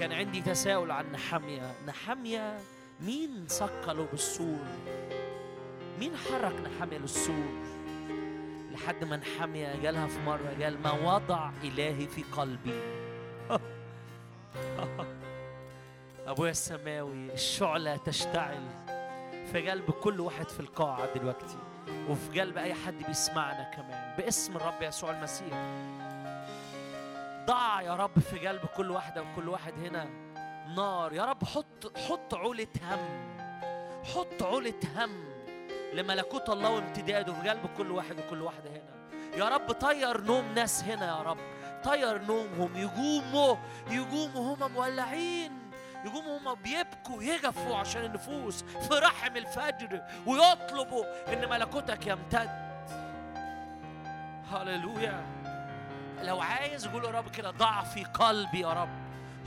كان 0.00 0.12
عندي 0.12 0.40
تساؤل 0.40 0.90
عن 0.90 1.12
نحمية 1.12 1.74
نحمية 1.86 2.58
مين 3.00 3.46
ثقله 3.48 4.06
بالسور 4.10 4.66
مين 6.00 6.16
حرك 6.16 6.54
نحمية 6.60 6.98
للسور 6.98 7.70
لحد 8.72 9.04
ما 9.04 9.16
نحمية 9.16 9.76
جالها 9.82 10.06
في 10.06 10.18
مرة 10.18 10.56
قال 10.62 10.82
ما 10.82 10.92
وضع 10.92 11.50
إلهي 11.64 12.06
في 12.06 12.22
قلبي. 12.22 12.80
أبويا 16.26 16.50
السماوي 16.50 17.32
الشعلة 17.32 17.96
تشتعل. 17.96 18.89
في 19.52 19.70
قلب 19.70 19.90
كل 19.90 20.20
واحد 20.20 20.48
في 20.48 20.60
القاعة 20.60 21.14
دلوقتي. 21.14 21.58
وفي 22.08 22.40
قلب 22.40 22.58
أي 22.58 22.74
حد 22.74 22.94
بيسمعنا 23.08 23.62
كمان. 23.62 24.14
باسم 24.18 24.56
الرب 24.56 24.82
يسوع 24.82 25.10
المسيح. 25.10 25.54
ضع 27.46 27.82
يا 27.82 27.94
رب 27.96 28.18
في 28.18 28.48
قلب 28.48 28.60
كل 28.76 28.90
واحدة 28.90 29.22
وكل 29.22 29.48
واحد 29.48 29.72
هنا 29.72 30.08
نار. 30.76 31.12
يا 31.12 31.24
رب 31.24 31.44
حط 31.44 31.98
حط 32.08 32.34
عولة 32.34 32.66
هم. 32.82 33.30
حط 34.04 34.42
عولة 34.42 34.80
هم 34.96 35.24
لملكوت 35.92 36.50
الله 36.50 36.70
وامتداده 36.70 37.32
في 37.32 37.48
قلب 37.48 37.66
كل 37.78 37.90
واحد 37.90 38.18
وكل 38.18 38.42
واحدة 38.42 38.70
هنا. 38.70 39.00
يا 39.36 39.48
رب 39.48 39.72
طير 39.72 40.20
نوم 40.20 40.44
ناس 40.54 40.84
هنا 40.84 41.06
يا 41.06 41.22
رب. 41.22 41.38
طير 41.84 42.22
نومهم. 42.22 42.76
يقوموا 42.76 43.56
يقوموا. 43.90 44.54
هم 44.54 44.72
مولعين. 44.72 45.69
يقوموا 46.04 46.38
هم 46.38 46.54
بيبكوا 46.54 47.22
يجفوا 47.22 47.76
عشان 47.76 48.04
النفوس. 48.04 48.62
في 48.62 48.94
رحم 48.94 49.36
الفجر 49.36 50.02
ويطلبوا 50.26 51.04
إن 51.32 51.48
ملكوتك 51.50 52.06
يمتد. 52.06 52.50
هللويا. 54.52 55.26
لو 56.22 56.40
عايز 56.40 56.86
قول 56.86 57.04
يا 57.04 57.10
رب 57.10 57.30
كده 57.30 57.50
ضع 57.50 57.82
في 57.82 58.04
قلبي 58.04 58.60
يا 58.60 58.72
رب. 58.72 58.88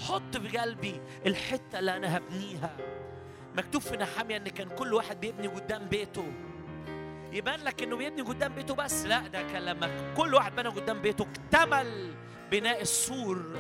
حط 0.08 0.38
في 0.38 0.58
قلبي 0.58 1.02
الحتة 1.26 1.80
اللي 1.80 1.98
أنا 1.98 2.18
هبنيها. 2.18 2.70
مكتوب 3.56 3.82
في 3.82 3.98
نحامية 3.98 4.38
إن 4.38 4.44
كان 4.44 4.70
كل 4.70 4.94
واحد 4.94 5.20
بيبني 5.20 5.48
قدام 5.48 5.86
بيته. 5.86 6.32
يبان 7.32 7.60
لك 7.60 7.84
إنه 7.84 7.96
بيبني 7.96 8.22
قدام 8.22 8.54
بيته 8.54 8.76
بس. 8.76 9.06
لا 9.06 9.20
ده 9.20 9.42
كان 9.42 9.62
لما 9.66 10.14
كل 10.18 10.34
واحد 10.36 10.56
بنى 10.56 10.70
قدام 10.70 11.02
بيته 11.02 11.28
اكتمل 11.32 12.14
بناء 12.52 12.82
السور. 12.82 13.56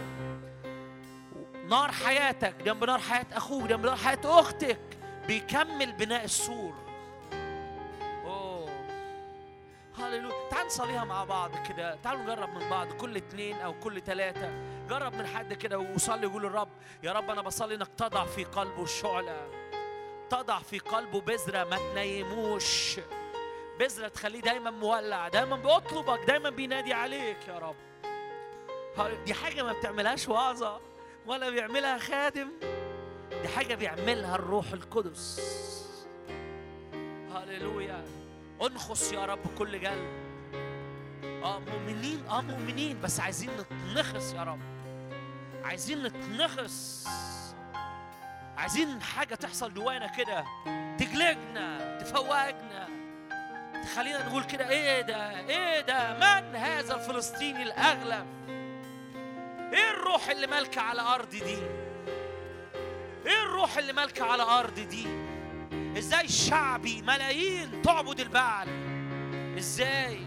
نار 1.70 1.92
حياتك 1.92 2.56
جنب 2.56 2.84
نار 2.84 3.00
حياة 3.00 3.26
أخوك 3.34 3.64
جنب 3.64 3.86
نار 3.86 3.96
حياة 3.96 4.20
أختك. 4.26 4.80
بيكمل 5.28 5.92
بناء 5.92 6.24
السور. 6.24 6.74
أوه. 8.26 8.70
هللويا. 9.98 10.50
تعال 10.52 10.66
نصليها 10.66 11.04
مع 11.06 11.24
بعض 11.24 11.52
كده. 11.68 11.96
تعالوا 11.96 12.24
نجرب 12.24 12.50
من 12.50 12.70
بعض 12.70 12.88
كل 12.88 13.18
اتنين 13.18 13.62
أو 13.62 13.74
كل 13.74 14.02
تلاتة. 14.02 14.52
جرب 14.90 15.16
من 15.16 15.28
حد 15.28 15.54
كده 15.54 15.80
وصلي 15.80 16.26
وقول 16.26 16.44
للرب 16.44 16.70
يا 17.04 17.12
رب 17.12 17.30
أنا 17.30 17.42
بصلي 17.42 17.76
إنك 17.76 17.88
تضع 17.98 18.26
في 18.26 18.44
قلبه 18.44 18.84
الشعلة 18.84 19.48
تضع 20.30 20.60
في 20.60 20.80
قلبه 20.80 21.22
بذرة 21.22 21.64
ما 21.64 21.78
تنيموش. 21.78 23.00
بذرة 23.80 24.08
تخليه 24.08 24.42
دايما 24.42 24.72
مولع 24.72 25.28
دايما 25.28 25.56
بيطلبك 25.56 26.20
دايما 26.28 26.50
بينادي 26.50 26.94
عليك 26.94 27.48
يا 27.48 27.60
رب. 27.60 27.76
دي 29.26 29.34
حاجة 29.34 29.64
ما 29.64 29.74
بتعملهاش 29.74 30.30
وعظة. 30.30 30.93
ولا 31.28 31.50
بيعملها 31.50 31.98
خادم 31.98 32.50
دي 33.42 33.48
حاجة 33.48 33.76
بيعملها 33.76 34.36
الروح 34.36 34.72
القدس. 34.74 35.42
هللويا. 37.36 38.04
انخص 38.62 39.12
يا 39.14 39.26
رب 39.26 39.40
كل 39.58 39.88
قلب 39.88 40.24
آه 41.44 41.60
مؤمنين 41.60 42.26
آه 42.30 42.42
مؤمنين 42.42 43.02
بس 43.02 43.20
عايزين 43.20 43.50
نتنخص 43.60 44.34
يا 44.34 44.44
رب. 44.44 44.60
عايزين 45.64 46.04
نتنخص. 46.04 47.08
عايزين 48.58 49.02
حاجة 49.02 49.36
تحصل 49.36 49.74
جوانا 49.74 50.08
كده. 50.08 50.44
تجلجنا 50.98 51.98
تفوقنا. 52.02 52.88
تخلينا 53.84 54.30
نقول 54.30 54.44
كده 54.44 54.70
إيه 54.70 55.02
ده؟ 55.02 55.40
إيه 55.40 55.82
ده؟ 55.82 56.14
من 56.14 56.56
هذا 56.56 56.96
الفلسطيني 56.96 57.64
الأغلب؟ 57.64 58.26
إيه 59.74 59.92
الروح 59.92 60.30
اللي 60.30 60.48
مالكة 60.48 60.82
على 60.82 61.02
ارضي 61.02 61.40
دي؟ 61.40 61.58
إيه 63.26 63.44
الروح 63.44 63.78
اللي 63.78 63.94
مالكة 63.94 64.26
على 64.26 64.44
ارضي 64.44 64.86
دي؟ 64.86 65.08
إزاي 65.98 66.28
شعبي 66.28 67.02
ملايين 67.02 67.82
تعبد 67.82 68.20
البعل؟ 68.20 68.68
إزاي؟ 69.58 70.20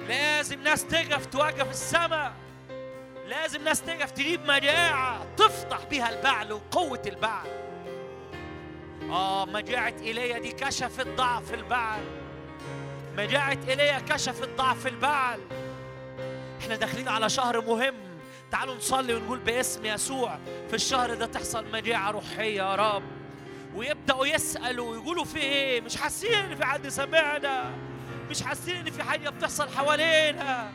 لازم 0.00 0.62
ناس 0.62 0.86
تقف 0.86 1.26
توقف 1.26 1.70
السماء 1.70 2.32
لازم 3.26 3.64
ناس 3.64 3.82
تقف 3.82 4.10
تجيب 4.10 4.46
مجاعة 4.46 5.26
تفضح 5.36 5.84
بيها 5.84 6.18
البعل 6.18 6.52
وقوة 6.52 7.02
البعل. 7.06 7.46
آه 9.10 9.44
مجاعة 9.44 9.94
إيليا 10.00 10.38
دي 10.38 10.52
كشفت 10.52 11.08
ضعف 11.08 11.54
البعل. 11.54 12.04
مجاعة 13.16 13.58
إيليا 13.68 13.98
كشفت 13.98 14.48
ضعف 14.48 14.86
البعل. 14.86 15.40
إحنا 16.60 16.76
داخلين 16.76 17.08
على 17.08 17.28
شهر 17.28 17.60
مهم. 17.60 18.05
تعالوا 18.50 18.74
نصلي 18.74 19.14
ونقول 19.14 19.38
باسم 19.38 19.86
يسوع 19.86 20.38
في 20.68 20.74
الشهر 20.74 21.14
ده 21.14 21.26
تحصل 21.26 21.70
مجاعة 21.72 22.10
روحية 22.10 22.56
يا 22.62 22.74
رب. 22.74 23.02
ويبدأوا 23.74 24.26
يسألوا 24.26 24.90
ويقولوا 24.90 25.24
في 25.24 25.38
إيه؟ 25.38 25.80
مش 25.80 25.96
حاسين 25.96 26.34
ان 26.34 26.56
في 26.56 26.64
حد 26.64 26.88
سمعنا 26.88 27.70
مش 28.30 28.42
حاسين 28.42 28.76
ان 28.76 28.90
في 28.90 29.02
حاجة 29.02 29.28
بتحصل 29.30 29.68
حوالينا. 29.68 30.70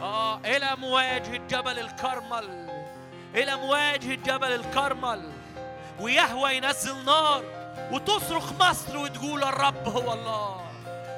آه 0.00 0.40
إلى 0.44 0.76
مواجهة 0.78 1.36
جبل 1.36 1.78
الكرمل. 1.78 2.68
إلى 3.34 3.56
مواجهة 3.56 4.14
جبل 4.14 4.52
الكرمل. 4.52 5.32
ويهوى 6.00 6.56
ينزل 6.56 7.04
نار. 7.04 7.44
وتصرخ 7.92 8.52
مصر 8.52 8.98
وتقول 8.98 9.44
الرب 9.44 9.88
هو 9.88 10.12
الله. 10.12 10.66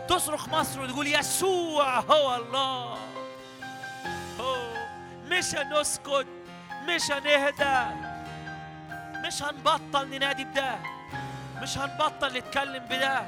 تصرخ 0.09 0.49
مصر 0.49 0.81
وتقول 0.81 1.07
يسوع 1.07 2.01
هو 2.01 2.37
الله. 2.37 2.99
أوه. 4.41 4.68
مش 5.31 5.55
هنسكت 5.55 6.27
مش 6.89 7.11
هنهدى 7.11 7.95
مش 9.27 9.43
هنبطل 9.43 10.09
ننادي 10.09 10.45
بده 10.45 10.79
مش 11.63 11.79
هنبطل 11.79 12.39
نتكلم 12.39 12.85
بده. 12.85 13.23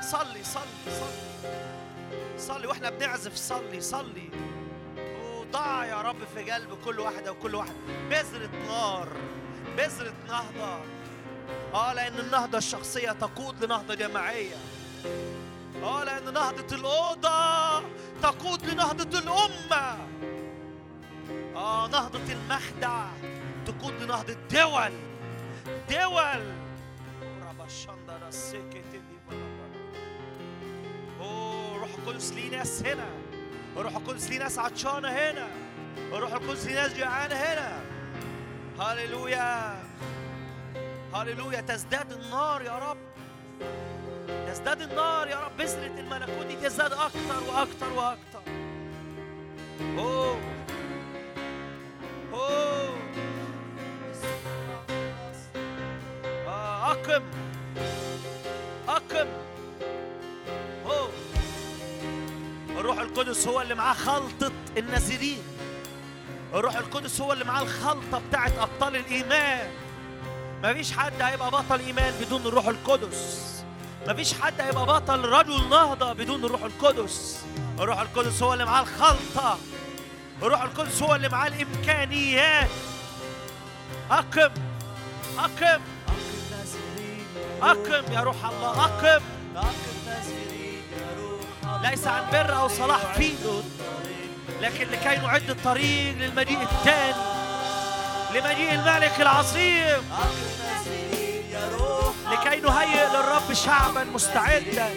صلي 0.00 0.44
صلي 0.44 0.90
صلي 1.00 1.52
صلي 2.38 2.66
وإحنا 2.66 2.90
بنعزف 2.90 3.34
صلي 3.34 3.80
صلي. 3.80 4.30
وضع 5.24 5.84
يا 5.84 6.00
رب 6.02 6.24
في 6.34 6.50
قلب 6.50 6.78
كل 6.84 7.00
واحدة 7.00 7.32
وكل 7.32 7.54
واحد. 7.54 7.74
بذرة 8.10 8.50
نار 8.68 9.08
بذرة 9.76 10.14
نهضة. 10.28 10.80
آه 11.74 11.92
لأن 11.92 12.18
النهضة 12.18 12.58
الشخصية 12.58 13.12
تقود 13.12 13.64
لنهضة 13.64 13.94
جماعية. 13.94 14.56
آه 15.82 16.04
لأن 16.04 16.34
نهضة 16.34 16.76
الأوضة 16.76 17.80
تقود 18.22 18.66
لنهضة 18.66 19.18
الأمة. 19.18 19.96
آه 21.56 21.86
نهضة 21.86 22.32
المخدع 22.32 23.06
تقود 23.66 24.02
لنهضة 24.02 24.32
دول. 24.50 24.92
دول. 25.90 26.52
أوه 31.20 31.76
روح 31.78 31.90
القدس 31.98 32.32
ليه 32.32 32.50
ناس 32.50 32.82
هنا. 32.82 33.06
روح 33.76 33.96
القدس 33.96 34.30
ليه 34.30 34.38
ناس 34.38 34.58
عطشانة 34.58 35.08
هنا. 35.08 35.48
روح 36.12 36.32
القدس 36.32 36.66
ليه 36.66 36.74
ناس 36.74 36.94
جوعانة 36.94 37.34
هنا. 37.34 37.80
هللويا. 38.80 39.82
هللويا 41.14 41.60
تزداد 41.60 42.12
النار 42.12 42.62
يا 42.62 42.78
رب. 42.78 42.98
تزداد 44.48 44.80
النار 44.82 45.28
يا 45.28 45.36
رب 45.36 45.56
بذرة 45.58 45.86
الملكوت 46.00 46.46
دي 46.46 46.56
تزداد 46.56 46.92
أكتر 46.92 47.42
وأكتر 47.48 47.92
وأكتر 47.96 48.40
أوه. 49.98 50.40
أوه. 52.32 52.96
آه 56.48 56.90
أقم. 56.92 57.22
أقم. 58.88 59.28
أوه. 60.86 61.08
الروح 62.78 62.98
القدس 62.98 63.48
هو 63.48 63.60
اللي 63.62 63.74
معاه 63.74 63.94
خلطة 63.94 64.52
النازلين. 64.76 65.42
الروح 66.54 66.76
القدس 66.76 67.20
هو 67.20 67.32
اللي 67.32 67.44
معاه 67.44 67.62
الخلطة 67.62 68.20
بتاعت 68.28 68.52
أبطال 68.58 68.96
الإيمان. 68.96 69.70
مفيش 70.62 70.92
حد 70.92 71.22
هيبقى 71.22 71.50
بطل 71.50 71.80
إيمان 71.80 72.14
بدون 72.20 72.46
الروح 72.46 72.66
القدس. 72.68 73.59
مفيش 74.08 74.34
حد 74.40 74.60
هيبقى 74.60 74.86
بطل 74.86 75.24
رجل 75.24 75.68
نهضة 75.68 76.12
بدون 76.12 76.44
الروح 76.44 76.62
القدس. 76.62 77.44
الروح 77.80 78.00
القدس 78.00 78.42
هو 78.42 78.52
اللي 78.52 78.64
معاه 78.64 78.82
الخلطة. 78.82 79.58
الروح 80.42 80.62
القدس 80.62 81.02
هو 81.02 81.14
اللي 81.14 81.28
معاه 81.28 81.48
الإمكانيات. 81.48 82.68
أقم 84.10 84.50
أقم. 85.38 85.80
أقم 87.62 87.80
نازلين 87.90 88.12
يا 88.12 88.20
روح 88.20 88.44
الله 88.44 88.84
أقم. 88.84 89.22
ليس 91.82 92.06
عن 92.06 92.30
بر 92.32 92.56
أو 92.56 92.68
صلاح 92.68 93.14
فيه 93.16 93.34
لكن 94.60 94.88
لكي 94.88 95.16
نعد 95.16 95.50
الطريق 95.50 96.14
للمجيء 96.18 96.62
الثاني 96.62 97.14
لمجيء 98.34 98.74
الملك 98.74 99.20
العظيم. 99.20 100.02
لكي 102.32 102.60
نهيئ 102.60 103.06
للرب 103.08 103.52
شعبا 103.52 104.04
مستعدا. 104.04 104.90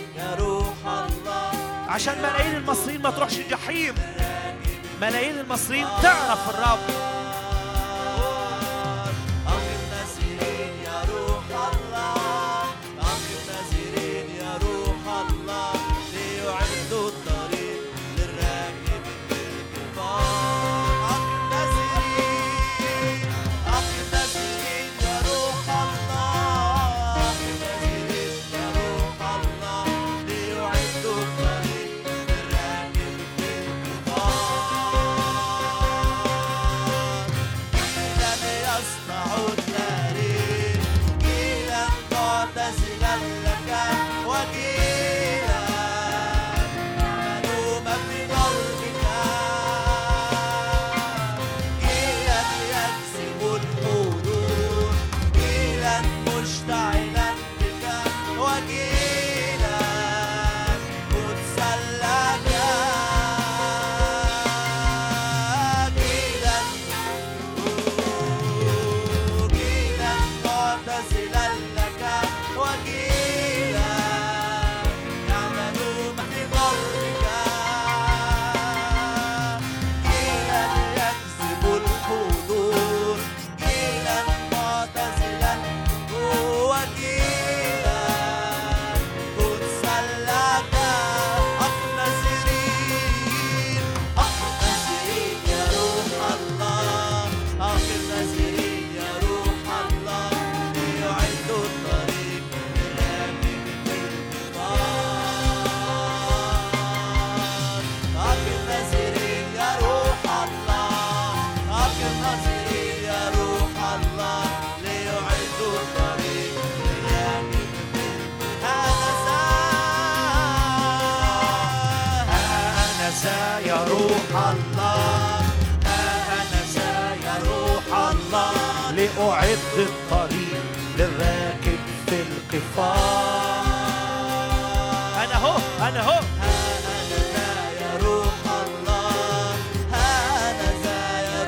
عشان 1.88 2.17
ملايين 2.17 2.56
المصريين 2.56 3.01
ما 3.01 3.09
تروحش 3.09 3.38
الجحيم. 3.38 3.95
ملايين 5.01 5.40
المصريين 5.40 5.88
تعرف 6.01 6.50
الرب. 6.50 7.12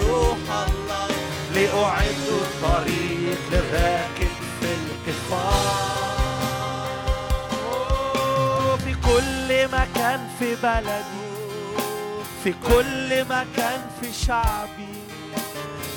روح 0.05 0.45
الله 0.67 1.09
لأعد 1.55 2.27
الطريق 2.27 3.39
للراكب 3.51 4.35
في 8.85 8.93
كل 8.93 9.67
مكان 9.67 10.27
في 10.39 10.55
بلدي 10.55 11.25
في 12.43 12.53
كل 12.67 13.23
مكان 13.23 13.89
في 14.01 14.14
شعبي. 14.14 14.95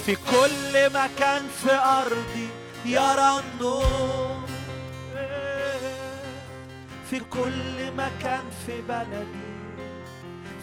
في 0.06 0.14
كل 0.14 0.90
مكان 0.94 1.42
في 1.62 1.72
أرضي. 1.72 2.48
يرى 2.84 3.40
النور. 3.40 4.37
في 7.10 7.20
كل 7.20 7.92
مكان 7.96 8.44
في 8.66 8.82
بلدي 8.88 9.48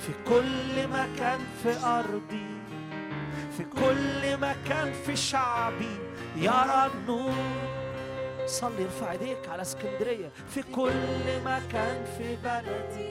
في 0.02 0.14
كل 0.28 0.88
مكان 0.88 1.40
في 1.64 1.86
أرضي 1.86 2.56
في 3.58 3.64
كل 3.64 4.38
مكان 4.38 4.94
في 5.06 5.16
شعبي. 5.16 5.98
يرى 6.36 6.92
النور 6.94 7.34
صلي 8.46 8.84
ارفع 8.84 9.12
ايديك 9.12 9.50
على 9.50 9.62
اسكندرية. 9.62 10.32
في 10.50 10.62
كل 10.62 11.42
مكان 11.46 12.06
في 12.18 12.36
بلدي 12.44 13.10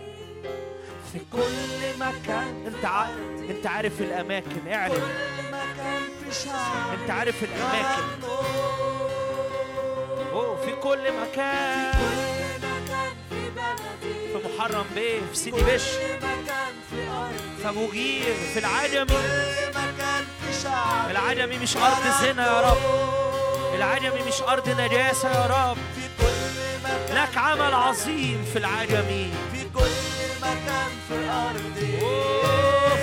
في 1.13 1.19
كل 1.33 1.99
مكان 2.01 2.67
انت 2.67 2.85
عارف 2.85 3.51
انت 3.51 3.67
عارف 3.67 4.01
الأماكن 4.01 4.69
اعلن. 4.73 4.95
كل 4.95 5.49
مكان 5.49 6.03
في 6.25 6.35
شعب 6.45 6.99
انت 7.01 7.11
عارف 7.11 7.45
الأماكن. 7.45 8.03
أوه 10.33 10.57
في 10.57 10.73
كل 10.73 10.99
مكان. 10.99 11.93
كل 11.93 12.01
مكان 12.01 12.24
في 14.02 14.41
محرم 14.44 14.84
بيه 14.94 15.20
في 15.33 15.36
سيدي 15.36 15.62
بش. 15.62 15.83
في 17.62 17.68
أرضي 17.68 18.23
في 18.55 18.58
العجمي 18.58 19.16
العجمي 21.10 21.58
مش 21.58 21.76
أرض 21.76 22.02
زنا 22.23 22.47
يا 22.47 22.60
رب. 22.70 22.78
العجمي 23.74 24.23
مش 24.23 24.42
أرض 24.42 24.68
نجاسة 24.68 25.31
يا 25.31 25.47
رب. 25.47 25.76
لك 27.15 27.36
عمل 27.39 27.74
عظيم 27.74 28.44
في 28.52 28.58
العجمي 28.58 29.33
في 29.52 29.65
كل 29.74 29.91
مكان 30.42 30.91
في 31.08 31.28
أرضي 31.31 31.99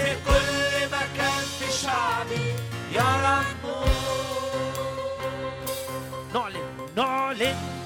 في 0.03 0.15
كل 0.25 0.87
مكان 0.87 1.43
في 1.59 1.71
شعبي 1.83 2.53
يرى 2.91 3.41
النور 3.63 3.87
نعلن 6.33 6.87
نعلن. 6.95 7.80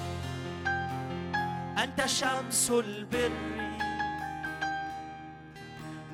أنت 1.84 2.06
شمس 2.06 2.72
البر. 2.72 3.32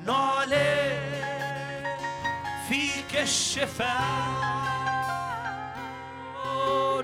نعلن 0.06 0.98
فيك 2.68 3.16
الشفاء. 3.20 4.42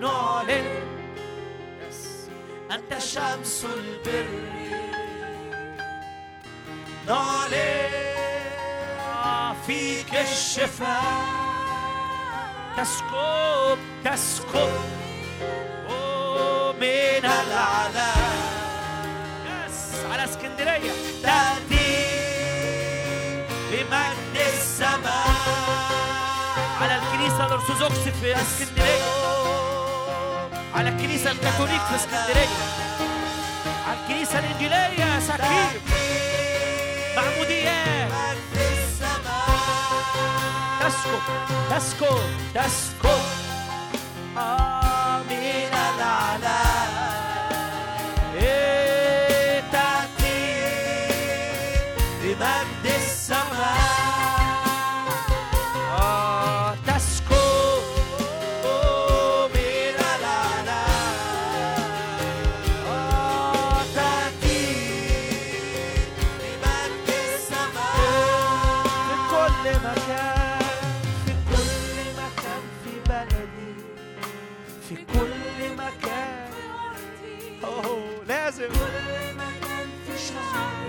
نعلن 0.01 0.67
أنت 2.73 2.99
شمس 2.99 3.65
البر. 3.65 4.29
نعلن 7.07 8.09
فيك 9.67 10.15
الشفاء. 10.15 11.03
تسكب 12.77 13.79
تسكب. 14.05 14.99
من 16.81 17.25
العلا 17.25 18.13
يس 18.13 18.18
على 20.19 20.31
اسكندرية. 20.31 20.93
تأتي 21.23 22.07
بمجد 23.71 24.47
السماء. 24.55 25.29
على 26.81 26.97
الكنيسة 26.97 27.47
الأرثوذكس 27.47 27.99
في 28.21 28.37
اسكندرية. 28.37 29.05
على 30.75 30.89
الكنيسة 30.89 31.31
الكاثوليك 31.31 31.81
في 31.81 31.97
اسكندرية. 31.97 32.49
على 33.89 33.99
الكنيسة 34.03 34.39
الإنجيلية 34.39 35.05
يا 35.05 35.21
سكيب 35.21 35.83
معموديات 37.17 38.09
تسكب 40.81 41.23
تسكب 41.71 42.19
تسكب 42.55 43.21
آه. 44.37 44.98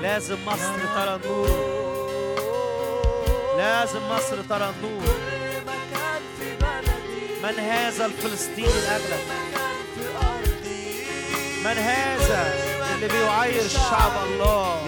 لازم 0.10 0.38
مصر 0.46 0.80
ترى 0.96 1.16
النور. 1.16 1.50
لازم 3.58 4.00
مصر 4.10 4.42
ترى 4.50 4.70
النور. 4.70 5.16
من 7.44 7.60
هذا 7.60 8.06
الفلسطيني 8.06 8.68
الأغلب 8.68 9.26
من 11.66 11.78
هذا 11.78 12.54
اللي 12.96 13.08
بيعير 13.08 13.68
شعب 13.68 14.12
الله؟ 14.26 14.82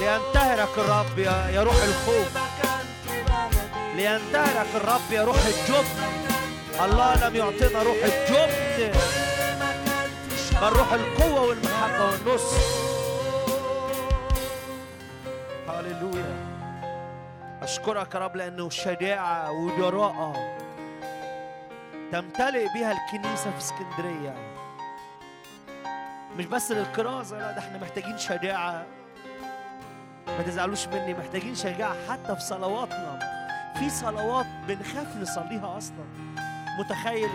لينتهرك 0.00 0.78
الرب 0.78 1.18
يا 1.18 1.62
روح 1.62 1.82
الخوف. 1.82 2.28
لينتهرك 3.96 4.68
الرب 4.74 5.12
يا 5.12 5.24
روح 5.24 5.36
الجبن. 5.46 5.98
الله 6.84 7.28
لم 7.28 7.36
يعطينا 7.36 7.82
روح 7.82 7.96
الجبن. 8.04 9.23
بل 10.64 10.70
روح 10.70 10.92
القوة 10.92 11.40
والمحبة 11.40 12.04
والنصر. 12.04 12.56
هللويا. 15.68 16.36
أشكرك 17.62 18.14
يا 18.14 18.20
رب 18.20 18.36
لأنه 18.36 18.70
شجاعة 18.70 19.52
وجراءة 19.52 20.56
تمتلئ 22.12 22.68
بها 22.74 22.92
الكنيسة 22.92 23.50
في 23.50 23.58
اسكندرية. 23.58 24.34
مش 26.38 26.46
بس 26.46 26.70
للكرازة 26.70 27.38
لا 27.38 27.52
ده 27.52 27.58
إحنا 27.58 27.78
محتاجين 27.78 28.18
شجاعة. 28.18 28.86
ما 30.26 30.42
تزعلوش 30.42 30.86
مني 30.86 31.14
محتاجين 31.14 31.54
شجاعة 31.54 31.96
حتى 32.10 32.34
في 32.34 32.40
صلواتنا. 32.40 33.18
في 33.78 33.90
صلوات 33.90 34.46
بنخاف 34.68 35.16
نصليها 35.16 35.78
أصلا. 35.78 36.04
متخيل؟ 36.78 37.30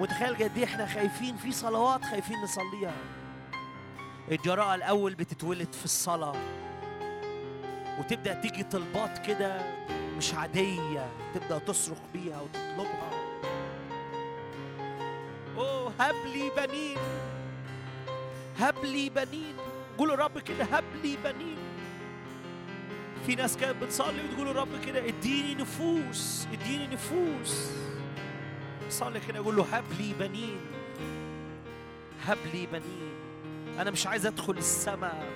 متخيل 0.00 0.34
قد 0.34 0.58
إيه 0.58 0.64
إحنا 0.64 0.86
خايفين 0.86 1.36
في 1.36 1.52
صلوات 1.52 2.04
خايفين 2.04 2.42
نصليها؟ 2.42 2.94
الجراءة 4.30 4.74
الأول 4.74 5.14
بتتولد 5.14 5.72
في 5.72 5.84
الصلاة. 5.84 6.36
وتبدأ 7.98 8.34
تيجي 8.34 8.62
طلبات 8.62 9.26
كده 9.26 9.60
مش 10.16 10.34
عادية 10.34 11.06
تبدأ 11.34 11.58
تصرخ 11.58 11.98
بيها 12.12 12.40
وتطلبها. 12.40 13.10
أوه 15.56 15.92
هب 16.00 16.14
لي 16.34 16.50
بنين. 16.56 16.98
هب 18.58 18.84
لي 18.84 19.10
بنين. 19.10 19.54
قولوا 19.98 20.14
الرب 20.14 20.38
كده 20.38 20.64
هب 20.64 20.84
لي 21.02 21.16
بنين. 21.24 21.58
في 23.26 23.34
ناس 23.34 23.56
كانت 23.56 23.82
بتصلي 23.82 24.24
وتقول 24.24 24.48
الرب 24.48 24.84
كده 24.86 25.08
اديني 25.08 25.54
نفوس 25.54 26.46
اديني 26.52 26.86
نفوس. 26.86 27.70
صلي 28.90 29.20
كده 29.28 29.38
قول 29.38 29.56
له 29.56 29.62
هب 29.62 29.84
لي 29.98 30.14
بنين. 30.20 30.60
هب 32.26 32.38
لي 32.54 32.66
بنين. 32.66 33.12
أنا 33.78 33.90
مش 33.90 34.06
عايز 34.06 34.26
أدخل 34.26 34.58
السماء. 34.58 35.30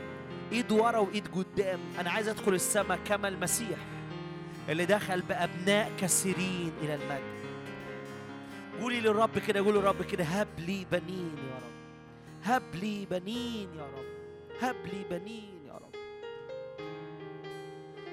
إيد 0.52 0.73
ورا 0.73 0.99
وإيد 0.99 1.28
قدام. 1.28 1.78
أنا 2.00 2.10
عايز 2.10 2.28
أدخل 2.28 2.55
السماء 2.55 2.99
كما 3.05 3.28
المسيح 3.28 3.78
اللي 4.68 4.86
دخل 4.86 5.20
بأبناء 5.23 5.92
كثيرين 6.00 6.73
إلى 6.83 6.94
المجد. 6.94 7.36
قولي 8.81 9.00
للرب 9.00 9.39
كده 9.39 9.60
قولي 9.60 9.78
للرب 9.78 10.02
كده 10.02 10.25
هب 10.25 10.49
لي 10.58 10.86
بنين 10.92 11.34
يا 11.50 11.55
رب. 11.57 11.76
هب 12.44 12.75
لي 12.75 13.07
بنين 13.10 13.68
يا 13.78 13.83
رب. 13.83 14.07
هب 14.60 14.76
لي 14.86 15.05
بنين 15.18 15.60
يا 15.66 15.73
رب. 15.73 15.94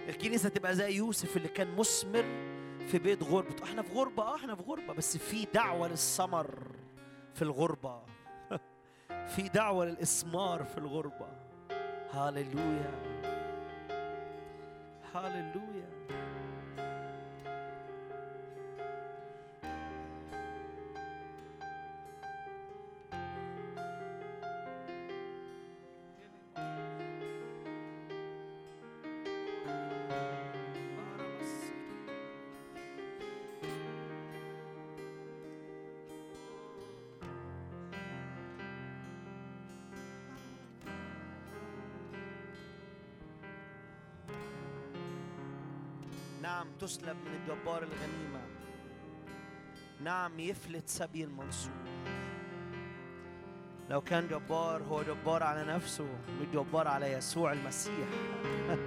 الكنيسة 0.10 0.50
تبقى 0.50 0.76
زي 0.76 0.96
يوسف 0.96 1.38
اللي 1.38 1.48
كان 1.48 1.76
مثمر 1.78 2.26
في 2.88 3.00
بيت 3.00 3.24
غربة. 3.24 3.64
إحنا 3.64 3.82
في 3.82 3.94
غربة 3.94 4.24
آه 4.24 4.36
إحنا 4.36 4.56
في 4.56 4.62
غربة. 4.64 4.94
بس 4.94 5.18
في 5.18 5.46
دعوة 5.54 5.88
للثمر 5.88 6.48
في 7.34 7.42
الغربة. 7.42 8.02
في 9.36 9.50
دعوة 9.50 9.86
للإثمار 9.86 10.64
في 10.64 10.78
الغربة. 10.78 11.28
هاليلويا 12.12 12.92
هاليلويا 15.16 15.90
نعم 46.44 46.68
تسلب 46.80 47.18
من 47.26 47.36
الجبار 47.36 47.84
الغنيمة. 47.84 48.42
نعم 50.02 50.40
يفلت 50.40 50.90
سبي 50.90 51.24
المنصور 51.24 51.74
لو 53.90 54.02
كان 54.02 54.28
جبار 54.28 54.84
هو 54.84 55.04
جبار 55.04 55.44
على 55.44 55.64
نفسه 55.64 56.08
مش 56.42 56.48
جبار 56.54 56.88
على 56.88 57.12
يسوع 57.12 57.52
المسيح. 57.52 58.08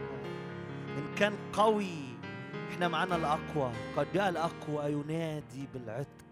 إن 0.98 1.14
كان 1.18 1.36
قوي 1.52 2.16
إحنا 2.70 2.88
معانا 2.88 3.16
الأقوى. 3.16 3.72
قد 3.96 4.12
جاء 4.12 4.28
الأقوى 4.28 4.92
ينادي 4.92 5.68
بالعتق. 5.74 6.24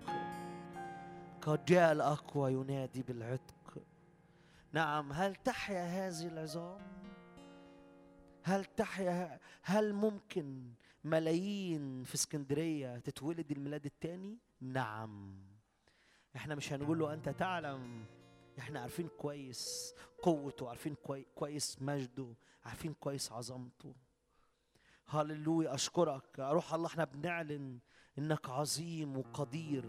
قد 1.42 1.64
جاء 1.64 1.92
الأقوى 1.92 2.52
ينادي 2.52 3.02
بالعتق. 3.02 3.82
نعم 4.72 5.12
هل 5.12 5.36
تحيا 5.36 6.08
هذه 6.08 6.26
العظام؟ 6.26 6.80
هل 8.42 8.64
تحيا 8.64 9.40
هل 9.62 9.92
ممكن 9.92 10.74
ملايين 11.04 12.04
في 12.04 12.14
اسكندرية 12.14 12.98
تتولد 12.98 13.50
الميلاد 13.52 13.84
التاني؟ 13.86 14.38
نعم. 14.60 15.36
إحنا 16.36 16.54
مش 16.54 16.72
هنقول 16.72 16.98
له 16.98 17.12
أنت 17.14 17.28
تعلم. 17.28 18.04
إحنا 18.58 18.80
عارفين 18.80 19.08
كويس 19.08 19.94
قوته 20.22 20.68
عارفين 20.68 20.94
كوي- 20.94 21.26
كويس 21.34 21.82
مجده 21.82 22.34
عارفين 22.64 22.94
كويس 22.94 23.32
عظمته. 23.32 23.94
هللويا 25.06 25.74
أشكرك. 25.74 26.38
روح 26.38 26.74
الله 26.74 26.86
إحنا 26.86 27.04
بنعلن 27.04 27.78
إنك 28.18 28.50
عظيم 28.50 29.16
وقدير. 29.16 29.84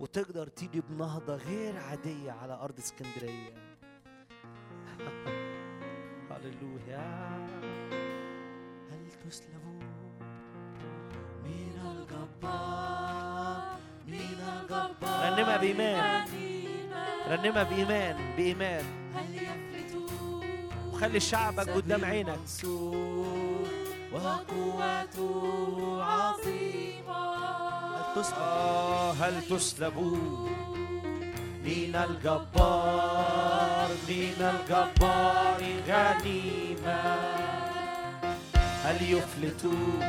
وتقدر 0.00 0.48
تيجي 0.48 0.80
بنهضة 0.80 1.34
غير 1.36 1.76
عادية 1.76 2.32
على 2.32 2.52
أرض 2.54 2.78
اسكندرية. 2.78 3.76
هللويا. 6.30 7.35
هل 9.26 9.30
تسلبوا 9.32 9.80
من 11.44 11.74
الجبار 11.86 13.62
من 14.06 14.38
الجبار 14.48 15.32
رنمها 15.32 15.56
بإيمان 15.56 16.24
رنمها 17.28 17.62
بإيمان 17.62 18.16
بإيمان 18.36 18.84
هل 19.14 19.34
يفلتوا 19.34 20.42
وخلي 20.92 21.20
شعبك 21.20 21.68
قدام 21.70 22.04
عينك 22.04 22.38
وقوته 24.12 26.04
عظيمة 26.04 27.36
هل 27.96 28.14
تسلب 28.22 28.38
آه 28.38 29.12
هل 29.12 29.42
تسلبوا 29.42 30.16
من 31.64 31.96
الجبار 31.96 33.88
من 34.08 34.38
الجبار 34.40 35.62
غنيمة. 35.88 37.65
هل 38.86 39.02
يفلتوا 39.02 40.00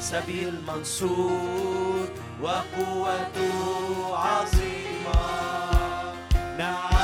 سبيل 0.00 0.54
منصور 0.68 2.08
وقوته 2.42 4.16
عظيمة. 4.16 5.20
نعم. 6.58 6.97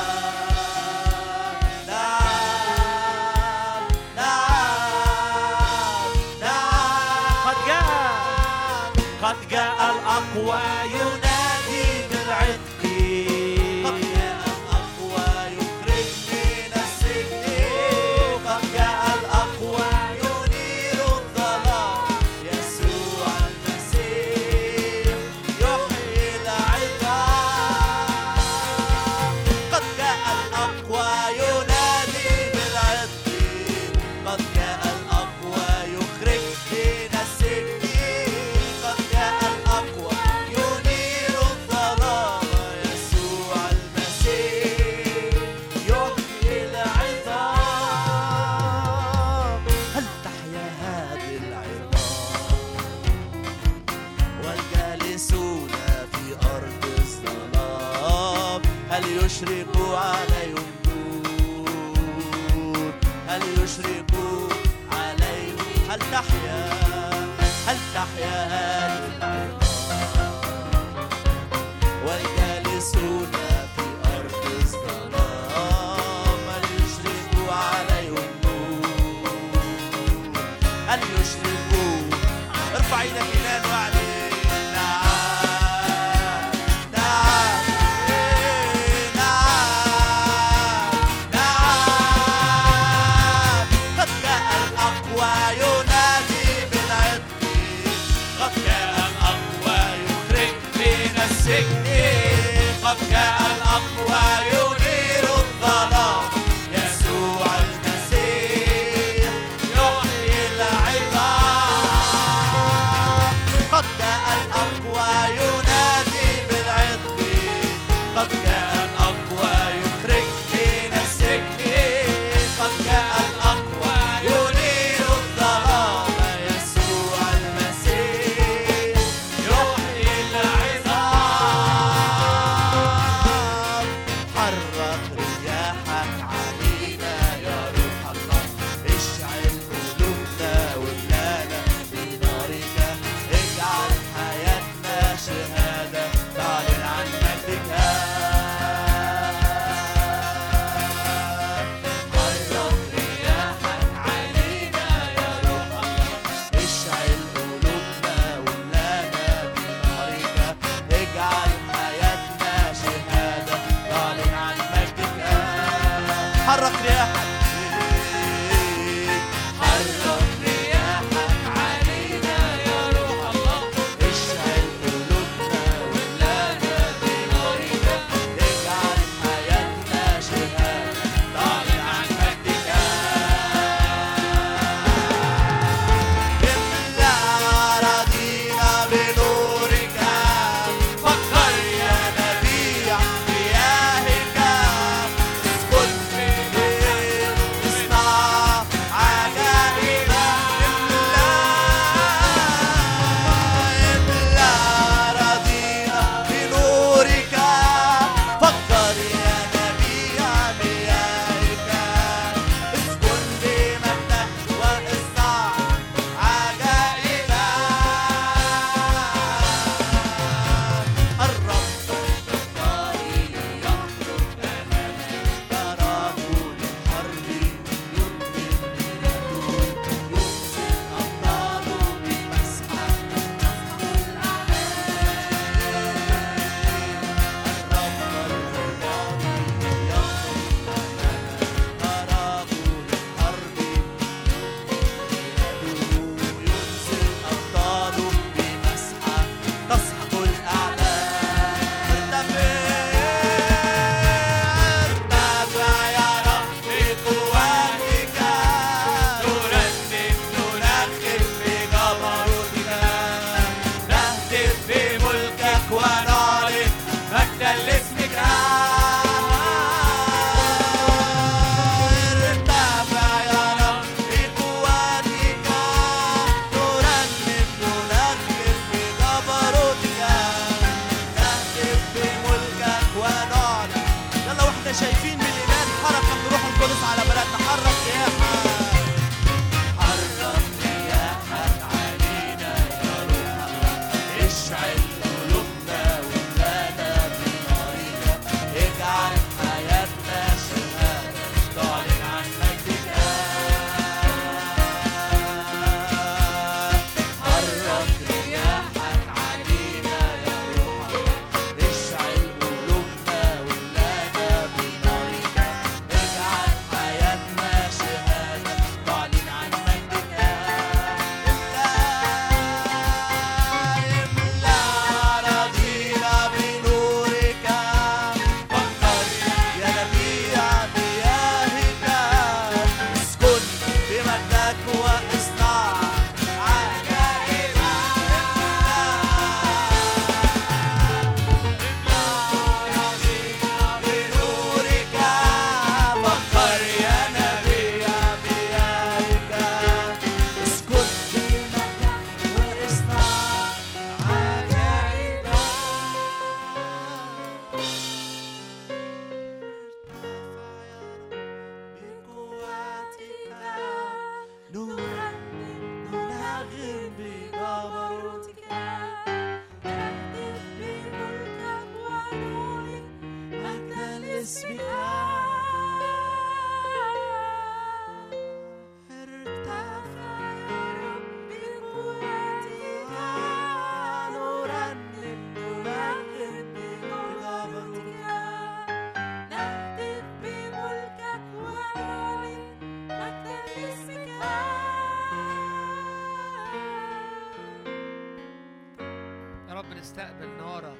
نستقبل 399.95 400.27
نارك. 400.27 400.77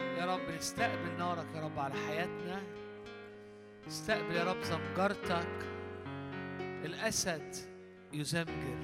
يا 0.00 0.34
رب 0.34 0.50
نستقبل 0.50 1.18
نارك 1.18 1.46
يا 1.54 1.60
رب 1.60 1.78
على 1.78 1.94
حياتنا. 1.94 2.62
استقبل 3.88 4.36
يا 4.36 4.44
رب 4.44 4.62
زمجرتك 4.62 5.66
الأسد 6.84 7.54
يزمجر 8.12 8.78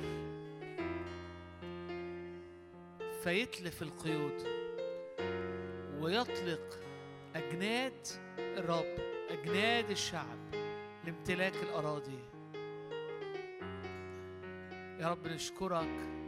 فيتلف 3.25 3.83
القيود 3.83 4.43
ويطلق 6.01 6.79
أجناد 7.37 8.07
الرب 8.39 8.99
أجناد 9.31 9.91
الشعب 9.91 10.55
لامتلاك 11.05 11.55
الأراضي. 11.63 12.19
يا 15.01 15.09
رب 15.11 15.27
نشكرك 15.27 16.20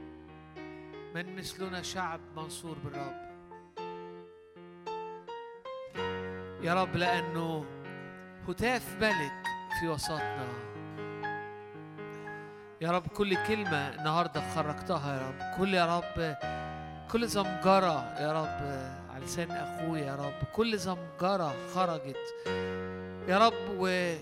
من 1.14 1.36
مثلنا 1.36 1.82
شعب 1.82 2.20
منصور 2.36 2.76
بالرب 2.84 3.32
يا 6.62 6.74
رب 6.74 6.96
لأنه 6.96 7.64
هتاف 8.48 8.96
ملك 9.00 9.46
في 9.80 9.88
وسطنا. 9.88 10.48
يا 12.80 12.90
رب 12.90 13.06
كل 13.06 13.46
كلمة 13.46 13.88
النهاردة 13.88 14.54
خرجتها 14.54 15.16
يا 15.16 15.28
رب. 15.28 15.58
كل 15.58 15.74
يا 15.74 15.98
رب 15.98 16.36
كل 17.12 17.26
زمجرة 17.26 18.14
يا 18.20 18.32
رب 18.32 18.62
على 19.14 19.24
لسان 19.24 19.50
أخويا 19.50 20.04
يا 20.04 20.14
رب. 20.14 20.48
كل 20.52 20.78
زمجرة 20.78 21.54
خرجت 21.74 22.46
يا 23.28 23.38
رب 23.38 23.78
و 23.78 24.14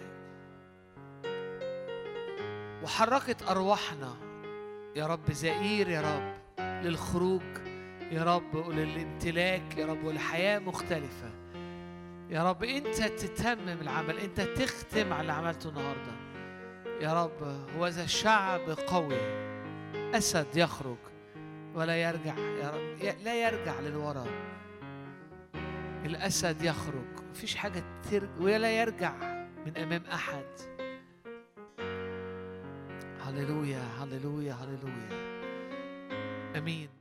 وحركت 2.85 3.43
أرواحنا 3.43 4.17
يا 4.97 5.07
رب. 5.07 5.33
زئير 5.33 5.89
يا 5.89 6.01
رب. 6.01 6.40
للخروج 6.83 7.43
يا 8.11 8.25
رب 8.25 8.55
وللامتلاك 8.55 9.79
يا 9.79 9.87
رب 9.87 10.05
ولحياة 10.05 10.59
مختلفة. 10.59 11.31
يا 12.31 12.51
رب 12.51 12.65
أنت 12.65 13.03
تتمم 13.03 13.79
العمل 13.81 14.19
أنت 14.19 14.41
تختم 14.41 15.13
على 15.13 15.21
اللي 15.21 15.33
عملته 15.33 15.69
النهاردة. 15.69 16.13
يا 17.01 17.25
رب 17.25 17.67
هو 17.77 17.87
ذا 17.87 18.05
الشعب 18.05 18.71
قوي. 18.87 19.51
أسد 20.15 20.57
يخرج 20.57 20.97
ولا 21.75 21.97
يرجع 21.97 22.39
يا 22.39 22.71
رب 22.71 23.15
لا 23.25 23.49
يرجع 23.49 23.81
للوراء 23.81 24.29
الأسد 26.05 26.63
يخرج 26.63 27.21
مفيش 27.31 27.57
حاجة 27.57 27.85
ترجع 28.11 28.31
ولا 28.41 28.81
يرجع 28.81 29.13
من 29.67 29.77
أمام 29.77 30.03
أحد. 30.13 30.45
هللويا 33.21 33.83
هللويا 34.01 34.55
هللويا. 34.55 35.30
امين 36.55 37.00